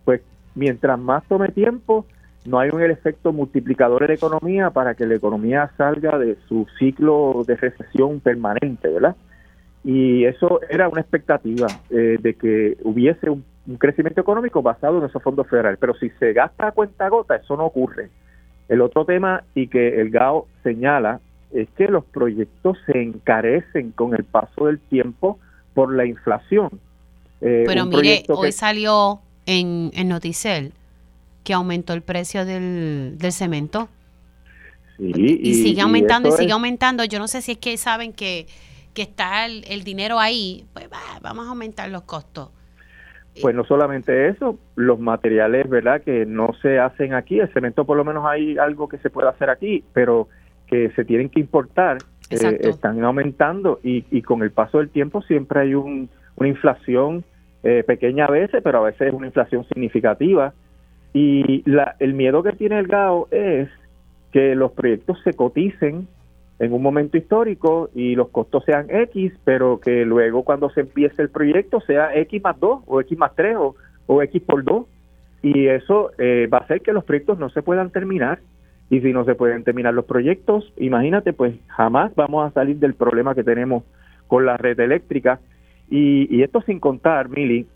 pues 0.04 0.22
mientras 0.54 0.98
más 0.98 1.24
tome 1.28 1.48
tiempo, 1.48 2.06
no 2.44 2.58
hay 2.58 2.70
un 2.72 2.82
efecto 2.82 3.32
multiplicador 3.32 4.02
en 4.02 4.08
la 4.08 4.14
economía 4.14 4.70
para 4.70 4.94
que 4.94 5.06
la 5.06 5.14
economía 5.14 5.70
salga 5.76 6.18
de 6.18 6.36
su 6.48 6.66
ciclo 6.78 7.44
de 7.46 7.56
recesión 7.56 8.18
permanente, 8.18 8.88
¿verdad? 8.88 9.16
Y 9.84 10.24
eso 10.24 10.60
era 10.68 10.88
una 10.88 11.00
expectativa 11.00 11.66
eh, 11.90 12.16
de 12.20 12.34
que 12.34 12.76
hubiese 12.82 13.30
un, 13.30 13.44
crecimiento 13.78 14.20
económico 14.20 14.62
basado 14.62 14.98
en 14.98 15.04
esos 15.04 15.22
fondos 15.22 15.46
federales, 15.48 15.78
pero 15.80 15.94
si 15.94 16.10
se 16.18 16.32
gasta 16.32 16.68
a 16.68 16.72
cuenta 16.72 17.08
gota, 17.08 17.36
eso 17.36 17.56
no 17.56 17.66
ocurre. 17.66 18.10
El 18.68 18.80
otro 18.80 19.04
tema 19.04 19.44
y 19.54 19.68
que 19.68 20.00
el 20.00 20.10
GAO 20.10 20.46
señala 20.62 21.20
es 21.52 21.68
que 21.76 21.86
los 21.88 22.04
proyectos 22.04 22.78
se 22.86 23.00
encarecen 23.00 23.92
con 23.92 24.14
el 24.14 24.24
paso 24.24 24.66
del 24.66 24.78
tiempo 24.78 25.38
por 25.74 25.94
la 25.94 26.06
inflación. 26.06 26.70
Eh, 27.40 27.64
pero 27.66 27.86
mire, 27.86 28.24
hoy 28.28 28.52
salió 28.52 29.20
en, 29.46 29.90
en 29.94 30.08
Noticel 30.08 30.72
que 31.44 31.52
aumentó 31.52 31.92
el 31.92 32.02
precio 32.02 32.44
del, 32.44 33.16
del 33.18 33.32
cemento. 33.32 33.88
y, 34.98 35.54
sigue 35.54 35.80
aumentando 35.80 36.28
y, 36.28 36.32
sigue 36.32 36.52
aumentando. 36.52 37.04
Yo 37.04 37.18
no 37.18 37.28
sé 37.28 37.42
si 37.42 37.52
es 37.52 37.58
que 37.58 37.76
saben 37.76 38.12
que, 38.12 38.46
que 38.94 39.02
está 39.02 39.46
el, 39.46 39.84
dinero 39.84 40.18
ahí, 40.18 40.64
pues 40.72 40.88
vamos 41.20 41.46
a 41.46 41.50
aumentar 41.50 41.88
los 41.90 42.02
costos. 42.02 42.50
Pues 43.40 43.54
no 43.54 43.64
solamente 43.64 44.28
eso, 44.28 44.58
los 44.76 45.00
materiales, 45.00 45.68
¿verdad? 45.68 46.02
Que 46.02 46.26
no 46.26 46.52
se 46.60 46.78
hacen 46.78 47.14
aquí, 47.14 47.40
el 47.40 47.52
cemento 47.52 47.86
por 47.86 47.96
lo 47.96 48.04
menos 48.04 48.26
hay 48.26 48.58
algo 48.58 48.88
que 48.88 48.98
se 48.98 49.08
puede 49.08 49.28
hacer 49.28 49.48
aquí, 49.48 49.82
pero 49.94 50.28
que 50.66 50.90
se 50.90 51.04
tienen 51.04 51.30
que 51.30 51.40
importar, 51.40 51.98
eh, 52.28 52.58
están 52.60 53.02
aumentando 53.02 53.80
y, 53.82 54.04
y 54.10 54.22
con 54.22 54.42
el 54.42 54.50
paso 54.50 54.78
del 54.78 54.90
tiempo 54.90 55.22
siempre 55.22 55.60
hay 55.60 55.74
un, 55.74 56.10
una 56.36 56.48
inflación 56.48 57.24
eh, 57.62 57.84
pequeña 57.86 58.26
a 58.26 58.30
veces, 58.30 58.60
pero 58.62 58.78
a 58.78 58.82
veces 58.82 59.08
es 59.08 59.14
una 59.14 59.26
inflación 59.26 59.64
significativa 59.68 60.52
y 61.12 61.62
la, 61.70 61.96
el 62.00 62.14
miedo 62.14 62.42
que 62.42 62.52
tiene 62.52 62.78
el 62.78 62.86
GAO 62.86 63.28
es 63.30 63.68
que 64.32 64.54
los 64.54 64.72
proyectos 64.72 65.18
se 65.22 65.34
coticen 65.34 66.08
en 66.62 66.72
un 66.72 66.80
momento 66.80 67.16
histórico 67.16 67.90
y 67.92 68.14
los 68.14 68.28
costos 68.28 68.64
sean 68.64 68.86
X, 68.88 69.32
pero 69.42 69.80
que 69.80 70.04
luego 70.04 70.44
cuando 70.44 70.70
se 70.70 70.82
empiece 70.82 71.20
el 71.20 71.28
proyecto 71.28 71.80
sea 71.80 72.14
X 72.14 72.40
más 72.40 72.58
2 72.60 72.84
o 72.86 73.00
X 73.00 73.18
más 73.18 73.34
3 73.34 73.56
o, 74.06 74.22
X 74.22 74.42
por 74.42 74.62
2. 74.62 74.86
Y 75.42 75.66
eso 75.66 76.12
eh, 76.18 76.46
va 76.46 76.58
a 76.58 76.60
hacer 76.60 76.80
que 76.80 76.92
los 76.92 77.02
proyectos 77.02 77.36
no 77.40 77.50
se 77.50 77.62
puedan 77.62 77.90
terminar. 77.90 78.38
Y 78.90 79.00
si 79.00 79.12
no 79.12 79.24
se 79.24 79.34
pueden 79.34 79.64
terminar 79.64 79.92
los 79.92 80.04
proyectos, 80.04 80.72
imagínate, 80.76 81.32
pues 81.32 81.56
jamás 81.66 82.14
vamos 82.14 82.48
a 82.48 82.54
salir 82.54 82.76
del 82.76 82.94
problema 82.94 83.34
que 83.34 83.42
tenemos 83.42 83.82
con 84.28 84.46
la 84.46 84.56
red 84.56 84.78
eléctrica. 84.78 85.40
Y, 85.90 86.42
esto 86.44 86.62
sin 86.62 86.78
contar, 86.78 87.28
Mili, 87.28 87.66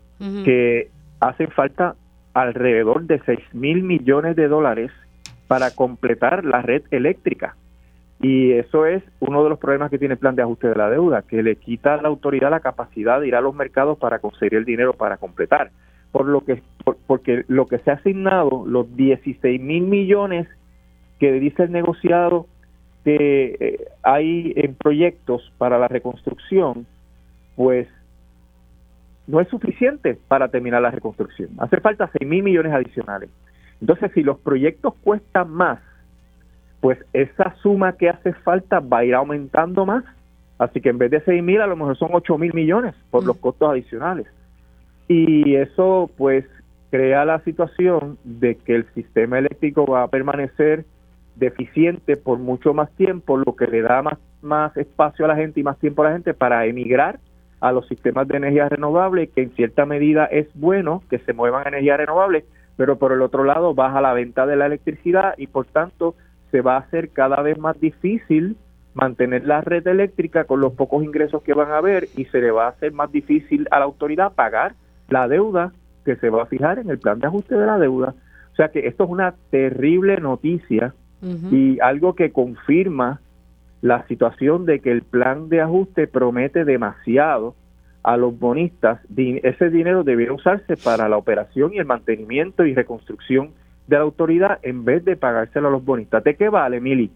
que 0.45 0.89
hacen 1.19 1.49
falta 1.49 1.95
alrededor 2.33 3.03
de 3.03 3.19
6 3.25 3.39
mil 3.51 3.83
millones 3.83 4.37
de 4.37 4.47
dólares 4.47 4.91
para 5.47 5.71
completar 5.71 6.45
la 6.45 6.61
red 6.61 6.83
eléctrica. 6.89 7.57
Y 8.19 8.53
eso 8.53 8.85
es 8.85 9.03
uno 9.19 9.43
de 9.43 9.49
los 9.49 9.59
problemas 9.59 9.91
que 9.91 9.99
tiene 9.99 10.13
el 10.13 10.19
plan 10.19 10.35
de 10.35 10.41
ajuste 10.41 10.67
de 10.69 10.75
la 10.75 10.89
deuda, 10.89 11.21
que 11.21 11.43
le 11.43 11.55
quita 11.57 11.93
a 11.93 12.01
la 12.01 12.07
autoridad 12.07 12.49
la 12.49 12.61
capacidad 12.61 13.21
de 13.21 13.27
ir 13.27 13.35
a 13.35 13.41
los 13.41 13.53
mercados 13.53 13.97
para 13.99 14.19
conseguir 14.19 14.55
el 14.55 14.65
dinero 14.65 14.93
para 14.93 15.17
completar. 15.17 15.71
Por 16.11 16.25
lo 16.25 16.41
que, 16.41 16.63
porque 17.05 17.43
lo 17.47 17.67
que 17.67 17.77
se 17.79 17.91
ha 17.91 17.95
asignado, 17.95 18.65
los 18.65 18.95
16 18.95 19.61
mil 19.61 19.83
millones 19.83 20.47
que 21.19 21.31
dice 21.33 21.63
el 21.63 21.71
negociado 21.71 22.47
que 23.03 23.55
eh, 23.59 23.87
hay 24.03 24.53
en 24.55 24.75
proyectos 24.75 25.51
para 25.57 25.77
la 25.77 25.87
reconstrucción, 25.87 26.85
pues 27.55 27.87
no 29.27 29.41
es 29.41 29.47
suficiente 29.49 30.17
para 30.27 30.47
terminar 30.47 30.81
la 30.81 30.91
reconstrucción. 30.91 31.49
Hace 31.57 31.79
falta 31.81 32.09
6 32.17 32.27
mil 32.27 32.43
millones 32.43 32.73
adicionales. 32.73 33.29
Entonces, 33.79 34.11
si 34.13 34.23
los 34.23 34.39
proyectos 34.39 34.95
cuestan 35.03 35.51
más, 35.51 35.79
pues 36.81 36.99
esa 37.13 37.55
suma 37.61 37.93
que 37.93 38.09
hace 38.09 38.33
falta 38.33 38.79
va 38.79 38.99
a 38.99 39.05
ir 39.05 39.15
aumentando 39.15 39.85
más. 39.85 40.03
Así 40.59 40.81
que 40.81 40.89
en 40.89 40.97
vez 40.97 41.11
de 41.11 41.21
6 41.21 41.43
mil, 41.43 41.61
a 41.61 41.67
lo 41.67 41.75
mejor 41.75 41.97
son 41.97 42.09
8 42.13 42.37
mil 42.37 42.53
millones 42.53 42.95
por 43.11 43.25
los 43.25 43.37
mm. 43.37 43.39
costos 43.39 43.69
adicionales. 43.69 44.27
Y 45.07 45.55
eso, 45.55 46.09
pues, 46.17 46.45
crea 46.89 47.25
la 47.25 47.39
situación 47.39 48.17
de 48.23 48.55
que 48.55 48.75
el 48.75 48.85
sistema 48.93 49.39
eléctrico 49.39 49.85
va 49.85 50.03
a 50.03 50.07
permanecer 50.07 50.85
deficiente 51.35 52.17
por 52.17 52.39
mucho 52.39 52.73
más 52.73 52.89
tiempo, 52.91 53.37
lo 53.37 53.55
que 53.55 53.67
le 53.67 53.81
da 53.81 54.01
más, 54.01 54.17
más 54.41 54.75
espacio 54.77 55.25
a 55.25 55.27
la 55.27 55.35
gente 55.35 55.59
y 55.59 55.63
más 55.63 55.77
tiempo 55.77 56.01
a 56.01 56.05
la 56.05 56.13
gente 56.13 56.33
para 56.33 56.65
emigrar 56.65 57.19
a 57.59 57.71
los 57.71 57.87
sistemas 57.87 58.27
de 58.27 58.37
energía 58.37 58.69
renovable, 58.69 59.27
que 59.27 59.41
en 59.43 59.51
cierta 59.51 59.85
medida 59.85 60.25
es 60.25 60.47
bueno 60.53 61.03
que 61.09 61.19
se 61.19 61.33
muevan 61.33 61.67
energías 61.67 61.97
renovables, 61.97 62.45
pero 62.75 62.97
por 62.97 63.11
el 63.11 63.21
otro 63.21 63.43
lado 63.43 63.73
baja 63.73 64.01
la 64.01 64.13
venta 64.13 64.45
de 64.45 64.55
la 64.55 64.67
electricidad 64.67 65.33
y 65.37 65.47
por 65.47 65.65
tanto 65.65 66.15
se 66.51 66.61
va 66.61 66.75
a 66.75 66.79
hacer 66.79 67.09
cada 67.09 67.41
vez 67.41 67.57
más 67.57 67.79
difícil 67.79 68.57
mantener 68.93 69.45
la 69.45 69.61
red 69.61 69.85
eléctrica 69.87 70.45
con 70.45 70.59
los 70.59 70.73
pocos 70.73 71.03
ingresos 71.03 71.43
que 71.43 71.53
van 71.53 71.71
a 71.71 71.77
haber 71.77 72.07
y 72.15 72.25
se 72.25 72.39
le 72.41 72.51
va 72.51 72.65
a 72.65 72.69
hacer 72.69 72.91
más 72.93 73.11
difícil 73.11 73.67
a 73.69 73.79
la 73.79 73.85
autoridad 73.85 74.33
pagar 74.33 74.73
la 75.07 75.27
deuda 75.27 75.71
que 76.03 76.15
se 76.15 76.29
va 76.29 76.43
a 76.43 76.47
fijar 76.47 76.79
en 76.79 76.89
el 76.89 76.97
plan 76.97 77.19
de 77.19 77.27
ajuste 77.27 77.55
de 77.55 77.65
la 77.65 77.77
deuda. 77.77 78.15
O 78.53 78.55
sea 78.55 78.69
que 78.69 78.87
esto 78.87 79.03
es 79.03 79.09
una 79.09 79.35
terrible 79.51 80.17
noticia 80.17 80.93
y 81.51 81.79
algo 81.79 82.15
que 82.15 82.31
confirma 82.31 83.21
la 83.81 84.05
situación 84.07 84.65
de 84.65 84.79
que 84.79 84.91
el 84.91 85.01
plan 85.01 85.49
de 85.49 85.61
ajuste 85.61 86.07
promete 86.07 86.65
demasiado 86.65 87.55
a 88.03 88.17
los 88.17 88.37
bonistas. 88.39 88.99
Ese 89.15 89.69
dinero 89.69 90.03
debiera 90.03 90.33
usarse 90.33 90.75
para 90.77 91.09
la 91.09 91.17
operación 91.17 91.73
y 91.73 91.77
el 91.77 91.85
mantenimiento 91.85 92.65
y 92.65 92.73
reconstrucción 92.73 93.51
de 93.87 93.95
la 93.95 94.03
autoridad 94.03 94.59
en 94.61 94.85
vez 94.85 95.03
de 95.05 95.15
pagárselo 95.15 95.69
a 95.69 95.71
los 95.71 95.83
bonistas. 95.83 96.23
¿De 96.23 96.35
qué 96.35 96.49
vale, 96.49 96.79
Mili? 96.79 97.11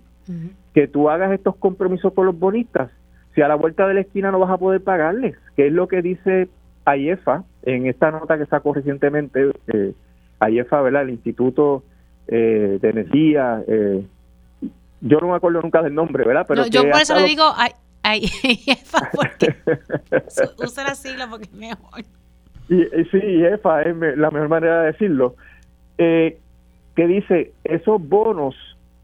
Que 0.73 0.88
tú 0.88 1.10
hagas 1.10 1.31
estos 1.31 1.56
compromisos 1.57 2.14
con 2.14 2.26
los 2.26 2.38
bonistas 2.38 2.89
si 3.35 3.41
a 3.41 3.48
la 3.48 3.56
vuelta 3.56 3.88
de 3.88 3.93
la 3.93 4.02
esquina 4.02 4.31
no 4.31 4.39
vas 4.39 4.49
a 4.49 4.57
poder 4.57 4.81
pagarles, 4.84 5.35
que 5.56 5.68
es 5.68 5.73
lo 5.73 5.88
que 5.88 6.02
dice 6.02 6.49
AIEFA 6.85 7.43
en 7.64 7.88
esta 7.88 8.11
nota 8.11 8.38
que 8.38 8.45
sacó 8.45 8.73
recientemente, 8.73 9.52
eh, 9.68 9.93
AIEFA, 10.39 10.81
¿verdad? 10.81 11.03
El 11.03 11.11
Instituto 11.11 11.84
eh, 12.27 12.77
de 12.81 12.89
Energía, 12.89 13.64
eh, 13.68 14.06
yo 15.02 15.19
no 15.19 15.30
me 15.30 15.35
acuerdo 15.35 15.61
nunca 15.61 15.81
del 15.81 15.95
nombre, 15.95 16.26
¿verdad? 16.26 16.45
Pero 16.48 16.68
yo 16.68 16.84
por 16.89 17.02
eso 17.02 17.15
le 17.15 17.23
digo 17.23 17.43
AIEFA, 18.03 19.11
porque 19.15 19.56
usa 20.57 20.84
la 20.84 20.95
sigla 20.95 21.27
porque 21.30 21.45
es 21.45 21.53
mejor. 21.53 22.02
Y, 22.69 22.84
sí, 23.11 23.18
IEFA 23.18 23.84
es 23.84 24.18
la 24.18 24.30
mejor 24.30 24.49
manera 24.49 24.81
de 24.81 24.88
decirlo. 24.88 25.35
Eh, 25.98 26.38
que 26.95 27.07
dice, 27.07 27.53
esos 27.63 28.07
bonos 28.07 28.55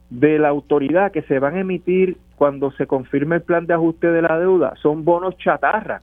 de 0.09 0.39
la 0.39 0.49
autoridad 0.49 1.11
que 1.11 1.21
se 1.23 1.39
van 1.39 1.55
a 1.55 1.61
emitir 1.61 2.17
cuando 2.35 2.71
se 2.71 2.87
confirme 2.87 3.37
el 3.37 3.41
plan 3.41 3.65
de 3.65 3.73
ajuste 3.73 4.07
de 4.07 4.21
la 4.21 4.39
deuda 4.39 4.73
son 4.81 5.03
bonos 5.03 5.37
chatarra, 5.37 6.01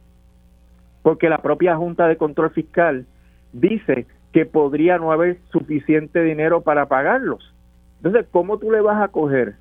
porque 1.02 1.28
la 1.28 1.38
propia 1.38 1.76
Junta 1.76 2.06
de 2.08 2.16
Control 2.16 2.50
Fiscal 2.50 3.06
dice 3.52 4.06
que 4.32 4.46
podría 4.46 4.98
no 4.98 5.12
haber 5.12 5.38
suficiente 5.52 6.22
dinero 6.22 6.62
para 6.62 6.86
pagarlos. 6.86 7.54
Entonces, 7.98 8.26
¿cómo 8.32 8.58
tú 8.58 8.70
le 8.70 8.80
vas 8.80 9.02
a 9.02 9.08
coger 9.08 9.54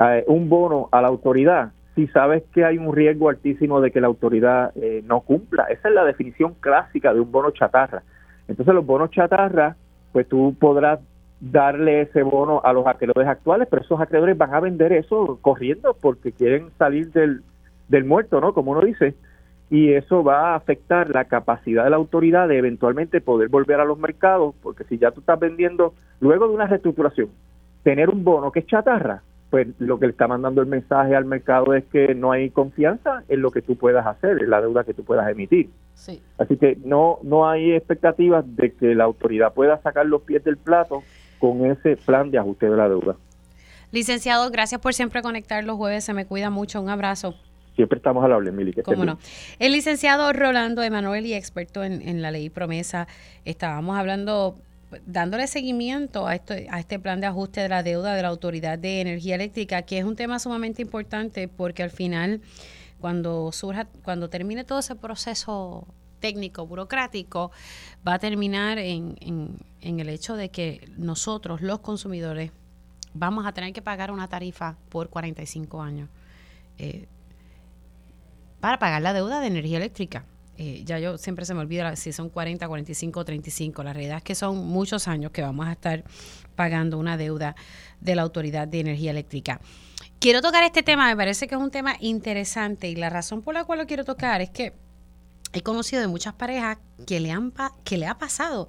eh, 0.00 0.24
un 0.26 0.48
bono 0.48 0.88
a 0.90 1.02
la 1.02 1.08
autoridad 1.08 1.72
si 1.94 2.06
sabes 2.06 2.42
que 2.54 2.64
hay 2.64 2.78
un 2.78 2.94
riesgo 2.94 3.28
altísimo 3.28 3.80
de 3.80 3.90
que 3.90 4.00
la 4.00 4.06
autoridad 4.06 4.72
eh, 4.76 5.02
no 5.04 5.20
cumpla? 5.20 5.64
Esa 5.64 5.88
es 5.88 5.94
la 5.94 6.04
definición 6.04 6.54
clásica 6.60 7.12
de 7.12 7.20
un 7.20 7.30
bono 7.30 7.50
chatarra. 7.50 8.02
Entonces, 8.48 8.74
los 8.74 8.86
bonos 8.86 9.10
chatarra, 9.10 9.76
pues 10.12 10.26
tú 10.28 10.56
podrás 10.58 10.98
darle 11.40 12.02
ese 12.02 12.22
bono 12.22 12.60
a 12.62 12.72
los 12.72 12.86
acreedores 12.86 13.28
actuales, 13.28 13.66
pero 13.70 13.82
esos 13.82 14.00
acreedores 14.00 14.36
van 14.36 14.54
a 14.54 14.60
vender 14.60 14.92
eso 14.92 15.38
corriendo 15.40 15.96
porque 16.00 16.32
quieren 16.32 16.70
salir 16.78 17.10
del, 17.12 17.42
del 17.88 18.04
muerto, 18.04 18.40
¿no? 18.40 18.52
Como 18.52 18.72
uno 18.72 18.82
dice 18.82 19.14
y 19.70 19.92
eso 19.92 20.24
va 20.24 20.50
a 20.50 20.56
afectar 20.56 21.08
la 21.10 21.26
capacidad 21.26 21.84
de 21.84 21.90
la 21.90 21.96
autoridad 21.96 22.48
de 22.48 22.58
eventualmente 22.58 23.20
poder 23.20 23.48
volver 23.48 23.78
a 23.78 23.84
los 23.84 23.98
mercados, 23.98 24.54
porque 24.62 24.82
si 24.84 24.98
ya 24.98 25.12
tú 25.12 25.20
estás 25.20 25.38
vendiendo 25.38 25.94
luego 26.18 26.48
de 26.48 26.54
una 26.54 26.66
reestructuración, 26.66 27.28
tener 27.84 28.10
un 28.10 28.24
bono 28.24 28.50
que 28.50 28.60
es 28.60 28.66
chatarra, 28.66 29.22
pues 29.48 29.68
lo 29.78 29.98
que 29.98 30.06
le 30.06 30.12
está 30.12 30.26
mandando 30.26 30.60
el 30.60 30.66
mensaje 30.66 31.14
al 31.14 31.24
mercado 31.24 31.74
es 31.74 31.84
que 31.84 32.14
no 32.16 32.32
hay 32.32 32.50
confianza 32.50 33.22
en 33.28 33.42
lo 33.42 33.52
que 33.52 33.62
tú 33.62 33.76
puedas 33.76 34.06
hacer, 34.06 34.42
en 34.42 34.50
la 34.50 34.60
deuda 34.60 34.84
que 34.84 34.94
tú 34.94 35.04
puedas 35.04 35.28
emitir. 35.28 35.70
Así 36.38 36.56
que 36.56 36.76
no, 36.84 37.18
no 37.22 37.48
hay 37.48 37.72
expectativas 37.72 38.44
de 38.56 38.72
que 38.72 38.94
la 38.94 39.04
autoridad 39.04 39.54
pueda 39.54 39.80
sacar 39.82 40.06
los 40.06 40.22
pies 40.22 40.42
del 40.42 40.56
plato 40.56 41.02
con 41.40 41.66
ese 41.66 41.96
plan 41.96 42.30
de 42.30 42.38
ajuste 42.38 42.70
de 42.70 42.76
la 42.76 42.88
deuda. 42.88 43.16
Licenciado, 43.90 44.48
gracias 44.50 44.80
por 44.80 44.94
siempre 44.94 45.22
conectar 45.22 45.64
los 45.64 45.76
jueves, 45.76 46.04
se 46.04 46.14
me 46.14 46.26
cuida 46.26 46.50
mucho, 46.50 46.80
un 46.80 46.90
abrazo 46.90 47.34
siempre 47.80 47.96
estamos 47.96 48.22
al 48.24 48.32
hablar, 48.32 48.52
Mili. 48.52 48.74
¿Cómo 48.82 49.04
no? 49.04 49.18
El 49.58 49.72
licenciado 49.72 50.32
Rolando 50.34 50.82
Emanuel 50.82 51.24
y 51.24 51.32
experto 51.32 51.82
en, 51.82 52.20
la 52.20 52.30
ley 52.30 52.50
promesa, 52.50 53.08
estábamos 53.46 53.96
hablando 53.96 54.56
dándole 55.06 55.46
seguimiento 55.46 56.26
a, 56.26 56.34
esto, 56.34 56.52
a 56.52 56.80
este 56.80 56.98
plan 56.98 57.20
de 57.20 57.28
ajuste 57.28 57.60
de 57.60 57.68
la 57.68 57.82
deuda 57.82 58.14
de 58.14 58.22
la 58.22 58.28
Autoridad 58.28 58.78
de 58.78 59.00
Energía 59.00 59.36
Eléctrica, 59.36 59.82
que 59.82 59.98
es 59.98 60.04
un 60.04 60.16
tema 60.16 60.38
sumamente 60.38 60.82
importante 60.82 61.48
porque 61.48 61.82
al 61.82 61.90
final, 61.90 62.42
cuando 63.00 63.50
surja, 63.52 63.86
cuando 64.02 64.28
termine 64.28 64.64
todo 64.64 64.80
ese 64.80 64.96
proceso 64.96 65.86
técnico, 66.20 66.66
burocrático, 66.66 67.50
va 68.06 68.14
a 68.14 68.18
terminar 68.18 68.78
en, 68.78 69.16
en 69.80 70.00
el 70.00 70.08
hecho 70.08 70.36
de 70.36 70.50
que 70.50 70.88
nosotros, 70.96 71.60
los 71.62 71.80
consumidores, 71.80 72.52
vamos 73.14 73.46
a 73.46 73.52
tener 73.52 73.72
que 73.72 73.82
pagar 73.82 74.10
una 74.10 74.28
tarifa 74.28 74.76
por 74.88 75.08
45 75.08 75.82
años. 75.82 76.08
Eh, 76.78 77.06
para 78.60 78.78
pagar 78.78 79.02
la 79.02 79.12
deuda 79.12 79.40
de 79.40 79.46
energía 79.46 79.78
eléctrica. 79.78 80.24
Eh, 80.58 80.82
ya 80.84 80.98
yo 80.98 81.16
siempre 81.16 81.46
se 81.46 81.54
me 81.54 81.60
olvida 81.60 81.96
si 81.96 82.12
son 82.12 82.28
40, 82.28 82.68
45 82.68 83.20
o 83.20 83.24
35. 83.24 83.82
La 83.82 83.94
realidad 83.94 84.18
es 84.18 84.22
que 84.22 84.34
son 84.34 84.66
muchos 84.66 85.08
años 85.08 85.30
que 85.32 85.40
vamos 85.40 85.66
a 85.66 85.72
estar 85.72 86.04
pagando 86.54 86.98
una 86.98 87.16
deuda 87.16 87.56
de 88.00 88.14
la 88.14 88.22
Autoridad 88.22 88.68
de 88.68 88.80
Energía 88.80 89.12
Eléctrica. 89.12 89.60
Quiero 90.18 90.42
tocar 90.42 90.62
este 90.64 90.82
tema, 90.82 91.08
me 91.08 91.16
parece 91.16 91.46
que 91.46 91.54
es 91.54 91.60
un 91.60 91.70
tema 91.70 91.96
interesante 92.00 92.90
y 92.90 92.96
la 92.96 93.08
razón 93.08 93.40
por 93.40 93.54
la 93.54 93.64
cual 93.64 93.78
lo 93.78 93.86
quiero 93.86 94.04
tocar 94.04 94.42
es 94.42 94.50
que 94.50 94.74
he 95.52 95.62
conocido 95.62 96.00
de 96.00 96.08
muchas 96.08 96.34
parejas 96.34 96.78
que 97.06 97.20
le, 97.20 97.30
han, 97.30 97.52
que 97.84 97.98
le 97.98 98.06
ha 98.06 98.18
pasado 98.18 98.68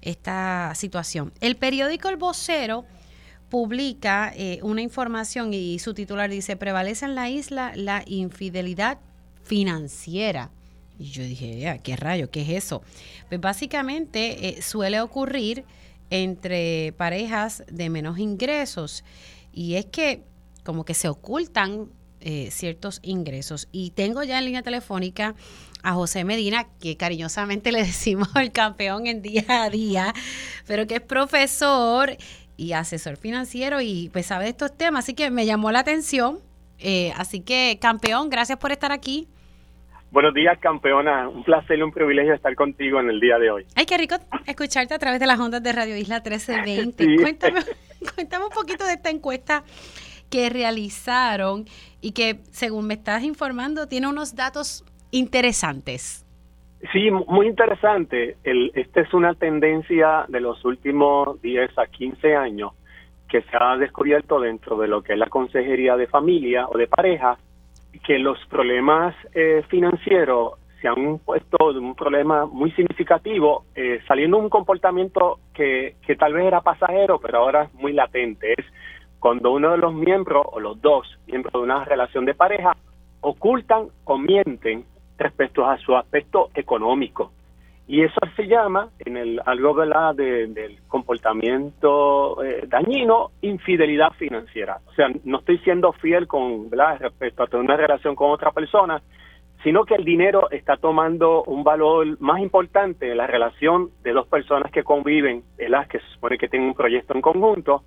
esta 0.00 0.72
situación. 0.74 1.32
El 1.40 1.56
periódico 1.56 2.08
El 2.08 2.16
Vocero 2.16 2.84
publica 3.50 4.32
eh, 4.34 4.60
una 4.62 4.80
información 4.80 5.52
y 5.52 5.78
su 5.78 5.94
titular 5.94 6.30
dice, 6.30 6.56
prevalece 6.56 7.04
en 7.04 7.14
la 7.14 7.28
isla 7.28 7.72
la 7.74 8.02
infidelidad 8.06 8.98
financiera. 9.44 10.50
Y 10.98 11.10
yo 11.10 11.22
dije, 11.22 11.80
¿qué 11.82 11.96
rayo? 11.96 12.30
¿Qué 12.30 12.42
es 12.42 12.64
eso? 12.64 12.82
Pues 13.28 13.40
básicamente 13.40 14.48
eh, 14.48 14.62
suele 14.62 15.00
ocurrir 15.00 15.64
entre 16.10 16.92
parejas 16.96 17.64
de 17.70 17.90
menos 17.90 18.18
ingresos 18.18 19.04
y 19.52 19.74
es 19.74 19.86
que 19.86 20.22
como 20.64 20.84
que 20.84 20.94
se 20.94 21.08
ocultan 21.08 21.88
eh, 22.20 22.50
ciertos 22.52 23.00
ingresos. 23.02 23.68
Y 23.72 23.90
tengo 23.90 24.22
ya 24.22 24.38
en 24.38 24.44
línea 24.44 24.62
telefónica 24.62 25.34
a 25.82 25.92
José 25.94 26.24
Medina, 26.24 26.66
que 26.80 26.96
cariñosamente 26.96 27.72
le 27.72 27.80
decimos 27.84 28.28
el 28.36 28.52
campeón 28.52 29.06
en 29.06 29.22
día 29.22 29.44
a 29.48 29.70
día, 29.70 30.12
pero 30.66 30.86
que 30.86 30.96
es 30.96 31.00
profesor 31.00 32.16
y 32.56 32.72
asesor 32.72 33.16
financiero 33.16 33.80
y 33.80 34.10
pues 34.12 34.26
sabe 34.26 34.44
de 34.44 34.50
estos 34.50 34.76
temas. 34.76 35.04
Así 35.04 35.14
que 35.14 35.30
me 35.30 35.46
llamó 35.46 35.72
la 35.72 35.80
atención 35.80 36.40
eh, 36.82 37.12
así 37.16 37.40
que, 37.40 37.78
campeón, 37.80 38.28
gracias 38.28 38.58
por 38.58 38.72
estar 38.72 38.92
aquí. 38.92 39.28
Buenos 40.10 40.34
días, 40.34 40.58
campeona. 40.58 41.28
Un 41.28 41.44
placer 41.44 41.78
y 41.78 41.82
un 41.82 41.92
privilegio 41.92 42.34
estar 42.34 42.54
contigo 42.54 43.00
en 43.00 43.08
el 43.08 43.20
día 43.20 43.38
de 43.38 43.50
hoy. 43.50 43.66
Ay, 43.76 43.86
qué 43.86 43.96
rico 43.96 44.16
escucharte 44.46 44.92
a 44.92 44.98
través 44.98 45.20
de 45.20 45.26
las 45.26 45.38
ondas 45.38 45.62
de 45.62 45.72
Radio 45.72 45.96
Isla 45.96 46.16
1320. 46.24 47.16
Cuéntame, 47.16 47.60
cuéntame 48.14 48.44
un 48.44 48.50
poquito 48.50 48.84
de 48.84 48.94
esta 48.94 49.10
encuesta 49.10 49.64
que 50.28 50.50
realizaron 50.50 51.66
y 52.00 52.12
que, 52.12 52.40
según 52.50 52.88
me 52.88 52.94
estás 52.94 53.22
informando, 53.22 53.86
tiene 53.86 54.08
unos 54.08 54.34
datos 54.34 54.84
interesantes. 55.12 56.26
Sí, 56.90 57.10
muy 57.10 57.46
interesante. 57.46 58.36
El, 58.42 58.72
esta 58.74 59.02
es 59.02 59.14
una 59.14 59.34
tendencia 59.34 60.24
de 60.28 60.40
los 60.40 60.64
últimos 60.64 61.40
10 61.40 61.78
a 61.78 61.86
15 61.86 62.34
años 62.34 62.72
que 63.28 63.42
se 63.42 63.56
ha 63.58 63.76
descubierto 63.76 64.40
dentro 64.40 64.76
de 64.76 64.88
lo 64.88 65.02
que 65.02 65.12
es 65.12 65.18
la 65.18 65.28
consejería 65.28 65.96
de 65.96 66.08
familia 66.08 66.66
o 66.68 66.76
de 66.76 66.88
pareja, 66.88 67.38
que 68.04 68.18
los 68.18 68.38
problemas 68.46 69.14
eh, 69.32 69.62
financieros 69.68 70.54
se 70.80 70.88
han 70.88 71.18
puesto 71.18 71.72
de 71.72 71.78
un 71.78 71.94
problema 71.94 72.44
muy 72.46 72.72
significativo, 72.72 73.64
eh, 73.76 74.00
saliendo 74.08 74.36
un 74.36 74.48
comportamiento 74.50 75.38
que, 75.54 75.94
que 76.04 76.16
tal 76.16 76.32
vez 76.32 76.46
era 76.46 76.60
pasajero, 76.62 77.20
pero 77.20 77.38
ahora 77.38 77.64
es 77.64 77.74
muy 77.74 77.92
latente. 77.92 78.54
Es 78.58 78.66
cuando 79.20 79.52
uno 79.52 79.70
de 79.70 79.78
los 79.78 79.94
miembros 79.94 80.44
o 80.50 80.58
los 80.58 80.80
dos 80.82 81.06
miembros 81.28 81.52
de 81.52 81.60
una 81.60 81.84
relación 81.84 82.24
de 82.24 82.34
pareja 82.34 82.76
ocultan 83.20 83.86
o 84.04 84.18
mienten 84.18 84.84
respecto 85.22 85.66
a 85.66 85.78
su 85.78 85.96
aspecto 85.96 86.50
económico. 86.54 87.32
Y 87.88 88.02
eso 88.02 88.20
se 88.36 88.46
llama, 88.46 88.88
en 89.00 89.16
el 89.16 89.40
algo 89.44 89.74
¿verdad? 89.74 90.14
del 90.14 90.78
comportamiento 90.88 92.42
eh, 92.42 92.64
dañino, 92.66 93.32
infidelidad 93.42 94.12
financiera. 94.12 94.78
O 94.86 94.94
sea, 94.94 95.08
no 95.24 95.38
estoy 95.38 95.58
siendo 95.58 95.92
fiel 95.92 96.26
con 96.26 96.70
¿verdad? 96.70 96.98
respecto 97.00 97.42
a 97.42 97.46
tener 97.48 97.64
una 97.64 97.76
relación 97.76 98.14
con 98.14 98.30
otra 98.30 98.52
persona, 98.52 99.02
sino 99.62 99.84
que 99.84 99.94
el 99.94 100.04
dinero 100.04 100.50
está 100.50 100.76
tomando 100.76 101.44
un 101.44 101.64
valor 101.64 102.20
más 102.20 102.40
importante 102.40 103.10
en 103.10 103.16
la 103.16 103.26
relación 103.26 103.90
de 104.02 104.12
dos 104.12 104.26
personas 104.26 104.72
que 104.72 104.82
conviven, 104.82 105.42
las 105.58 105.86
que 105.88 105.98
se 105.98 106.06
supone 106.14 106.38
que 106.38 106.48
tienen 106.48 106.68
un 106.68 106.74
proyecto 106.74 107.14
en 107.14 107.20
conjunto, 107.20 107.82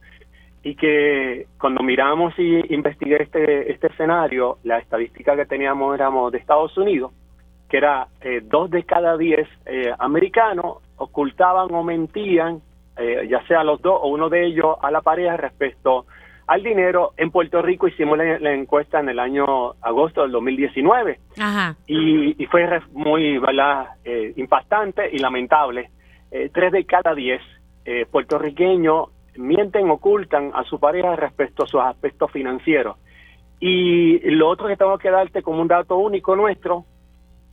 y 0.64 0.76
que 0.76 1.46
cuando 1.60 1.84
miramos 1.84 2.34
y 2.40 2.74
investigué 2.74 3.22
este, 3.22 3.72
este 3.72 3.88
escenario, 3.88 4.58
la 4.64 4.80
estadística 4.80 5.36
que 5.36 5.46
teníamos 5.46 5.94
éramos 5.94 6.32
de 6.32 6.40
Estados 6.40 6.76
Unidos, 6.76 7.12
que 7.70 7.78
era 7.78 8.08
eh, 8.22 8.42
dos 8.44 8.70
de 8.70 8.84
cada 8.84 9.18
diez 9.18 9.48
eh, 9.66 9.92
americanos 10.00 10.78
ocultaban 10.98 11.74
o 11.74 11.84
mentían, 11.84 12.62
eh, 12.98 13.28
ya 13.30 13.46
sea 13.48 13.64
los 13.64 13.82
dos 13.82 14.00
o 14.02 14.08
uno 14.08 14.30
de 14.30 14.46
ellos, 14.46 14.78
a 14.82 14.92
la 14.92 15.02
pareja 15.02 15.36
respecto 15.38 16.06
al 16.48 16.64
dinero. 16.64 17.14
En 17.18 17.32
Puerto 17.32 17.62
Rico 17.62 17.88
hicimos 17.88 18.18
la, 18.18 18.54
encuesta 18.54 19.00
en 19.00 19.10
el 19.10 19.20
año 19.20 19.72
agosto 19.82 20.22
del 20.22 20.32
2019 20.32 21.20
Y, 21.88 22.42
y, 22.42 22.46
fue 22.46 22.68
muy 22.94 23.40
¿verdad? 23.40 23.88
impactante 24.36 25.10
y 25.12 25.18
lamentable. 25.18 25.90
tres 26.54 26.72
de 26.72 26.86
cada 26.86 27.16
diez 27.16 27.42
puertorriqueños 28.12 29.10
mienten, 29.38 29.90
ocultan 29.90 30.52
a 30.54 30.64
su 30.64 30.80
pareja 30.80 31.16
respecto 31.16 31.64
a 31.64 31.68
sus 31.68 31.82
aspectos 31.82 32.32
financieros. 32.32 32.98
Y 33.60 34.20
lo 34.32 34.50
otro 34.50 34.68
que 34.68 34.78
tengo 34.78 34.98
que 34.98 35.10
darte 35.10 35.42
como 35.42 35.62
un 35.62 35.68
dato 35.68 35.98
único 35.98 36.36
nuestro, 36.36 36.86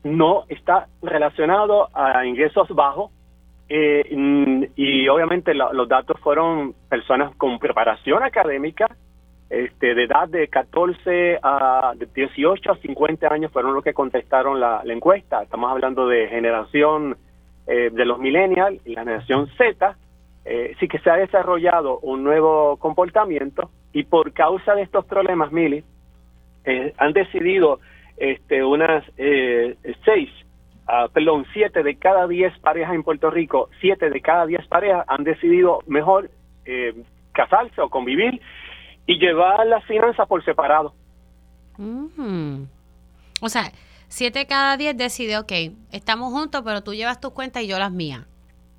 no 0.05 0.45
está 0.49 0.89
relacionado 1.03 1.89
a 1.95 2.25
ingresos 2.27 2.69
bajos. 2.71 3.11
Eh, 3.69 4.69
y 4.77 5.09
obviamente 5.09 5.55
los 5.55 5.89
datos 5.89 6.21
fueron 6.21 6.75
personas 6.91 7.35
con 7.37 7.59
preparación 7.59 8.23
académica, 8.23 8.87
este, 9.53 9.95
de 9.95 10.05
edad 10.05 10.29
de 10.29 10.49
14 10.49 11.39
a 11.43 11.93
18 12.15 12.73
a 12.73 12.77
50 12.77 13.27
años 13.29 13.53
fueron 13.53 13.75
los 13.75 13.85
que 13.85 13.93
contestaron 13.93 14.59
la, 14.59 14.83
encuesta. 14.87 15.43
Estamos 15.43 15.71
hablando 15.71 16.09
de 16.09 16.27
generación 16.29 17.19
eh, 17.67 17.91
de 17.93 18.05
los 18.07 18.19
millennials 18.19 18.81
y 18.87 18.95
la 18.95 19.03
generación 19.03 19.49
Z, 19.59 19.95
eh, 20.47 20.75
sí 20.81 20.89
que 20.89 20.99
se 21.01 21.11
ha 21.11 21.17
desarrollado 21.17 21.99
un 21.99 22.25
nuevo 22.25 22.79
comportamiento 22.79 23.69
y 23.93 24.05
por 24.05 24.33
causa 24.33 24.75
de 24.75 24.83
estos 24.83 25.05
problemas, 25.05 25.53
Mili, 25.53 25.85
eh, 26.65 26.95
han 26.97 27.13
decidido 27.13 27.79
este, 28.17 28.65
unas 28.65 29.05
eh, 29.17 29.77
seis, 30.05 30.31
uh, 30.89 31.09
perdón, 31.13 31.47
siete 31.53 31.83
de 31.83 31.97
cada 31.97 32.27
diez 32.27 32.57
parejas 32.61 32.95
en 32.95 33.03
Puerto 33.03 33.31
Rico, 33.31 33.69
siete 33.81 34.11
de 34.11 34.21
cada 34.21 34.47
diez 34.47 34.67
parejas 34.67 35.05
han 35.09 35.25
decidido 35.25 35.81
mejor 35.87 36.31
eh, 36.65 36.95
casarse 37.33 37.81
o 37.81 37.89
convivir 37.89 38.41
y 39.07 39.19
llevar 39.19 39.67
las 39.67 39.85
finanzas 39.87 40.29
por 40.29 40.45
separado. 40.45 40.95
Mm. 41.79 42.65
O 43.41 43.49
sea, 43.49 43.73
siete 44.09 44.41
de 44.41 44.47
cada 44.47 44.77
diez 44.77 44.97
decide, 44.97 45.39
ok, 45.39 45.53
estamos 45.91 46.33
juntos, 46.33 46.63
pero 46.65 46.83
tú 46.83 46.95
llevas 46.95 47.21
tus 47.21 47.33
cuentas 47.33 47.63
y 47.63 47.69
yo 47.69 47.79
las 47.79 47.93
mías. 47.93 48.27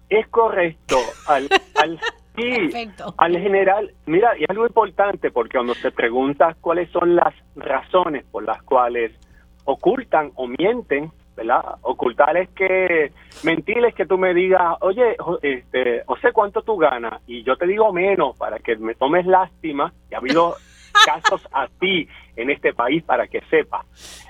Es 0.10 0.28
correcto. 0.28 0.98
Al, 1.28 1.50
al, 1.76 2.00
al 3.18 3.38
general, 3.38 3.94
mira, 4.06 4.32
y 4.38 4.46
algo 4.50 4.66
importante 4.66 5.32
porque 5.32 5.58
cuando 5.58 5.76
se 5.76 5.92
pregunta 5.92 6.56
cuáles 6.60 6.90
son 6.90 7.16
las 7.16 7.34
razones 7.56 8.26
por 8.32 8.44
las 8.44 8.62
cuales 8.64 9.12
ocultan 9.66 10.32
o 10.36 10.48
mienten, 10.48 11.12
¿verdad? 11.36 11.64
Ocultar 11.82 12.38
es 12.38 12.50
que 12.50 13.12
mentir 13.44 13.84
es 13.86 13.96
que 13.96 14.06
tú 14.06 14.18
me 14.18 14.34
digas, 14.34 14.78
oye, 14.82 15.16
este, 15.42 16.04
o 16.08 16.18
sé 16.18 16.32
cuánto 16.32 16.62
tú 16.62 16.78
ganas 16.78 17.22
y 17.28 17.44
yo 17.44 17.56
te 17.56 17.68
digo 17.68 17.92
menos 17.92 18.38
para 18.38 18.60
que 18.60 18.76
me 18.78 18.96
tomes 18.96 19.26
lástima. 19.26 19.94
Y 20.10 20.16
ha 20.16 20.20
habido 20.20 20.56
casos 21.06 21.48
así 21.52 22.08
en 22.36 22.50
este 22.50 22.74
país 22.74 23.04
para 23.04 23.28
que 23.28 23.42
sepa. 23.50 23.86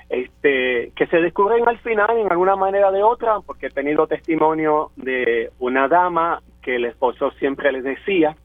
Este, 0.08 0.92
que 0.94 1.06
se 1.06 1.16
descubren 1.16 1.66
al 1.66 1.78
final 1.78 2.18
en 2.18 2.30
alguna 2.30 2.56
manera 2.56 2.90
de 2.90 3.02
otra, 3.02 3.40
porque 3.40 3.66
he 3.66 3.70
tenido 3.70 4.06
testimonio 4.06 4.90
de 4.96 5.50
una 5.58 5.88
dama 5.88 6.42
que 6.64 6.76
el 6.76 6.86
esposo 6.86 7.30
siempre 7.32 7.70
les 7.72 7.84
decía 7.84 8.36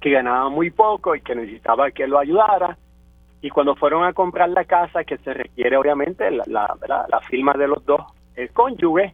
que 0.00 0.10
ganaba 0.10 0.48
muy 0.48 0.70
poco 0.70 1.16
y 1.16 1.22
que 1.22 1.34
necesitaba 1.34 1.90
que 1.90 2.06
lo 2.06 2.18
ayudara. 2.18 2.76
Y 3.40 3.50
cuando 3.50 3.74
fueron 3.74 4.04
a 4.04 4.12
comprar 4.12 4.50
la 4.50 4.64
casa, 4.64 5.04
que 5.04 5.18
se 5.18 5.32
requiere 5.32 5.76
obviamente 5.76 6.30
la, 6.30 6.44
la, 6.46 7.20
firma 7.28 7.52
de 7.54 7.68
los 7.68 7.84
dos 7.84 8.00
el 8.34 8.50
cónyuges, 8.50 9.12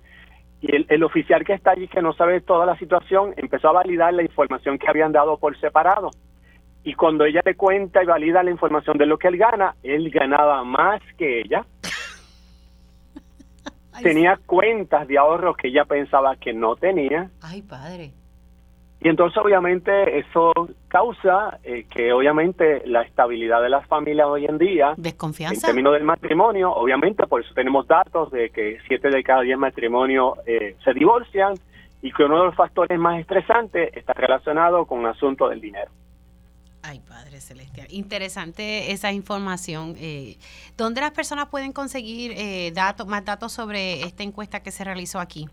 y 0.60 0.74
el, 0.74 0.86
el, 0.88 1.02
oficial 1.02 1.44
que 1.44 1.54
está 1.54 1.72
allí, 1.72 1.88
que 1.88 2.02
no 2.02 2.12
sabe 2.12 2.40
toda 2.40 2.66
la 2.66 2.76
situación, 2.76 3.34
empezó 3.36 3.68
a 3.68 3.72
validar 3.72 4.14
la 4.14 4.22
información 4.22 4.78
que 4.78 4.88
habían 4.88 5.12
dado 5.12 5.38
por 5.38 5.58
separado 5.58 6.10
y 6.84 6.94
cuando 6.94 7.24
ella 7.24 7.40
le 7.44 7.54
cuenta 7.54 8.02
y 8.02 8.06
valida 8.06 8.42
la 8.42 8.50
información 8.50 8.98
de 8.98 9.06
lo 9.06 9.18
que 9.18 9.28
él 9.28 9.36
gana, 9.36 9.76
él 9.82 10.10
ganaba 10.10 10.64
más 10.64 11.00
que 11.16 11.40
ella. 11.40 11.64
tenía 14.02 14.38
cuentas 14.46 15.06
de 15.06 15.18
ahorros 15.18 15.56
que 15.56 15.68
ella 15.68 15.84
pensaba 15.84 16.36
que 16.36 16.52
no 16.52 16.74
tenía. 16.74 17.30
Ay, 17.40 17.62
padre. 17.62 18.12
Y 19.04 19.08
entonces 19.08 19.36
obviamente 19.42 20.20
eso 20.20 20.52
causa 20.86 21.58
eh, 21.64 21.86
que 21.90 22.12
obviamente 22.12 22.82
la 22.86 23.02
estabilidad 23.02 23.60
de 23.60 23.68
las 23.68 23.84
familias 23.88 24.28
hoy 24.28 24.44
en 24.44 24.58
día, 24.58 24.94
desconfianza, 24.96 25.66
en 25.66 25.72
términos 25.72 25.94
del 25.94 26.04
matrimonio, 26.04 26.72
obviamente 26.72 27.26
por 27.26 27.42
eso 27.42 27.52
tenemos 27.52 27.88
datos 27.88 28.30
de 28.30 28.50
que 28.50 28.78
siete 28.86 29.10
de 29.10 29.24
cada 29.24 29.40
diez 29.40 29.58
matrimonios 29.58 30.38
eh, 30.46 30.76
se 30.84 30.94
divorcian 30.94 31.54
y 32.00 32.12
que 32.12 32.22
uno 32.24 32.38
de 32.38 32.44
los 32.46 32.54
factores 32.54 32.96
más 32.98 33.18
estresantes 33.18 33.90
está 33.96 34.12
relacionado 34.12 34.86
con 34.86 35.00
un 35.00 35.06
asunto 35.06 35.48
del 35.48 35.60
dinero. 35.60 35.90
Ay, 36.82 37.00
Padre 37.00 37.40
Celestial. 37.40 37.86
Interesante 37.90 38.92
esa 38.92 39.12
información. 39.12 39.94
Eh, 39.98 40.36
¿Dónde 40.76 41.00
las 41.00 41.12
personas 41.12 41.48
pueden 41.48 41.72
conseguir 41.72 42.32
eh, 42.36 42.72
datos, 42.72 43.06
más 43.06 43.24
datos 43.24 43.52
sobre 43.52 44.02
esta 44.02 44.22
encuesta 44.22 44.60
que 44.60 44.70
se 44.70 44.84
realizó 44.84 45.18
aquí? 45.20 45.48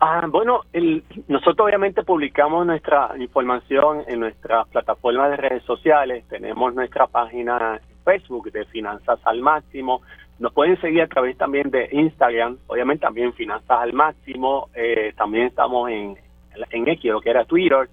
Ah, 0.00 0.24
bueno, 0.28 0.60
el, 0.72 1.02
nosotros 1.26 1.66
obviamente 1.66 2.04
publicamos 2.04 2.64
nuestra 2.64 3.10
información 3.18 4.04
en 4.06 4.20
nuestras 4.20 4.68
plataformas 4.68 5.30
de 5.30 5.36
redes 5.36 5.64
sociales. 5.64 6.24
Tenemos 6.28 6.72
nuestra 6.72 7.08
página 7.08 7.80
Facebook 8.04 8.52
de 8.52 8.64
Finanzas 8.66 9.18
al 9.24 9.40
Máximo. 9.40 10.02
Nos 10.38 10.52
pueden 10.52 10.80
seguir 10.80 11.02
a 11.02 11.08
través 11.08 11.36
también 11.36 11.70
de 11.70 11.88
Instagram, 11.90 12.58
obviamente 12.68 13.02
también 13.02 13.32
Finanzas 13.32 13.70
al 13.70 13.92
Máximo. 13.92 14.68
Eh, 14.74 15.12
también 15.16 15.46
estamos 15.46 15.90
en, 15.90 16.16
en 16.70 16.88
X, 16.88 17.10
lo 17.10 17.20
que 17.20 17.30
era 17.30 17.44
Twitter. 17.44 17.88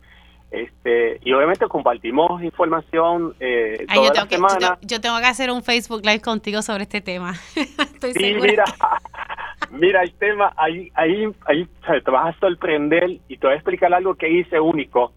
Este, 0.51 1.19
y 1.23 1.33
obviamente 1.33 1.67
compartimos 1.67 2.41
información 2.43 3.35
eh, 3.39 3.85
toda 3.93 4.13
la 4.13 4.25
semana. 4.29 4.77
yo, 4.81 5.01
tengo 5.01 5.17
que 5.19 5.25
hacer 5.25 5.49
un 5.51 5.63
Facebook 5.63 6.05
Live 6.05 6.21
contigo 6.21 6.61
sobre 6.61 6.83
este 6.83 7.01
tema. 7.01 7.33
Estoy 7.55 8.13
sí, 8.13 8.35
mira, 8.39 8.63
mira 9.71 10.01
el 10.01 10.13
tema, 10.15 10.53
ahí, 10.57 10.89
ahí, 10.95 11.27
ahí 11.45 11.67
te 12.03 12.11
vas 12.11 12.35
a 12.35 12.39
sorprender 12.39 13.09
y 13.27 13.37
te 13.37 13.47
voy 13.47 13.53
a 13.53 13.57
explicar 13.57 13.93
algo 13.93 14.15
que 14.15 14.29
hice 14.29 14.59
único. 14.59 15.13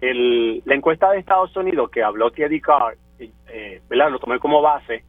El, 0.00 0.62
la 0.64 0.74
encuesta 0.74 1.10
de 1.10 1.18
Estados 1.18 1.56
Unidos 1.56 1.90
que 1.90 2.02
habló 2.02 2.30
Teddy 2.30 2.60
Carr, 2.60 2.96
eh, 3.18 3.80
¿verdad? 3.88 4.10
lo 4.10 4.18
tomé 4.18 4.38
como 4.38 4.60
base, 4.60 5.04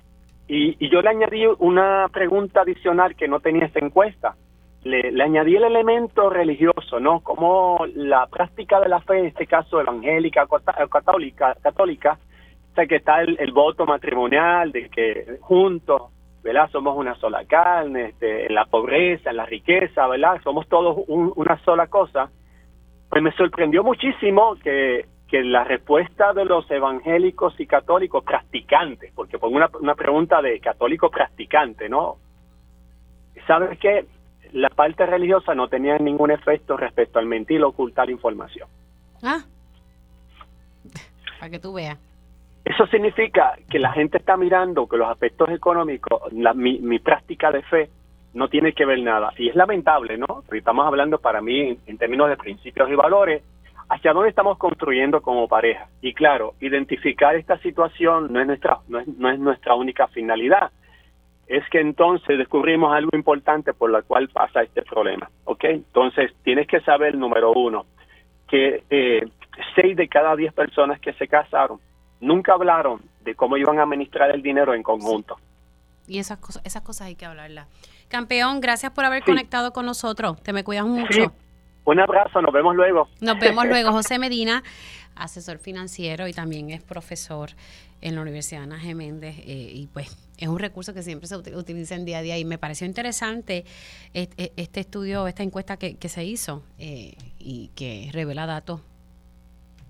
y, 0.47 0.75
y 0.85 0.89
yo 0.89 1.01
le 1.01 1.09
añadí 1.09 1.45
una 1.59 2.07
pregunta 2.11 2.61
adicional 2.61 3.15
que 3.15 3.27
no 3.27 3.39
tenía 3.39 3.65
esa 3.65 3.79
encuesta 3.79 4.35
le, 4.83 5.23
añadí 5.23 5.55
el 5.55 5.63
elemento 5.63 6.29
religioso, 6.29 6.99
¿no? 6.99 7.21
Como 7.21 7.85
la 7.95 8.27
práctica 8.27 8.79
de 8.79 8.89
la 8.89 8.99
fe, 9.01 9.19
en 9.19 9.25
este 9.27 9.47
caso 9.47 9.79
evangélica, 9.79 10.45
católica, 10.89 11.55
católica, 11.61 12.19
o 12.71 12.75
sea, 12.75 12.85
que 12.85 12.97
está 12.97 13.21
el, 13.21 13.51
voto 13.51 13.85
matrimonial, 13.85 14.71
de 14.71 14.89
que 14.89 15.37
juntos, 15.41 16.11
¿verdad? 16.43 16.69
Somos 16.71 16.97
una 16.97 17.15
sola 17.15 17.45
carne, 17.45 18.09
este, 18.09 18.47
en 18.47 18.55
la 18.55 18.65
pobreza, 18.65 19.29
en 19.29 19.37
la 19.37 19.45
riqueza, 19.45 20.07
¿verdad? 20.07 20.41
Somos 20.43 20.67
todos 20.67 20.97
una 21.07 21.57
sola 21.63 21.87
cosa. 21.87 22.29
Pues 23.09 23.23
me 23.23 23.31
sorprendió 23.33 23.83
muchísimo 23.83 24.55
que 24.61 25.05
que 25.33 25.43
la 25.43 25.63
respuesta 25.63 26.31
de 26.31 26.45
los 26.45 26.69
evangélicos 26.69 27.59
y 27.59 27.65
católicos 27.65 28.23
practicantes, 28.23 29.11
porque 29.15 29.39
pongo 29.39 29.55
una, 29.55 29.67
una 29.81 29.95
pregunta 29.95 30.43
de 30.43 30.59
católico 30.59 31.09
practicante, 31.09 31.89
¿no? 31.89 32.17
¿Sabes 33.47 33.79
qué? 33.79 34.05
La 34.51 34.69
parte 34.69 35.07
religiosa 35.07 35.55
no 35.55 35.67
tenía 35.69 35.97
ningún 35.97 36.29
efecto 36.29 36.77
respecto 36.77 37.17
al 37.17 37.25
mentir 37.25 37.63
o 37.63 37.69
ocultar 37.69 38.11
información. 38.11 38.69
Ah. 39.23 39.39
Para 41.39 41.49
que 41.49 41.57
tú 41.57 41.73
veas. 41.73 41.97
Eso 42.65 42.87
significa 42.87 43.55
que 43.69 43.77
la 43.77 43.91
gente 43.91 44.17
está 44.17 44.37
mirando 44.37 44.87
que 44.87 44.97
los 44.97 45.09
aspectos 45.09 45.49
económicos, 45.49 46.31
la, 46.31 46.53
mi, 46.53 46.79
mi, 46.79 46.99
práctica 46.99 47.51
de 47.51 47.61
fe, 47.63 47.89
no 48.33 48.47
tiene 48.47 48.73
que 48.73 48.85
ver 48.85 49.01
nada. 49.01 49.33
Y 49.37 49.49
es 49.49 49.55
lamentable, 49.55 50.17
¿no? 50.17 50.43
Estamos 50.49 50.87
hablando 50.87 51.19
para 51.19 51.41
mí 51.41 51.59
en, 51.59 51.77
en, 51.85 51.97
términos 51.97 52.29
de 52.29 52.37
principios 52.37 52.89
y 52.89 52.95
valores, 52.95 53.43
hacia 53.89 54.13
dónde 54.13 54.29
estamos 54.29 54.57
construyendo 54.57 55.21
como 55.21 55.49
pareja. 55.49 55.87
Y 56.01 56.13
claro, 56.13 56.53
identificar 56.61 57.35
esta 57.35 57.57
situación 57.59 58.31
no 58.31 58.39
es 58.39 58.47
nuestra, 58.47 58.79
no 58.87 58.99
es, 58.99 59.07
no 59.07 59.29
es 59.29 59.39
nuestra 59.39 59.75
única 59.75 60.07
finalidad. 60.07 60.71
Es 61.47 61.67
que 61.69 61.81
entonces 61.81 62.37
descubrimos 62.37 62.95
algo 62.95 63.09
importante 63.13 63.73
por 63.73 63.91
la 63.91 64.03
cual 64.03 64.29
pasa 64.29 64.63
este 64.63 64.83
problema. 64.83 65.29
¿Ok? 65.43 65.65
Entonces, 65.65 66.33
tienes 66.43 66.67
que 66.67 66.79
saber, 66.79 67.15
número 67.17 67.51
uno, 67.51 67.85
que 68.47 68.83
eh, 68.89 69.27
seis 69.75 69.97
de 69.97 70.07
cada 70.07 70.37
diez 70.37 70.53
personas 70.53 71.01
que 71.01 71.11
se 71.13 71.27
casaron 71.27 71.79
nunca 72.23 72.53
hablaron 72.53 73.01
de 73.23 73.35
cómo 73.35 73.57
iban 73.57 73.79
a 73.79 73.83
administrar 73.83 74.31
el 74.31 74.41
dinero 74.41 74.73
en 74.73 74.83
conjunto. 74.83 75.37
Y 76.07 76.19
esas 76.19 76.39
cosas, 76.39 76.61
esas 76.65 76.81
cosas 76.81 77.07
hay 77.07 77.15
que 77.15 77.25
hablarlas. 77.25 77.67
Campeón, 78.07 78.61
gracias 78.61 78.91
por 78.91 79.05
haber 79.05 79.23
sí. 79.23 79.31
conectado 79.31 79.71
con 79.71 79.85
nosotros. 79.85 80.41
Te 80.41 80.53
me 80.53 80.63
cuidas 80.63 80.85
mucho. 80.85 81.13
Sí. 81.13 81.29
Un 81.85 81.99
abrazo, 81.99 82.41
nos 82.41 82.53
vemos 82.53 82.75
luego. 82.75 83.07
Nos 83.21 83.39
vemos 83.39 83.65
luego. 83.65 83.91
José 83.93 84.19
Medina, 84.19 84.63
asesor 85.15 85.57
financiero 85.57 86.27
y 86.27 86.33
también 86.33 86.69
es 86.69 86.81
profesor 86.81 87.49
en 88.01 88.15
la 88.15 88.21
Universidad 88.21 88.63
Ana 88.63 88.79
Geméndez. 88.79 89.37
Eh, 89.39 89.71
y 89.73 89.87
pues 89.87 90.15
es 90.37 90.47
un 90.47 90.59
recurso 90.59 90.93
que 90.93 91.03
siempre 91.03 91.27
se 91.27 91.35
utiliza 91.37 91.95
en 91.95 92.05
día 92.05 92.19
a 92.19 92.21
día. 92.21 92.37
Y 92.37 92.45
me 92.45 92.57
pareció 92.57 92.85
interesante 92.87 93.65
este, 94.13 94.53
este 94.55 94.81
estudio, 94.81 95.27
esta 95.27 95.43
encuesta 95.43 95.77
que, 95.77 95.97
que 95.97 96.09
se 96.09 96.23
hizo 96.23 96.63
eh, 96.79 97.15
y 97.39 97.69
que 97.75 98.09
revela 98.13 98.45
datos 98.45 98.81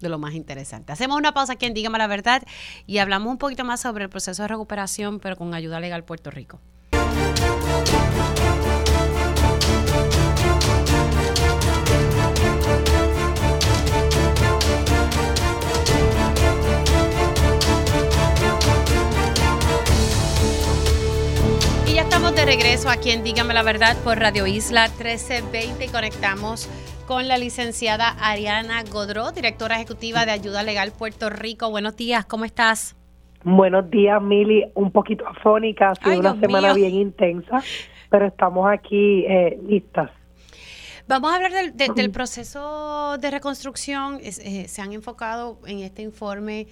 de 0.04 0.10
lo 0.10 0.20
más 0.20 0.36
interesante. 0.36 0.92
Hacemos 0.92 1.18
una 1.18 1.34
pausa 1.34 1.54
aquí 1.54 1.66
en 1.66 1.74
Dígame 1.74 1.98
la 1.98 2.08
Verdad 2.08 2.44
y 2.86 3.00
hablamos 3.00 3.32
un 3.32 3.38
poquito 3.40 3.64
más 3.64 3.82
sobre 3.82 4.04
el 4.04 4.10
proceso 4.10 4.44
de 4.44 4.50
recuperación, 4.50 5.20
pero 5.20 5.36
con 5.36 5.56
ayuda 5.56 5.80
legal 5.80 6.04
Puerto 6.04 6.30
Rico. 6.30 6.60
Y 21.88 21.96
ya 21.96 22.02
estamos 22.04 22.36
de 22.36 22.46
regreso 22.46 22.90
aquí 22.90 23.12
en 23.12 23.24
Dígame 23.24 23.54
la 23.54 23.64
Verdad 23.64 23.96
por 24.04 24.20
Radio 24.20 24.46
Isla 24.48 24.88
1320 24.90 25.86
y 25.86 25.88
conectamos 25.90 26.68
con 27.06 27.28
la 27.28 27.38
licenciada 27.38 28.10
Ariana 28.22 28.84
Godró, 28.84 29.32
directora 29.32 29.76
ejecutiva 29.76 30.26
de 30.26 30.32
Ayuda 30.32 30.64
Legal 30.64 30.92
Puerto 30.92 31.30
Rico. 31.30 31.70
Buenos 31.70 31.96
días, 31.96 32.26
¿cómo 32.26 32.46
estás? 32.46 32.96
Buenos 33.44 33.90
días, 33.90 34.22
Mili. 34.22 34.66
Un 34.76 34.92
poquito 34.92 35.28
afónica, 35.28 35.90
ha 35.92 35.96
sido 35.96 36.12
Ay, 36.12 36.20
una 36.20 36.40
semana 36.40 36.74
mío. 36.74 36.76
bien 36.76 36.96
intensa, 36.96 37.62
pero 38.10 38.28
estamos 38.28 38.70
aquí 38.72 39.26
eh, 39.28 39.60
listas. 39.68 40.12
Vamos 41.08 41.32
a 41.32 41.36
hablar 41.36 41.52
del, 41.52 41.76
de, 41.76 41.90
del 41.94 42.12
proceso 42.12 43.18
de 43.18 43.32
reconstrucción. 43.32 44.20
Es, 44.24 44.40
eh, 44.40 44.68
se 44.70 44.82
han 44.82 44.94
enfocado 44.94 45.60
en 45.66 45.80
este 45.80 46.02
informe 46.02 46.68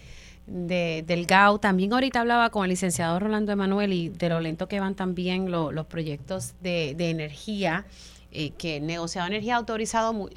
de, 0.48 1.04
del 1.06 1.26
GAU. 1.26 1.60
También 1.60 1.92
ahorita 1.92 2.22
hablaba 2.22 2.50
con 2.50 2.64
el 2.64 2.70
licenciado 2.70 3.20
Rolando 3.20 3.52
Emanuel 3.52 3.92
y 3.92 4.10
de 4.10 4.30
lo 4.30 4.40
lento 4.40 4.68
que 4.68 4.80
van 4.80 4.96
también 4.96 5.52
lo, 5.52 5.74
los 5.74 5.88
proyectos 5.88 6.56
de, 6.62 6.96
de 6.96 7.10
energía 7.10 7.86
eh, 8.32 8.52
que 8.52 8.80
negociado 8.80 9.28
energía 9.28 9.56
ha 9.56 9.58
autorizado 9.58 10.14
mu 10.14 10.30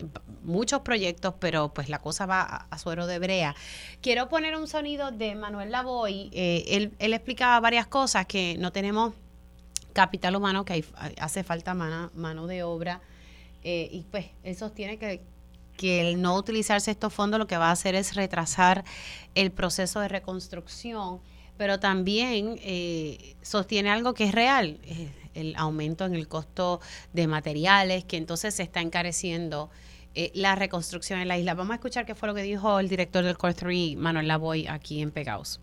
muchos 0.43 0.81
proyectos, 0.83 1.35
pero 1.39 1.73
pues 1.73 1.89
la 1.89 2.01
cosa 2.01 2.27
va 2.27 2.43
a, 2.43 2.67
a, 2.71 2.79
suero 2.79 3.07
de 3.07 3.19
brea. 3.19 3.55
Quiero 4.03 4.29
poner 4.29 4.57
un 4.57 4.69
sonido 4.69 5.11
de 5.11 5.35
Manuel 5.35 5.71
Lavoy. 5.71 6.29
Eh, 6.35 6.65
él, 6.69 6.93
él, 6.99 7.15
explicaba 7.15 7.59
varias 7.61 7.87
cosas, 7.87 8.27
que 8.27 8.57
no 8.59 8.71
tenemos 8.71 9.15
capital 9.95 10.37
humano, 10.37 10.67
que 10.67 10.75
hay, 10.75 10.85
hace 11.19 11.43
falta 11.43 11.73
mano, 11.73 12.11
mano 12.15 12.47
de 12.47 12.63
obra. 12.63 13.01
Eh, 13.63 13.89
y 13.91 14.03
pues 14.11 14.27
él 14.43 14.55
sostiene 14.57 14.99
que, 14.99 15.23
que 15.79 16.03
el 16.03 16.21
no 16.21 16.37
utilizarse 16.37 16.91
estos 16.91 17.15
fondos 17.15 17.39
lo 17.39 17.47
que 17.47 17.57
va 17.57 17.69
a 17.69 17.73
hacer 17.73 17.95
es 17.95 18.15
retrasar 18.15 18.85
el 19.35 19.51
proceso 19.51 20.01
de 20.01 20.09
reconstrucción, 20.09 21.21
pero 21.57 21.81
también 21.81 22.59
eh, 22.63 23.37
sostiene 23.41 23.89
algo 23.91 24.13
que 24.13 24.25
es 24.25 24.33
real. 24.33 24.79
Eh, 24.83 25.11
el 25.35 25.55
aumento 25.57 26.05
en 26.05 26.15
el 26.15 26.29
costo 26.29 26.81
de 27.13 27.27
materiales, 27.27 28.05
que 28.05 28.17
entonces 28.17 28.55
se 28.55 28.63
está 28.63 28.81
encareciendo 28.81 29.71
eh, 30.15 30.31
la 30.35 30.55
reconstrucción 30.55 31.19
en 31.19 31.29
la 31.29 31.39
isla. 31.39 31.55
Vamos 31.55 31.73
a 31.73 31.75
escuchar 31.75 32.07
qué 32.07 32.15
fue 32.15 32.29
lo 32.29 32.35
que 32.35 32.43
dijo 32.43 32.79
el 32.79 32.89
director 32.89 33.25
del 33.25 33.37
Core 33.37 33.55
3, 33.55 33.97
Manuel 33.97 34.29
Lavoy, 34.29 34.67
aquí 34.69 35.03
en 35.03 35.11
Pegaos. 35.11 35.61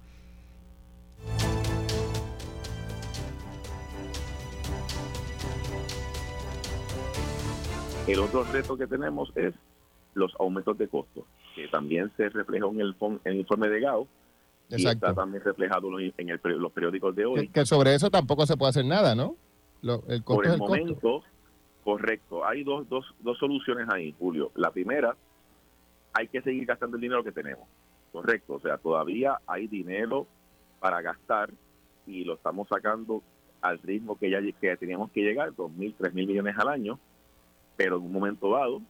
El 8.07 8.19
otro 8.19 8.43
reto 8.43 8.77
que 8.77 8.88
tenemos 8.88 9.31
es 9.35 9.53
los 10.15 10.34
aumentos 10.38 10.77
de 10.77 10.89
costos, 10.89 11.23
que 11.56 11.69
también 11.69 12.11
se 12.18 12.27
reflejó 12.27 12.72
en 12.72 12.81
el, 12.81 12.95
en 12.99 13.19
el 13.23 13.35
informe 13.38 13.69
de 13.69 13.80
GAO, 13.80 14.07
Exacto. 14.69 14.89
y 14.89 14.91
está 14.91 15.14
también 15.14 15.43
reflejado 15.43 15.88
en 15.98 16.30
el, 16.30 16.39
los 16.43 16.72
periódicos 16.73 17.15
de 17.15 17.26
hoy. 17.26 17.48
Que, 17.48 17.53
que, 17.53 17.65
sobre 17.65 17.95
eso 17.95 18.10
tampoco 18.10 18.45
se 18.45 18.57
puede 18.57 18.72
hacer 18.72 18.85
nada, 18.85 19.15
¿no? 19.15 19.38
Lo, 19.82 20.03
el 20.08 20.24
costo 20.24 20.36
Por 20.36 20.45
el, 20.48 20.53
el 20.53 20.58
momento, 20.60 20.94
costo. 20.94 21.24
correcto. 21.84 22.45
Hay 22.45 22.64
dos, 22.64 22.88
dos, 22.90 23.14
dos 23.20 23.38
soluciones 23.38 23.88
ahí, 23.90 24.14
Julio. 24.20 24.52
La 24.56 24.72
primera, 24.72 25.16
hay 26.14 26.28
que 26.28 26.41
seguir 26.41 26.66
gastando 26.66 26.98
el 26.98 27.02
dinero 27.02 27.24
que 27.24 27.32
tenemos. 27.32 27.68
Correcto. 28.12 28.56
O 28.56 28.60
sea, 28.60 28.78
todavía 28.78 29.40
hay 29.48 29.68
dinero 29.68 30.28
para 30.80 31.02
gastar 31.02 31.49
y 32.08 32.24
lo 32.24 32.34
estamos 32.36 32.68
sacando 32.68 33.22
al 33.62 33.80
ritmo 33.80 34.18
que 34.18 34.30
ya 34.30 34.41
que 34.60 34.76
teníamos 34.78 35.12
que 35.12 35.22
llegar, 35.22 35.53
dos 35.56 35.72
mil, 35.72 35.94
tres 35.98 36.14
mil 36.14 36.28
millones 36.28 36.56
al 36.58 36.68
año, 36.68 36.99
pero 37.78 37.98
en 37.98 38.03
un 38.03 38.12
momento 38.12 38.52
dado, 38.52 38.82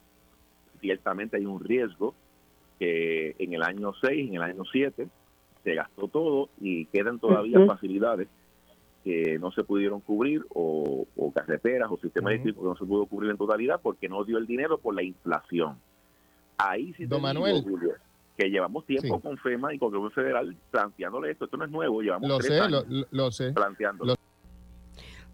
ciertamente 0.80 1.36
hay 1.36 1.44
un 1.46 1.60
riesgo 1.60 2.14
que 2.78 3.36
en 3.38 3.52
el 3.52 3.62
año 3.62 3.92
6, 4.00 4.28
en 4.30 4.34
el 4.36 4.42
año 4.42 4.62
7, 4.64 5.08
se 5.62 5.74
gastó 5.74 6.08
todo 6.08 6.48
y 6.58 6.86
quedan 6.86 7.18
todavía 7.18 7.58
uh 7.58 7.62
-huh. 7.62 7.66
facilidades 7.68 8.28
que 9.04 9.38
no 9.38 9.50
se 9.52 9.64
pudieron 9.64 10.00
cubrir 10.00 10.44
o, 10.54 11.06
o 11.16 11.32
carreteras 11.32 11.90
o 11.90 11.98
sistemas 11.98 12.30
uh 12.30 12.30
-huh. 12.30 12.34
eléctricos 12.34 12.62
que 12.62 12.68
no 12.68 12.76
se 12.76 12.84
pudo 12.84 13.06
cubrir 13.06 13.30
en 13.30 13.36
totalidad 13.36 13.80
porque 13.82 14.08
no 14.08 14.24
dio 14.24 14.38
el 14.38 14.46
dinero 14.46 14.78
por 14.78 14.94
la 14.94 15.02
inflación. 15.02 15.78
Ahí 16.58 16.94
sí, 16.96 17.06
Don 17.06 17.22
Manuel, 17.22 17.56
digo, 17.56 17.76
Julio, 17.76 17.94
que 18.36 18.48
llevamos 18.48 18.86
tiempo 18.86 19.16
sí. 19.16 19.22
con 19.22 19.36
FEMA 19.38 19.74
y 19.74 19.78
con 19.78 19.88
el 19.88 19.98
gobierno 19.98 20.14
federal 20.14 20.56
planteándole 20.70 21.30
esto. 21.32 21.46
Esto 21.46 21.56
no 21.56 21.64
es 21.64 21.70
nuevo, 21.70 22.00
llevamos 22.00 22.28
lo 22.28 22.38
tres 22.38 22.52
sé, 22.52 22.60
años 22.60 22.86
lo, 22.88 23.06
lo, 23.10 23.30
sé. 23.32 23.52
planteándolo. 23.52 24.12
Lo 24.12 24.32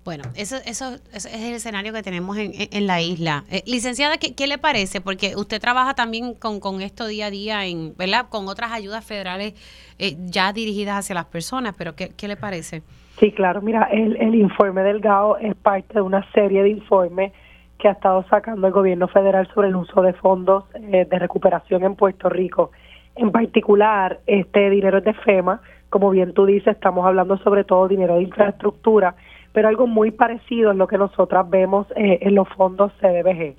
bueno, 0.04 0.24
eso, 0.36 0.56
eso, 0.64 0.94
eso, 1.12 1.28
es 1.28 1.34
el 1.34 1.52
escenario 1.52 1.92
que 1.92 2.02
tenemos 2.02 2.38
en, 2.38 2.52
en 2.54 2.86
la 2.86 3.02
isla. 3.02 3.44
Eh, 3.50 3.62
licenciada, 3.66 4.16
¿qué, 4.16 4.34
¿qué, 4.34 4.46
le 4.46 4.56
parece? 4.56 5.02
Porque 5.02 5.36
usted 5.36 5.60
trabaja 5.60 5.94
también 5.94 6.32
con, 6.32 6.60
con 6.60 6.80
esto 6.80 7.06
día 7.06 7.26
a 7.26 7.30
día, 7.30 7.66
en, 7.66 7.94
¿verdad? 7.94 8.30
Con 8.30 8.48
otras 8.48 8.72
ayudas 8.72 9.04
federales 9.04 9.52
eh, 9.98 10.16
ya 10.18 10.54
dirigidas 10.54 10.96
hacia 10.96 11.14
las 11.14 11.26
personas, 11.26 11.74
pero 11.76 11.94
¿qué, 11.94 12.14
qué 12.16 12.26
le 12.26 12.36
parece? 12.36 12.82
Sí, 13.18 13.32
claro. 13.32 13.60
Mira, 13.62 13.88
el, 13.90 14.16
el 14.16 14.34
informe 14.34 14.82
del 14.82 15.00
GAO 15.00 15.36
es 15.38 15.54
parte 15.56 15.94
de 15.94 16.00
una 16.00 16.24
serie 16.32 16.62
de 16.62 16.70
informes 16.70 17.32
que 17.78 17.88
ha 17.88 17.92
estado 17.92 18.24
sacando 18.30 18.66
el 18.66 18.72
gobierno 18.72 19.08
federal 19.08 19.48
sobre 19.54 19.68
el 19.68 19.76
uso 19.76 20.02
de 20.02 20.12
fondos 20.14 20.64
eh, 20.74 21.06
de 21.08 21.18
recuperación 21.18 21.84
en 21.84 21.94
Puerto 21.94 22.28
Rico. 22.28 22.70
En 23.16 23.30
particular, 23.32 24.20
este 24.26 24.70
dinero 24.70 24.98
es 24.98 25.04
de 25.04 25.14
FEMA. 25.14 25.60
Como 25.90 26.10
bien 26.10 26.34
tú 26.34 26.46
dices, 26.46 26.74
estamos 26.74 27.06
hablando 27.06 27.38
sobre 27.38 27.64
todo 27.64 27.88
dinero 27.88 28.16
de 28.16 28.22
infraestructura 28.22 29.14
pero 29.52 29.68
algo 29.68 29.86
muy 29.86 30.10
parecido 30.10 30.70
es 30.70 30.76
lo 30.76 30.86
que 30.86 30.98
nosotras 30.98 31.48
vemos 31.50 31.86
eh, 31.96 32.18
en 32.22 32.34
los 32.34 32.48
fondos 32.50 32.92
CDBG. 33.00 33.56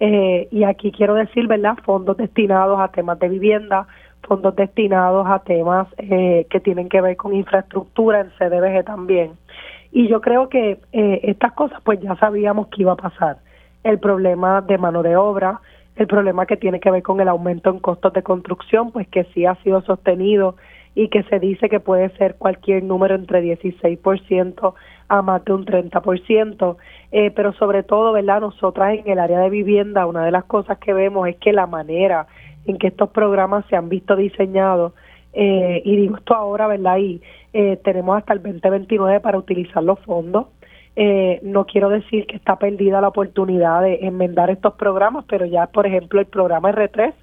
Eh, 0.00 0.48
y 0.50 0.64
aquí 0.64 0.90
quiero 0.90 1.14
decir, 1.14 1.46
¿verdad? 1.46 1.76
Fondos 1.84 2.16
destinados 2.16 2.80
a 2.80 2.88
temas 2.88 3.18
de 3.18 3.28
vivienda, 3.28 3.86
fondos 4.22 4.54
destinados 4.56 5.26
a 5.26 5.40
temas 5.40 5.88
eh, 5.98 6.46
que 6.50 6.60
tienen 6.60 6.88
que 6.88 7.00
ver 7.00 7.16
con 7.16 7.34
infraestructura 7.34 8.20
en 8.20 8.30
CDBG 8.38 8.84
también. 8.84 9.32
Y 9.90 10.08
yo 10.08 10.20
creo 10.20 10.48
que 10.48 10.78
eh, 10.92 11.20
estas 11.24 11.52
cosas 11.52 11.80
pues 11.84 12.00
ya 12.00 12.16
sabíamos 12.16 12.68
que 12.68 12.82
iba 12.82 12.92
a 12.92 12.96
pasar. 12.96 13.38
El 13.84 13.98
problema 13.98 14.60
de 14.60 14.78
mano 14.78 15.02
de 15.02 15.16
obra, 15.16 15.60
el 15.96 16.06
problema 16.06 16.46
que 16.46 16.56
tiene 16.56 16.80
que 16.80 16.90
ver 16.90 17.02
con 17.02 17.20
el 17.20 17.28
aumento 17.28 17.70
en 17.70 17.78
costos 17.78 18.12
de 18.12 18.22
construcción, 18.22 18.92
pues 18.92 19.06
que 19.08 19.24
sí 19.34 19.44
ha 19.44 19.56
sido 19.56 19.82
sostenido 19.82 20.56
y 20.94 21.08
que 21.08 21.22
se 21.24 21.38
dice 21.38 21.68
que 21.68 21.80
puede 21.80 22.10
ser 22.16 22.36
cualquier 22.36 22.82
número 22.84 23.14
entre 23.14 23.42
16% 23.42 24.74
a 25.08 25.22
más 25.22 25.44
de 25.44 25.52
un 25.52 25.66
30%, 25.66 26.76
eh, 27.12 27.30
pero 27.30 27.52
sobre 27.54 27.82
todo, 27.82 28.12
¿verdad? 28.12 28.40
Nosotras 28.40 28.98
en 28.98 29.10
el 29.10 29.18
área 29.18 29.40
de 29.40 29.50
vivienda, 29.50 30.06
una 30.06 30.24
de 30.24 30.30
las 30.30 30.44
cosas 30.44 30.78
que 30.78 30.92
vemos 30.92 31.28
es 31.28 31.36
que 31.36 31.52
la 31.52 31.66
manera 31.66 32.26
en 32.66 32.78
que 32.78 32.88
estos 32.88 33.10
programas 33.10 33.64
se 33.66 33.76
han 33.76 33.88
visto 33.88 34.16
diseñados. 34.16 34.92
Eh, 35.32 35.82
y 35.84 35.96
digo 35.96 36.16
esto 36.16 36.34
ahora, 36.34 36.66
¿verdad? 36.66 36.98
Y 36.98 37.22
eh, 37.52 37.78
tenemos 37.84 38.18
hasta 38.18 38.34
el 38.34 38.42
2029 38.42 39.20
para 39.20 39.38
utilizar 39.38 39.82
los 39.82 39.98
fondos. 40.00 40.46
Eh, 40.94 41.40
no 41.42 41.64
quiero 41.64 41.88
decir 41.88 42.26
que 42.26 42.36
está 42.36 42.56
perdida 42.56 43.00
la 43.00 43.08
oportunidad 43.08 43.80
de 43.82 44.00
enmendar 44.02 44.50
estos 44.50 44.74
programas, 44.74 45.24
pero 45.26 45.46
ya, 45.46 45.66
por 45.66 45.86
ejemplo, 45.86 46.20
el 46.20 46.26
programa 46.26 46.70
R3 46.70 47.14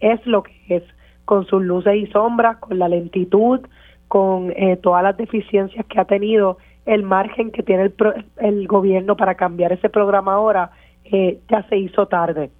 es 0.00 0.26
lo 0.26 0.42
que 0.42 0.52
es, 0.68 0.82
con 1.24 1.46
sus 1.46 1.62
luces 1.62 1.94
y 1.94 2.06
sombras, 2.06 2.56
con 2.56 2.80
la 2.80 2.88
lentitud, 2.88 3.60
con 4.08 4.52
todas 4.82 5.02
las 5.04 5.16
deficiencias 5.16 5.86
que 5.86 5.98
ha 5.98 6.04
tenido, 6.04 6.58
el 6.84 7.02
margen 7.02 7.50
que 7.50 7.62
tiene 7.62 7.84
el, 7.84 7.94
el 8.38 8.66
gobierno 8.66 9.16
para 9.16 9.36
cambiar 9.36 9.72
ese 9.72 9.88
programa 9.88 10.34
ahora, 10.34 10.72
ya 11.10 11.62
se 11.70 11.78
hizo 11.78 12.06
tarde 12.08 12.50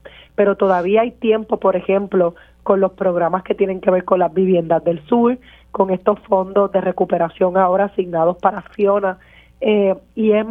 pero 0.42 0.56
todavía 0.56 1.02
hay 1.02 1.12
tiempo, 1.12 1.60
por 1.60 1.76
ejemplo, 1.76 2.34
con 2.64 2.80
los 2.80 2.94
programas 2.94 3.44
que 3.44 3.54
tienen 3.54 3.80
que 3.80 3.92
ver 3.92 4.04
con 4.04 4.18
las 4.18 4.34
viviendas 4.34 4.82
del 4.82 5.00
sur, 5.06 5.38
con 5.70 5.90
estos 5.90 6.18
fondos 6.28 6.72
de 6.72 6.80
recuperación 6.80 7.56
ahora 7.56 7.84
asignados 7.84 8.38
para 8.38 8.62
Fiona. 8.62 9.18
Eh, 9.60 9.94
y 10.16 10.32
es 10.32 10.44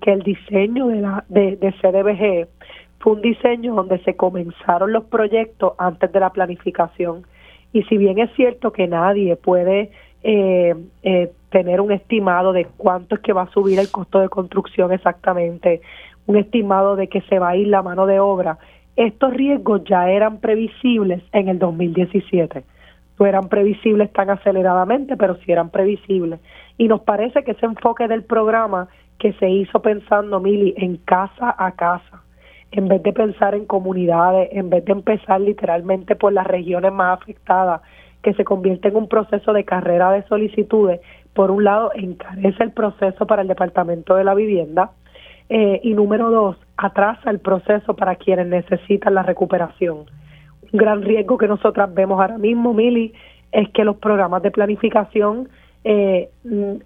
que 0.00 0.12
el 0.12 0.22
diseño 0.22 0.86
de, 0.86 1.00
la, 1.00 1.24
de, 1.28 1.56
de 1.56 1.72
CDBG 1.72 2.46
fue 3.00 3.14
un 3.14 3.20
diseño 3.20 3.74
donde 3.74 3.98
se 4.04 4.14
comenzaron 4.14 4.92
los 4.92 5.06
proyectos 5.06 5.72
antes 5.76 6.12
de 6.12 6.20
la 6.20 6.30
planificación. 6.30 7.26
Y 7.72 7.82
si 7.82 7.96
bien 7.96 8.20
es 8.20 8.30
cierto 8.36 8.72
que 8.72 8.86
nadie 8.86 9.34
puede 9.34 9.90
eh, 10.22 10.76
eh, 11.02 11.32
tener 11.50 11.80
un 11.80 11.90
estimado 11.90 12.52
de 12.52 12.66
cuánto 12.76 13.16
es 13.16 13.20
que 13.22 13.32
va 13.32 13.42
a 13.42 13.50
subir 13.50 13.80
el 13.80 13.90
costo 13.90 14.20
de 14.20 14.28
construcción 14.28 14.92
exactamente, 14.92 15.80
un 16.26 16.36
estimado 16.36 16.94
de 16.94 17.08
que 17.08 17.22
se 17.22 17.40
va 17.40 17.48
a 17.48 17.56
ir 17.56 17.66
la 17.66 17.82
mano 17.82 18.06
de 18.06 18.20
obra, 18.20 18.58
estos 18.96 19.32
riesgos 19.32 19.82
ya 19.84 20.10
eran 20.10 20.38
previsibles 20.38 21.22
en 21.32 21.48
el 21.48 21.58
2017. 21.58 22.64
No 23.18 23.26
eran 23.26 23.48
previsibles 23.48 24.12
tan 24.12 24.30
aceleradamente, 24.30 25.16
pero 25.16 25.36
sí 25.36 25.52
eran 25.52 25.70
previsibles. 25.70 26.40
Y 26.76 26.88
nos 26.88 27.02
parece 27.02 27.44
que 27.44 27.52
ese 27.52 27.66
enfoque 27.66 28.08
del 28.08 28.24
programa 28.24 28.88
que 29.18 29.32
se 29.34 29.48
hizo 29.48 29.80
pensando, 29.80 30.40
Mili, 30.40 30.74
en 30.76 30.96
casa 30.96 31.54
a 31.56 31.72
casa, 31.72 32.22
en 32.72 32.88
vez 32.88 33.02
de 33.02 33.12
pensar 33.12 33.54
en 33.54 33.66
comunidades, 33.66 34.48
en 34.52 34.70
vez 34.70 34.84
de 34.84 34.92
empezar 34.92 35.40
literalmente 35.40 36.16
por 36.16 36.32
las 36.32 36.46
regiones 36.46 36.92
más 36.92 37.20
afectadas, 37.20 37.82
que 38.22 38.34
se 38.34 38.44
convierte 38.44 38.88
en 38.88 38.96
un 38.96 39.08
proceso 39.08 39.52
de 39.52 39.64
carrera 39.64 40.10
de 40.12 40.22
solicitudes, 40.24 41.00
por 41.34 41.50
un 41.50 41.64
lado 41.64 41.92
encarece 41.94 42.62
el 42.62 42.72
proceso 42.72 43.26
para 43.26 43.42
el 43.42 43.48
Departamento 43.48 44.14
de 44.14 44.24
la 44.24 44.34
Vivienda 44.34 44.90
eh, 45.54 45.80
y 45.82 45.92
número 45.92 46.30
dos, 46.30 46.56
atrasa 46.78 47.28
el 47.28 47.38
proceso 47.38 47.94
para 47.94 48.16
quienes 48.16 48.46
necesitan 48.46 49.12
la 49.12 49.22
recuperación. 49.22 50.06
Un 50.72 50.78
gran 50.78 51.02
riesgo 51.02 51.36
que 51.36 51.46
nosotras 51.46 51.92
vemos 51.92 52.18
ahora 52.18 52.38
mismo, 52.38 52.72
Mili, 52.72 53.12
es 53.52 53.68
que 53.68 53.84
los 53.84 53.96
programas 53.96 54.42
de 54.42 54.50
planificación, 54.50 55.50
eh, 55.84 56.30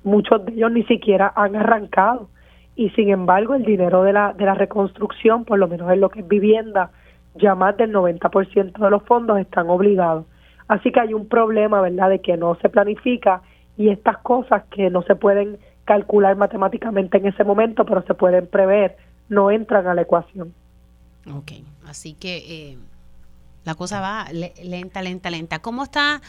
muchos 0.02 0.44
de 0.44 0.54
ellos 0.54 0.72
ni 0.72 0.82
siquiera 0.82 1.32
han 1.36 1.54
arrancado 1.54 2.28
y 2.74 2.90
sin 2.90 3.10
embargo 3.10 3.54
el 3.54 3.62
dinero 3.62 4.02
de 4.02 4.12
la, 4.12 4.32
de 4.32 4.44
la 4.44 4.54
reconstrucción, 4.54 5.44
por 5.44 5.60
lo 5.60 5.68
menos 5.68 5.88
en 5.92 6.00
lo 6.00 6.08
que 6.08 6.18
es 6.22 6.26
vivienda, 6.26 6.90
ya 7.36 7.54
más 7.54 7.76
del 7.76 7.92
90% 7.92 8.72
de 8.80 8.90
los 8.90 9.04
fondos 9.04 9.38
están 9.38 9.70
obligados. 9.70 10.26
Así 10.66 10.90
que 10.90 10.98
hay 10.98 11.14
un 11.14 11.28
problema, 11.28 11.82
¿verdad?, 11.82 12.10
de 12.10 12.18
que 12.18 12.36
no 12.36 12.56
se 12.56 12.68
planifica 12.68 13.42
y 13.78 13.90
estas 13.90 14.18
cosas 14.18 14.64
que 14.72 14.90
no 14.90 15.02
se 15.02 15.14
pueden 15.14 15.56
calcular 15.86 16.36
matemáticamente 16.36 17.16
en 17.16 17.26
ese 17.26 17.44
momento, 17.44 17.86
pero 17.86 18.02
se 18.02 18.12
pueden 18.12 18.46
prever 18.46 18.96
no 19.28 19.50
entran 19.50 19.86
a 19.86 19.94
la 19.94 20.02
ecuación. 20.02 20.52
Ok, 21.34 21.52
así 21.86 22.14
que 22.14 22.36
eh, 22.36 22.78
la 23.64 23.74
cosa 23.74 24.00
va 24.00 24.26
lenta, 24.62 25.02
lenta, 25.02 25.30
lenta. 25.30 25.58
¿Cómo 25.60 25.84
está? 25.84 26.20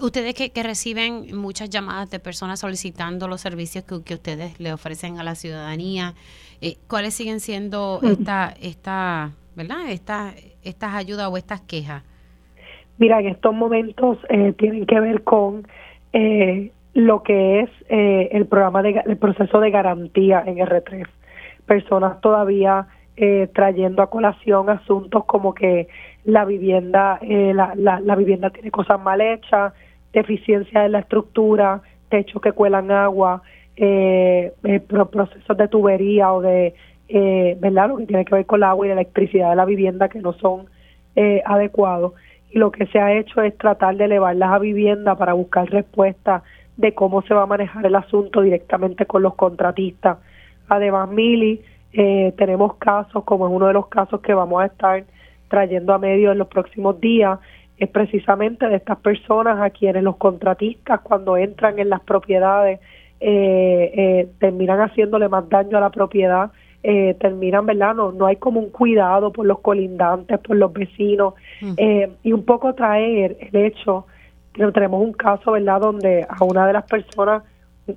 Ustedes 0.00 0.34
que, 0.34 0.62
reciben 0.62 1.36
muchas 1.36 1.70
llamadas 1.70 2.10
de 2.10 2.20
personas 2.20 2.60
solicitando 2.60 3.26
los 3.26 3.40
servicios 3.40 3.84
que, 3.84 4.14
ustedes 4.14 4.60
le 4.60 4.72
ofrecen 4.72 5.18
a 5.18 5.24
la 5.24 5.34
ciudadanía, 5.34 6.14
eh, 6.60 6.76
¿cuáles 6.86 7.14
siguen 7.14 7.40
siendo 7.40 8.00
esta, 8.02 8.54
esta, 8.60 9.32
¿verdad? 9.56 9.88
Esta, 9.88 10.34
estas 10.62 10.94
ayudas 10.94 11.28
o 11.28 11.36
estas 11.36 11.60
quejas? 11.62 12.04
Mira, 12.98 13.20
en 13.20 13.28
estos 13.28 13.54
momentos 13.54 14.18
eh, 14.28 14.54
tienen 14.56 14.86
que 14.86 15.00
ver 15.00 15.22
con 15.24 15.66
lo 16.96 17.22
que 17.22 17.60
es 17.60 17.70
el 17.88 18.46
programa 18.46 18.82
de 18.82 19.02
el 19.04 19.18
proceso 19.18 19.60
de 19.60 19.70
garantía 19.70 20.42
en 20.46 20.56
R3 20.56 21.06
personas 21.66 22.20
todavía 22.22 22.86
eh, 23.18 23.48
trayendo 23.54 24.02
a 24.02 24.08
colación 24.08 24.70
asuntos 24.70 25.24
como 25.24 25.54
que 25.54 25.88
la 26.24 26.44
vivienda 26.44 27.18
eh, 27.20 27.52
la, 27.54 27.74
la, 27.74 28.16
vivienda 28.16 28.50
tiene 28.50 28.70
cosas 28.70 29.00
mal 29.00 29.20
hechas 29.20 29.72
deficiencia 30.12 30.86
en 30.86 30.92
la 30.92 31.00
estructura 31.00 31.82
techos 32.08 32.40
que 32.40 32.52
cuelan 32.52 32.90
agua 32.90 33.42
eh, 33.76 34.52
eh 34.64 34.80
procesos 34.80 35.56
de 35.56 35.68
tubería 35.68 36.32
o 36.32 36.40
de 36.40 36.74
verdad 37.60 37.88
lo 37.88 37.96
que 37.98 38.06
tiene 38.06 38.24
que 38.24 38.34
ver 38.34 38.46
con 38.46 38.60
el 38.60 38.64
agua 38.64 38.86
y 38.86 38.88
la 38.88 38.94
electricidad 38.94 39.50
de 39.50 39.56
la 39.56 39.64
vivienda 39.64 40.08
que 40.08 40.20
no 40.20 40.32
son 40.32 40.66
adecuados. 41.44 42.12
Y 42.50 42.58
lo 42.58 42.72
que 42.72 42.86
se 42.86 42.98
ha 42.98 43.14
hecho 43.14 43.40
es 43.42 43.56
tratar 43.56 43.96
de 43.96 44.04
elevarlas 44.06 44.50
a 44.50 44.58
vivienda 44.58 45.14
para 45.14 45.34
buscar 45.34 45.70
respuestas 45.70 46.42
de 46.76 46.94
cómo 46.94 47.22
se 47.22 47.34
va 47.34 47.42
a 47.42 47.46
manejar 47.46 47.86
el 47.86 47.94
asunto 47.94 48.42
directamente 48.42 49.06
con 49.06 49.22
los 49.22 49.34
contratistas. 49.34 50.18
Además, 50.68 51.08
Mili, 51.08 51.62
eh, 51.92 52.34
tenemos 52.36 52.76
casos, 52.76 53.24
como 53.24 53.46
en 53.46 53.54
uno 53.54 53.68
de 53.68 53.72
los 53.72 53.88
casos 53.88 54.20
que 54.20 54.34
vamos 54.34 54.62
a 54.62 54.66
estar 54.66 55.04
trayendo 55.48 55.94
a 55.94 55.98
medio 55.98 56.32
en 56.32 56.38
los 56.38 56.48
próximos 56.48 57.00
días, 57.00 57.38
es 57.78 57.88
precisamente 57.88 58.68
de 58.68 58.76
estas 58.76 58.98
personas 58.98 59.60
a 59.60 59.70
quienes 59.70 60.02
los 60.02 60.16
contratistas 60.16 61.00
cuando 61.00 61.36
entran 61.36 61.78
en 61.78 61.90
las 61.90 62.00
propiedades 62.00 62.80
eh, 63.20 63.92
eh, 63.94 64.28
terminan 64.38 64.80
haciéndole 64.80 65.28
más 65.28 65.48
daño 65.48 65.78
a 65.78 65.80
la 65.80 65.90
propiedad, 65.90 66.50
terminan, 67.18 67.66
¿verdad? 67.66 67.96
No, 67.96 68.12
no 68.12 68.26
hay 68.26 68.36
como 68.36 68.60
un 68.60 68.70
cuidado 68.70 69.32
por 69.32 69.44
los 69.44 69.58
colindantes, 69.58 70.38
por 70.38 70.56
los 70.56 70.72
vecinos. 70.72 71.34
Y 72.22 72.32
un 72.32 72.44
poco 72.44 72.74
traer 72.74 73.36
el 73.40 73.64
hecho, 73.64 74.06
tenemos 74.72 75.02
un 75.02 75.12
caso, 75.12 75.52
¿verdad? 75.52 75.80
Donde 75.80 76.26
a 76.28 76.44
una 76.44 76.66
de 76.66 76.72
las 76.72 76.84
personas 76.84 77.42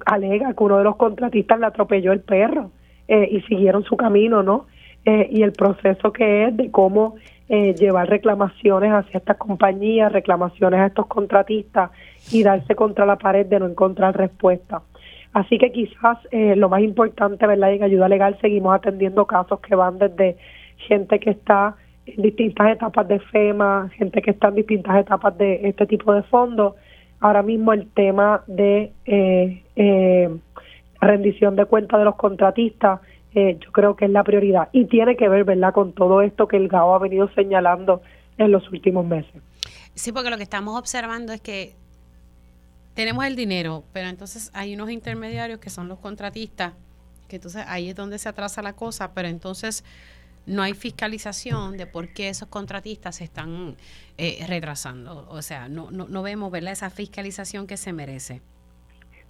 alega 0.05 0.53
que 0.53 0.63
uno 0.63 0.77
de 0.77 0.83
los 0.83 0.95
contratistas 0.95 1.59
le 1.59 1.65
atropelló 1.65 2.11
el 2.11 2.21
perro 2.21 2.71
eh, 3.07 3.27
y 3.31 3.41
siguieron 3.41 3.83
su 3.83 3.97
camino, 3.97 4.43
¿no? 4.43 4.67
Eh, 5.05 5.29
y 5.31 5.43
el 5.43 5.53
proceso 5.53 6.11
que 6.11 6.45
es 6.45 6.57
de 6.57 6.69
cómo 6.69 7.15
eh, 7.47 7.73
llevar 7.73 8.09
reclamaciones 8.09 8.91
hacia 8.91 9.17
estas 9.17 9.37
compañías, 9.37 10.11
reclamaciones 10.11 10.81
a 10.81 10.85
estos 10.87 11.07
contratistas 11.07 11.91
y 12.31 12.43
darse 12.43 12.75
contra 12.75 13.05
la 13.05 13.17
pared 13.17 13.45
de 13.45 13.59
no 13.59 13.67
encontrar 13.67 14.15
respuesta. 14.15 14.81
Así 15.31 15.57
que 15.57 15.71
quizás 15.71 16.17
lo 16.31 16.69
más 16.69 16.81
importante, 16.81 17.45
¿verdad? 17.45 17.71
En 17.71 17.83
ayuda 17.83 18.09
legal 18.09 18.35
seguimos 18.41 18.73
atendiendo 18.75 19.27
casos 19.27 19.59
que 19.59 19.75
van 19.75 19.99
desde 19.99 20.37
gente 20.75 21.19
que 21.19 21.29
está 21.29 21.75
distintas 22.17 22.71
etapas 22.71 23.07
de 23.07 23.19
FEMA, 23.19 23.89
gente 23.95 24.21
que 24.21 24.31
está 24.31 24.49
en 24.49 24.55
distintas 24.55 24.97
etapas 24.97 25.37
de 25.37 25.67
este 25.67 25.85
tipo 25.85 26.13
de 26.13 26.23
fondos, 26.23 26.75
ahora 27.19 27.43
mismo 27.43 27.73
el 27.73 27.89
tema 27.91 28.43
de 28.47 28.91
eh, 29.05 29.63
eh, 29.75 30.29
rendición 31.01 31.55
de 31.55 31.65
cuentas 31.65 31.99
de 31.99 32.05
los 32.05 32.15
contratistas, 32.15 33.01
eh, 33.35 33.57
yo 33.63 33.71
creo 33.71 33.95
que 33.95 34.05
es 34.05 34.11
la 34.11 34.23
prioridad 34.23 34.69
y 34.71 34.85
tiene 34.85 35.15
que 35.15 35.29
ver, 35.29 35.43
¿verdad?, 35.43 35.73
con 35.73 35.93
todo 35.93 36.21
esto 36.21 36.47
que 36.47 36.57
el 36.57 36.67
GAO 36.67 36.95
ha 36.95 36.99
venido 36.99 37.29
señalando 37.35 38.01
en 38.37 38.51
los 38.51 38.69
últimos 38.71 39.05
meses. 39.05 39.41
Sí, 39.93 40.11
porque 40.11 40.29
lo 40.29 40.37
que 40.37 40.43
estamos 40.43 40.77
observando 40.79 41.33
es 41.33 41.41
que 41.41 41.73
tenemos 42.93 43.25
el 43.25 43.35
dinero, 43.35 43.83
pero 43.93 44.07
entonces 44.07 44.49
hay 44.53 44.73
unos 44.73 44.89
intermediarios 44.89 45.59
que 45.59 45.69
son 45.69 45.87
los 45.87 45.99
contratistas, 45.99 46.73
que 47.27 47.35
entonces 47.35 47.63
ahí 47.67 47.89
es 47.89 47.95
donde 47.95 48.17
se 48.17 48.27
atrasa 48.29 48.61
la 48.61 48.73
cosa, 48.73 49.13
pero 49.13 49.27
entonces 49.27 49.83
no 50.49 50.61
hay 50.61 50.73
fiscalización 50.73 51.77
de 51.77 51.85
por 51.85 52.09
qué 52.09 52.29
esos 52.29 52.49
contratistas 52.49 53.17
se 53.17 53.23
están 53.23 53.75
eh, 54.17 54.45
retrasando. 54.47 55.27
O 55.29 55.41
sea, 55.41 55.69
no, 55.69 55.91
no, 55.91 56.07
no 56.07 56.23
vemos 56.23 56.51
¿verdad? 56.51 56.73
esa 56.73 56.89
fiscalización 56.89 57.67
que 57.67 57.77
se 57.77 57.93
merece. 57.93 58.41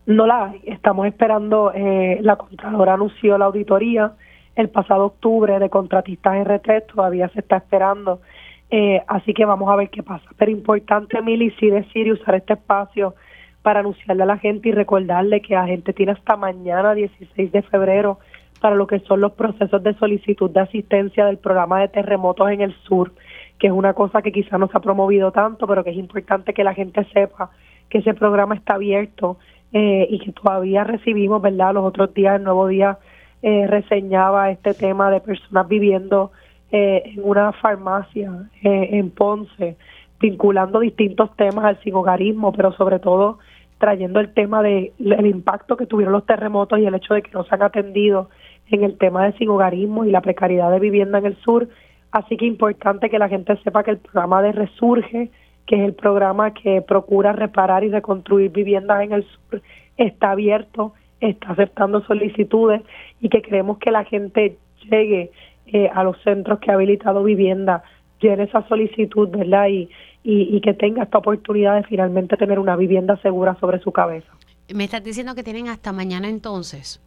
No 0.06 0.26
la 0.26 0.46
hay. 0.46 0.62
Estamos 0.66 1.06
esperando, 1.06 1.72
eh, 1.74 2.20
la 2.22 2.36
Contralora 2.38 2.94
anunció 2.96 3.38
la 3.38 3.46
auditoría 3.46 4.14
el 4.60 4.70
pasado 4.70 5.06
octubre 5.06 5.58
de 5.58 5.70
contratistas 5.70 6.46
RT, 6.46 6.88
todavía 6.94 7.30
se 7.30 7.40
está 7.40 7.58
esperando. 7.58 8.22
Eh, 8.70 9.02
así 9.08 9.34
que 9.34 9.46
vamos 9.46 9.70
a 9.70 9.76
ver 9.76 9.90
qué 9.90 10.04
pasa. 10.04 10.30
Pero 10.38 10.52
importante, 10.52 11.22
Mili, 11.22 11.52
sí 11.60 11.70
decir 11.70 12.08
y 12.08 12.12
usar 12.12 12.36
este 12.36 12.54
espacio 12.54 13.16
para 13.62 13.80
anunciarle 13.80 14.24
a 14.24 14.26
la 14.26 14.38
gente 14.38 14.70
y 14.70 14.72
recordarle 14.72 15.41
que 15.41 15.54
la 15.54 15.66
gente 15.66 15.94
tiene 15.94 16.12
hasta 16.12 16.36
mañana, 16.36 16.94
16 16.94 17.52
de 17.52 17.62
febrero, 17.64 18.20
para 18.60 18.76
lo 18.76 18.88
que 18.88 18.99
son 18.99 19.22
los 19.22 19.34
procesos 19.34 19.81
de 19.84 19.94
solicitud 19.95 20.49
de 20.52 20.61
asistencia 20.61 21.26
del 21.26 21.38
programa 21.38 21.81
de 21.81 21.88
terremotos 21.88 22.49
en 22.52 22.61
el 22.61 22.73
sur, 22.84 23.11
que 23.57 23.68
es 23.68 23.73
una 23.73 23.94
cosa 23.94 24.22
que 24.22 24.31
quizá 24.31 24.57
no 24.57 24.68
se 24.68 24.77
ha 24.77 24.81
promovido 24.81 25.31
tanto, 25.31 25.68
pero 25.68 25.84
que 25.84 25.91
es 25.91 25.98
importante 25.98 26.53
que 26.53 26.64
la 26.64 26.73
gente 26.73 27.06
sepa 27.14 27.52
que 27.90 27.99
ese 27.99 28.14
programa 28.14 28.56
está 28.56 28.76
abierto 28.76 29.38
eh, 29.73 30.07
y 30.10 30.19
que 30.19 30.31
todavía 30.31 30.84
recibimos, 30.84 31.41
¿verdad? 31.41 31.73
Los 31.73 31.86
otros 31.86 32.14
días, 32.14 32.36
el 32.36 32.44
nuevo 32.44 32.68
día 32.68 32.98
eh, 33.41 33.68
reseñaba 33.68 34.52
este 34.52 34.73
tema 34.73 35.10
de 35.11 35.22
personas 35.22 35.68
viviendo 35.68 36.31
eh, 36.72 37.03
en 37.06 37.22
una 37.23 37.52
farmacia 37.53 38.31
en 38.61 39.10
Ponce 39.11 39.77
vinculando 40.19 40.80
distintos 40.80 41.36
temas 41.36 41.65
al 41.65 41.80
sinhogarismo, 41.81 42.52
pero 42.52 42.73
sobre 42.73 42.99
todo 42.99 43.40
trayendo 43.77 44.19
el 44.19 44.34
tema 44.34 44.61
de 44.61 44.91
el 44.99 45.26
impacto 45.26 45.77
que 45.77 45.86
tuvieron 45.86 46.11
los 46.14 46.26
terremotos 46.26 46.80
y 46.80 46.86
el 46.86 46.95
hecho 46.95 47.14
de 47.14 47.22
que 47.22 47.31
no 47.31 47.45
se 47.45 47.56
han 47.56 47.64
atendido 47.64 48.30
en 48.72 48.84
el 48.84 48.98
tema 48.98 49.24
del 49.24 49.38
sinhogarismo 49.38 50.06
y 50.06 50.12
la 50.12 50.22
precariedad 50.22 50.72
de 50.72 50.80
vivienda 50.80 51.18
en 51.18 51.26
el 51.26 51.38
sur. 51.38 51.68
Así 52.12 52.38
que 52.38 52.46
importante 52.46 53.10
que 53.10 53.20
la 53.20 53.30
gente 53.30 53.58
sepa 53.64 53.84
que 53.84 53.91
el 53.91 53.98
programa 53.98 54.41
de 54.41 54.52
Resurge, 54.52 55.32
que 55.66 55.76
es 55.76 55.82
el 55.82 55.94
programa 55.94 56.54
que 56.54 56.82
procura 56.82 57.34
reparar 57.34 57.84
y 57.84 57.90
reconstruir 57.90 58.52
viviendas 58.52 59.02
en 59.04 59.14
el 59.14 59.24
sur, 59.24 59.62
está 59.98 60.32
abierto, 60.32 60.94
está 61.20 61.52
aceptando 61.52 62.02
solicitudes 62.06 62.82
y 63.20 63.30
que 63.30 63.41
queremos 63.41 63.78
que 63.78 63.91
la 63.91 64.04
gente 64.06 64.58
llegue 64.90 65.32
eh, 65.68 65.90
a 65.94 66.04
los 66.04 66.18
centros 66.24 66.60
que 66.60 66.72
ha 66.72 66.74
habilitado 66.74 67.24
vivienda, 67.24 67.84
llene 68.20 68.44
esa 68.44 68.68
solicitud, 68.68 69.30
¿verdad? 69.30 69.68
Y, 69.68 69.90
y, 70.24 70.60
que 70.62 70.74
tenga 70.74 71.04
esta 71.04 71.18
oportunidad 71.18 71.76
de 71.76 71.84
finalmente 71.84 72.36
tener 72.38 72.60
una 72.60 72.76
vivienda 72.76 73.18
segura 73.22 73.56
sobre 73.60 73.80
su 73.80 73.91
cabeza. 73.91 74.28
Me 74.74 74.84
estás 74.84 75.04
diciendo 75.04 75.34
que 75.34 75.44
tienen 75.44 75.70
hasta 75.70 75.94
mañana 75.94 76.28
entonces. 76.28 77.02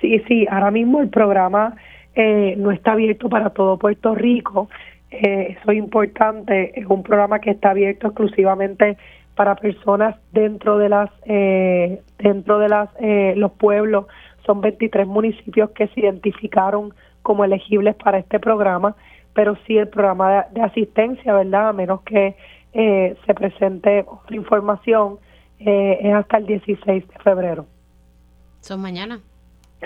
Sí, 0.00 0.22
sí, 0.28 0.46
ahora 0.50 0.70
mismo 0.70 1.00
el 1.00 1.08
programa 1.08 1.76
eh, 2.14 2.54
no 2.56 2.70
está 2.70 2.92
abierto 2.92 3.28
para 3.28 3.50
todo 3.50 3.78
Puerto 3.78 4.14
Rico. 4.14 4.68
Eh, 5.10 5.56
eso 5.58 5.70
es 5.70 5.78
importante, 5.78 6.78
es 6.78 6.86
un 6.86 7.02
programa 7.02 7.40
que 7.40 7.50
está 7.50 7.70
abierto 7.70 8.08
exclusivamente 8.08 8.96
para 9.34 9.54
personas 9.54 10.16
dentro 10.32 10.78
de 10.78 10.88
las 10.88 11.10
eh, 11.26 12.00
dentro 12.18 12.58
de 12.58 12.68
las 12.68 12.88
eh, 13.00 13.34
los 13.36 13.52
pueblos. 13.52 14.06
Son 14.44 14.60
23 14.60 15.06
municipios 15.06 15.70
que 15.70 15.88
se 15.88 16.00
identificaron 16.00 16.94
como 17.22 17.44
elegibles 17.44 17.94
para 17.96 18.18
este 18.18 18.40
programa 18.40 18.96
pero 19.34 19.54
sí 19.66 19.76
el 19.76 19.88
programa 19.88 20.46
de, 20.50 20.62
asistencia 20.62 21.34
verdad 21.34 21.68
a 21.68 21.72
menos 21.74 22.00
que 22.02 22.36
eh, 22.72 23.14
se 23.26 23.34
presente 23.34 24.06
otra 24.08 24.34
información 24.34 25.18
es 25.58 26.14
hasta 26.14 26.38
el 26.38 26.46
16 26.46 27.06
de 27.06 27.18
febrero. 27.22 27.66
Son 28.60 28.80
mañana 28.80 29.20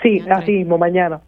sí 0.01 0.23
así 0.29 0.51
mismo 0.51 0.77
mañana 0.77 1.21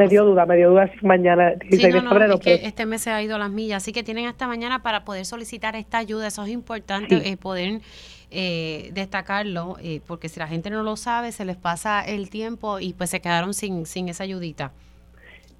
me 0.00 0.08
dio 0.08 0.24
duda, 0.24 0.46
me 0.46 0.56
dio 0.56 0.70
duda 0.70 0.88
si 0.88 1.06
mañana, 1.06 1.50
16 1.50 1.92
de 1.92 2.00
febrero. 2.00 2.40
que 2.40 2.54
este 2.54 2.86
mes 2.86 3.02
se 3.02 3.10
ha 3.10 3.22
ido 3.22 3.36
las 3.36 3.50
millas, 3.50 3.82
así 3.82 3.92
que 3.92 4.02
tienen 4.02 4.26
hasta 4.26 4.46
mañana 4.46 4.82
para 4.82 5.04
poder 5.04 5.26
solicitar 5.26 5.76
esta 5.76 5.98
ayuda. 5.98 6.28
Eso 6.28 6.42
es 6.44 6.50
importante 6.50 7.16
eh, 7.28 7.36
poder 7.36 7.82
eh, 8.30 8.90
destacarlo, 8.94 9.76
eh, 9.82 10.00
porque 10.06 10.30
si 10.30 10.40
la 10.40 10.46
gente 10.46 10.70
no 10.70 10.82
lo 10.82 10.96
sabe, 10.96 11.32
se 11.32 11.44
les 11.44 11.56
pasa 11.56 12.00
el 12.00 12.30
tiempo 12.30 12.80
y 12.80 12.94
pues 12.94 13.10
se 13.10 13.20
quedaron 13.20 13.52
sin, 13.52 13.84
sin 13.84 14.08
esa 14.08 14.24
ayudita. 14.24 14.72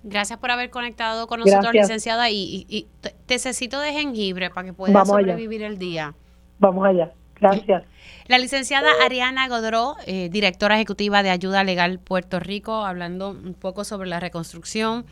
Gracias 0.03 0.39
por 0.39 0.51
haber 0.51 0.71
conectado 0.71 1.27
con 1.27 1.41
nosotros, 1.41 1.73
licenciada, 1.73 2.29
y, 2.31 2.67
y, 2.69 2.87
necesito 3.29 3.81
de 3.81 3.93
jengibre 3.93 4.51
para 4.51 4.67
que 4.67 4.75
pueda 4.75 5.05
sobrevivir 5.05 5.63
el 5.63 5.79
día. 5.79 6.15
Vamos 6.59 6.87
allá. 6.87 7.13
Gracias. 7.53 7.85
La 8.27 8.39
licenciada 8.39 8.89
Ariana 9.05 9.49
Godró, 9.49 9.97
eh, 10.07 10.29
directora 10.31 10.77
ejecutiva 10.77 11.23
de 11.23 11.31
Ayuda 11.31 11.63
Legal 11.63 11.99
Puerto 11.99 12.41
Rico, 12.41 12.85
hablando 12.85 13.31
un 13.31 13.55
poco 13.55 13.85
sobre 13.85 14.09
la 14.09 14.19
reconstrucción 14.19 15.05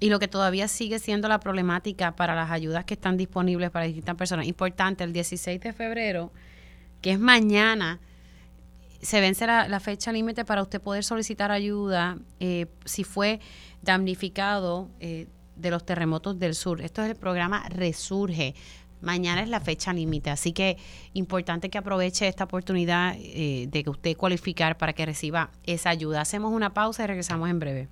y 0.00 0.08
lo 0.08 0.18
que 0.18 0.28
todavía 0.28 0.66
sigue 0.66 0.98
siendo 0.98 1.28
la 1.28 1.40
problemática 1.40 2.16
para 2.16 2.34
las 2.34 2.50
ayudas 2.50 2.84
que 2.84 2.94
están 2.94 3.16
disponibles 3.16 3.70
para 3.70 3.84
distintas 3.84 4.16
personas. 4.16 4.46
Importante, 4.46 5.04
el 5.04 5.12
16 5.12 5.60
de 5.60 5.72
febrero, 5.72 6.32
que 7.02 7.12
es 7.12 7.20
mañana, 7.20 8.00
se 9.02 9.20
vence 9.20 9.46
la, 9.46 9.80
fecha 9.80 10.10
límite 10.10 10.44
para 10.44 10.62
usted 10.62 10.80
poder 10.80 11.04
solicitar 11.04 11.50
ayuda 11.50 12.18
eh, 12.40 12.66
si 12.84 13.04
fue 13.04 13.40
damnificado 13.82 14.88
eh, 15.00 15.26
de 15.56 15.70
los 15.70 15.84
terremotos 15.84 16.38
del 16.38 16.54
sur. 16.54 16.80
Esto 16.80 17.02
es 17.02 17.10
el 17.10 17.16
programa 17.16 17.68
Resurge. 17.68 18.54
Mañana 19.02 19.42
es 19.42 19.48
la 19.48 19.60
fecha 19.60 19.92
límite, 19.92 20.30
así 20.30 20.52
que 20.52 20.78
importante 21.12 21.68
que 21.68 21.78
aproveche 21.78 22.28
esta 22.28 22.44
oportunidad 22.44 23.16
eh, 23.18 23.66
de 23.68 23.84
que 23.84 23.90
usted 23.90 24.16
cualificar 24.16 24.78
para 24.78 24.92
que 24.92 25.04
reciba 25.04 25.50
esa 25.64 25.90
ayuda. 25.90 26.20
Hacemos 26.20 26.52
una 26.52 26.72
pausa 26.72 27.04
y 27.04 27.06
regresamos 27.08 27.50
en 27.50 27.58
breve. 27.58 27.88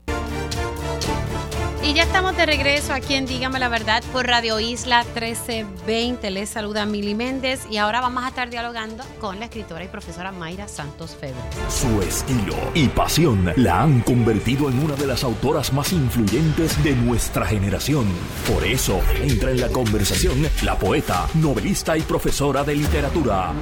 Y 1.91 1.95
ya 1.95 2.05
estamos 2.05 2.37
de 2.37 2.47
regreso 2.47 2.93
aquí 2.93 3.15
en 3.15 3.27
Dígame 3.27 3.59
la 3.59 3.69
Verdad 3.69 4.05
por 4.13 4.25
Radio 4.25 4.61
Isla 4.61 5.03
1320. 5.03 6.31
Les 6.31 6.49
saluda 6.49 6.87
Mili 6.87 7.17
Méndez 7.17 7.67
y 7.69 7.79
ahora 7.79 8.01
vamos 8.01 8.23
a 8.23 8.29
estar 8.29 8.49
dialogando 8.49 9.03
con 9.19 9.41
la 9.41 9.47
escritora 9.47 9.83
y 9.83 9.89
profesora 9.89 10.31
Mayra 10.31 10.69
Santos 10.69 11.17
Febre. 11.17 11.35
Su 11.69 12.01
estilo 12.01 12.55
y 12.75 12.87
pasión 12.87 13.53
la 13.57 13.83
han 13.83 14.03
convertido 14.03 14.71
en 14.71 14.79
una 14.79 14.95
de 14.95 15.09
las 15.09 15.25
autoras 15.25 15.73
más 15.73 15.93
influyentes 15.93 16.81
de 16.85 16.95
nuestra 16.95 17.45
generación. 17.45 18.07
Por 18.47 18.63
eso 18.63 19.01
entra 19.21 19.51
en 19.51 19.61
la 19.61 19.69
conversación 19.69 20.49
la 20.63 20.79
poeta, 20.79 21.27
novelista 21.35 21.97
y 21.97 22.03
profesora 22.03 22.63
de 22.63 22.77
literatura. 22.77 23.53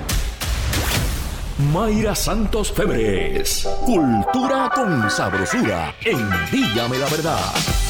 Mayra 1.72 2.14
Santos 2.14 2.70
Febres. 2.72 3.66
Cultura 3.86 4.70
con 4.74 5.10
sabrosura 5.10 5.94
en 6.04 6.28
Dígame 6.52 6.98
la 6.98 7.08
Verdad. 7.08 7.87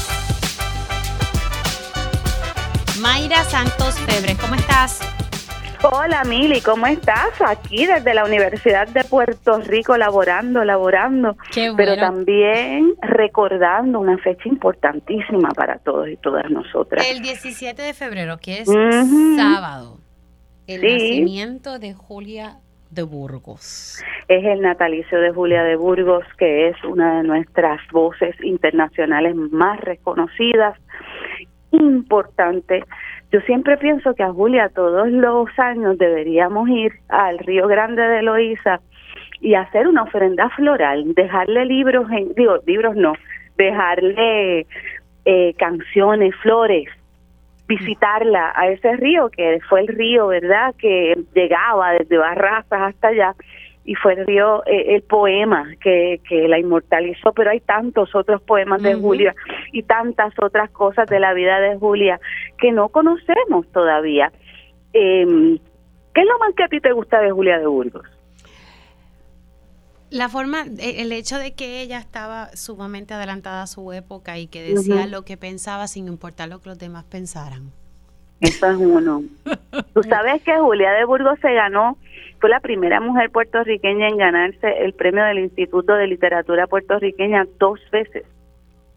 Mayra 3.01 3.43
Santos 3.45 3.97
Febre, 3.99 4.35
¿cómo 4.35 4.55
estás? 4.55 4.99
Hola 5.83 6.23
Mili, 6.25 6.59
¿cómo 6.59 6.85
estás? 6.85 7.29
Aquí 7.39 7.85
desde 7.85 8.13
la 8.13 8.25
Universidad 8.25 8.89
de 8.89 9.05
Puerto 9.05 9.61
Rico 9.61 9.95
laborando, 9.95 10.65
laborando, 10.65 11.37
pero 11.77 11.95
también 11.95 12.95
recordando 13.01 13.99
una 13.99 14.17
fecha 14.17 14.49
importantísima 14.49 15.49
para 15.49 15.77
todos 15.77 16.09
y 16.09 16.17
todas 16.17 16.51
nosotras. 16.51 17.05
El 17.09 17.21
17 17.21 17.81
de 17.81 17.93
febrero, 17.93 18.37
que 18.37 18.59
es 18.59 18.67
sábado, 18.67 19.99
el 20.67 20.81
nacimiento 20.81 21.79
de 21.79 21.93
Julia 21.93 22.57
de 22.89 23.03
Burgos. 23.03 24.03
Es 24.27 24.43
el 24.43 24.61
natalicio 24.61 25.21
de 25.21 25.31
Julia 25.31 25.63
de 25.63 25.77
Burgos, 25.77 26.25
que 26.37 26.69
es 26.69 26.83
una 26.83 27.17
de 27.17 27.23
nuestras 27.23 27.79
voces 27.91 28.35
internacionales 28.43 29.35
más 29.35 29.79
reconocidas 29.79 30.77
importante. 31.71 32.83
Yo 33.31 33.41
siempre 33.41 33.77
pienso 33.77 34.13
que 34.15 34.23
a 34.23 34.31
Julia 34.31 34.69
todos 34.69 35.09
los 35.09 35.47
años 35.59 35.97
deberíamos 35.97 36.67
ir 36.69 36.93
al 37.09 37.37
Río 37.39 37.67
Grande 37.67 38.01
de 38.01 38.21
Loíza 38.21 38.79
y 39.41 39.53
hacer 39.53 39.87
una 39.87 40.03
ofrenda 40.03 40.49
floral, 40.49 41.13
dejarle 41.13 41.65
libros, 41.65 42.09
en, 42.11 42.33
digo, 42.33 42.57
libros 42.65 42.95
no, 42.95 43.13
dejarle 43.57 44.65
eh, 45.25 45.53
canciones, 45.57 46.35
flores, 46.37 46.89
visitarla 47.67 48.51
a 48.55 48.67
ese 48.67 48.97
río 48.97 49.29
que 49.29 49.59
fue 49.69 49.81
el 49.81 49.87
río, 49.87 50.27
¿verdad? 50.27 50.73
Que 50.77 51.15
llegaba 51.35 51.91
desde 51.93 52.17
Barrazas 52.17 52.81
hasta 52.81 53.09
allá 53.09 53.35
y 53.89 53.95
fue 53.95 54.13
el 54.13 54.27
río, 54.27 54.63
eh, 54.67 54.93
el 54.93 55.01
poema 55.01 55.67
que, 55.81 56.21
que 56.29 56.47
la 56.47 56.59
inmortalizó, 56.59 57.33
pero 57.33 57.49
hay 57.49 57.59
tantos 57.59 58.13
otros 58.13 58.39
poemas 58.39 58.83
de 58.83 58.93
Julia 58.93 59.33
y 59.71 59.81
tantas 59.81 60.31
otras 60.39 60.69
cosas 60.69 61.09
de 61.09 61.19
la 61.19 61.33
vida 61.33 61.59
de 61.59 61.75
Julia 61.75 62.19
que 62.59 62.71
no 62.71 62.89
conocemos 62.89 63.67
todavía. 63.71 64.31
Eh, 64.93 65.25
¿Qué 66.13 66.21
es 66.21 66.27
lo 66.27 66.37
más 66.37 66.53
que 66.55 66.65
a 66.65 66.67
ti 66.67 66.79
te 66.79 66.91
gusta 66.91 67.19
de 67.19 67.31
Julia 67.31 67.57
de 67.57 67.65
Burgos? 67.65 68.05
La 70.11 70.29
forma, 70.29 70.65
e, 70.77 71.01
el 71.01 71.11
hecho 71.11 71.39
de 71.39 71.55
que 71.55 71.81
ella 71.81 71.97
estaba 71.97 72.55
sumamente 72.55 73.15
adelantada 73.15 73.63
a 73.63 73.67
su 73.67 73.91
época 73.91 74.37
y 74.37 74.45
que 74.45 74.61
decía 74.61 75.07
lo 75.07 75.25
que 75.25 75.35
pensaba 75.35 75.87
sin 75.87 76.07
importar 76.07 76.47
lo 76.47 76.61
que 76.61 76.69
los 76.69 76.77
demás 76.77 77.05
pensaran. 77.05 77.71
Eso 78.41 78.67
es 78.67 78.77
uno. 78.77 79.21
Tú 79.93 80.03
sabes 80.03 80.41
que 80.43 80.57
Julia 80.57 80.91
de 80.91 81.05
Burgos 81.05 81.39
se 81.41 81.53
ganó 81.53 81.97
fue 82.39 82.49
la 82.49 82.59
primera 82.61 83.01
mujer 83.01 83.29
puertorriqueña 83.31 84.07
en 84.07 84.17
ganarse 84.17 84.83
el 84.83 84.93
premio 84.93 85.23
del 85.25 85.39
Instituto 85.39 85.93
de 85.93 86.07
Literatura 86.07 86.67
Puertorriqueña 86.67 87.45
dos 87.59 87.79
veces. 87.91 88.25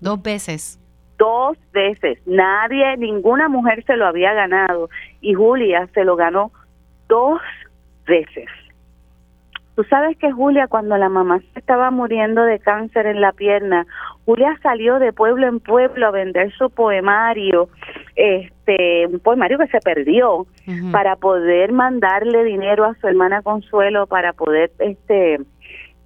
Dos 0.01 0.23
veces. 0.23 0.79
Dos 1.19 1.59
veces. 1.73 2.19
Nadie, 2.27 2.97
ninguna 2.97 3.49
mujer 3.49 3.85
se 3.85 3.97
lo 3.97 4.07
había 4.07 4.33
ganado 4.33 4.89
y 5.21 5.35
Julia 5.35 5.89
se 5.93 6.05
lo 6.05 6.17
ganó 6.17 6.53
dos 7.09 7.41
veces. 8.07 8.49
Tú 9.75 9.85
sabes 9.85 10.19
que 10.19 10.31
Julia, 10.31 10.67
cuando 10.69 10.97
la 10.99 11.09
mamá 11.09 11.41
se 11.53 11.59
estaba 11.59 11.91
muriendo 11.91 12.43
de 12.45 12.59
cáncer 12.59 13.07
en 13.07 13.23
la 13.23 13.33
pierna, 13.33 13.87
Julia 14.27 14.59
salió 14.63 14.99
de 14.99 15.13
pueblo 15.13 15.49
en 15.49 15.61
pueblo 15.61 16.07
a 16.07 16.11
vender 16.11 16.53
su 16.53 16.69
poemario, 16.69 17.71
este, 18.15 18.53
este 18.73 19.07
un 19.07 19.21
poemario 19.21 19.59
que 19.59 19.67
se 19.69 19.81
perdió 19.81 20.47
para 20.91 21.17
poder 21.17 21.73
mandarle 21.73 22.45
dinero 22.45 22.85
a 22.85 22.95
su 22.95 23.07
hermana 23.07 23.43
Consuelo 23.43 24.07
para 24.07 24.33
poder 24.33 24.73
este 24.79 25.41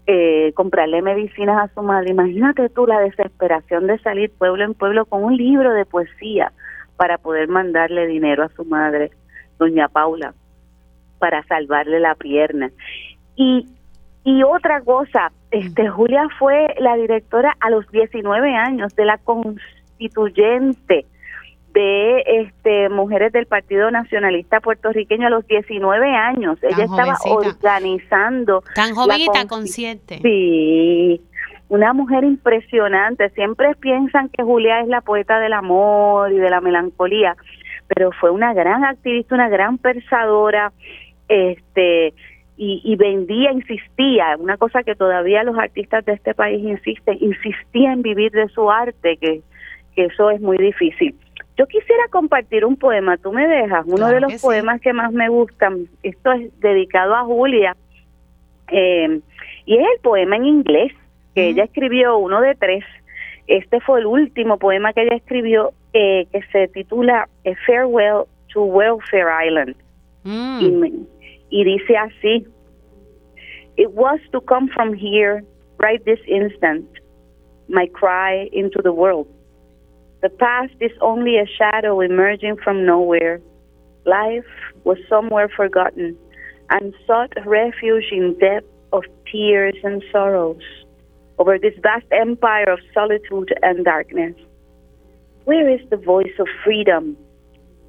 eh, 0.06 0.52
comprarle 0.54 1.02
medicinas 1.02 1.58
a 1.58 1.74
su 1.74 1.82
madre. 1.82 2.10
Imagínate 2.10 2.68
tú 2.68 2.86
la 2.86 3.00
desesperación 3.00 3.86
de 3.86 3.98
salir 3.98 4.30
pueblo 4.30 4.64
en 4.64 4.74
pueblo 4.74 5.04
con 5.06 5.24
un 5.24 5.36
libro 5.36 5.72
de 5.72 5.84
poesía 5.84 6.52
para 6.96 7.18
poder 7.18 7.48
mandarle 7.48 8.06
dinero 8.06 8.44
a 8.44 8.48
su 8.50 8.64
madre, 8.64 9.10
doña 9.58 9.88
Paula, 9.88 10.34
para 11.18 11.42
salvarle 11.44 12.00
la 12.00 12.14
pierna. 12.14 12.70
Y, 13.34 13.68
y 14.24 14.42
otra 14.42 14.80
cosa, 14.80 15.32
este 15.50 15.88
Julia 15.88 16.28
fue 16.38 16.74
la 16.78 16.96
directora 16.96 17.56
a 17.60 17.70
los 17.70 17.90
19 17.90 18.54
años 18.54 18.94
de 18.96 19.04
la 19.04 19.18
constituyente 19.18 21.04
de 21.76 22.22
este 22.26 22.88
mujeres 22.88 23.32
del 23.32 23.44
Partido 23.44 23.90
Nacionalista 23.90 24.60
puertorriqueño 24.60 25.26
a 25.26 25.30
los 25.30 25.46
19 25.46 26.10
años. 26.10 26.58
Ella 26.62 26.84
estaba 26.84 27.18
organizando. 27.26 28.64
Tan 28.74 28.94
joven 28.94 29.20
y 29.20 29.26
tan 29.26 29.46
consciente. 29.46 30.18
Sí, 30.22 31.20
una 31.68 31.92
mujer 31.92 32.24
impresionante. 32.24 33.28
Siempre 33.30 33.74
piensan 33.74 34.30
que 34.30 34.42
Julia 34.42 34.80
es 34.80 34.88
la 34.88 35.02
poeta 35.02 35.38
del 35.38 35.52
amor 35.52 36.32
y 36.32 36.38
de 36.38 36.48
la 36.48 36.62
melancolía, 36.62 37.36
pero 37.88 38.10
fue 38.12 38.30
una 38.30 38.54
gran 38.54 38.82
activista, 38.82 39.34
una 39.34 39.50
gran 39.50 39.76
pensadora, 39.76 40.72
este 41.28 42.14
y, 42.56 42.80
y 42.84 42.96
vendía, 42.96 43.52
insistía, 43.52 44.34
una 44.38 44.56
cosa 44.56 44.82
que 44.82 44.94
todavía 44.94 45.44
los 45.44 45.58
artistas 45.58 46.06
de 46.06 46.14
este 46.14 46.32
país 46.32 46.64
insisten, 46.64 47.18
insistía 47.20 47.92
en 47.92 48.00
vivir 48.00 48.32
de 48.32 48.48
su 48.48 48.70
arte, 48.70 49.18
que, 49.18 49.42
que 49.94 50.06
eso 50.06 50.30
es 50.30 50.40
muy 50.40 50.56
difícil. 50.56 51.14
Yo 51.56 51.66
quisiera 51.66 52.08
compartir 52.10 52.64
un 52.64 52.76
poema, 52.76 53.16
tú 53.16 53.32
me 53.32 53.46
dejas, 53.46 53.86
uno 53.86 54.08
de 54.08 54.20
los 54.20 54.42
poemas 54.42 54.80
que 54.80 54.92
más 54.92 55.10
me 55.12 55.28
gustan, 55.30 55.88
esto 56.02 56.32
es 56.32 56.60
dedicado 56.60 57.14
a 57.14 57.24
Julia, 57.24 57.74
eh, 58.70 59.20
y 59.64 59.76
es 59.76 59.86
el 59.94 60.00
poema 60.02 60.36
en 60.36 60.44
inglés 60.44 60.92
que 61.34 61.48
ella 61.48 61.64
escribió, 61.64 62.18
uno 62.18 62.40
de 62.40 62.54
tres. 62.54 62.84
Este 63.46 63.80
fue 63.80 64.00
el 64.00 64.06
último 64.06 64.58
poema 64.58 64.92
que 64.92 65.02
ella 65.02 65.16
escribió, 65.16 65.72
eh, 65.92 66.26
que 66.32 66.42
se 66.50 66.68
titula 66.68 67.28
A 67.44 67.50
Farewell 67.66 68.24
to 68.52 68.62
Welfare 68.62 69.30
Island. 69.46 69.76
Mm. 70.24 70.60
Y, 70.60 71.06
y 71.50 71.64
dice 71.64 71.96
así, 71.96 72.46
It 73.76 73.90
was 73.92 74.20
to 74.32 74.40
come 74.40 74.68
from 74.68 74.94
here, 74.94 75.44
right 75.78 76.02
this 76.04 76.20
instant, 76.26 76.86
my 77.68 77.86
cry 77.88 78.48
into 78.52 78.80
the 78.82 78.92
world. 78.92 79.26
The 80.22 80.30
past 80.30 80.74
is 80.80 80.92
only 81.00 81.36
a 81.36 81.46
shadow 81.46 82.00
emerging 82.00 82.56
from 82.64 82.86
nowhere. 82.86 83.40
Life 84.06 84.46
was 84.84 84.98
somewhere 85.08 85.48
forgotten 85.48 86.16
and 86.70 86.94
sought 87.06 87.32
refuge 87.44 88.06
in 88.10 88.36
depth 88.38 88.66
of 88.92 89.04
tears 89.30 89.76
and 89.84 90.02
sorrows 90.10 90.62
over 91.38 91.58
this 91.58 91.74
vast 91.82 92.06
empire 92.12 92.70
of 92.70 92.78
solitude 92.94 93.52
and 93.62 93.84
darkness. 93.84 94.34
Where 95.44 95.68
is 95.68 95.80
the 95.90 95.96
voice 95.96 96.32
of 96.38 96.48
freedom? 96.64 97.16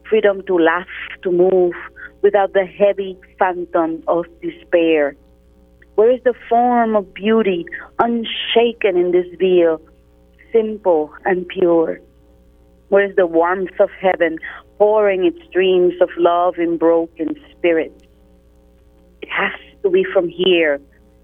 Freedom 0.10 0.46
to 0.48 0.56
laugh, 0.56 0.88
to 1.24 1.32
move, 1.32 1.74
without 2.22 2.54
the 2.54 2.66
heavy 2.66 3.18
phantom 3.40 4.04
of 4.08 4.26
despair. 4.42 5.16
Where 5.96 6.12
is 6.12 6.22
the 6.24 6.34
form 6.50 6.96
of 6.96 7.14
beauty, 7.14 7.66
unshaken 8.00 8.98
in 8.98 9.12
this 9.12 9.28
veil, 9.40 9.82
simple 10.52 11.12
and 11.26 11.48
pure? 11.48 12.02
Where 12.90 13.10
is 13.10 13.16
the 13.16 13.28
warmth 13.28 13.80
of 13.80 13.90
heaven 14.00 14.40
pouring 14.78 15.26
its 15.26 15.40
streams 15.50 15.94
of 16.02 16.10
love 16.18 16.56
in 16.58 16.78
broken 16.78 17.36
spirits? 17.52 18.04
It 19.22 19.30
has 19.30 19.60
to 19.84 19.90
be 19.90 20.06
from 20.14 20.30
here, 20.30 20.80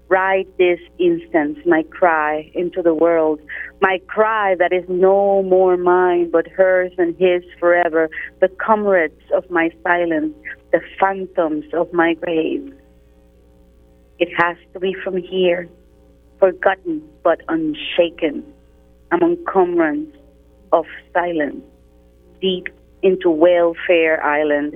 right 0.08 0.46
this 0.58 0.78
instant, 0.98 1.66
my 1.66 1.82
cry 1.84 2.50
into 2.54 2.82
the 2.82 2.92
world, 2.92 3.40
my 3.80 3.98
cry 4.08 4.54
that 4.56 4.74
is 4.74 4.84
no 4.88 5.42
more 5.42 5.78
mine 5.78 6.30
but 6.30 6.46
hers 6.48 6.92
and 6.98 7.16
his 7.18 7.42
forever, 7.58 8.10
the 8.40 8.48
comrades 8.48 9.22
of 9.34 9.48
my 9.50 9.70
silence, 9.82 10.34
the 10.70 10.80
phantoms 11.00 11.64
of 11.72 11.90
my 11.94 12.12
grave. 12.14 12.74
It 14.18 14.28
has 14.36 14.58
to 14.74 14.80
be 14.80 14.94
from 15.02 15.16
here, 15.16 15.68
forgotten 16.38 17.02
but 17.22 17.40
unshaken, 17.48 18.44
among 19.10 19.42
comrades 19.46 20.14
of 20.74 20.86
silence, 21.12 21.62
deep 22.40 22.68
into 23.02 23.30
Welfare 23.30 24.20
Island, 24.22 24.74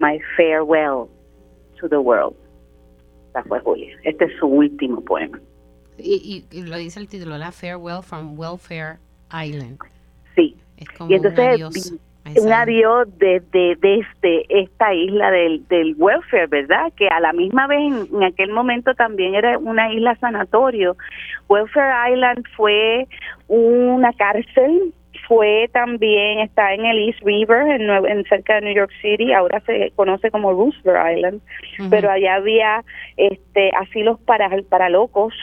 my 0.00 0.18
farewell 0.36 1.08
to 1.78 1.88
the 1.88 2.00
world. 2.00 2.34
Esta 3.28 3.42
fue 3.44 3.60
Julia. 3.60 3.94
Este 4.04 4.24
es 4.24 4.32
su 4.38 4.46
último 4.46 5.02
poema. 5.02 5.38
Y, 5.98 6.44
y, 6.50 6.56
y 6.56 6.62
lo 6.62 6.76
dice 6.76 6.98
el 7.00 7.08
título, 7.08 7.36
la 7.36 7.52
Farewell 7.52 8.02
from 8.02 8.38
Welfare 8.38 8.98
Island. 9.32 9.78
Sí. 10.34 10.56
Es 10.78 10.88
como 10.90 11.10
y 11.10 11.14
entonces 11.14 11.38
un 11.38 11.66
adiós. 11.66 11.92
un 12.36 12.52
adiós 12.52 13.08
desde 13.18 13.76
desde 13.76 14.46
esta 14.48 14.94
isla 14.94 15.30
del, 15.30 15.66
del 15.68 15.94
welfare, 15.98 16.46
¿verdad? 16.46 16.92
Que 16.96 17.08
a 17.08 17.20
la 17.20 17.32
misma 17.32 17.66
vez 17.66 17.80
en, 17.80 18.16
en 18.16 18.22
aquel 18.22 18.52
momento 18.52 18.94
también 18.94 19.34
era 19.34 19.58
una 19.58 19.92
isla 19.92 20.16
sanatorio. 20.20 20.96
Welfare 21.48 22.12
Island 22.12 22.46
fue 22.56 23.08
una 23.48 24.12
cárcel, 24.12 24.94
fue 25.28 25.68
también, 25.74 26.40
está 26.40 26.72
en 26.72 26.86
el 26.86 27.06
East 27.06 27.20
River, 27.22 27.80
en, 27.80 28.24
cerca 28.24 28.54
de 28.54 28.62
New 28.62 28.74
York 28.74 28.90
City, 29.02 29.32
ahora 29.34 29.60
se 29.60 29.92
conoce 29.94 30.30
como 30.30 30.52
Roosevelt 30.52 31.16
Island, 31.16 31.42
pero 31.90 32.10
allá 32.10 32.36
había 32.36 32.82
este 33.18 33.70
asilos 33.78 34.18
para, 34.20 34.48
para 34.70 34.88
locos, 34.88 35.34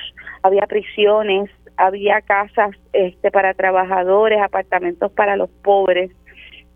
había 0.42 0.64
prisiones, 0.64 1.52
había 1.78 2.22
casas 2.22 2.72
este 2.94 3.30
para 3.30 3.54
trabajadores, 3.54 4.42
apartamentos 4.42 5.12
para 5.12 5.38
los 5.38 5.50
pobres. 5.64 6.12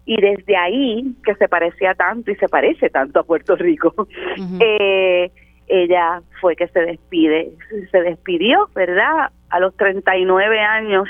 Y 0.06 0.20
desde 0.20 0.56
ahí 0.58 1.16
que 1.24 1.36
se 1.36 1.48
parecía 1.48 1.94
tanto 1.94 2.32
y 2.32 2.36
se 2.36 2.48
parece 2.48 2.90
tanto 2.90 3.20
a 3.20 3.24
Puerto 3.24 3.56
Rico 3.56 3.94
eh, 4.60 5.32
ella 5.68 6.24
fue 6.42 6.56
que 6.56 6.68
se 6.70 6.80
despide 6.80 7.52
se 7.92 8.02
despidió 8.02 8.68
verdad 8.74 9.30
a 9.50 9.60
los 9.60 9.76
39 9.78 10.60
años 10.60 11.08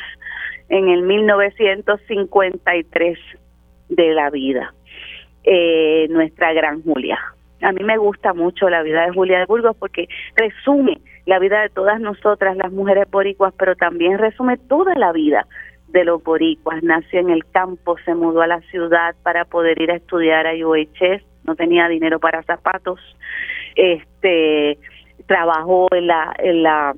en 0.69 0.87
el 0.87 1.03
1953 1.03 3.19
de 3.89 4.13
la 4.13 4.29
vida 4.29 4.73
eh, 5.43 6.07
nuestra 6.09 6.53
gran 6.53 6.81
Julia 6.83 7.19
a 7.61 7.71
mí 7.71 7.83
me 7.83 7.97
gusta 7.97 8.33
mucho 8.33 8.69
la 8.69 8.83
vida 8.83 9.05
de 9.05 9.13
Julia 9.13 9.39
de 9.39 9.45
Burgos 9.45 9.75
porque 9.77 10.07
resume 10.35 11.01
la 11.25 11.39
vida 11.39 11.61
de 11.61 11.69
todas 11.69 11.99
nosotras, 11.99 12.57
las 12.57 12.71
mujeres 12.71 13.09
boricuas, 13.09 13.53
pero 13.57 13.75
también 13.75 14.17
resume 14.17 14.57
toda 14.57 14.95
la 14.95 15.11
vida 15.11 15.45
de 15.89 16.05
los 16.05 16.23
boricuas. 16.23 16.81
Nació 16.83 17.19
en 17.19 17.29
el 17.29 17.45
campo, 17.45 17.97
se 18.05 18.15
mudó 18.15 18.41
a 18.41 18.47
la 18.47 18.61
ciudad 18.61 19.15
para 19.23 19.45
poder 19.45 19.81
ir 19.81 19.91
a 19.91 19.95
estudiar 19.95 20.47
a 20.47 20.53
UHS, 20.53 21.23
no 21.43 21.55
tenía 21.55 21.87
dinero 21.87 22.19
para 22.19 22.43
zapatos, 22.43 22.99
este 23.75 24.77
trabajó 25.27 25.87
en 25.91 26.07
la 26.07 26.33
en 26.39 26.63
la 26.63 26.95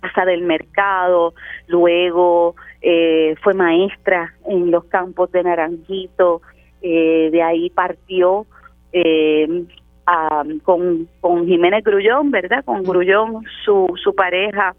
casa 0.00 0.24
del 0.24 0.42
mercado, 0.42 1.34
luego 1.66 2.54
eh, 2.82 3.34
fue 3.42 3.54
maestra 3.54 4.34
en 4.46 4.70
los 4.70 4.84
campos 4.84 5.30
de 5.32 5.42
Naranjito, 5.42 6.40
eh, 6.82 7.28
de 7.30 7.42
ahí 7.42 7.70
partió 7.70 8.46
eh, 8.92 9.64
a- 10.06 10.44
con, 10.64 11.08
con 11.20 11.46
Jiménez 11.46 11.84
Grullón, 11.84 12.30
¿verdad? 12.30 12.64
Con 12.64 12.82
Grullón, 12.82 13.44
su, 13.64 13.86
su 14.02 14.14
pareja, 14.14 14.74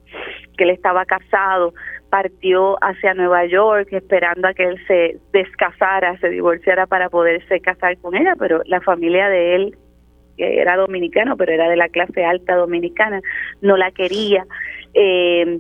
que 0.57 0.63
él 0.63 0.71
estaba 0.71 1.05
casado, 1.05 1.73
partió 2.09 2.75
hacia 2.83 3.13
Nueva 3.13 3.45
York 3.45 3.87
esperando 3.91 4.47
a 4.47 4.53
que 4.53 4.63
él 4.63 4.77
se 4.87 5.17
descasara, 5.31 6.17
se 6.19 6.29
divorciara 6.29 6.85
para 6.87 7.09
poderse 7.09 7.59
casar 7.61 7.97
con 7.99 8.15
ella, 8.15 8.35
pero 8.37 8.61
la 8.65 8.81
familia 8.81 9.29
de 9.29 9.55
él 9.55 9.77
que 10.37 10.59
era 10.59 10.75
dominicano, 10.75 11.37
pero 11.37 11.51
era 11.51 11.69
de 11.69 11.75
la 11.77 11.89
clase 11.89 12.25
alta 12.25 12.55
dominicana, 12.55 13.21
no 13.61 13.77
la 13.77 13.91
quería. 13.91 14.45
Eh, 14.93 15.59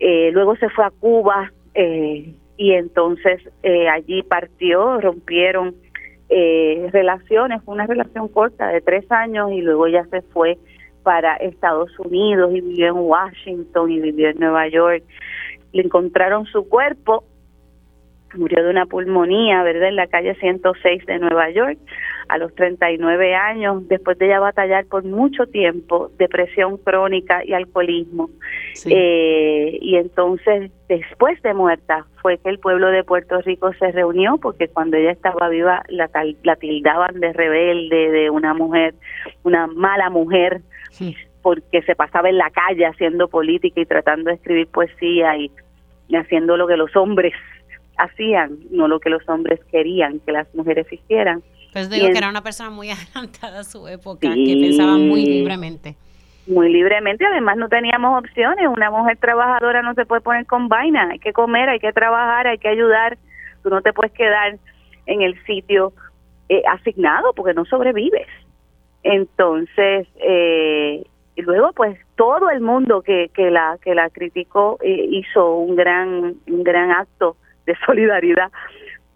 eh, 0.00 0.30
luego 0.32 0.56
se 0.56 0.68
fue 0.70 0.84
a 0.84 0.90
Cuba 0.90 1.52
eh, 1.74 2.34
y 2.56 2.72
entonces 2.72 3.40
eh, 3.62 3.88
allí 3.88 4.22
partió, 4.22 5.00
rompieron 5.00 5.74
eh, 6.28 6.88
relaciones, 6.92 7.62
fue 7.64 7.74
una 7.74 7.86
relación 7.86 8.28
corta 8.28 8.68
de 8.68 8.80
tres 8.80 9.10
años 9.10 9.50
y 9.52 9.60
luego 9.60 9.88
ya 9.88 10.04
se 10.06 10.22
fue 10.22 10.58
para 11.02 11.36
Estados 11.36 11.90
Unidos 11.98 12.52
y 12.54 12.60
vivió 12.60 12.88
en 12.88 12.96
Washington 12.96 13.90
y 13.90 14.00
vivió 14.00 14.28
en 14.28 14.38
Nueva 14.38 14.68
York. 14.68 15.02
Le 15.72 15.82
encontraron 15.82 16.46
su 16.46 16.68
cuerpo 16.68 17.24
murió 18.34 18.62
de 18.62 18.70
una 18.70 18.86
pulmonía, 18.86 19.62
¿verdad? 19.62 19.88
En 19.88 19.96
la 19.96 20.06
calle 20.06 20.34
106 20.36 21.06
de 21.06 21.18
Nueva 21.18 21.50
York 21.50 21.78
a 22.28 22.38
los 22.38 22.54
39 22.54 23.34
años, 23.34 23.86
después 23.88 24.18
de 24.18 24.26
ella 24.26 24.40
batallar 24.40 24.86
por 24.86 25.04
mucho 25.04 25.46
tiempo 25.46 26.10
depresión 26.18 26.78
crónica 26.78 27.44
y 27.44 27.52
alcoholismo. 27.52 28.30
Eh, 28.86 29.78
y 29.80 29.96
entonces, 29.96 30.70
después 30.88 31.42
de 31.42 31.52
muerta, 31.52 32.06
fue 32.22 32.38
que 32.38 32.48
el 32.48 32.58
pueblo 32.58 32.88
de 32.88 33.04
Puerto 33.04 33.40
Rico 33.42 33.72
se 33.74 33.92
reunió, 33.92 34.38
porque 34.38 34.68
cuando 34.68 34.96
ella 34.96 35.10
estaba 35.10 35.48
viva 35.48 35.82
la, 35.88 36.08
la 36.42 36.56
tildaban 36.56 37.20
de 37.20 37.32
rebelde, 37.32 38.10
de 38.10 38.30
una 38.30 38.54
mujer, 38.54 38.94
una 39.42 39.66
mala 39.66 40.08
mujer, 40.08 40.62
porque 41.42 41.82
se 41.82 41.94
pasaba 41.94 42.28
en 42.28 42.38
la 42.38 42.50
calle 42.50 42.86
haciendo 42.86 43.28
política 43.28 43.80
y 43.80 43.86
tratando 43.86 44.30
de 44.30 44.36
escribir 44.36 44.68
poesía 44.68 45.36
y 45.36 45.50
haciendo 46.14 46.56
lo 46.56 46.66
que 46.66 46.76
los 46.76 46.94
hombres 46.94 47.34
hacían, 48.02 48.58
no 48.70 48.88
lo 48.88 49.00
que 49.00 49.10
los 49.10 49.26
hombres 49.28 49.60
querían 49.70 50.20
que 50.20 50.32
las 50.32 50.52
mujeres 50.54 50.86
hicieran. 50.92 51.42
Pues 51.72 51.88
digo 51.88 52.06
que 52.10 52.18
era 52.18 52.28
una 52.28 52.42
persona 52.42 52.70
muy 52.70 52.90
adelantada 53.14 53.60
a 53.60 53.64
su 53.64 53.88
época, 53.88 54.28
que 54.34 54.58
pensaba 54.60 54.96
muy 54.96 55.24
libremente. 55.24 55.96
Muy 56.46 56.72
libremente, 56.72 57.24
además 57.24 57.56
no 57.56 57.68
teníamos 57.68 58.18
opciones. 58.18 58.66
Una 58.68 58.90
mujer 58.90 59.16
trabajadora 59.18 59.80
no 59.82 59.94
se 59.94 60.04
puede 60.04 60.20
poner 60.20 60.44
con 60.46 60.68
vaina, 60.68 61.10
hay 61.10 61.18
que 61.18 61.32
comer, 61.32 61.68
hay 61.68 61.78
que 61.78 61.92
trabajar, 61.92 62.46
hay 62.48 62.58
que 62.58 62.68
ayudar. 62.68 63.16
Tú 63.62 63.70
no 63.70 63.80
te 63.80 63.92
puedes 63.92 64.12
quedar 64.12 64.58
en 65.06 65.22
el 65.22 65.40
sitio 65.44 65.92
eh, 66.48 66.62
asignado 66.68 67.32
porque 67.32 67.54
no 67.54 67.64
sobrevives. 67.64 68.26
Entonces, 69.04 70.08
eh, 70.16 71.04
y 71.34 71.42
luego 71.42 71.72
pues 71.72 71.98
todo 72.16 72.50
el 72.50 72.60
mundo 72.60 73.02
que, 73.02 73.30
que 73.34 73.50
la 73.50 73.78
que 73.82 73.94
la 73.94 74.10
criticó 74.10 74.78
eh, 74.82 75.06
hizo 75.10 75.56
un 75.56 75.76
gran 75.76 76.34
un 76.46 76.62
gran 76.62 76.90
acto 76.90 77.36
de 77.66 77.76
solidaridad. 77.86 78.50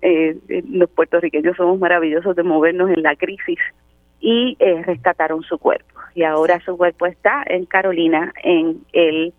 Eh, 0.03 0.37
los 0.71 0.91
puertorriqueños 0.91 1.57
somos 1.57 1.79
maravillosos 1.79 2.37
de 2.37 2.43
movernos 2.43 2.91
en 2.91 3.03
la 3.03 3.17
crisis 3.17 3.59
y 4.21 4.57
eh, 4.59 4.83
rescataron 4.85 5.43
su 5.43 5.59
cuerpo. 5.59 6.01
Y 6.15 6.23
ahora 6.23 6.61
su 6.61 6.77
cuerpo 6.77 7.07
está 7.07 7.43
en 7.47 7.67
Carolina 7.67 8.33
en 8.43 8.81
el 8.93 9.33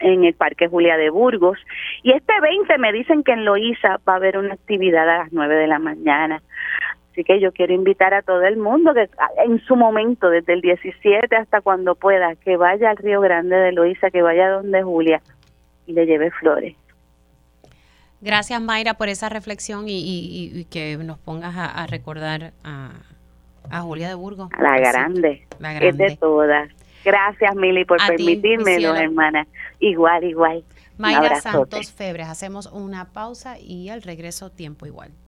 en 0.00 0.24
el 0.24 0.34
Parque 0.34 0.66
Julia 0.66 0.96
de 0.96 1.10
Burgos. 1.10 1.58
Y 2.02 2.12
este 2.12 2.32
20 2.40 2.78
me 2.78 2.92
dicen 2.92 3.22
que 3.22 3.32
en 3.32 3.44
Loíza 3.44 4.00
va 4.08 4.14
a 4.14 4.16
haber 4.16 4.38
una 4.38 4.54
actividad 4.54 5.08
a 5.08 5.18
las 5.18 5.32
9 5.32 5.54
de 5.54 5.66
la 5.66 5.78
mañana. 5.78 6.42
Así 7.10 7.24
que 7.24 7.40
yo 7.40 7.52
quiero 7.52 7.74
invitar 7.74 8.14
a 8.14 8.22
todo 8.22 8.42
el 8.42 8.56
mundo 8.56 8.94
que 8.94 9.08
en 9.44 9.60
su 9.60 9.76
momento, 9.76 10.30
desde 10.30 10.52
el 10.52 10.60
17 10.60 11.34
hasta 11.36 11.60
cuando 11.60 11.94
pueda, 11.94 12.34
que 12.36 12.56
vaya 12.56 12.90
al 12.90 12.96
Río 12.96 13.20
Grande 13.20 13.56
de 13.56 13.72
Loíza, 13.72 14.10
que 14.10 14.22
vaya 14.22 14.48
donde 14.50 14.82
Julia 14.82 15.20
y 15.86 15.92
le 15.92 16.06
lleve 16.06 16.30
flores. 16.30 16.76
Gracias 18.20 18.60
Mayra 18.60 18.94
por 18.94 19.08
esa 19.08 19.28
reflexión 19.28 19.84
y, 19.86 20.66
que 20.70 20.96
nos 20.98 21.18
pongas 21.18 21.54
a, 21.56 21.86
recordar 21.86 22.52
a, 22.64 23.80
Julia 23.82 24.08
de 24.08 24.14
Burgos. 24.14 24.50
La 24.58 24.78
grande, 24.78 25.46
la 25.58 25.72
grande. 25.72 26.06
Es 26.06 26.12
de 26.12 26.16
todas. 26.16 26.70
Gracias 27.04 27.54
Mili 27.54 27.84
por 27.84 27.98
permitirme, 28.06 28.76
hermana. 28.76 29.46
Igual, 29.78 30.24
igual. 30.24 30.64
Mayra 30.98 31.40
Santos 31.40 31.92
Febres, 31.92 32.28
hacemos 32.28 32.66
una 32.66 33.06
pausa 33.06 33.58
y 33.58 33.88
al 33.88 34.02
regreso 34.02 34.50
tiempo 34.50 34.84
igual. 34.84 35.10